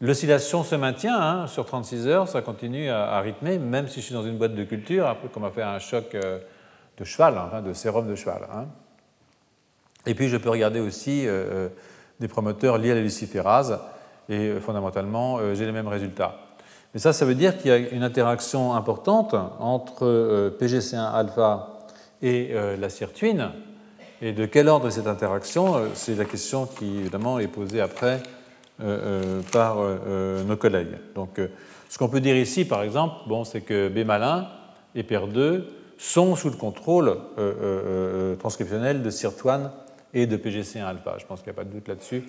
l'oscillation 0.01 0.63
se 0.63 0.75
maintient 0.75 1.17
hein, 1.17 1.47
sur 1.47 1.65
36 1.65 2.07
heures, 2.07 2.27
ça 2.27 2.41
continue 2.41 2.89
à, 2.89 3.19
rythmer, 3.21 3.57
même 3.57 3.87
si 3.87 4.01
je 4.01 4.05
suis 4.05 4.13
dans 4.13 4.23
une 4.23 4.37
boîte 4.37 4.53
de 4.53 4.63
culture, 4.65 5.07
un 5.07 5.15
peu 5.15 5.29
comme 5.29 5.45
a 5.45 5.51
fait 5.51 5.61
un 5.61 5.79
choc 5.79 6.13
euh, 6.13 6.39
de 6.97 7.05
cheval, 7.05 7.35
hein, 7.37 7.61
de 7.61 7.71
sérum 7.71 8.07
de 8.07 8.15
cheval. 8.15 8.47
Hein. 8.53 8.65
Et 10.05 10.13
puis 10.13 10.27
je 10.27 10.35
peux 10.35 10.49
regarder 10.49 10.79
aussi 10.79 11.27
des 12.19 12.27
promoteurs 12.27 12.79
liés 12.79 12.91
à 12.91 12.95
la 12.95 13.01
luciférase, 13.01 13.79
et 14.29 14.55
fondamentalement, 14.59 15.53
j'ai 15.53 15.65
les 15.65 15.71
mêmes 15.71 15.87
résultats. 15.87 16.37
Mais 16.93 16.99
ça, 16.99 17.13
ça 17.13 17.23
veut 17.23 17.35
dire 17.35 17.55
qu'il 17.59 17.69
y 17.69 17.73
a 17.73 17.77
une 17.77 18.01
interaction 18.01 18.73
importante 18.73 19.35
entre 19.59 20.55
PGC1 20.59 21.13
alpha 21.13 21.70
et 22.21 22.49
euh, 22.51 22.77
la 22.77 22.89
sirtuine. 22.89 23.51
Et 24.21 24.33
de 24.33 24.45
quel 24.45 24.67
ordre 24.67 24.87
est 24.87 24.91
cette 24.91 25.07
interaction 25.07 25.75
euh, 25.75 25.87
C'est 25.93 26.15
la 26.15 26.25
question 26.25 26.65
qui, 26.65 26.99
évidemment, 26.99 27.39
est 27.39 27.47
posée 27.47 27.81
après 27.81 28.21
euh, 28.81 29.41
par 29.51 29.77
nos 30.45 30.57
collègues. 30.57 30.97
Donc, 31.15 31.39
ce 31.89 31.97
qu'on 31.97 32.09
peut 32.09 32.21
dire 32.21 32.35
ici, 32.35 32.65
par 32.65 32.83
exemple, 32.83 33.15
bon, 33.27 33.43
c'est 33.43 33.61
que 33.61 33.89
B 33.89 34.05
malin 34.05 34.47
et 34.95 35.03
PER2 35.03 35.63
sont 35.97 36.35
sous 36.35 36.49
le 36.49 36.55
contrôle 36.55 37.15
transcriptionnel 38.39 39.03
de 39.03 39.11
SIRT1 39.11 39.69
et 40.15 40.25
de 40.25 40.35
PGC1 40.35 40.83
alpha. 40.83 41.17
Je 41.19 41.25
pense 41.27 41.41
qu'il 41.41 41.51
n'y 41.51 41.57
a 41.57 41.61
pas 41.61 41.63
de 41.63 41.73
doute 41.73 41.87
là-dessus. 41.87 42.23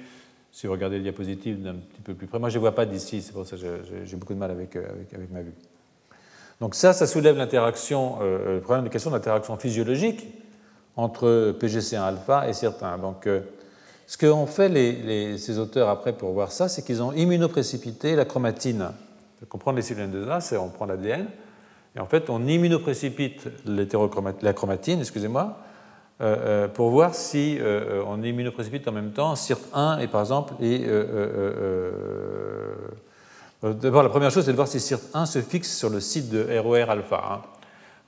Si 0.51 0.67
vous 0.67 0.75
regardez 0.75 0.97
les 0.97 1.05
diapositives 1.05 1.63
d'un 1.63 1.77
petit 1.77 2.03
peu 2.03 2.13
plus 2.13 2.27
près, 2.27 2.39
moi 2.39 2.51
je 2.51 2.57
ne 2.57 2.61
vois 2.61 2.75
pas 2.75 2.85
d'ici, 2.85 3.23
c'est 3.23 3.33
pour 3.33 3.47
ça 3.47 3.57
que 3.57 3.81
j'ai 4.05 4.17
beaucoup 4.17 4.35
de 4.35 4.39
mal 4.39 4.51
avec, 4.51 4.77
avec 4.77 5.31
ma 5.31 5.41
vue. 5.41 5.55
Donc 6.63 6.77
ça, 6.77 6.93
ça 6.93 7.09
soulève 7.09 7.37
l'interaction, 7.37 8.19
euh, 8.23 8.55
le 8.55 8.61
problème 8.61 8.85
de 8.85 8.89
question 8.89 9.11
d'interaction 9.11 9.57
physiologique 9.57 10.29
entre 10.95 11.57
PGC1 11.59 12.01
alpha 12.01 12.49
et 12.49 12.53
certains. 12.53 12.99
Donc, 12.99 13.27
euh, 13.27 13.41
ce 14.07 14.17
qu'ont 14.17 14.47
fait 14.47 14.69
ces 15.39 15.59
auteurs 15.59 15.89
après 15.89 16.13
pour 16.13 16.31
voir 16.31 16.53
ça, 16.53 16.69
c'est 16.69 16.83
qu'ils 16.83 17.03
ont 17.03 17.13
immunoprécipité 17.15 18.15
la 18.15 18.27
chromatine. 18.27 18.93
Pour 19.41 19.49
comprendre 19.49 19.79
les 19.79 19.83
cellules 19.83 20.09
2 20.09 20.31
a 20.31 20.41
c'est 20.41 20.57
on 20.57 20.69
prend 20.69 20.87
l'ADN 20.87 21.27
et 21.97 21.99
en 21.99 22.07
fait 22.07 22.31
on 22.31 22.47
immunoprécipite 22.47 23.49
la 23.67 24.53
chromatine, 24.53 25.01
excusez-moi, 25.01 25.59
euh, 26.21 26.69
pour 26.69 26.91
voir 26.91 27.17
si 27.17 27.59
on 28.07 28.23
immunoprécipite 28.23 28.87
en 28.87 28.93
même 28.93 29.11
temps 29.11 29.35
CIRT1 29.35 30.01
et 30.01 30.07
par 30.07 30.21
exemple 30.21 30.55
euh, 30.63 31.91
d'abord, 33.63 34.03
la 34.03 34.09
première 34.09 34.31
chose, 34.31 34.45
c'est 34.45 34.51
de 34.51 34.57
voir 34.57 34.69
si 34.69 34.79
CIRT1 34.79 35.27
se 35.27 35.41
fixe 35.41 35.77
sur 35.77 35.89
le 35.89 36.01
site 36.01 36.31
de 36.31 36.59
ROR 36.59 36.91
alpha. 36.91 37.23
Hein. 37.31 37.43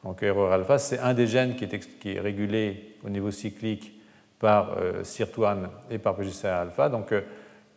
Donc 0.02 0.20
ROR 0.22 0.52
alpha, 0.52 0.78
c'est 0.78 0.98
un 0.98 1.14
des 1.14 1.26
gènes 1.26 1.56
qui 1.56 1.64
est, 1.64 2.20
régulé 2.20 2.96
au 3.04 3.08
niveau 3.08 3.30
cyclique 3.30 3.92
par 4.38 4.76
euh, 4.78 5.02
CIRT1 5.02 5.68
et 5.90 5.98
par 5.98 6.16
PGC 6.16 6.48
alpha. 6.48 6.88
Donc, 6.88 7.12
euh, 7.12 7.22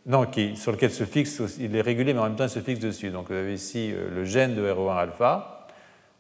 non, 0.05 0.25
qui, 0.25 0.55
sur 0.55 0.71
lequel 0.71 0.91
se 0.91 1.03
fixe, 1.03 1.41
il 1.59 1.75
est 1.75 1.81
régulé, 1.81 2.13
mais 2.13 2.19
en 2.19 2.23
même 2.23 2.35
temps, 2.35 2.45
il 2.45 2.49
se 2.49 2.59
fixe 2.59 2.79
dessus. 2.79 3.11
Donc 3.11 3.27
vous 3.27 3.35
avez 3.35 3.53
ici 3.53 3.93
le 3.93 4.23
gène 4.23 4.55
de 4.55 4.61
RO1 4.61 4.97
alpha. 4.97 5.67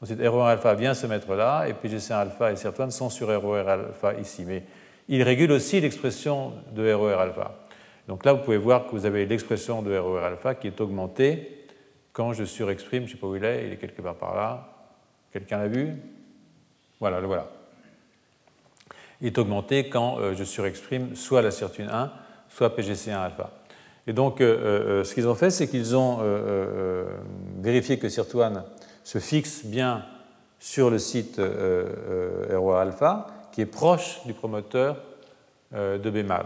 Ensuite, 0.01 0.19
RO1 0.19 0.51
alpha 0.51 0.73
vient 0.75 0.93
se 0.93 1.07
mettre 1.07 1.33
là, 1.33 1.65
et 1.67 1.73
PGC1 1.73 2.13
alpha 2.13 2.51
et 2.51 2.55
CIRT1 2.55 2.91
sont 2.91 3.09
sur 3.09 3.27
ROR 3.41 3.67
alpha 3.67 4.13
ici. 4.19 4.43
Mais 4.45 4.63
il 5.09 5.23
régule 5.23 5.51
aussi 5.53 5.79
l'expression 5.79 6.53
de 6.75 6.93
ROR 6.93 7.19
alpha. 7.19 7.55
Donc 8.07 8.23
là, 8.23 8.33
vous 8.33 8.43
pouvez 8.43 8.57
voir 8.57 8.87
que 8.87 8.91
vous 8.91 9.05
avez 9.05 9.25
l'expression 9.25 9.81
de 9.81 9.97
ROR 9.97 10.19
alpha 10.19 10.55
qui 10.55 10.67
est 10.67 10.79
augmentée 10.79 11.65
quand 12.13 12.33
je 12.33 12.45
surexprime, 12.45 13.03
je 13.03 13.11
ne 13.11 13.15
sais 13.15 13.21
pas 13.21 13.27
où 13.27 13.35
il 13.35 13.43
est, 13.43 13.67
il 13.67 13.73
est 13.73 13.77
quelque 13.77 14.01
part 14.01 14.15
par 14.15 14.35
là. 14.35 14.73
Quelqu'un 15.31 15.59
l'a 15.59 15.67
vu? 15.67 15.93
Voilà, 16.99 17.19
le 17.19 17.27
voilà. 17.27 17.47
Il 19.21 19.27
est 19.27 19.37
augmenté 19.37 19.89
quand 19.89 20.19
euh, 20.19 20.33
je 20.35 20.43
surexprime 20.43 21.15
soit 21.15 21.41
la 21.41 21.51
sirtuine 21.51 21.89
1, 21.89 22.11
soit 22.49 22.75
PGC1 22.75 23.17
alpha. 23.17 23.51
Et 24.07 24.13
donc, 24.13 24.41
euh, 24.41 25.01
euh, 25.01 25.03
ce 25.03 25.13
qu'ils 25.13 25.27
ont 25.27 25.35
fait, 25.35 25.49
c'est 25.49 25.67
qu'ils 25.67 25.95
ont 25.95 26.19
vérifié 27.59 27.99
que 27.99 28.09
sirtuine 28.09 28.63
se 29.03 29.19
fixe 29.19 29.65
bien 29.65 30.05
sur 30.59 30.89
le 30.89 30.97
site 30.97 31.39
ROA 32.51 32.81
alpha, 32.81 33.27
qui 33.51 33.61
est 33.61 33.65
proche 33.67 34.25
du 34.25 34.33
promoteur 34.33 34.97
de 35.71 36.09
B 36.09 36.25
mal. 36.25 36.45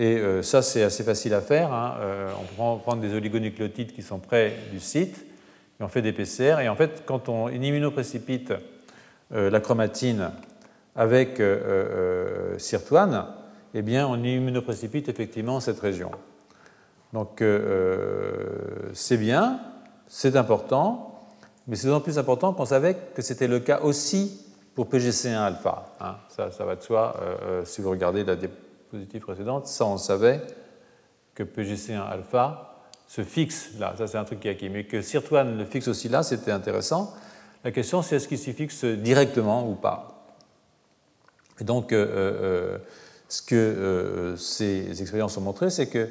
Et 0.00 0.16
euh, 0.16 0.42
ça, 0.42 0.62
c'est 0.62 0.82
assez 0.82 1.04
facile 1.04 1.34
à 1.34 1.42
faire. 1.42 1.74
Hein. 1.74 1.98
Euh, 2.00 2.30
on 2.40 2.54
prend, 2.54 2.76
prend 2.78 2.96
des 2.96 3.14
oligonucléotides 3.14 3.92
qui 3.92 4.00
sont 4.00 4.18
près 4.18 4.54
du 4.72 4.80
site, 4.80 5.26
et 5.78 5.82
on 5.82 5.88
fait 5.88 6.00
des 6.00 6.14
PCR. 6.14 6.60
Et 6.62 6.70
en 6.70 6.74
fait, 6.74 7.02
quand 7.04 7.28
on 7.28 7.50
immunoprécipite 7.50 8.54
euh, 9.34 9.50
la 9.50 9.60
chromatine 9.60 10.30
avec 10.96 11.40
sirtuane, 12.56 13.26
eh 13.74 13.82
bien, 13.82 14.08
on 14.08 14.16
immunoprécipite 14.24 15.10
effectivement 15.10 15.60
cette 15.60 15.78
région. 15.78 16.10
Donc, 17.12 17.42
c'est 18.92 19.16
bien, 19.16 19.60
c'est 20.08 20.36
important, 20.36 21.20
mais 21.68 21.76
c'est 21.76 21.86
d'autant 21.86 22.00
plus 22.00 22.18
important 22.18 22.52
qu'on 22.52 22.64
savait 22.64 22.96
que 23.14 23.22
c'était 23.22 23.46
le 23.46 23.60
cas 23.60 23.80
aussi 23.80 24.44
pour 24.74 24.88
PGC1 24.88 25.36
alpha. 25.36 25.94
Hein. 26.00 26.16
Ça, 26.28 26.50
ça, 26.50 26.64
va 26.64 26.74
de 26.74 26.82
soi 26.82 27.14
si 27.64 27.80
vous 27.80 27.90
regardez 27.90 28.24
la 28.24 28.34
positive 28.90 29.22
précédente, 29.22 29.66
ça 29.66 29.86
on 29.86 29.96
savait 29.96 30.40
que 31.34 31.42
PGC1 31.42 32.00
alpha 32.00 32.88
se 33.06 33.24
fixe 33.24 33.70
là, 33.78 33.94
ça 33.96 34.06
c'est 34.06 34.18
un 34.18 34.24
truc 34.24 34.40
qui 34.40 34.48
est 34.48 34.52
acquis, 34.52 34.68
mais 34.68 34.84
que 34.84 35.02
Sirtuan 35.02 35.56
le 35.56 35.64
fixe 35.64 35.88
aussi 35.88 36.08
là, 36.08 36.22
c'était 36.22 36.52
intéressant. 36.52 37.14
La 37.64 37.70
question 37.70 38.02
c'est 38.02 38.16
est-ce 38.16 38.28
qu'il 38.28 38.38
s'y 38.38 38.52
fixe 38.52 38.84
directement 38.84 39.68
ou 39.68 39.74
pas? 39.74 40.20
Et 41.60 41.64
donc, 41.64 41.92
euh, 41.92 42.06
euh, 42.06 42.78
ce 43.28 43.42
que 43.42 43.54
euh, 43.54 44.36
ces 44.36 45.00
expériences 45.00 45.36
ont 45.36 45.42
montré, 45.42 45.70
c'est 45.70 45.88
que, 45.88 46.08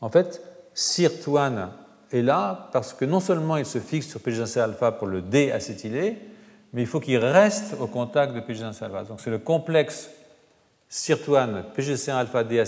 en 0.00 0.08
fait, 0.08 0.42
Sirtuan 0.74 1.70
est 2.12 2.22
là 2.22 2.68
parce 2.72 2.94
que 2.94 3.04
non 3.04 3.20
seulement 3.20 3.56
il 3.56 3.66
se 3.66 3.78
fixe 3.78 4.08
sur 4.08 4.20
PGC 4.20 4.60
alpha 4.60 4.92
pour 4.92 5.06
le 5.06 5.20
déacétyler, 5.20 6.18
mais 6.72 6.82
il 6.82 6.86
faut 6.86 7.00
qu'il 7.00 7.18
reste 7.18 7.74
au 7.80 7.86
contact 7.86 8.34
de 8.34 8.40
PGC 8.40 8.84
alpha. 8.84 9.04
Donc 9.04 9.20
c'est 9.20 9.30
le 9.30 9.38
complexe 9.38 10.10
sirtuane 10.92 11.64
PGC1 11.74 12.12
alpha 12.12 12.44
D 12.44 12.62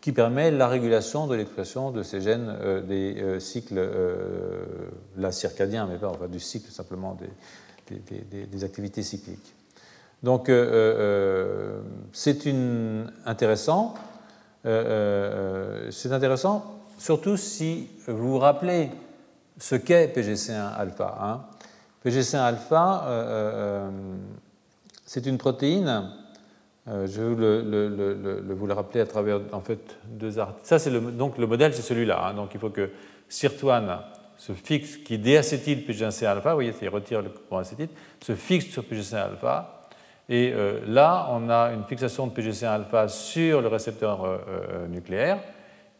qui 0.00 0.10
permet 0.10 0.50
la 0.50 0.66
régulation 0.66 1.28
de 1.28 1.36
l'expression 1.36 1.92
de 1.92 2.02
ces 2.02 2.20
gènes 2.20 2.52
euh, 2.60 2.80
des 2.80 3.22
euh, 3.22 3.38
cycles, 3.38 3.78
euh, 3.78 4.64
là 5.16 5.30
mais 5.86 5.98
pas 5.98 6.08
enfin, 6.08 6.26
du 6.26 6.40
cycle 6.40 6.72
simplement 6.72 7.16
des, 7.86 8.64
activités 8.64 9.04
cycliques. 9.04 9.54
Donc 10.24 10.50
c'est 12.12 12.54
intéressant. 13.24 13.94
c'est 14.64 16.12
intéressant 16.12 16.80
surtout 16.98 17.36
si 17.36 17.88
vous 18.06 18.32
vous 18.32 18.38
rappelez 18.38 18.90
ce 19.58 19.76
qu'est 19.76 20.08
PGC1 20.08 20.74
alpha. 20.74 21.18
Hein. 21.20 21.40
PGC1 22.04 22.38
alpha, 22.38 23.90
c'est 25.04 25.26
une 25.26 25.38
protéine. 25.38 26.21
Je 26.86 27.20
vais 27.20 28.54
vous 28.54 28.66
le, 28.66 28.72
rappeler 28.72 29.00
à 29.00 29.06
travers 29.06 29.40
en 29.52 29.60
fait 29.60 29.98
deux 30.06 30.38
articles. 30.38 30.66
Ça, 30.66 30.78
c'est 30.78 30.90
donc 31.16 31.38
le 31.38 31.46
modèle, 31.46 31.74
c'est 31.74 31.82
celui-là. 31.82 32.26
Hein. 32.26 32.34
donc 32.34 32.50
il 32.54 32.60
faut 32.60 32.70
que 32.70 32.90
sirtuane 33.28 33.98
se 34.36 34.52
fixe, 34.52 34.96
qui 34.96 35.18
déacétyle 35.18 35.84
PGC 35.84 36.26
alpha, 36.26 36.50
vous 36.50 36.56
voyez, 36.56 36.74
il 36.82 36.88
retire 36.88 37.22
le 37.22 37.30
courant 37.30 37.60
acétyl, 37.60 37.88
se 38.20 38.34
fixe 38.34 38.66
sur 38.66 38.84
PGC 38.84 39.14
alpha. 39.14 39.82
Et 40.28 40.52
là, 40.86 41.28
on 41.30 41.48
a 41.48 41.72
une 41.72 41.84
fixation 41.84 42.26
de 42.26 42.32
PGC 42.32 42.66
alpha 42.66 43.06
sur 43.06 43.60
le 43.60 43.68
récepteur 43.68 44.40
nucléaire 44.88 45.38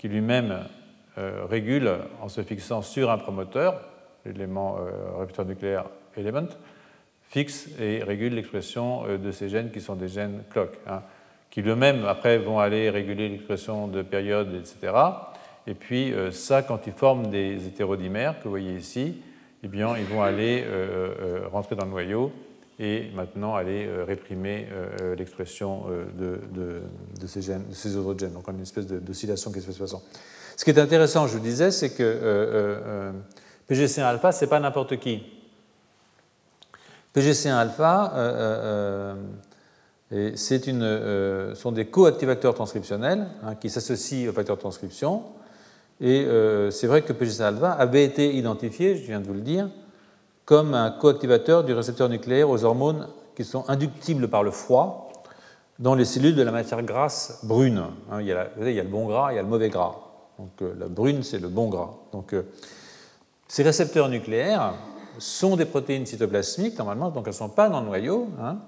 qui 0.02 0.08
lui-même 0.08 0.64
euh, 1.16 1.44
régule 1.48 1.88
en 2.20 2.28
se 2.28 2.42
fixant 2.42 2.82
sur 2.82 3.08
un 3.08 3.18
promoteur, 3.18 3.80
l'élément 4.24 4.78
euh, 4.80 5.18
récepteur 5.18 5.44
nucléaire 5.44 5.84
element, 6.16 6.48
fixe 7.32 7.68
et 7.80 8.02
régule 8.02 8.34
l'expression 8.34 9.04
euh, 9.06 9.18
de 9.18 9.30
ces 9.32 9.48
gènes 9.48 9.70
qui 9.70 9.80
sont 9.80 9.96
des 9.96 10.08
gènes 10.08 10.42
clock, 10.50 10.78
hein, 10.86 11.02
qui 11.50 11.60
eux-mêmes 11.60 12.04
après 12.04 12.38
vont 12.38 12.58
aller 12.58 12.90
réguler 12.90 13.28
l'expression 13.28 13.88
de 13.88 14.02
période, 14.02 14.54
etc. 14.54 14.92
Et 15.66 15.74
puis 15.74 16.12
ça, 16.32 16.62
quand 16.62 16.86
ils 16.86 16.92
forment 16.92 17.28
des 17.28 17.66
hétérodimères 17.68 18.38
que 18.38 18.44
vous 18.44 18.50
voyez 18.50 18.74
ici, 18.74 19.20
eh 19.62 19.68
bien, 19.68 19.94
ils 19.96 20.06
vont 20.06 20.22
aller 20.22 20.64
rentrer 21.52 21.76
dans 21.76 21.84
le 21.84 21.90
noyau 21.90 22.32
et 22.80 23.10
maintenant 23.14 23.54
aller 23.54 23.86
réprimer 24.08 24.66
l'expression 25.16 25.84
de, 26.18 26.40
de, 27.20 27.26
ces 27.28 27.42
gènes, 27.42 27.68
de 27.68 27.74
ces 27.74 27.96
autres 27.96 28.18
gènes. 28.18 28.32
Donc 28.32 28.48
une 28.48 28.62
espèce 28.62 28.86
d'oscillation 28.86 29.52
qui 29.52 29.60
se 29.60 29.66
fait 29.66 29.72
de 29.72 29.76
façon. 29.76 30.02
Ce 30.56 30.64
qui 30.64 30.70
est 30.70 30.78
intéressant, 30.78 31.26
je 31.26 31.32
vous 31.32 31.42
disais, 31.42 31.70
c'est 31.70 31.90
que 31.90 32.02
euh, 32.02 33.10
euh, 33.10 33.12
PGC1 33.70 34.02
alpha, 34.02 34.32
ce 34.32 34.44
n'est 34.44 34.48
pas 34.48 34.60
n'importe 34.60 34.98
qui. 34.98 35.22
PGC1 37.14 37.52
alpha, 37.52 38.12
euh, 38.14 39.14
une, 40.10 41.54
sont 41.54 41.72
des 41.72 41.86
coactivateurs 41.86 42.54
transcriptionnels 42.54 43.26
hein, 43.44 43.54
qui 43.54 43.70
s'associent 43.70 44.30
au 44.30 44.32
facteur 44.32 44.56
de 44.56 44.60
transcription. 44.60 45.22
Et 46.00 46.26
c'est 46.70 46.86
vrai 46.86 47.02
que 47.02 47.12
PGC1 47.12 47.42
alpha 47.42 47.70
avait 47.72 48.04
été 48.04 48.34
identifié, 48.34 48.96
je 48.96 49.02
viens 49.04 49.20
de 49.20 49.26
vous 49.26 49.34
le 49.34 49.40
dire, 49.40 49.68
comme 50.44 50.74
un 50.74 50.90
coactivateur 50.90 51.64
du 51.64 51.72
récepteur 51.72 52.08
nucléaire 52.08 52.50
aux 52.50 52.64
hormones 52.64 53.08
qui 53.36 53.44
sont 53.44 53.64
inductibles 53.68 54.28
par 54.28 54.42
le 54.42 54.50
froid 54.50 55.12
dans 55.78 55.94
les 55.94 56.04
cellules 56.04 56.34
de 56.34 56.42
la 56.42 56.52
matière 56.52 56.82
grasse 56.82 57.40
brune. 57.42 57.84
Hein, 58.10 58.20
il, 58.20 58.26
y 58.26 58.32
a, 58.32 58.48
il 58.60 58.72
y 58.72 58.80
a 58.80 58.82
le 58.82 58.88
bon 58.88 59.06
gras, 59.06 59.32
il 59.32 59.36
y 59.36 59.38
a 59.38 59.42
le 59.42 59.48
mauvais 59.48 59.68
gras. 59.68 59.96
Donc 60.38 60.50
euh, 60.62 60.74
la 60.78 60.88
brune, 60.88 61.22
c'est 61.22 61.38
le 61.38 61.48
bon 61.48 61.68
gras. 61.68 61.90
Donc 62.12 62.32
euh, 62.34 62.42
ces 63.48 63.62
récepteurs 63.62 64.08
nucléaires 64.08 64.74
sont 65.18 65.56
des 65.56 65.64
protéines 65.64 66.06
cytoplasmiques, 66.06 66.78
normalement, 66.78 67.10
donc 67.10 67.24
elles 67.26 67.32
ne 67.32 67.36
sont 67.36 67.48
pas 67.48 67.68
dans 67.68 67.80
le 67.80 67.86
noyau. 67.86 68.28
Hein, 68.40 68.58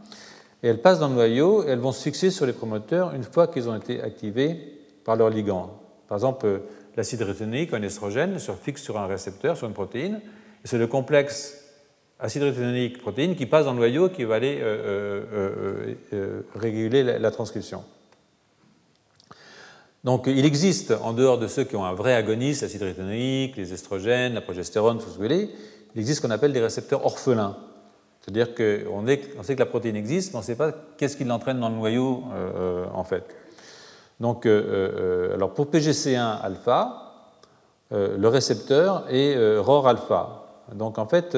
et 0.63 0.69
elles 0.69 0.81
passent 0.81 1.01
dans 1.01 1.09
le 1.09 1.15
noyau 1.15 1.65
et 1.65 1.69
elles 1.69 1.79
vont 1.79 1.93
se 1.93 2.03
fixer 2.03 2.31
sur 2.31 2.47
les 2.47 2.53
promoteurs 2.53 3.15
une 3.15 3.23
fois 3.23 3.49
qu'ils 3.49 3.69
ont 3.69 3.77
été 3.77 4.01
activés 4.03 4.57
par 5.05 5.17
leur 5.17 5.31
ligand. 5.31 5.79
Par 6.09 6.17
exemple, 6.17 6.47
euh, 6.47 6.59
l'acide 6.97 7.23
rétinoïque, 7.23 7.73
un 7.75 7.83
estrogène, 7.83 8.39
se 8.39 8.53
fixe 8.53 8.83
sur 8.83 8.99
un 8.99 9.07
récepteur, 9.07 9.57
sur 9.57 9.67
une 9.67 9.75
protéine, 9.75 10.21
et 10.65 10.69
c'est 10.69 10.79
le 10.79 10.87
complexe 10.87 11.61
acide 12.19 12.45
rétinoïque 12.45 12.99
protéine 12.99 13.37
qui 13.37 13.47
passe 13.47 13.67
dans 13.67 13.73
le 13.73 13.79
noyau 13.79 14.09
qui 14.09 14.25
va 14.25 14.37
aller 14.37 14.63
réguler 16.55 17.03
la 17.03 17.31
transcription. 17.31 17.83
Donc 20.05 20.25
il 20.27 20.45
existe, 20.45 20.93
en 21.03 21.15
dehors 21.15 21.39
de 21.39 21.49
ceux 21.49 21.65
qui 21.65 21.77
ont 21.77 21.85
un 21.85 21.95
vrai 21.95 22.15
agoniste, 22.15 22.61
l'acide 22.61 22.83
rétinoïque, 22.83 23.57
les 23.57 23.73
estrogènes, 23.73 24.35
la 24.35 24.43
progestérone, 24.43 24.99
tout 24.99 25.05
ce 25.05 25.07
que 25.07 25.17
vous 25.17 25.23
voulez, 25.23 25.51
il 25.95 26.01
existe 26.01 26.21
ce 26.21 26.27
qu'on 26.27 26.33
appelle 26.33 26.53
des 26.53 26.61
récepteurs 26.61 27.05
orphelins. 27.07 27.57
C'est-à-dire 28.21 28.55
qu'on 28.55 29.05
on 29.39 29.43
sait 29.43 29.55
que 29.55 29.61
la 29.61 29.67
protéine 29.67 29.97
existe, 29.97 30.33
mais 30.33 30.37
on 30.37 30.41
ne 30.41 30.45
sait 30.45 30.57
pas 30.57 30.73
qu'est-ce 30.97 31.17
qui 31.17 31.25
l'entraîne 31.25 31.61
dans 31.61 31.69
le 31.69 31.75
noyau 31.75 32.23
euh, 32.35 32.87
en 32.95 33.05
fait. 33.05 33.25
Donc, 34.21 34.47
euh, 34.47 35.31
euh, 35.31 35.35
alors 35.35 35.53
pour 35.53 35.67
PGC1 35.67 36.41
alpha, 36.43 37.01
le 37.91 38.27
récepteur 38.27 39.05
est 39.09 39.59
ROR 39.59 39.87
alpha. 39.87 40.47
Donc 40.75 40.99
en 40.99 41.07
fait, 41.07 41.37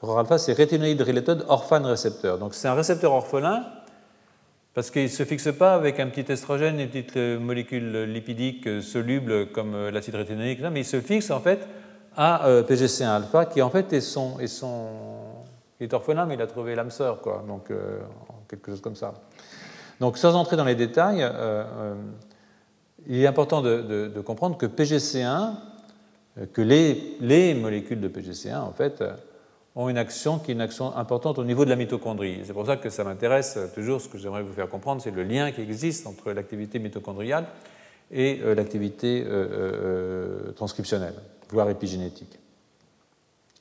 ROR 0.00 0.18
alpha 0.18 0.36
c'est 0.38 0.52
rétinoïde 0.52 1.00
related 1.00 1.44
orphan 1.48 1.82
récepteur. 1.84 2.38
Donc 2.38 2.54
c'est 2.54 2.66
un 2.66 2.74
récepteur 2.74 3.12
orphelin 3.12 3.64
parce 4.78 4.92
qu'il 4.92 5.02
ne 5.02 5.08
se 5.08 5.24
fixe 5.24 5.50
pas 5.58 5.74
avec 5.74 5.98
un 5.98 6.06
petit 6.06 6.30
estrogène, 6.30 6.78
une 6.78 6.86
petite 6.86 7.16
euh, 7.16 7.40
molécule 7.40 8.04
lipidique 8.04 8.64
euh, 8.68 8.80
soluble 8.80 9.50
comme 9.50 9.74
euh, 9.74 9.90
l'acide 9.90 10.14
rétinoïque, 10.14 10.60
mais 10.70 10.82
il 10.82 10.84
se 10.84 11.00
fixe 11.00 11.32
en 11.32 11.40
fait 11.40 11.66
à 12.16 12.48
PGC1 12.62 13.08
alpha, 13.08 13.46
qui 13.46 13.60
en 13.60 13.70
fait 13.70 13.92
est 13.92 14.00
son, 14.00 14.38
est 14.38 14.46
son 14.46 14.86
il 15.80 15.84
est 15.84 15.94
orphelin, 15.94 16.26
mais 16.26 16.34
il 16.34 16.42
a 16.42 16.46
trouvé 16.46 16.76
l'âme 16.76 16.92
sœur, 16.92 17.20
quoi. 17.20 17.44
Donc 17.48 17.72
quelque 18.48 18.70
chose 18.70 18.80
comme 18.80 18.94
ça. 18.94 19.14
Donc 19.98 20.16
sans 20.16 20.36
entrer 20.36 20.56
dans 20.56 20.64
les 20.64 20.76
détails, 20.76 21.28
il 23.08 23.20
est 23.20 23.26
important 23.26 23.62
de, 23.62 24.22
comprendre 24.24 24.56
que 24.56 24.66
PGC1, 24.66 25.54
que 26.52 26.62
les, 26.62 27.16
les, 27.20 27.54
molécules 27.54 28.00
de 28.00 28.08
PGC1 28.08 28.60
en 28.60 28.72
fait 28.72 29.02
ont 29.78 29.88
une 29.88 29.96
action 29.96 30.40
qui 30.40 30.50
est 30.50 30.54
une 30.54 30.60
action 30.60 30.94
importante 30.96 31.38
au 31.38 31.44
niveau 31.44 31.64
de 31.64 31.70
la 31.70 31.76
mitochondrie. 31.76 32.40
C'est 32.42 32.52
pour 32.52 32.66
ça 32.66 32.76
que 32.76 32.90
ça 32.90 33.04
m'intéresse 33.04 33.56
toujours, 33.76 34.00
ce 34.00 34.08
que 34.08 34.18
j'aimerais 34.18 34.42
vous 34.42 34.52
faire 34.52 34.68
comprendre, 34.68 35.00
c'est 35.00 35.12
le 35.12 35.22
lien 35.22 35.52
qui 35.52 35.60
existe 35.60 36.04
entre 36.08 36.32
l'activité 36.32 36.80
mitochondriale 36.80 37.46
et 38.10 38.40
euh, 38.42 38.56
l'activité 38.56 39.22
euh, 39.24 39.28
euh, 40.48 40.52
transcriptionnelle, 40.52 41.14
voire 41.50 41.70
épigénétique. 41.70 42.40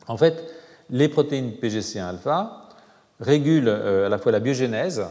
En 0.08 0.18
fait, 0.18 0.44
les 0.90 1.08
protéines 1.08 1.52
PGC1 1.52 2.10
alpha 2.10 2.70
régulent 3.20 3.70
à 3.70 4.10
la 4.10 4.18
fois 4.18 4.32
la 4.32 4.40
biogénèse 4.40 5.06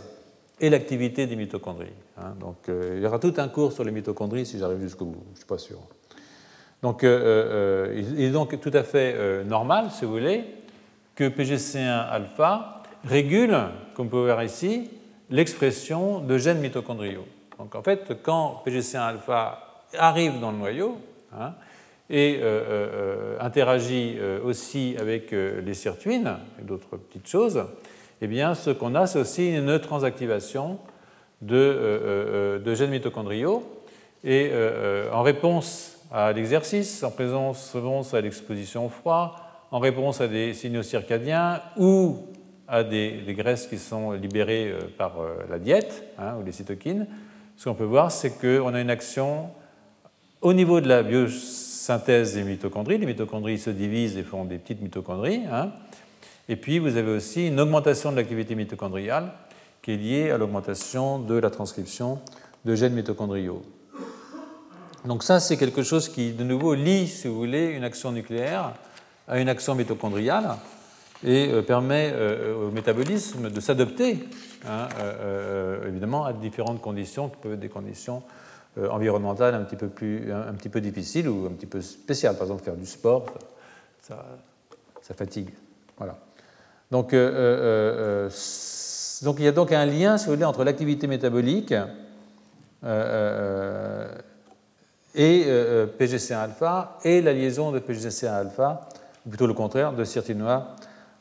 et 0.59 0.70
l'activité 0.70 1.28
des 1.28 1.37
mitochondries. 1.37 1.93
Hein. 2.19 2.35
Donc, 2.41 2.57
il 2.69 3.01
y 3.01 3.07
aura 3.07 3.20
tout 3.20 3.35
un 3.37 3.47
cours 3.47 3.73
sur 3.73 3.85
les 3.85 3.93
mitochondries 3.93 4.47
si 4.47 4.59
j'arrive 4.59 4.81
jusqu'au 4.81 5.05
bout, 5.05 5.23
je 5.27 5.31
ne 5.33 5.37
suis 5.37 5.47
pas 5.47 5.59
sûr. 5.59 5.78
Donc, 6.83 7.03
il 7.03 8.20
est 8.20 8.31
donc 8.31 8.59
tout 8.61 8.70
à 8.73 8.83
fait 8.83 9.45
normal, 9.45 9.91
si 9.91 10.05
vous 10.05 10.12
voulez, 10.12 10.45
que 11.16 11.24
PGC1 11.24 12.09
alpha 12.10 12.82
régule, 13.05 13.56
comme 13.94 14.06
vous 14.06 14.10
pouvez 14.10 14.24
voir 14.26 14.44
ici, 14.44 14.90
l'expression 15.30 16.20
de 16.20 16.38
gènes 16.38 16.60
mitochondriaux. 16.60 17.26
Donc 17.59 17.74
en 17.74 17.82
fait, 17.82 18.18
quand 18.22 18.62
PGC1 18.64 18.98
alpha 18.98 19.82
arrive 19.98 20.38
dans 20.40 20.52
le 20.52 20.59
noyau 20.59 20.98
hein, 21.36 21.55
et 22.10 22.38
euh, 22.40 22.44
euh, 22.44 22.88
euh, 22.93 23.36
interagit 23.40 24.18
aussi 24.44 24.94
avec 25.01 25.32
les 25.32 25.74
sirtuines 25.74 26.36
et 26.60 26.62
d'autres 26.62 26.97
petites 26.97 27.28
choses, 27.28 27.64
eh 28.20 28.26
bien, 28.26 28.55
ce 28.55 28.70
qu'on 28.70 28.94
a, 28.94 29.06
c'est 29.06 29.18
aussi 29.18 29.55
une 29.55 29.78
transactivation 29.78 30.78
de, 31.40 32.60
gènes 32.74 32.90
mitochondriaux. 32.90 33.62
Et 34.22 34.51
en 35.12 35.22
réponse 35.22 35.98
à 36.12 36.32
l'exercice, 36.32 37.02
en 37.02 37.10
présence 37.10 38.14
à 38.14 38.20
l'exposition 38.20 38.86
au 38.86 38.88
froid, 38.88 39.45
en 39.77 39.78
réponse 39.78 40.23
à 40.23 40.27
des 40.27 40.55
signaux 40.55 40.82
circadiens 40.82 41.61
ou 41.77 42.16
à 42.66 42.82
des, 42.82 43.23
graisses 43.36 43.66
qui 43.66 43.77
sont 43.77 44.12
libérées 44.12 44.70
euh, 44.70 44.81
par 44.97 45.20
euh, 45.20 45.36
la 45.51 45.59
diète 45.59 46.03
hein, 46.19 46.36
ou 46.40 46.44
les 46.47 46.53
cytokines, 46.53 47.07
ce 47.59 47.69
qu'on 47.69 47.74
peut 47.74 47.85
voir, 47.85 48.11
c'est 48.11 48.40
qu'on 48.40 48.73
a 48.73 48.81
une 48.81 48.89
action 48.89 49.51
au 50.40 50.55
niveau 50.55 50.81
de 50.81 50.89
la 50.89 51.03
biosynthèse 51.03 52.32
des 52.36 52.44
mitochondries. 52.44 52.97
Les 52.97 53.05
mitochondries 53.05 53.59
se 53.59 53.69
divisent 53.69 54.16
et 54.16 54.23
font 54.23 54.47
des 54.47 54.57
petites 54.57 54.81
mitochondries. 54.81 55.43
Hein. 55.53 55.73
Et 56.48 56.57
puis, 56.57 56.78
vous 56.78 56.97
avez 56.97 57.12
aussi 57.12 57.48
une 57.48 57.61
augmentation 57.61 58.12
de 58.12 58.16
l'activité 58.16 58.55
mitochondriale 58.55 59.31
qui 59.82 59.93
est 59.93 59.97
liée 59.98 60.31
à 60.31 60.39
l'augmentation 60.39 61.19
de 61.19 61.35
la 61.35 61.51
transcription 61.51 62.19
de 62.65 62.74
gènes 62.74 62.94
mitochondriaux. 62.94 63.62
Donc 65.05 65.23
ça, 65.23 65.39
c'est 65.39 65.59
quelque 65.59 65.82
chose 65.82 66.09
qui, 66.09 66.32
de 66.32 66.44
nouveau, 66.44 66.73
lie, 66.73 67.07
si 67.07 67.28
vous 67.28 67.36
voulez, 67.36 67.66
une 67.66 67.85
action 67.85 68.11
nucléaire 68.11 68.73
à 69.28 69.40
une 69.40 69.48
action 69.48 69.74
mitochondriale 69.74 70.57
et 71.24 71.51
euh, 71.51 71.62
permet 71.62 72.12
euh, 72.15 72.69
au 72.69 72.70
métabolisme 72.70 73.51
de 73.51 73.61
s'adapter, 73.61 74.28
hein, 74.66 74.89
euh, 75.01 75.89
évidemment, 75.89 76.24
à 76.24 76.32
différentes 76.32 76.81
conditions 76.81 77.28
qui 77.28 77.36
peuvent 77.36 77.53
être 77.55 77.61
des 77.61 77.69
conditions 77.69 78.23
environnementales 78.90 79.55
un 79.55 79.62
petit, 79.62 79.77
peu 79.77 79.89
plus, 79.89 80.31
un, 80.31 80.53
petit 80.53 80.69
peu 80.69 80.82
difficiles 80.82 81.31
ou 81.31 81.47
un 81.47 81.53
petit 81.53 81.65
peu 81.65 81.81
spéciales. 81.81 82.35
Par 82.35 82.43
exemple, 82.43 82.62
faire 82.62 82.77
du 82.77 82.85
sport, 82.85 83.24
ça, 84.03 84.27
ça 85.01 85.15
fatigue. 85.15 85.48
Voilà. 85.97 86.19
Donc, 86.90 87.15
donc, 89.24 89.36
il 89.39 89.44
y 89.47 89.48
a 89.48 89.53
donc 89.53 89.73
un 89.73 89.86
lien, 89.86 90.19
si 90.19 90.27
vous 90.27 90.32
voulez, 90.32 90.44
entre 90.44 90.62
l'activité 90.62 91.07
métabolique 91.07 91.73
et 95.15 95.44
PGC1 95.98 96.35
alpha 96.35 96.98
et 97.03 97.23
la 97.23 97.32
liaison 97.32 97.73
de 97.73 97.78
PGC1 97.78 98.28
alpha 98.28 98.86
ou 99.27 99.28
plutôt 99.28 99.47
le 99.47 99.55
contraire, 99.55 99.93
de 99.93 100.05
sirtinoa 100.05 100.77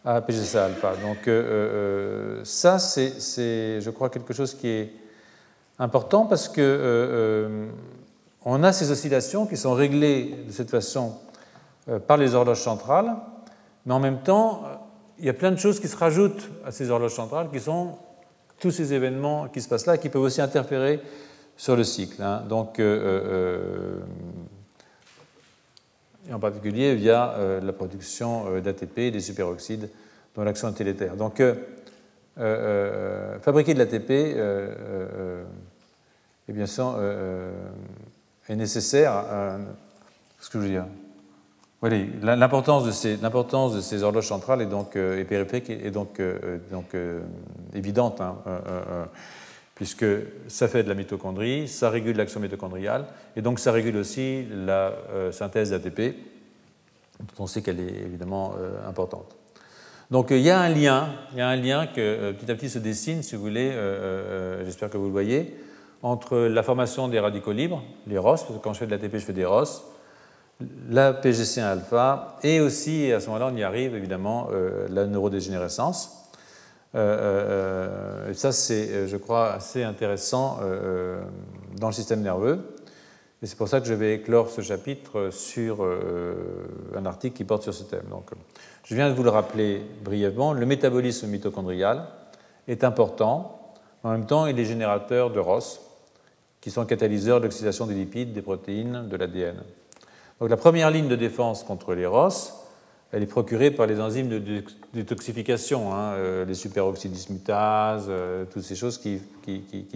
à 0.05 0.21
PGC 0.21 0.57
alpha. 0.57 0.93
Donc 1.01 1.27
euh, 1.27 1.31
euh, 1.31 2.41
ça, 2.43 2.77
c'est, 2.77 3.81
je 3.81 3.89
crois, 3.89 4.09
quelque 4.09 4.33
chose 4.33 4.53
qui 4.53 4.67
est 4.67 4.93
important 5.79 6.27
parce 6.27 6.47
que 6.47 6.61
euh, 6.61 7.67
on 8.43 8.63
a 8.63 8.71
ces 8.71 8.91
oscillations 8.91 9.47
qui 9.47 9.57
sont 9.57 9.73
réglées 9.73 10.43
de 10.47 10.51
cette 10.51 10.69
façon 10.69 11.15
par 12.07 12.17
les 12.17 12.33
horloges 12.33 12.61
centrales 12.61 13.15
mais 13.85 13.93
en 13.93 13.99
même 13.99 14.21
temps, 14.21 14.63
il 15.19 15.25
y 15.25 15.29
a 15.29 15.33
plein 15.33 15.51
de 15.51 15.57
choses 15.57 15.79
qui 15.79 15.87
se 15.87 15.95
rajoutent 15.95 16.49
à 16.65 16.71
ces 16.71 16.89
horloges 16.89 17.13
centrales, 17.13 17.49
qui 17.51 17.59
sont 17.59 17.97
tous 18.59 18.71
ces 18.71 18.93
événements 18.93 19.47
qui 19.47 19.61
se 19.61 19.69
passent 19.69 19.85
là, 19.85 19.99
qui 19.99 20.09
peuvent 20.09 20.23
aussi 20.23 20.41
interférer 20.41 20.99
sur 21.55 21.75
le 21.75 21.83
cycle. 21.83 22.19
Hein. 22.23 22.43
Donc, 22.49 22.81
et 26.29 26.33
en 26.33 26.39
particulier 26.39 26.95
via 26.95 27.35
la 27.61 27.73
production 27.73 28.59
d'ATP, 28.59 29.11
des 29.11 29.19
superoxydes, 29.19 29.89
dont 30.35 30.43
l'action 30.43 30.69
est 30.69 30.77
délétère. 30.77 31.15
Donc, 31.15 31.41
fabriquer 32.35 33.73
de 33.73 33.79
l'ATP 33.79 34.11
est 36.47 36.65
sûr 36.65 36.97
est 38.49 38.55
nécessaire. 38.55 39.23
L'importance 42.23 42.85
de, 42.85 43.81
ces, 43.81 44.03
horloges 44.03 44.27
centrales 44.27 44.61
est 44.61 44.67
donc 44.67 44.95
euh, 44.95 45.23
et 45.69 45.91
donc, 45.91 46.19
euh, 46.19 46.57
donc 46.71 46.95
euh, 46.95 47.21
évidente, 47.73 48.21
hein, 48.21 48.37
puisque 49.75 50.05
ça 50.47 50.67
fait 50.67 50.83
de 50.83 50.89
la 50.89 50.95
mitochondrie, 50.95 51.67
ça 51.67 51.89
régule 51.89 52.17
l'action 52.17 52.39
mitochondriale, 52.39 53.05
et 53.35 53.41
donc 53.41 53.59
ça 53.59 53.71
régule 53.71 53.97
aussi 53.97 54.45
la 54.49 54.93
synthèse 55.31 55.71
d'ATP, 55.71 56.15
dont 57.19 57.43
on 57.43 57.47
sait 57.47 57.61
qu'elle 57.61 57.81
est 57.81 58.03
évidemment 58.05 58.55
importante. 58.87 59.35
Donc 60.11 60.27
il 60.31 60.39
y 60.39 60.49
a 60.49 60.59
un 60.59 60.69
lien, 60.69 61.09
il 61.33 61.39
y 61.39 61.41
a 61.41 61.49
un 61.49 61.55
lien 61.57 61.87
que 61.87 62.31
petit 62.31 62.49
à 62.49 62.55
petit 62.55 62.69
se 62.69 62.79
dessine, 62.79 63.21
si 63.21 63.35
vous 63.35 63.41
voulez, 63.41 63.73
j'espère 64.63 64.89
que 64.89 64.97
vous 64.97 65.07
le 65.07 65.11
voyez, 65.11 65.57
entre 66.05 66.37
la 66.37 66.61
formation 66.61 67.07
des 67.07 67.19
radicaux 67.19 67.51
libres, 67.51 67.83
les 68.07 68.17
ROS, 68.17 68.37
parce 68.37 68.53
que 68.53 68.63
quand 68.63 68.73
je 68.73 68.79
fais 68.79 68.85
de 68.85 68.91
l'ATP, 68.91 69.13
je 69.13 69.25
fais 69.25 69.33
des 69.33 69.43
ROS, 69.43 69.81
la 70.89 71.13
PGC1 71.13 71.63
alpha, 71.63 72.37
et 72.43 72.59
aussi, 72.61 73.11
à 73.11 73.19
ce 73.19 73.27
moment-là, 73.27 73.49
on 73.51 73.57
y 73.57 73.63
arrive 73.63 73.95
évidemment, 73.95 74.49
euh, 74.51 74.87
la 74.89 75.05
neurodégénérescence. 75.05 76.24
Euh, 76.95 78.29
euh, 78.29 78.33
ça, 78.33 78.51
c'est, 78.51 79.07
je 79.07 79.17
crois, 79.17 79.51
assez 79.51 79.83
intéressant 79.83 80.59
dans 81.77 81.87
le 81.87 81.93
système 81.93 82.21
nerveux. 82.21 82.59
Et 83.41 83.47
c'est 83.47 83.57
pour 83.57 83.67
ça 83.67 83.81
que 83.81 83.87
je 83.87 83.93
vais 83.93 84.15
éclore 84.15 84.49
ce 84.49 84.61
chapitre 84.61 85.29
sur 85.29 85.85
un 86.95 87.05
article 87.05 87.35
qui 87.35 87.43
porte 87.43 87.63
sur 87.63 87.73
ce 87.73 87.83
thème. 87.83 88.05
Donc, 88.09 88.31
je 88.83 88.95
viens 88.95 89.09
de 89.09 89.13
vous 89.13 89.23
le 89.23 89.29
rappeler 89.29 89.81
brièvement. 90.03 90.53
Le 90.53 90.65
métabolisme 90.65 91.27
mitochondrial 91.27 92.07
est 92.67 92.83
important. 92.83 93.73
En 94.03 94.11
même 94.11 94.25
temps, 94.25 94.45
il 94.45 94.59
est 94.59 94.65
générateur 94.65 95.31
de 95.31 95.39
ROS, 95.39 95.79
qui 96.61 96.71
sont 96.71 96.85
catalyseurs 96.85 97.41
d'oxydation 97.41 97.87
des 97.87 97.93
lipides, 97.93 98.33
des 98.33 98.41
protéines, 98.41 99.07
de 99.07 99.17
l'ADN. 99.17 99.55
Donc 100.39 100.49
la 100.49 100.57
première 100.57 100.91
ligne 100.91 101.07
de 101.07 101.15
défense 101.15 101.63
contre 101.63 101.93
les 101.93 102.05
ROS, 102.05 102.53
elle 103.15 103.23
est 103.23 103.27
procurée 103.27 103.71
par 103.71 103.87
les 103.87 104.01
enzymes 104.01 104.27
de 104.27 104.61
détoxification, 104.93 105.93
hein, 105.93 106.15
euh, 106.15 106.43
les 106.43 106.53
superoxydismutases, 106.53 108.07
euh, 108.09 108.43
toutes 108.43 108.63
ces 108.63 108.75
choses 108.75 108.97
qui, 108.97 109.21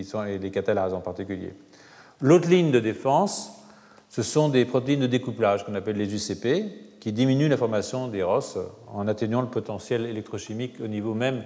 sont, 0.06 0.24
et 0.24 0.38
les 0.38 0.52
catalases 0.52 0.94
en 0.94 1.02
particulier. 1.02 1.54
L'autre 2.22 2.48
ligne 2.48 2.72
de 2.72 2.80
défense, 2.80 3.52
ce 4.08 4.24
sont 4.24 4.48
des 4.48 4.64
protéines 4.64 5.02
de 5.02 5.08
découplage 5.08 5.66
qu'on 5.66 5.76
appelle 5.76 5.98
les 5.98 6.16
UCP, 6.16 7.00
qui 7.02 7.12
diminuent 7.12 7.50
la 7.50 7.58
formation 7.58 8.08
des 8.08 8.24
ROS 8.24 8.58
en 8.88 9.06
atteignant 9.10 9.42
le 9.42 9.50
potentiel 9.50 10.06
électrochimique 10.06 10.76
au 10.82 10.88
niveau 10.88 11.14
même 11.14 11.44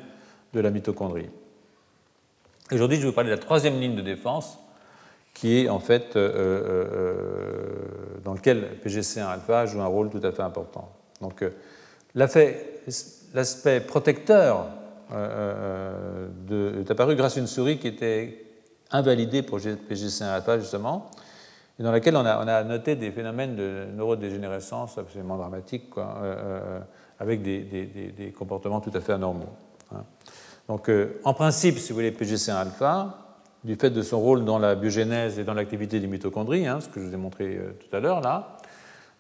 de 0.54 0.60
la 0.60 0.70
mitochondrie. 0.70 1.30
Aujourd'hui, 2.72 2.98
je 2.98 3.02
vais 3.02 3.08
vous 3.08 3.16
parler 3.16 3.32
de 3.32 3.36
la 3.36 3.42
troisième 3.42 3.80
ligne 3.80 3.96
de 3.96 4.04
défense, 4.04 4.60
qui 5.34 5.62
est 5.62 5.70
en 5.70 5.80
fait 5.80 6.16
euh, 6.18 7.66
dans 8.24 8.36
lequel 8.36 8.78
PGC1 8.86 9.26
alpha 9.26 9.66
joue 9.66 9.82
un 9.82 9.88
rôle 9.88 10.12
tout 10.12 10.22
à 10.22 10.32
fait 10.32 10.44
important. 10.44 10.92
Donc 11.24 11.44
l'aspect 12.14 13.82
protecteur 13.88 14.68
est 15.12 16.92
apparu 16.92 17.16
grâce 17.16 17.38
à 17.38 17.40
une 17.40 17.48
souris 17.48 17.80
qui 17.80 17.88
était 17.88 18.46
invalidée 18.92 19.42
pour 19.42 19.58
PGC1 19.58 20.26
alpha 20.26 20.60
justement, 20.60 21.10
et 21.80 21.84
dans 21.84 21.92
laquelle 21.92 22.16
on 22.16 22.26
a, 22.26 22.64
noté 22.64 22.96
des 22.96 23.10
phénomènes 23.12 23.56
de 23.56 23.86
neurodégénérescence 23.96 25.00
absolument 25.00 25.38
dramatiques, 25.38 25.90
avec 27.20 27.42
des, 27.42 28.34
comportements 28.38 28.82
tout 28.82 28.92
à 28.94 29.02
fait 29.02 29.14
anormaux. 29.14 29.50
Hein. 29.92 30.04
Donc 30.68 30.92
en 31.24 31.34
principe, 31.34 31.80
si 31.80 31.90
vous 31.90 31.96
voulez, 31.96 32.12
PGC1 32.12 32.54
alpha, 32.54 33.24
du 33.64 33.76
fait 33.76 33.90
de 33.90 34.02
son 34.02 34.20
rôle 34.20 34.44
dans 34.44 34.60
la 34.60 34.76
biogénèse 34.76 35.40
et 35.40 35.44
dans 35.44 35.54
l'activité 35.54 36.00
des 36.00 36.08
mitochondries, 36.08 36.68
hein, 36.68 36.82
ce 36.82 36.90
que 36.90 37.00
je 37.00 37.08
vous 37.08 37.14
ai 37.14 37.18
montré 37.18 37.56
euh, 37.56 37.72
tout 37.80 37.96
à 37.96 38.00
l'heure 38.00 38.22
là, 38.22 38.58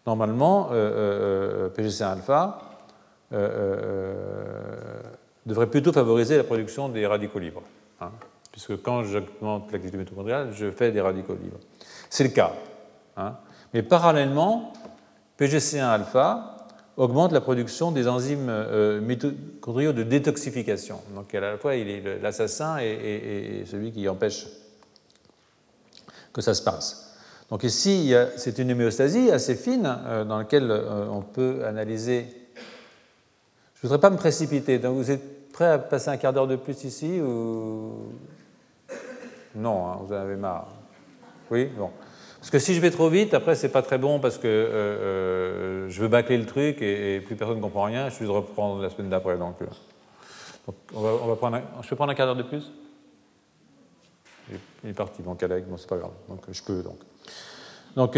normalement, 0.05 0.69
euh, 0.71 1.67
euh, 1.67 1.69
PGC1 1.69 2.11
alpha 2.11 2.59
devrait 5.45 5.67
plutôt 5.67 5.91
favoriser 5.91 6.37
la 6.37 6.43
production 6.43 6.87
des 6.87 7.05
radicaux 7.07 7.39
libres. 7.39 7.63
Hein, 7.99 8.11
puisque 8.51 8.81
quand 8.81 9.03
j'augmente 9.03 9.71
l'activité 9.71 9.97
mitochondriale, 9.97 10.51
je 10.53 10.69
fais 10.71 10.91
des 10.91 11.01
radicaux 11.01 11.33
libres. 11.33 11.57
C'est 12.09 12.23
le 12.23 12.29
cas. 12.29 12.53
Hein. 13.17 13.35
Mais 13.73 13.81
parallèlement, 13.81 14.71
PGC1 15.39 15.83
alpha 15.83 16.53
augmente 16.95 17.31
la 17.31 17.41
production 17.41 17.91
des 17.91 18.07
enzymes 18.07 18.49
euh, 18.49 19.01
mitochondriaux 19.01 19.93
de 19.93 20.03
détoxification. 20.03 21.01
Donc 21.15 21.33
à 21.33 21.39
la 21.39 21.57
fois, 21.57 21.75
il 21.75 21.89
est 21.89 22.21
l'assassin 22.21 22.77
et, 22.79 23.63
celui 23.65 23.91
qui 23.91 24.07
empêche 24.07 24.47
que 26.31 26.41
ça 26.41 26.53
se 26.53 26.61
passe. 26.61 27.02
Donc 27.53 27.61
ici, 27.65 28.15
c'est 28.35 28.57
une 28.57 28.71
homéostasie 28.71 29.29
assez 29.29 29.53
fine 29.53 29.85
euh, 30.07 30.25
dans 30.25 30.39
laquelle 30.39 30.71
euh, 30.71 31.05
on 31.07 31.21
peut 31.21 31.63
analyser. 31.67 32.25
Je 33.75 33.79
ne 33.79 33.81
voudrais 33.83 33.99
pas 33.99 34.09
me 34.09 34.17
précipiter. 34.17 34.79
Donc 34.79 34.95
vous 34.95 35.11
êtes 35.11 35.51
prêt 35.51 35.67
à 35.67 35.77
passer 35.77 36.09
un 36.09 36.17
quart 36.17 36.33
d'heure 36.33 36.47
de 36.47 36.55
plus 36.55 36.83
ici 36.83 37.21
ou? 37.21 38.11
Non 39.53 39.85
hein, 39.85 39.99
Vous 40.01 40.11
en 40.11 40.17
avez 40.17 40.35
marre. 40.35 40.67
Oui, 41.51 41.65
bon. 41.77 41.91
Parce 42.39 42.49
que 42.49 42.57
si 42.57 42.73
je 42.73 42.81
vais 42.81 42.89
trop 42.89 43.07
vite, 43.07 43.35
après, 43.35 43.53
c'est 43.53 43.69
pas 43.69 43.83
très 43.83 43.99
bon 43.99 44.19
parce 44.19 44.39
que 44.39 44.47
euh, 44.47 45.87
je 45.89 46.01
veux 46.01 46.07
bâcler 46.07 46.39
le 46.39 46.47
truc 46.47 46.81
et, 46.81 47.21
plus 47.23 47.35
personne 47.35 47.57
ne 47.57 47.61
comprend 47.61 47.83
rien. 47.83 48.09
Je 48.09 48.15
suis 48.15 48.25
de 48.25 48.31
reprendre 48.31 48.81
la 48.81 48.89
semaine 48.89 49.11
d'après. 49.11 49.37
Donc, 49.37 49.57
on, 50.95 51.01
va, 51.01 51.35
prendre 51.35 51.61
je 51.83 51.87
peux 51.87 51.95
prendre 51.95 52.13
un 52.13 52.15
quart 52.15 52.25
d'heure 52.25 52.35
de 52.35 52.41
plus? 52.41 52.71
Il 54.83 54.89
est 54.89 54.93
parti, 54.93 55.21
mon 55.21 55.35
collègue. 55.35 55.65
Bon, 55.65 55.77
c'est 55.77 55.87
pas 55.87 55.97
grave. 55.97 56.13
Donc, 56.27 56.41
je 56.51 56.63
peux. 56.63 56.81
Donc. 56.81 56.97
Donc, 57.95 58.17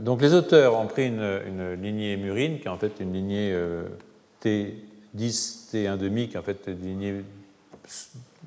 donc, 0.00 0.22
les 0.22 0.32
auteurs 0.32 0.78
ont 0.78 0.86
pris 0.86 1.08
une, 1.08 1.74
lignée 1.74 2.16
murine, 2.16 2.58
qui 2.58 2.66
est 2.66 2.70
en 2.70 2.78
fait 2.78 2.92
une 3.00 3.12
lignée 3.12 3.54
T10, 4.42 5.70
T1 5.72 5.98
demi, 5.98 6.28
qui 6.28 6.36
est 6.36 6.38
en 6.38 6.42
fait 6.42 6.60
une 6.66 6.80
lignée 6.80 7.24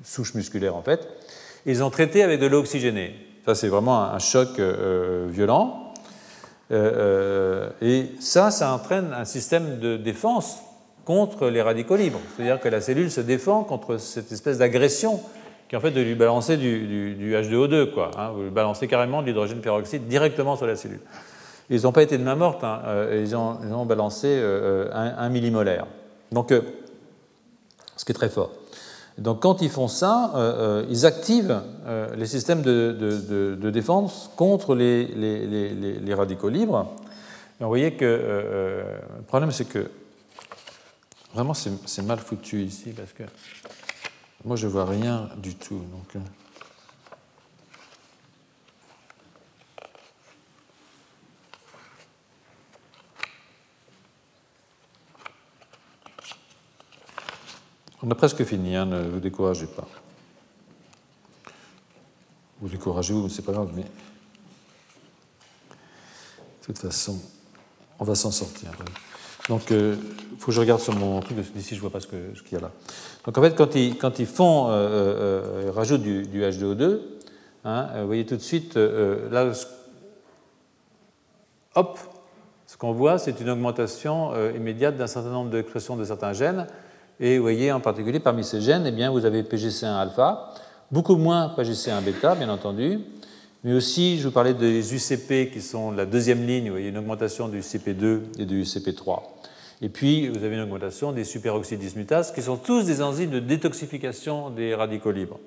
souche 0.04 0.34
musculaire 0.34 0.76
en 0.76 0.82
fait. 0.82 1.08
Ils 1.66 1.82
ont 1.82 1.90
traité 1.90 2.22
avec 2.22 2.40
de 2.40 2.46
l'eau 2.46 2.60
oxygénée. 2.60 3.14
Ça, 3.44 3.54
c'est 3.54 3.68
vraiment 3.68 4.02
un 4.02 4.18
choc 4.18 4.58
euh, 4.58 5.26
violent. 5.28 5.92
Euh, 6.70 6.92
euh, 6.96 7.70
et 7.80 8.10
ça, 8.20 8.50
ça 8.50 8.72
entraîne 8.72 9.12
un 9.12 9.24
système 9.24 9.78
de 9.78 9.96
défense 9.96 10.58
contre 11.04 11.48
les 11.48 11.62
radicaux 11.62 11.96
libres. 11.96 12.20
C'est-à-dire 12.36 12.60
que 12.60 12.68
la 12.68 12.80
cellule 12.80 13.10
se 13.10 13.22
défend 13.22 13.64
contre 13.64 13.96
cette 13.98 14.30
espèce 14.32 14.58
d'agression 14.58 15.20
qui 15.68 15.74
est 15.74 15.78
en 15.78 15.80
fait 15.80 15.90
de 15.90 16.00
lui 16.00 16.14
balancer 16.14 16.56
du, 16.56 17.34
H2O2. 17.34 17.92
Quoi, 17.92 18.10
hein. 18.16 18.30
Vous 18.34 18.42
lui 18.44 18.50
balancez 18.50 18.88
carrément 18.88 19.22
de 19.22 19.26
l'hydrogène 19.26 19.60
peroxyde 19.60 20.06
directement 20.06 20.56
sur 20.56 20.66
la 20.66 20.76
cellule. 20.76 21.00
Ils 21.70 21.82
n'ont 21.82 21.92
pas 21.92 22.02
été 22.02 22.16
de 22.16 22.22
main 22.22 22.34
morte, 22.34 22.64
hein. 22.64 22.80
ils, 23.12 23.36
ont, 23.36 23.84
balancé 23.84 24.42
un, 24.90 25.14
un, 25.18 25.28
millimolaire. 25.28 25.86
Donc, 26.32 26.50
ce 27.96 28.04
qui 28.06 28.12
est 28.12 28.14
très 28.14 28.30
fort. 28.30 28.50
Donc 29.18 29.40
quand 29.40 29.62
ils 29.62 29.68
font 29.68 29.88
ça, 29.88 30.30
euh, 30.34 30.82
euh, 30.82 30.86
ils 30.88 31.04
activent 31.04 31.60
euh, 31.86 32.14
les 32.14 32.26
systèmes 32.26 32.62
de, 32.62 33.70
défense 33.70 34.30
contre 34.36 34.76
les, 34.76 36.14
radicaux 36.14 36.48
libres. 36.48 36.94
Et 37.60 37.64
vous 37.64 37.68
voyez 37.68 37.92
que 37.94 38.04
le 38.04 39.22
problème, 39.24 39.50
c'est 39.50 39.64
que 39.64 39.90
vraiment, 41.34 41.54
c'est 41.54 42.02
mal 42.02 42.18
foutu 42.18 42.62
ici, 42.62 42.90
parce 42.90 43.12
que 43.12 43.24
moi, 44.44 44.56
je 44.56 44.66
vois 44.66 44.86
rien 44.86 45.28
du 45.36 45.54
tout. 45.54 45.82
Donc, 45.90 46.22
On 58.00 58.10
a 58.12 58.14
presque 58.14 58.44
fini, 58.44 58.76
hein, 58.76 58.86
ne 58.86 59.02
vous 59.08 59.18
découragez 59.18 59.66
pas. 59.66 59.86
Vous 62.60 62.68
découragez-vous, 62.68 63.28
c'est 63.28 63.42
pas 63.42 63.52
grave, 63.52 63.72
mais 63.74 63.82
de 63.82 63.88
toute 66.62 66.78
façon, 66.78 67.20
on 67.98 68.04
va 68.04 68.14
s'en 68.14 68.30
sortir. 68.30 68.70
Donc, 69.48 69.62
il 69.70 69.76
euh, 69.76 69.94
faut 70.38 70.46
que 70.46 70.52
je 70.52 70.60
regarde 70.60 70.80
sur 70.80 70.94
mon 70.94 71.20
truc, 71.20 71.38
d'ici 71.54 71.70
je 71.70 71.76
ne 71.76 71.80
vois 71.80 71.90
pas 71.90 72.00
ce 72.00 72.06
qu'il 72.06 72.52
y 72.52 72.56
a 72.56 72.60
là. 72.60 72.70
Donc, 73.24 73.38
en 73.38 73.42
fait, 73.42 73.54
quand 73.54 73.74
ils, 73.74 73.96
quand 73.96 74.18
ils 74.18 74.26
font, 74.26 74.68
euh, 74.68 74.72
euh, 74.72 75.70
rajoutent 75.74 76.02
du, 76.02 76.42
H2O2, 76.42 76.98
hein, 77.64 77.88
vous 78.00 78.06
voyez 78.06 78.26
tout 78.26 78.36
de 78.36 78.42
suite, 78.42 78.76
là, 78.76 79.50
hop, 81.74 81.98
ce 82.66 82.76
qu'on 82.76 82.92
voit, 82.92 83.18
c'est 83.18 83.40
une 83.40 83.48
augmentation 83.50 84.32
immédiate 84.54 84.96
d'un 84.96 85.06
certain 85.06 85.30
nombre 85.30 85.50
d'expressions 85.50 85.96
de 85.96 86.04
certains 86.04 86.34
gènes. 86.34 86.66
Et 87.20 87.38
vous 87.38 87.42
voyez 87.42 87.72
en 87.72 87.80
particulier 87.80 88.20
parmi 88.20 88.44
ces 88.44 88.60
gènes, 88.60 88.84
eh 88.86 88.92
bien, 88.92 89.10
vous 89.10 89.24
avez 89.24 89.42
PGC1 89.42 89.96
alpha, 89.96 90.52
beaucoup 90.92 91.16
moins 91.16 91.52
PGC1 91.56 92.02
bêta, 92.02 92.34
bien 92.34 92.48
entendu, 92.48 93.00
mais 93.64 93.72
aussi, 93.72 94.18
je 94.18 94.28
vous 94.28 94.32
parlais 94.32 94.54
des 94.54 94.94
UCP 94.94 95.50
qui 95.52 95.60
sont 95.60 95.90
la 95.90 96.06
deuxième 96.06 96.46
ligne, 96.46 96.66
vous 96.66 96.72
voyez 96.72 96.90
une 96.90 96.98
augmentation 96.98 97.48
du 97.48 97.60
UCP2 97.60 98.20
et 98.38 98.46
du 98.46 98.62
UCP3. 98.62 99.22
Et 99.82 99.88
puis, 99.88 100.28
vous 100.28 100.44
avez 100.44 100.56
une 100.56 100.62
augmentation 100.62 101.12
des 101.12 101.24
superoxydes 101.24 101.78
dismutases, 101.78 102.32
qui 102.32 102.42
sont 102.42 102.56
tous 102.56 102.84
des 102.84 103.02
enzymes 103.02 103.30
de 103.30 103.40
détoxification 103.40 104.50
des 104.50 104.74
radicaux 104.74 105.12
libres. 105.12 105.38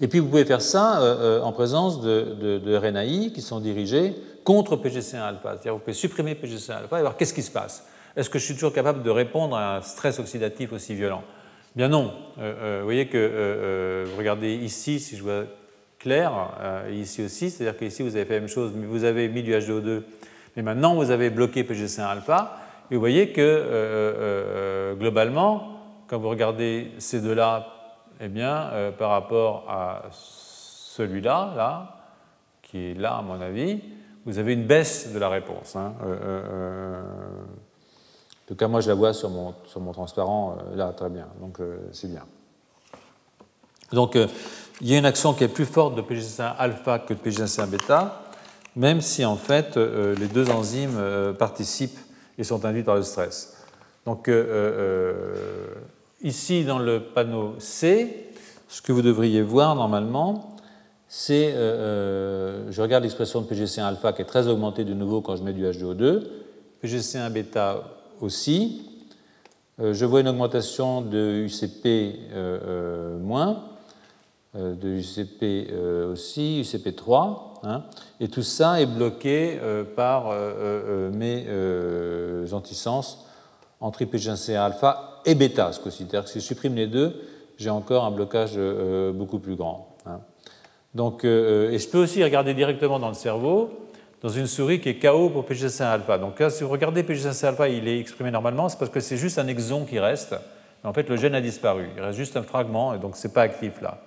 Et 0.00 0.08
puis, 0.08 0.18
vous 0.18 0.28
pouvez 0.28 0.46
faire 0.46 0.62
ça 0.62 1.00
euh, 1.00 1.40
euh, 1.40 1.42
en 1.42 1.52
présence 1.52 2.00
de, 2.00 2.76
RNAi 2.76 3.32
qui 3.34 3.42
sont 3.42 3.60
dirigés 3.60 4.14
contre 4.44 4.76
PGC1 4.76 5.20
alpha. 5.20 5.50
C'est-à-dire, 5.52 5.74
vous 5.74 5.80
pouvez 5.80 5.92
supprimer 5.92 6.34
PGC1 6.34 6.72
alpha 6.72 6.98
et 6.98 7.02
voir 7.02 7.16
qu'est-ce 7.16 7.34
qui 7.34 7.42
se 7.42 7.50
passe. 7.50 7.86
Est-ce 8.16 8.30
que 8.30 8.38
je 8.38 8.44
suis 8.44 8.54
toujours 8.54 8.72
capable 8.72 9.02
de 9.02 9.10
répondre 9.10 9.56
à 9.56 9.76
un 9.76 9.82
stress 9.82 10.18
oxydatif 10.18 10.72
aussi 10.72 10.94
violent? 10.94 11.22
Bien 11.76 11.88
non. 11.88 12.12
Euh, 12.38 12.78
vous 12.80 12.84
voyez 12.84 13.08
que, 13.08 14.04
vous 14.10 14.16
regardez 14.16 14.54
ici, 14.54 15.00
si 15.00 15.16
je 15.16 15.22
vois 15.22 15.44
clair, 16.00 16.32
ici 16.90 17.22
aussi, 17.22 17.50
c'est-à-dire 17.50 17.78
qu'ici, 17.78 18.02
vous 18.02 18.16
avez 18.16 18.24
fait 18.24 18.34
la 18.34 18.40
même 18.40 18.48
chose, 18.48 18.72
mais 18.74 18.86
vous 18.86 19.04
avez 19.04 19.28
mis 19.28 19.44
du 19.44 19.52
H2O2 19.52 20.02
mais 20.56 20.62
maintenant, 20.62 20.94
vous 20.94 21.10
avez 21.10 21.30
bloqué 21.30 21.62
PGC1 21.62 22.02
alpha, 22.02 22.56
et 22.90 22.94
vous 22.94 23.00
voyez 23.00 23.32
que 23.32 23.40
euh, 23.40 23.44
euh, 23.44 24.14
euh, 24.18 24.94
globalement, 24.94 25.78
quand 26.08 26.18
vous 26.18 26.28
regardez 26.28 26.90
ces 26.98 27.20
deux-là, 27.20 27.66
eh 28.20 28.28
bien, 28.28 28.92
par 28.98 29.10
rapport 29.10 29.64
à 29.68 30.02
celui-là, 30.10 31.54
là, 31.56 31.96
qui 32.62 32.90
est 32.90 32.94
là, 32.94 33.16
à 33.16 33.22
mon 33.22 33.40
avis, 33.40 33.80
vous 34.26 34.38
avez 34.38 34.52
une 34.52 34.66
baisse 34.66 35.12
de 35.14 35.18
la 35.18 35.30
réponse. 35.30 35.74
Hein. 35.76 35.94
en 36.02 37.02
tout 38.46 38.56
cas, 38.56 38.68
moi, 38.68 38.80
je 38.80 38.88
la 38.88 38.94
vois 38.94 39.14
sur 39.14 39.30
mon, 39.30 39.54
sur 39.64 39.80
mon 39.80 39.92
transparent, 39.92 40.58
là, 40.74 40.92
très 40.92 41.08
bien. 41.08 41.28
Donc, 41.40 41.60
c'est 41.92 42.10
bien. 42.10 42.26
Donc, 43.92 44.18
il 44.80 44.88
y 44.88 44.94
a 44.94 44.98
une 44.98 45.06
action 45.06 45.34
qui 45.34 45.44
est 45.44 45.48
plus 45.48 45.66
forte 45.66 45.94
de 45.94 46.02
PGC1 46.02 46.54
alpha 46.58 46.98
que 46.98 47.14
de 47.14 47.18
PGC1 47.18 47.66
bêta 47.66 48.30
même 48.76 49.00
si 49.00 49.24
en 49.24 49.36
fait 49.36 49.76
euh, 49.76 50.14
les 50.16 50.26
deux 50.26 50.50
enzymes 50.50 50.96
euh, 50.96 51.32
participent 51.32 51.98
et 52.38 52.44
sont 52.44 52.64
induites 52.64 52.86
par 52.86 52.96
le 52.96 53.02
stress. 53.02 53.56
Donc 54.06 54.28
euh, 54.28 55.74
ici 56.22 56.64
dans 56.64 56.78
le 56.78 57.00
panneau 57.00 57.54
C, 57.58 58.32
ce 58.68 58.80
que 58.80 58.92
vous 58.92 59.02
devriez 59.02 59.42
voir 59.42 59.74
normalement, 59.74 60.56
c'est, 61.08 61.52
je 61.52 62.80
regarde 62.80 63.02
l'expression 63.02 63.40
de 63.40 63.46
PGC1 63.52 63.82
alpha 63.82 64.12
qui 64.12 64.22
est 64.22 64.26
très 64.26 64.46
augmentée 64.46 64.84
de 64.84 64.94
nouveau 64.94 65.20
quand 65.20 65.34
je 65.34 65.42
mets 65.42 65.52
du 65.52 65.64
H2O2, 65.64 66.22
PGC1 66.84 67.30
bêta 67.30 67.82
aussi, 68.20 68.88
je 69.80 70.04
vois 70.04 70.20
une 70.20 70.28
augmentation 70.28 71.02
de 71.02 71.46
UCP 71.46 72.30
moins, 73.20 73.69
de 74.54 74.88
UCP 74.88 75.72
aussi, 76.10 76.62
UCP3, 76.62 77.50
Hein. 77.62 77.82
et 78.20 78.28
tout 78.28 78.42
ça 78.42 78.80
est 78.80 78.86
bloqué 78.86 79.58
euh, 79.60 79.84
par 79.84 80.30
euh, 80.30 81.10
euh, 81.10 81.10
mes 81.10 82.54
antisens 82.54 83.18
entre 83.80 84.02
IPG1C 84.02 84.56
alpha 84.56 85.20
et 85.26 85.34
bêta, 85.34 85.72
ce 85.72 85.90
C'est-à-dire 85.90 86.24
que 86.24 86.30
si 86.30 86.40
je 86.40 86.44
supprime 86.44 86.74
les 86.74 86.86
deux, 86.86 87.20
j'ai 87.58 87.70
encore 87.70 88.04
un 88.04 88.10
blocage 88.10 88.58
beaucoup 89.14 89.38
plus 89.38 89.56
grand. 89.56 89.96
Hein. 90.06 90.20
Donc, 90.94 91.24
et 91.24 91.78
je 91.78 91.88
peux 91.88 91.98
aussi 91.98 92.24
regarder 92.24 92.54
directement 92.54 92.98
dans 92.98 93.08
le 93.08 93.14
cerveau, 93.14 93.70
dans 94.22 94.30
une 94.30 94.46
souris 94.46 94.80
qui 94.80 94.88
est 94.88 94.98
KO 94.98 95.28
pour 95.28 95.44
PGC1 95.44 95.84
alpha. 95.84 96.18
Donc 96.18 96.40
là, 96.40 96.48
si 96.48 96.64
vous 96.64 96.70
regardez 96.70 97.02
PGC1 97.02 97.46
alpha, 97.46 97.68
il 97.68 97.86
est 97.86 98.00
exprimé 98.00 98.30
normalement, 98.30 98.68
c'est 98.68 98.78
parce 98.78 98.90
que 98.90 99.00
c'est 99.00 99.18
juste 99.18 99.38
un 99.38 99.46
exon 99.46 99.84
qui 99.84 99.98
reste. 99.98 100.34
en 100.84 100.92
fait, 100.94 101.08
le 101.08 101.16
gène 101.16 101.34
a 101.34 101.40
disparu. 101.42 101.88
Il 101.96 102.02
reste 102.02 102.18
juste 102.18 102.36
un 102.36 102.42
fragment, 102.42 102.94
et 102.94 102.98
donc 102.98 103.16
ce 103.16 103.26
n'est 103.26 103.32
pas 103.34 103.42
actif 103.42 103.80
là. 103.82 103.98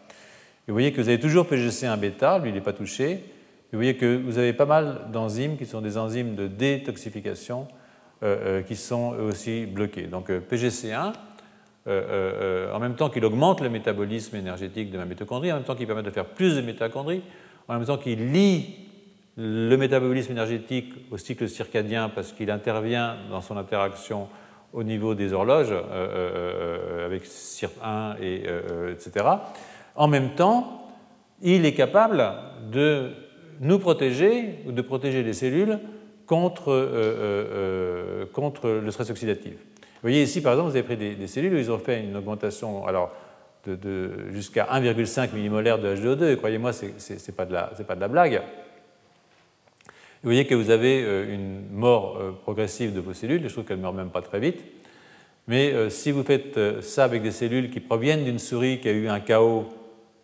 Vous 0.68 0.74
voyez 0.74 0.94
que 0.94 1.02
vous 1.02 1.10
avez 1.10 1.20
toujours 1.20 1.46
PGC1 1.46 2.00
bêta, 2.00 2.40
lui 2.40 2.50
il 2.50 2.56
n'est 2.56 2.62
pas 2.62 2.72
touché, 2.72 3.20
vous 3.74 3.80
voyez 3.80 3.98
que 3.98 4.16
vous 4.16 4.38
avez 4.38 4.54
pas 4.54 4.66
mal 4.66 5.08
d'enzymes 5.12 5.58
qui 5.58 5.66
sont 5.66 5.82
des 5.82 5.98
enzymes 5.98 6.36
de 6.36 6.48
détoxification 6.48 7.68
euh, 8.24 8.60
euh, 8.60 8.62
qui 8.62 8.78
sont 8.78 9.14
aussi 9.16 9.66
bloquées. 9.66 10.04
Donc 10.04 10.30
euh, 10.30 10.40
PGC1, 10.40 11.12
en 12.72 12.80
même 12.80 12.96
temps 12.96 13.10
qu'il 13.10 13.26
augmente 13.26 13.60
le 13.60 13.70
métabolisme 13.70 14.38
énergétique 14.38 14.90
de 14.90 14.98
ma 14.98 15.04
mitochondrie, 15.04 15.52
en 15.52 15.56
même 15.56 15.66
temps 15.66 15.76
qu'il 15.76 15.88
permet 15.88 16.04
de 16.04 16.12
faire 16.12 16.28
plus 16.28 16.56
de 16.56 16.62
mitochondries, 16.62 17.24
en 17.68 17.74
même 17.74 17.86
temps 17.86 17.98
qu'il 17.98 18.32
lie 18.32 18.76
le 19.36 19.76
métabolisme 19.76 20.32
énergétique 20.32 20.94
au 21.12 21.18
cycle 21.18 21.50
circadien 21.50 22.08
parce 22.08 22.32
qu'il 22.32 22.52
intervient 22.52 23.18
dans 23.30 23.42
son 23.42 23.58
interaction 23.58 24.30
au 24.72 24.84
niveau 24.84 25.14
des 25.14 25.34
horloges 25.34 25.74
avec 27.06 27.26
CIRP1 27.26 28.22
et 28.22 28.44
etc. 28.92 29.26
En 29.96 30.08
même 30.08 30.32
temps, 30.32 30.88
il 31.42 31.66
est 31.66 31.74
capable 31.74 32.26
de 32.72 33.12
nous 33.60 33.80
protéger 33.80 34.60
ou 34.66 34.72
de 34.72 34.82
protéger 34.82 35.24
les 35.24 35.34
cellules 35.34 35.80
contre, 36.26 36.72
euh, 36.72 36.90
euh, 36.94 37.46
euh, 37.52 38.26
contre 38.32 38.70
le 38.70 38.92
stress 38.92 39.10
oxydatif. 39.10 39.54
Vous 39.54 40.10
voyez 40.10 40.24
ici, 40.24 40.42
par 40.42 40.54
exemple, 40.54 40.72
vous 40.72 40.76
avez 40.76 40.84
pris 40.84 40.98
des, 40.98 41.28
cellules 41.28 41.54
où 41.54 41.58
ils 41.58 41.72
ont 41.72 41.80
fait 41.80 42.02
une 42.02 42.16
augmentation 42.16 42.86
alors, 42.88 43.14
de, 43.66 44.32
jusqu'à 44.32 44.66
1,5 44.66 45.34
millimolaire 45.34 45.80
de 45.80 45.96
H2O2, 45.96 46.34
et 46.34 46.38
croyez-moi, 46.38 46.74
ce 46.74 46.86
n'est 46.86 47.36
pas, 47.36 47.46
pas 47.46 47.96
de 47.96 48.02
la 48.02 48.08
blague. 48.10 48.42
Vous 50.22 50.30
voyez 50.30 50.46
que 50.46 50.56
vous 50.56 50.70
avez 50.70 51.02
une 51.34 51.70
mort 51.72 52.18
progressive 52.44 52.94
de 52.94 53.00
vos 53.00 53.14
cellules, 53.14 53.44
je 53.44 53.50
trouve 53.50 53.64
qu'elles 53.64 53.78
ne 53.78 53.82
meurent 53.82 53.94
même 53.94 54.10
pas 54.10 54.22
très 54.22 54.40
vite. 54.40 54.62
Mais 55.48 55.90
si 55.90 56.12
vous 56.12 56.24
faites 56.24 56.82
ça 56.82 57.06
avec 57.06 57.22
des 57.22 57.32
cellules 57.32 57.70
qui 57.70 57.80
proviennent 57.80 58.26
d'une 58.26 58.40
souris 58.40 58.80
qui 58.80 58.90
a 58.90 58.94
eu 58.94 59.08
un 59.08 59.20
chaos 59.22 59.68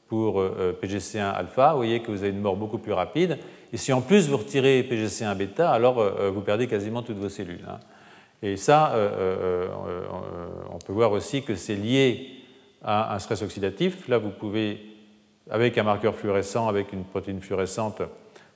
pour 0.10 0.41
euh, 0.41 0.56
euh, 0.60 0.73
PGC1 0.73 1.31
alpha, 1.34 1.72
vous 1.72 1.77
voyez 1.77 2.02
que 2.02 2.11
vous 2.11 2.23
avez 2.23 2.31
une 2.31 2.41
mort 2.41 2.57
beaucoup 2.57 2.80
plus 2.80 2.91
rapide. 2.91 3.38
Et 3.72 3.77
si 3.77 3.94
en 3.94 4.02
plus 4.02 4.27
vous 4.27 4.38
retirez 4.38 4.81
PGC1 4.81 5.38
bêta, 5.38 5.72
alors 5.72 5.99
euh, 5.99 6.31
vous 6.31 6.41
perdez 6.41 6.68
quasiment 6.68 7.03
toutes 7.03 7.19
vos 7.19 7.30
cellules. 7.30 7.64
Hein. 7.68 7.80
Et 8.41 8.56
ça, 8.56 8.94
on 10.72 10.77
peut 10.77 10.94
voir 10.94 11.11
aussi 11.11 11.44
que 11.44 11.56
c'est 11.56 11.76
lié 11.76 12.30
à 12.81 13.14
un 13.14 13.19
stress 13.19 13.41
oxydatif. 13.41 14.07
Là, 14.07 14.18
vous 14.18 14.30
pouvez, 14.30 14.80
avec 15.49 15.77
un 15.77 15.84
marqueur 15.84 16.15
fluorescent, 16.15 16.69
avec 16.69 16.94
une 16.94 17.03
protéine 17.03 17.41
fluorescente, 17.41 18.02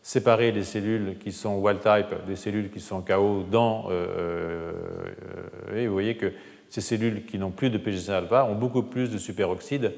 séparer 0.01 0.53
les 0.53 0.63
cellules 0.63 1.17
qui 1.19 1.33
sont 1.33 1.57
wild 1.57 1.81
type 1.81 2.25
des 2.25 2.37
cellules 2.37 2.71
qui 2.71 2.79
sont 2.79 3.01
KO 3.01 3.43
dans. 3.51 3.89
vous 5.69 5.91
voyez 5.91 6.15
que 6.15 6.31
ces 6.69 6.79
cellules 6.79 7.25
qui 7.25 7.37
n'ont 7.37 7.51
plus 7.51 7.69
de 7.69 7.77
PGC1 7.77 8.11
alpha 8.13 8.45
ont 8.45 8.55
beaucoup 8.55 8.83
plus 8.83 9.11
de 9.11 9.17
superoxyde 9.17 9.91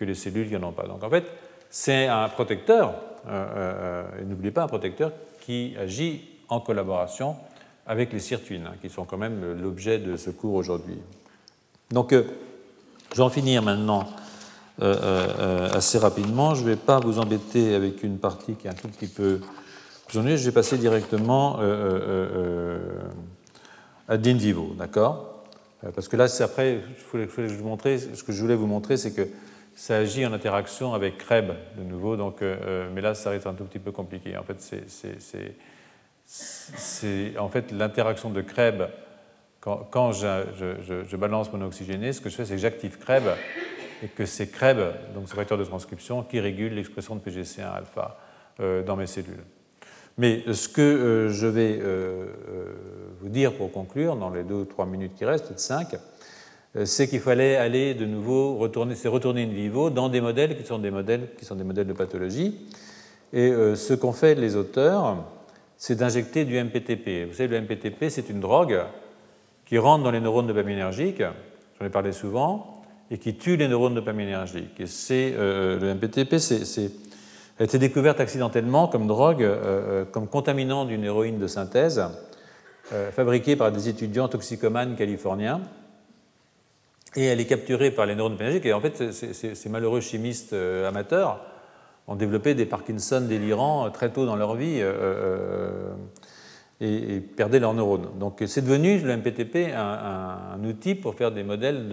que 0.00 0.06
les 0.06 0.14
cellules 0.14 0.50
n'en 0.58 0.68
ont 0.68 0.72
pas. 0.72 0.86
Donc 0.86 1.04
en 1.04 1.10
fait, 1.10 1.24
c'est 1.68 2.06
un 2.06 2.30
protecteur, 2.30 2.94
euh, 3.28 3.46
euh, 3.56 4.20
et 4.20 4.24
n'oubliez 4.24 4.50
pas 4.50 4.62
un 4.62 4.66
protecteur 4.66 5.12
qui 5.42 5.74
agit 5.78 6.22
en 6.48 6.58
collaboration 6.58 7.36
avec 7.86 8.10
les 8.14 8.18
sirtuines, 8.18 8.66
hein, 8.66 8.76
qui 8.80 8.88
sont 8.88 9.04
quand 9.04 9.18
même 9.18 9.60
l'objet 9.60 9.98
de 9.98 10.16
ce 10.16 10.30
cours 10.30 10.54
aujourd'hui. 10.54 10.96
Donc, 11.90 12.14
euh, 12.14 12.24
je 13.12 13.18
vais 13.18 13.22
en 13.22 13.30
finir 13.30 13.62
maintenant 13.62 14.06
assez 14.80 15.98
rapidement. 15.98 16.54
Je 16.54 16.62
ne 16.62 16.70
vais 16.70 16.76
pas 16.76 17.00
vous 17.00 17.18
embêter 17.18 17.74
avec 17.74 18.02
une 18.02 18.16
partie 18.16 18.54
qui 18.54 18.66
est 18.66 18.70
un 18.70 18.74
tout 18.74 18.88
petit 18.88 19.08
peu 19.08 19.40
plus 20.06 20.22
Je 20.22 20.44
vais 20.46 20.52
passer 20.52 20.78
directement 20.78 21.58
à 24.08 24.16
d'in 24.16 24.36
vivo, 24.36 24.74
d'accord? 24.78 25.44
Parce 25.94 26.08
que 26.08 26.16
là, 26.16 26.28
c'est 26.28 26.44
après, 26.44 26.80
je 27.12 27.54
vous 27.56 27.68
montrer, 27.68 27.98
ce 27.98 28.22
que 28.22 28.32
je 28.32 28.40
voulais 28.40 28.54
vous 28.54 28.66
montrer, 28.66 28.96
c'est 28.96 29.10
que 29.10 29.28
ça 29.80 29.96
agit 29.96 30.26
en 30.26 30.34
interaction 30.34 30.92
avec 30.92 31.16
Krebs 31.16 31.54
de 31.78 31.82
nouveau, 31.82 32.14
donc, 32.14 32.42
euh, 32.42 32.54
euh, 32.66 32.90
mais 32.92 33.00
là 33.00 33.14
ça 33.14 33.30
reste 33.30 33.46
un 33.46 33.54
tout 33.54 33.64
petit 33.64 33.78
peu 33.78 33.92
compliqué. 33.92 34.36
En 34.36 34.42
fait, 34.42 34.60
c'est 36.26 37.38
en 37.38 37.48
fait 37.48 37.72
l'interaction 37.72 38.28
de 38.28 38.42
Krebs 38.42 38.90
quand, 39.60 40.12
je, 40.12 41.16
balance 41.16 41.50
mon 41.50 41.62
oxygéné, 41.62 42.12
ce 42.12 42.20
que 42.20 42.28
je 42.28 42.36
fais, 42.36 42.44
c'est 42.44 42.56
que 42.56 42.60
j'active 42.60 42.98
Krebs 42.98 43.34
et 44.02 44.08
que 44.08 44.26
c'est 44.26 44.48
Krebs, 44.48 44.92
donc 45.14 45.30
ce 45.30 45.34
facteur 45.34 45.56
de 45.56 45.64
transcription, 45.64 46.24
qui 46.24 46.40
régule 46.40 46.74
l'expression 46.74 47.16
de 47.16 47.20
PGC1 47.20 47.72
alpha 47.72 48.18
euh, 48.60 48.82
dans 48.82 48.96
mes 48.96 49.06
cellules. 49.06 49.44
Mais 50.18 50.44
ce 50.52 50.68
que 50.68 51.28
je 51.30 51.46
vais 51.46 51.80
vous 53.18 53.30
dire 53.30 53.54
pour 53.54 53.72
conclure, 53.72 54.16
dans 54.16 54.28
les 54.28 54.42
deux 54.42 54.56
ou 54.56 54.64
trois 54.66 54.84
minutes 54.84 55.14
qui 55.14 55.24
restent, 55.24 55.46
peut-être 55.46 55.58
cinq, 55.60 55.94
euh, 55.94 55.98
c'est 56.84 57.08
qu'il 57.08 57.20
fallait 57.20 57.56
aller 57.56 57.94
de 57.94 58.06
nouveau 58.06 58.56
retourner, 58.56 58.94
c'est 58.94 59.08
retourner 59.08 59.42
in 59.42 59.48
vivo 59.48 59.90
dans 59.90 60.08
des 60.08 60.20
modèles 60.20 60.56
qui 60.56 60.64
sont 60.64 60.78
des 60.78 60.90
modèles 60.90 61.28
qui 61.36 61.44
sont 61.44 61.56
des 61.56 61.64
modèles 61.64 61.86
de 61.86 61.92
pathologie. 61.92 62.66
Et 63.32 63.50
euh, 63.50 63.74
ce 63.74 63.94
qu'ont 63.94 64.12
fait 64.12 64.34
les 64.36 64.56
auteurs, 64.56 65.24
c'est 65.76 65.96
d'injecter 65.96 66.44
du 66.44 66.62
MPTP. 66.62 67.28
Vous 67.28 67.34
savez, 67.34 67.48
le 67.48 67.62
MPTP, 67.62 68.08
c'est 68.08 68.28
une 68.28 68.40
drogue 68.40 68.80
qui 69.66 69.78
rentre 69.78 70.04
dans 70.04 70.10
les 70.10 70.20
neurones 70.20 70.46
dopaminergiques, 70.46 71.22
j'en 71.78 71.86
ai 71.86 71.90
parlé 71.90 72.12
souvent, 72.12 72.82
et 73.10 73.18
qui 73.18 73.36
tue 73.36 73.56
les 73.56 73.66
neurones 73.66 73.94
dopaminergiques. 73.94 74.78
Et 74.78 74.86
c'est 74.86 75.32
euh, 75.36 75.78
le 75.78 75.94
MPTP, 75.94 76.38
c'est 76.38 76.90
a 77.58 77.64
été 77.64 77.78
découverte 77.78 78.20
accidentellement 78.20 78.88
comme 78.88 79.06
drogue, 79.06 79.46
comme 80.12 80.28
contaminant 80.28 80.86
d'une 80.86 81.04
héroïne 81.04 81.38
de 81.38 81.46
synthèse, 81.46 82.02
fabriquée 83.12 83.54
par 83.54 83.70
des 83.70 83.90
étudiants 83.90 84.28
toxicomanes 84.28 84.96
californiens. 84.96 85.60
Et 87.16 87.24
elle 87.24 87.40
est 87.40 87.46
capturée 87.46 87.90
par 87.90 88.06
les 88.06 88.14
neurones 88.14 88.36
pénergiques. 88.36 88.66
Et 88.66 88.72
en 88.72 88.80
fait, 88.80 89.12
ces 89.12 89.68
malheureux 89.68 90.00
chimistes 90.00 90.52
amateurs 90.52 91.40
ont 92.06 92.14
développé 92.14 92.54
des 92.54 92.66
Parkinson 92.66 93.20
délirants 93.20 93.90
très 93.90 94.10
tôt 94.10 94.26
dans 94.26 94.36
leur 94.36 94.54
vie 94.54 94.80
et, 96.80 97.20
perdaient 97.20 97.60
leurs 97.60 97.74
neurones. 97.74 98.08
Donc 98.18 98.42
c'est 98.46 98.62
devenu 98.62 98.98
le 98.98 99.16
MPTP 99.16 99.74
un, 99.74 100.62
outil 100.64 100.94
pour 100.94 101.14
faire 101.14 101.32
des 101.32 101.42
modèles 101.42 101.88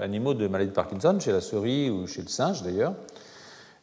d'animaux 0.00 0.34
de, 0.34 0.40
euh, 0.40 0.46
de 0.46 0.48
maladie 0.48 0.70
de 0.70 0.74
Parkinson, 0.74 1.18
chez 1.20 1.32
la 1.32 1.40
souris 1.40 1.90
ou 1.90 2.06
chez 2.06 2.22
le 2.22 2.28
singe 2.28 2.62
d'ailleurs. 2.62 2.94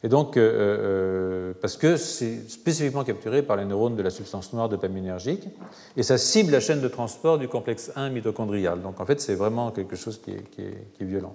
Et 0.04 0.08
donc, 0.08 0.36
euh, 0.36 0.42
euh, 0.42 1.52
parce 1.62 1.78
que 1.78 1.96
c'est 1.96 2.50
spécifiquement 2.50 3.04
capturé 3.04 3.42
par 3.42 3.56
les 3.56 3.64
neurones 3.64 3.96
de 3.96 4.02
la 4.02 4.10
substance 4.10 4.52
noire 4.52 4.68
dopaminergique, 4.68 5.48
et 5.96 6.02
ça 6.02 6.18
cible 6.18 6.52
la 6.52 6.60
chaîne 6.60 6.82
de 6.82 6.88
transport 6.88 7.38
du 7.38 7.48
complexe 7.48 7.90
1 7.96 8.10
mitochondrial. 8.10 8.82
Donc 8.82 9.00
en 9.00 9.06
fait, 9.06 9.18
c'est 9.22 9.34
vraiment 9.34 9.70
quelque 9.70 9.96
chose 9.96 10.20
qui 10.20 10.32
est, 10.32 11.04
violent. 11.04 11.34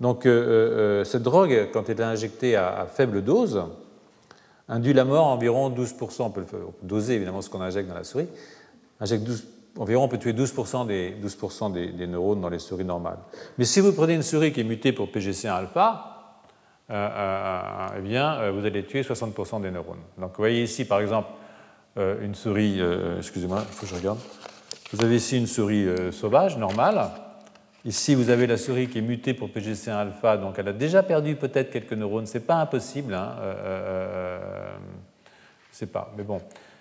Donc 0.00 0.22
cette 0.22 1.22
drogue, 1.24 1.68
quand 1.72 1.88
elle 1.88 2.00
est 2.00 2.04
injectée 2.04 2.54
à 2.54 2.86
faible 2.88 3.22
dose, 3.22 3.64
induit 4.68 4.92
la 4.92 5.04
mort 5.04 5.26
environ 5.26 5.68
12%, 5.68 6.22
on 6.22 6.30
peut, 6.30 6.44
doser 6.82 7.14
évidemment 7.14 7.42
ce 7.42 7.50
qu'on 7.50 7.60
injecte 7.60 7.88
dans 7.88 7.96
la 7.96 8.04
souris, 8.04 8.28
injecte 9.00 9.28
environ 9.78 10.04
on 10.04 10.08
peut 10.08 10.18
tuer 10.18 10.32
12%, 10.32 10.86
des, 10.86 11.10
12 11.10 11.72
des, 11.72 12.06
neurones 12.06 12.40
dans 12.40 12.48
les 12.48 12.60
souris 12.60 12.84
normales. 12.84 13.18
Mais 13.58 13.64
si 13.64 13.80
vous 13.80 13.92
prenez 13.92 14.14
une 14.14 14.22
souris 14.22 14.52
qui 14.52 14.60
est 14.60 14.64
mutée 14.64 14.92
pour 14.92 15.08
PGC1 15.08 15.50
alpha, 15.50 15.82
euh, 15.96 16.13
euh, 16.13 16.13
eh 16.90 18.00
bien, 18.02 18.34
euh, 18.40 18.52
vous 18.52 18.66
allez 18.66 18.84
tuer 18.84 19.02
60% 19.02 19.62
des 19.62 19.70
neurones. 19.70 20.02
Donc 20.18 20.30
vous 20.30 20.38
voyez 20.38 20.62
ici 20.62 20.84
par 20.84 21.00
exemple 21.00 21.28
une 21.96 22.34
souris, 22.34 22.80
excusez-moi, 23.18 23.62
il 23.68 23.72
faut 23.72 23.86
que 23.86 23.86
je 23.86 23.94
regarde. 23.94 24.18
Vous 24.92 25.04
avez 25.04 25.14
ici 25.14 25.38
une 25.38 25.46
souris 25.46 25.86
sauvage, 26.10 26.58
normale, 26.58 27.08
Ici, 27.86 28.14
vous 28.14 28.30
avez 28.30 28.46
la 28.46 28.56
souris 28.56 28.88
qui 28.88 28.98
est 28.98 29.02
mutée 29.02 29.34
pour 29.34 29.50
PGC1 29.50 29.90
alpha, 29.90 30.38
donc 30.38 30.58
elle 30.58 30.68
a 30.68 30.72
déjà 30.72 31.02
perdu 31.02 31.36
peut-être 31.36 31.70
quelques 31.70 31.92
neurones. 31.92 32.24
C'est 32.24 32.46
pas 32.46 32.54
impossible, 32.54 33.12
hein, 33.12 33.36
euh, 33.40 33.54
euh, 33.58 34.76
euh 35.82 35.86
pas, 35.92 36.10
mais 36.16 36.22
bon. 36.22 36.40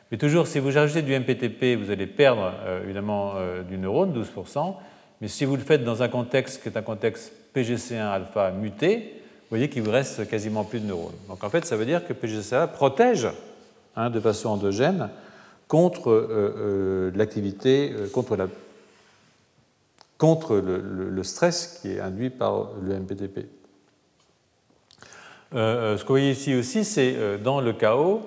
Mais 0.10 0.18
toujours, 0.18 0.48
si 0.48 0.60
vous 0.60 0.78
ajoutez 0.78 1.02
du 1.02 1.14
MPTP, 1.14 1.76
vous 1.78 1.92
allez 1.92 2.08
perdre 2.08 2.54
euh, 2.66 2.84
évidemment 2.84 3.34
du 3.68 3.78
neurone, 3.78 4.18
12%. 4.18 4.76
Mais 5.20 5.28
si 5.28 5.44
vous 5.44 5.58
le 5.58 5.62
faites 5.62 5.84
dans 5.84 6.04
un 6.04 6.08
contexte 6.08 6.64
qui 6.64 6.70
est 6.70 6.78
un 6.78 6.84
contexte 6.84 7.34
PGC1 7.54 8.00
alpha 8.00 8.52
muté, 8.52 9.23
voyez 9.54 9.70
qu'il 9.70 9.84
vous 9.84 9.92
reste 9.92 10.28
quasiment 10.28 10.64
plus 10.64 10.80
de 10.80 10.86
neurones. 10.86 11.14
Donc 11.30 11.44
en 11.44 11.50
fait, 11.50 11.66
ça 11.66 11.76
veut 11.76 11.86
dire 11.86 12.06
que 12.06 12.14
PGC1 12.14 12.68
protège 12.68 13.28
hein, 13.96 14.10
de 14.10 14.20
façon 14.20 14.50
endogène 14.50 15.10
contre 15.68 17.12
l'activité, 17.16 17.94
contre 18.14 18.36
la 18.36 18.48
contre 20.24 20.56
le, 20.56 21.24
stress 21.24 21.80
qui 21.82 21.92
est 21.92 22.00
induit 22.00 22.30
par 22.30 22.70
le 22.82 22.98
MPTP. 22.98 23.40
Euh, 25.54 25.58
euh, 25.58 25.98
ce 25.98 26.04
que 26.04 26.08
vous 26.08 26.14
voyez 26.14 26.32
ici 26.32 26.56
aussi, 26.56 26.86
c'est 26.86 27.16
euh, 27.18 27.38
dans 27.38 27.60
le 27.60 27.74
chaos 27.74 28.22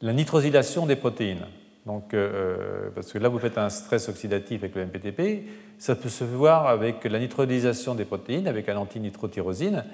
la 0.00 0.12
nitrosylation 0.12 0.86
des 0.86 0.94
protéines. 0.94 1.46
Donc, 1.86 2.14
parce 2.94 3.12
que 3.12 3.18
là, 3.18 3.28
vous 3.28 3.38
faites 3.38 3.58
un 3.58 3.68
stress 3.68 4.08
oxydatif 4.08 4.62
avec 4.62 4.74
le 4.74 4.86
MPTP, 4.86 5.46
ça 5.76 5.94
peut 5.94 6.08
se 6.08 6.24
voir 6.24 6.66
avec 6.66 7.04
la 7.04 7.18
nitrosylation 7.18 7.94
des 7.94 8.04
protéines, 8.06 8.46
avec 8.46 8.68
un 8.68 8.76
antinitrotyrosine. 8.76 9.84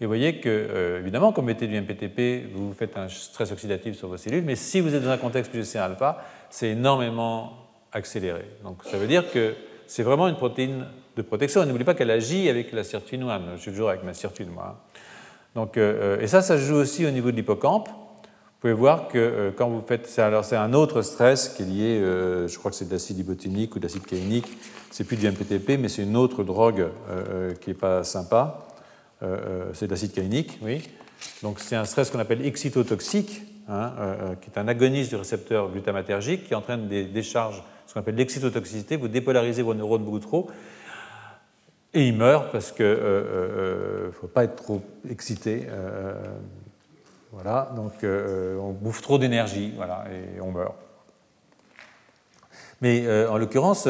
Et 0.00 0.06
vous 0.06 0.08
voyez 0.08 0.40
que, 0.40 0.98
évidemment, 0.98 1.32
comme 1.32 1.44
vous 1.44 1.48
mettez 1.48 1.66
du 1.66 1.78
MPTP, 1.78 2.50
vous 2.54 2.72
faites 2.72 2.96
un 2.96 3.08
stress 3.08 3.52
oxydatif 3.52 3.96
sur 3.96 4.08
vos 4.08 4.16
cellules, 4.16 4.44
mais 4.44 4.56
si 4.56 4.80
vous 4.80 4.94
êtes 4.94 5.02
dans 5.02 5.10
un 5.10 5.18
contexte 5.18 5.52
PGC 5.52 5.78
alpha, 5.78 6.24
c'est 6.48 6.70
énormément 6.70 7.52
accéléré. 7.92 8.44
Donc, 8.64 8.78
ça 8.84 8.96
veut 8.96 9.06
dire 9.06 9.30
que 9.30 9.54
c'est 9.86 10.02
vraiment 10.02 10.28
une 10.28 10.36
protéine 10.36 10.86
de 11.16 11.22
protection. 11.22 11.64
N'oubliez 11.64 11.84
pas 11.84 11.94
qu'elle 11.94 12.10
agit 12.10 12.48
avec 12.48 12.72
la 12.72 12.84
sirtuine 12.84 13.24
1. 13.24 13.56
Je 13.56 13.60
suis 13.60 13.70
toujours 13.72 13.88
avec 13.88 14.04
ma 14.04 14.14
sirtuine, 14.14 14.50
moi. 14.50 14.84
Donc, 15.54 15.76
euh, 15.76 16.16
euh, 16.18 16.20
et 16.20 16.28
ça, 16.28 16.42
ça 16.42 16.56
joue 16.56 16.76
aussi 16.76 17.04
au 17.06 17.10
niveau 17.10 17.30
de 17.30 17.36
l'hippocampe. 17.36 17.88
Vous 17.88 18.60
pouvez 18.60 18.72
voir 18.72 19.08
que 19.08 19.18
euh, 19.18 19.50
quand 19.50 19.68
vous 19.68 19.80
faites. 19.80 20.18
Alors, 20.18 20.44
c'est 20.44 20.56
un 20.56 20.74
autre 20.74 21.02
stress 21.02 21.48
qui 21.48 21.62
est 21.62 21.66
lié, 21.66 22.00
je 22.46 22.58
crois 22.58 22.70
que 22.70 22.76
c'est 22.76 22.86
de 22.86 22.92
l'acide 22.92 23.18
ibotinique 23.18 23.74
ou 23.74 23.78
de 23.78 23.84
l'acide 23.84 24.06
caïnique. 24.06 24.46
C'est 24.90 25.04
plus 25.04 25.16
du 25.16 25.28
MPTP, 25.28 25.78
mais 25.78 25.88
c'est 25.88 26.02
une 26.02 26.16
autre 26.16 26.44
drogue 26.44 26.88
qui 27.60 27.70
n'est 27.70 27.74
pas 27.74 28.04
sympa. 28.04 28.66
C'est 29.72 29.86
de 29.86 29.90
l'acide 29.90 30.12
caïnique, 30.12 30.58
oui. 30.62 30.82
Donc, 31.42 31.60
c'est 31.60 31.76
un 31.76 31.84
stress 31.84 32.10
qu'on 32.10 32.18
appelle 32.18 32.44
excitotoxique, 32.46 33.42
hein, 33.68 33.92
qui 34.40 34.50
est 34.50 34.58
un 34.58 34.68
agoniste 34.68 35.10
du 35.10 35.16
récepteur 35.16 35.70
glutamatergique 35.70 36.46
qui 36.48 36.54
entraîne 36.54 36.88
des 36.88 37.04
décharges 37.04 37.62
ce 37.90 37.94
qu'on 37.94 38.00
appelle 38.00 38.14
l'excitotoxicité, 38.14 38.94
vous 38.94 39.08
dépolarisez 39.08 39.62
vos 39.62 39.74
neurones 39.74 40.04
beaucoup 40.04 40.20
trop, 40.20 40.48
et 41.92 42.06
ils 42.06 42.16
meurent 42.16 42.52
parce 42.52 42.70
qu'il 42.70 42.84
ne 42.84 42.90
euh, 42.92 42.94
euh, 42.94 44.06
euh, 44.06 44.12
faut 44.12 44.28
pas 44.28 44.44
être 44.44 44.54
trop 44.54 44.80
excité. 45.10 45.66
voilà, 47.32 47.72
donc 47.74 48.04
on 48.04 48.70
bouffe 48.70 49.02
trop 49.02 49.18
d'énergie, 49.18 49.72
voilà, 49.74 50.04
et 50.08 50.40
on 50.40 50.52
meurt. 50.52 50.76
Mais 52.80 53.06
en 53.26 53.36
l'occurrence, 53.36 53.86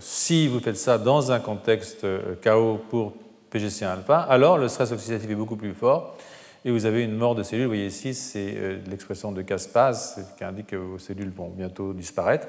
si 0.00 0.48
vous 0.48 0.58
faites 0.60 0.76
ça 0.76 0.98
dans 0.98 1.30
un 1.30 1.38
contexte 1.38 2.04
chaos 2.40 2.80
pour 2.90 3.12
PGC1 3.52 3.86
alpha, 3.86 4.18
alors 4.18 4.58
le 4.58 4.66
stress 4.66 4.90
oxydatif 4.90 5.30
est 5.30 5.36
beaucoup 5.36 5.56
plus 5.56 5.74
fort 5.74 6.16
et 6.64 6.70
vous 6.70 6.86
avez 6.86 7.02
une 7.02 7.16
mort 7.16 7.34
de 7.34 7.42
cellules. 7.42 7.64
Vous 7.64 7.70
voyez 7.70 7.86
ici, 7.86 8.14
c'est 8.14 8.54
euh, 8.56 8.78
l'expression 8.88 9.32
de 9.32 9.42
Caspase 9.42 10.24
qui 10.36 10.44
indique 10.44 10.68
que 10.68 10.76
vos 10.76 10.98
cellules 10.98 11.30
vont 11.30 11.48
bientôt 11.48 11.92
disparaître 11.92 12.46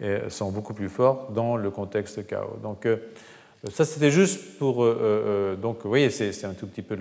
et 0.00 0.18
sont 0.28 0.50
beaucoup 0.50 0.74
plus 0.74 0.88
fortes 0.88 1.32
dans 1.32 1.56
le 1.56 1.70
contexte 1.70 2.26
chaos. 2.26 2.58
Donc, 2.62 2.86
euh, 2.86 2.96
ça, 3.70 3.84
c'était 3.84 4.10
juste 4.10 4.58
pour. 4.58 4.84
Euh, 4.84 5.56
donc, 5.56 5.78
vous 5.82 5.88
voyez, 5.88 6.10
c'est 6.10 6.44
un 6.44 6.52
tout 6.52 6.66
petit 6.66 6.82
peu 6.82 6.94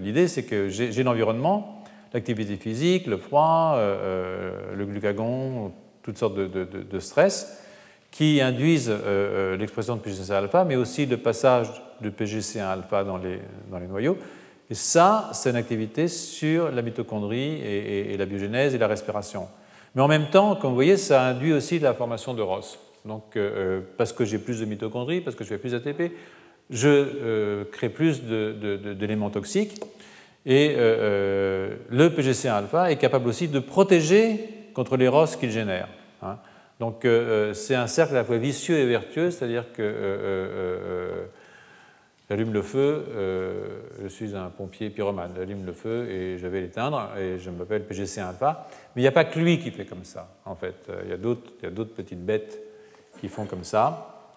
l'idée 0.00 0.28
c'est 0.28 0.44
que 0.44 0.68
j'ai 0.68 1.02
l'environnement, 1.02 1.82
l'activité 2.14 2.56
physique, 2.56 3.06
le 3.06 3.16
froid, 3.16 3.76
le 3.76 4.86
glucagon, 4.86 5.72
toutes 6.02 6.18
sortes 6.18 6.34
de, 6.34 6.98
stress 6.98 7.58
qui 8.10 8.40
induisent 8.40 8.92
l'expression 9.58 9.96
de 9.96 10.00
PGC 10.00 10.32
alpha, 10.32 10.64
mais 10.64 10.76
aussi 10.76 11.06
le 11.06 11.16
passage 11.16 11.68
de 12.00 12.10
PGC1 12.10 12.62
alpha 12.62 13.04
dans 13.04 13.18
les, 13.18 13.40
dans 13.70 13.78
les 13.78 13.86
noyaux. 13.86 14.18
Et 14.70 14.74
ça, 14.74 15.30
c'est 15.32 15.50
une 15.50 15.56
activité 15.56 16.06
sur 16.06 16.70
la 16.70 16.82
mitochondrie 16.82 17.60
et, 17.60 18.16
la 18.16 18.24
biogénèse 18.24 18.74
et 18.74 18.78
la 18.78 18.86
respiration. 18.86 19.48
Mais 19.94 20.02
en 20.02 20.08
même 20.08 20.30
temps, 20.30 20.54
comme 20.54 20.70
vous 20.70 20.76
voyez, 20.76 20.96
ça 20.96 21.24
induit 21.24 21.52
aussi 21.52 21.80
la 21.80 21.92
formation 21.92 22.34
de 22.34 22.42
ROS. 22.42 22.78
Donc, 23.04 23.36
euh, 23.36 23.80
parce 23.96 24.12
que 24.12 24.24
j'ai 24.24 24.38
plus 24.38 24.60
de 24.60 24.64
mitochondries, 24.66 25.20
parce 25.20 25.34
que 25.34 25.42
je 25.42 25.48
fais 25.48 25.58
plus 25.58 25.72
d'ATP, 25.72 26.12
je 26.70 26.88
euh, 26.88 27.64
crée 27.72 27.88
plus 27.88 28.22
d'éléments 28.22 29.30
toxiques. 29.30 29.82
Et 30.46 30.74
euh, 30.76 31.74
le 31.88 32.08
PGC1 32.08 32.50
alpha 32.50 32.92
est 32.92 32.96
capable 32.96 33.28
aussi 33.28 33.48
de 33.48 33.58
protéger 33.58 34.59
contre 34.74 34.96
les 34.96 35.08
ROS 35.08 35.36
qu'il 35.38 35.50
génère. 35.50 35.88
Hein. 36.22 36.38
Donc, 36.78 37.06
c'est 37.52 37.74
un 37.74 37.86
cercle 37.86 38.14
à 38.14 38.18
la 38.18 38.24
fois 38.24 38.38
vicieux 38.38 38.78
et 38.78 38.86
vertueux, 38.86 39.30
c'est-à-dire 39.30 39.70
que 39.72 41.28
J'allume 42.30 42.52
le 42.52 42.62
feu, 42.62 43.06
euh, 43.08 43.80
je 44.00 44.06
suis 44.06 44.36
un 44.36 44.50
pompier 44.50 44.88
pyromane. 44.88 45.32
J'allume 45.36 45.66
le 45.66 45.72
feu 45.72 46.08
et 46.08 46.38
je 46.38 46.46
vais 46.46 46.60
l'éteindre 46.60 47.10
et 47.18 47.40
je 47.40 47.50
m'appelle 47.50 47.84
PGC 47.84 48.20
Alpha. 48.20 48.68
Mais 48.94 49.02
il 49.02 49.04
n'y 49.04 49.08
a 49.08 49.12
pas 49.12 49.24
que 49.24 49.36
lui 49.36 49.58
qui 49.58 49.72
fait 49.72 49.84
comme 49.84 50.04
ça, 50.04 50.28
en 50.44 50.54
fait. 50.54 50.76
Euh, 50.88 51.02
il 51.04 51.10
y 51.10 51.12
a 51.12 51.16
d'autres 51.16 51.92
petites 51.92 52.24
bêtes 52.24 52.60
qui 53.20 53.26
font 53.26 53.46
comme 53.46 53.64
ça. 53.64 54.30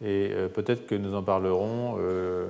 Et 0.00 0.30
euh, 0.30 0.48
peut-être 0.48 0.86
que 0.86 0.94
nous 0.94 1.12
en 1.16 1.24
parlerons. 1.24 1.96
je 1.98 2.46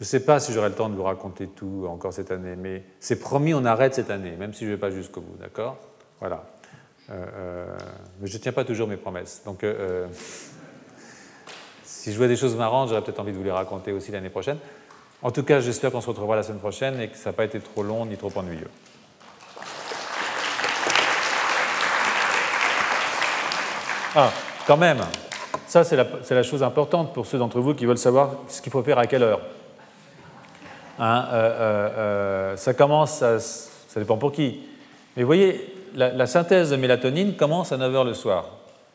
ne 0.00 0.04
sais 0.06 0.24
pas 0.24 0.40
si 0.40 0.54
j'aurai 0.54 0.70
le 0.70 0.74
temps 0.74 0.88
de 0.88 0.94
vous 0.94 1.02
raconter 1.02 1.48
tout 1.48 1.84
encore 1.86 2.14
cette 2.14 2.30
année, 2.30 2.56
mais 2.56 2.84
c'est 3.00 3.20
promis, 3.20 3.52
on 3.52 3.66
arrête 3.66 3.94
cette 3.94 4.08
année, 4.08 4.34
même 4.38 4.54
si 4.54 4.64
je 4.64 4.70
ne 4.70 4.76
vais 4.76 4.80
pas 4.80 4.90
jusqu'au 4.90 5.20
bout, 5.20 5.36
d'accord? 5.38 5.76
Voilà. 6.20 6.44
mais 7.08 8.26
je 8.26 8.36
ne 8.36 8.42
tiens 8.42 8.52
pas 8.52 8.64
toujours 8.64 8.86
mes 8.86 8.96
promesses. 8.96 9.42
Donc 9.44 9.64
si 11.82 12.12
je 12.12 12.16
vois 12.16 12.28
des 12.28 12.36
choses 12.36 12.56
marrantes, 12.56 12.88
j'aurais 12.88 13.02
peut-être 13.02 13.20
envie 13.20 13.32
de 13.32 13.36
vous 13.36 13.44
les 13.44 13.50
raconter 13.50 13.92
aussi 13.92 14.12
l'année 14.12 14.30
prochaine. 14.30 14.58
En 15.22 15.30
tout 15.30 15.42
cas, 15.42 15.60
j'espère 15.60 15.92
qu'on 15.92 16.00
se 16.00 16.08
retrouvera 16.08 16.36
la 16.36 16.42
semaine 16.42 16.60
prochaine 16.60 16.98
et 16.98 17.08
que 17.08 17.16
ça 17.16 17.28
n'a 17.28 17.34
pas 17.34 17.44
été 17.44 17.60
trop 17.60 17.82
long 17.82 18.06
ni 18.06 18.16
trop 18.16 18.32
ennuyeux. 18.36 18.70
Ah, 24.16 24.32
quand 24.66 24.78
même, 24.78 25.02
ça 25.68 25.84
c'est 25.84 25.96
la, 25.96 26.42
chose 26.42 26.62
importante 26.62 27.12
pour 27.12 27.26
ceux 27.26 27.38
d'entre 27.38 27.60
vous 27.60 27.74
qui 27.74 27.86
veulent 27.86 27.98
savoir 27.98 28.30
ce 28.48 28.62
qu'il 28.62 28.72
faut 28.72 28.82
faire 28.82 28.98
à 28.98 29.06
quelle 29.06 29.22
heure. 29.22 29.40
Hein, 30.98 31.26
euh, 31.32 31.34
euh, 31.34 31.88
euh, 31.98 32.56
ça 32.56 32.74
commence, 32.74 33.18
ça 33.20 34.00
dépend 34.00 34.16
pour 34.16 34.32
qui. 34.32 34.62
Mais 35.16 35.22
vous 35.22 35.28
voyez, 35.28 35.79
la, 35.94 36.26
synthèse 36.26 36.70
de 36.70 36.76
mélatonine 36.76 37.34
commence 37.34 37.72
à 37.72 37.78
9h 37.78 38.04
le 38.04 38.14
soir. 38.14 38.46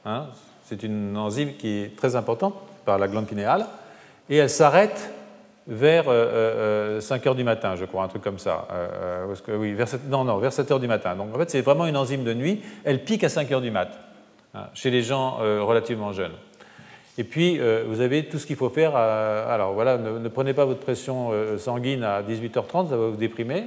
Hein. 0.06 0.28
c'est 0.66 0.84
une 0.84 1.18
enzyme 1.18 1.54
qui 1.58 1.80
est 1.80 1.98
très 1.98 2.16
importante 2.16 2.54
par 2.86 3.00
la 3.00 3.08
glande 3.08 3.26
pinéale, 3.26 3.66
et 4.30 4.38
elle 4.38 4.50
s'arrête 4.50 5.12
vers 5.68 6.06
5 6.06 7.28
heures 7.28 7.36
du 7.36 7.44
matin, 7.44 7.76
je 7.76 7.86
crois, 7.86 8.04
un 8.04 8.08
truc 8.08 8.22
comme 8.22 8.40
ça. 8.40 8.68
oui, 9.48 9.74
vers 9.74 9.88
7, 9.88 10.10
non, 10.10 10.24
non, 10.24 10.38
vers 10.38 10.54
7 10.54 10.72
heures 10.72 10.80
du 10.80 10.88
matin. 10.88 11.16
Donc 11.16 11.34
en 11.34 11.40
fait, 11.40 11.50
c'est 11.50 11.62
vraiment 11.62 11.88
une 11.88 11.98
enzyme 11.98 12.24
de 12.24 12.34
nuit. 12.34 12.62
Elle 12.84 13.04
pique 13.04 13.24
à 13.24 13.30
5 13.30 13.52
heures 13.52 13.62
du 13.62 13.72
matin 13.72 13.98
hein, 14.54 14.68
chez 14.76 14.92
les 14.92 15.02
gens 15.02 15.38
relativement 15.38 16.14
jeunes. 16.14 16.36
Et 17.18 17.24
puis, 17.24 17.60
vous 17.88 18.02
avez 18.02 18.26
tout 18.26 18.38
ce 18.38 18.46
qu'il 18.46 18.58
faut 18.58 18.70
faire. 18.70 18.96
alors 18.96 19.74
voilà, 19.74 19.98
ne, 19.98 20.28
prenez 20.28 20.54
pas 20.54 20.66
votre 20.66 20.82
pression 20.82 21.32
sanguine 21.58 22.04
à 22.04 22.22
18h30, 22.22 22.90
ça 22.90 22.98
va 22.98 23.08
vous 23.08 23.16
déprimer, 23.16 23.66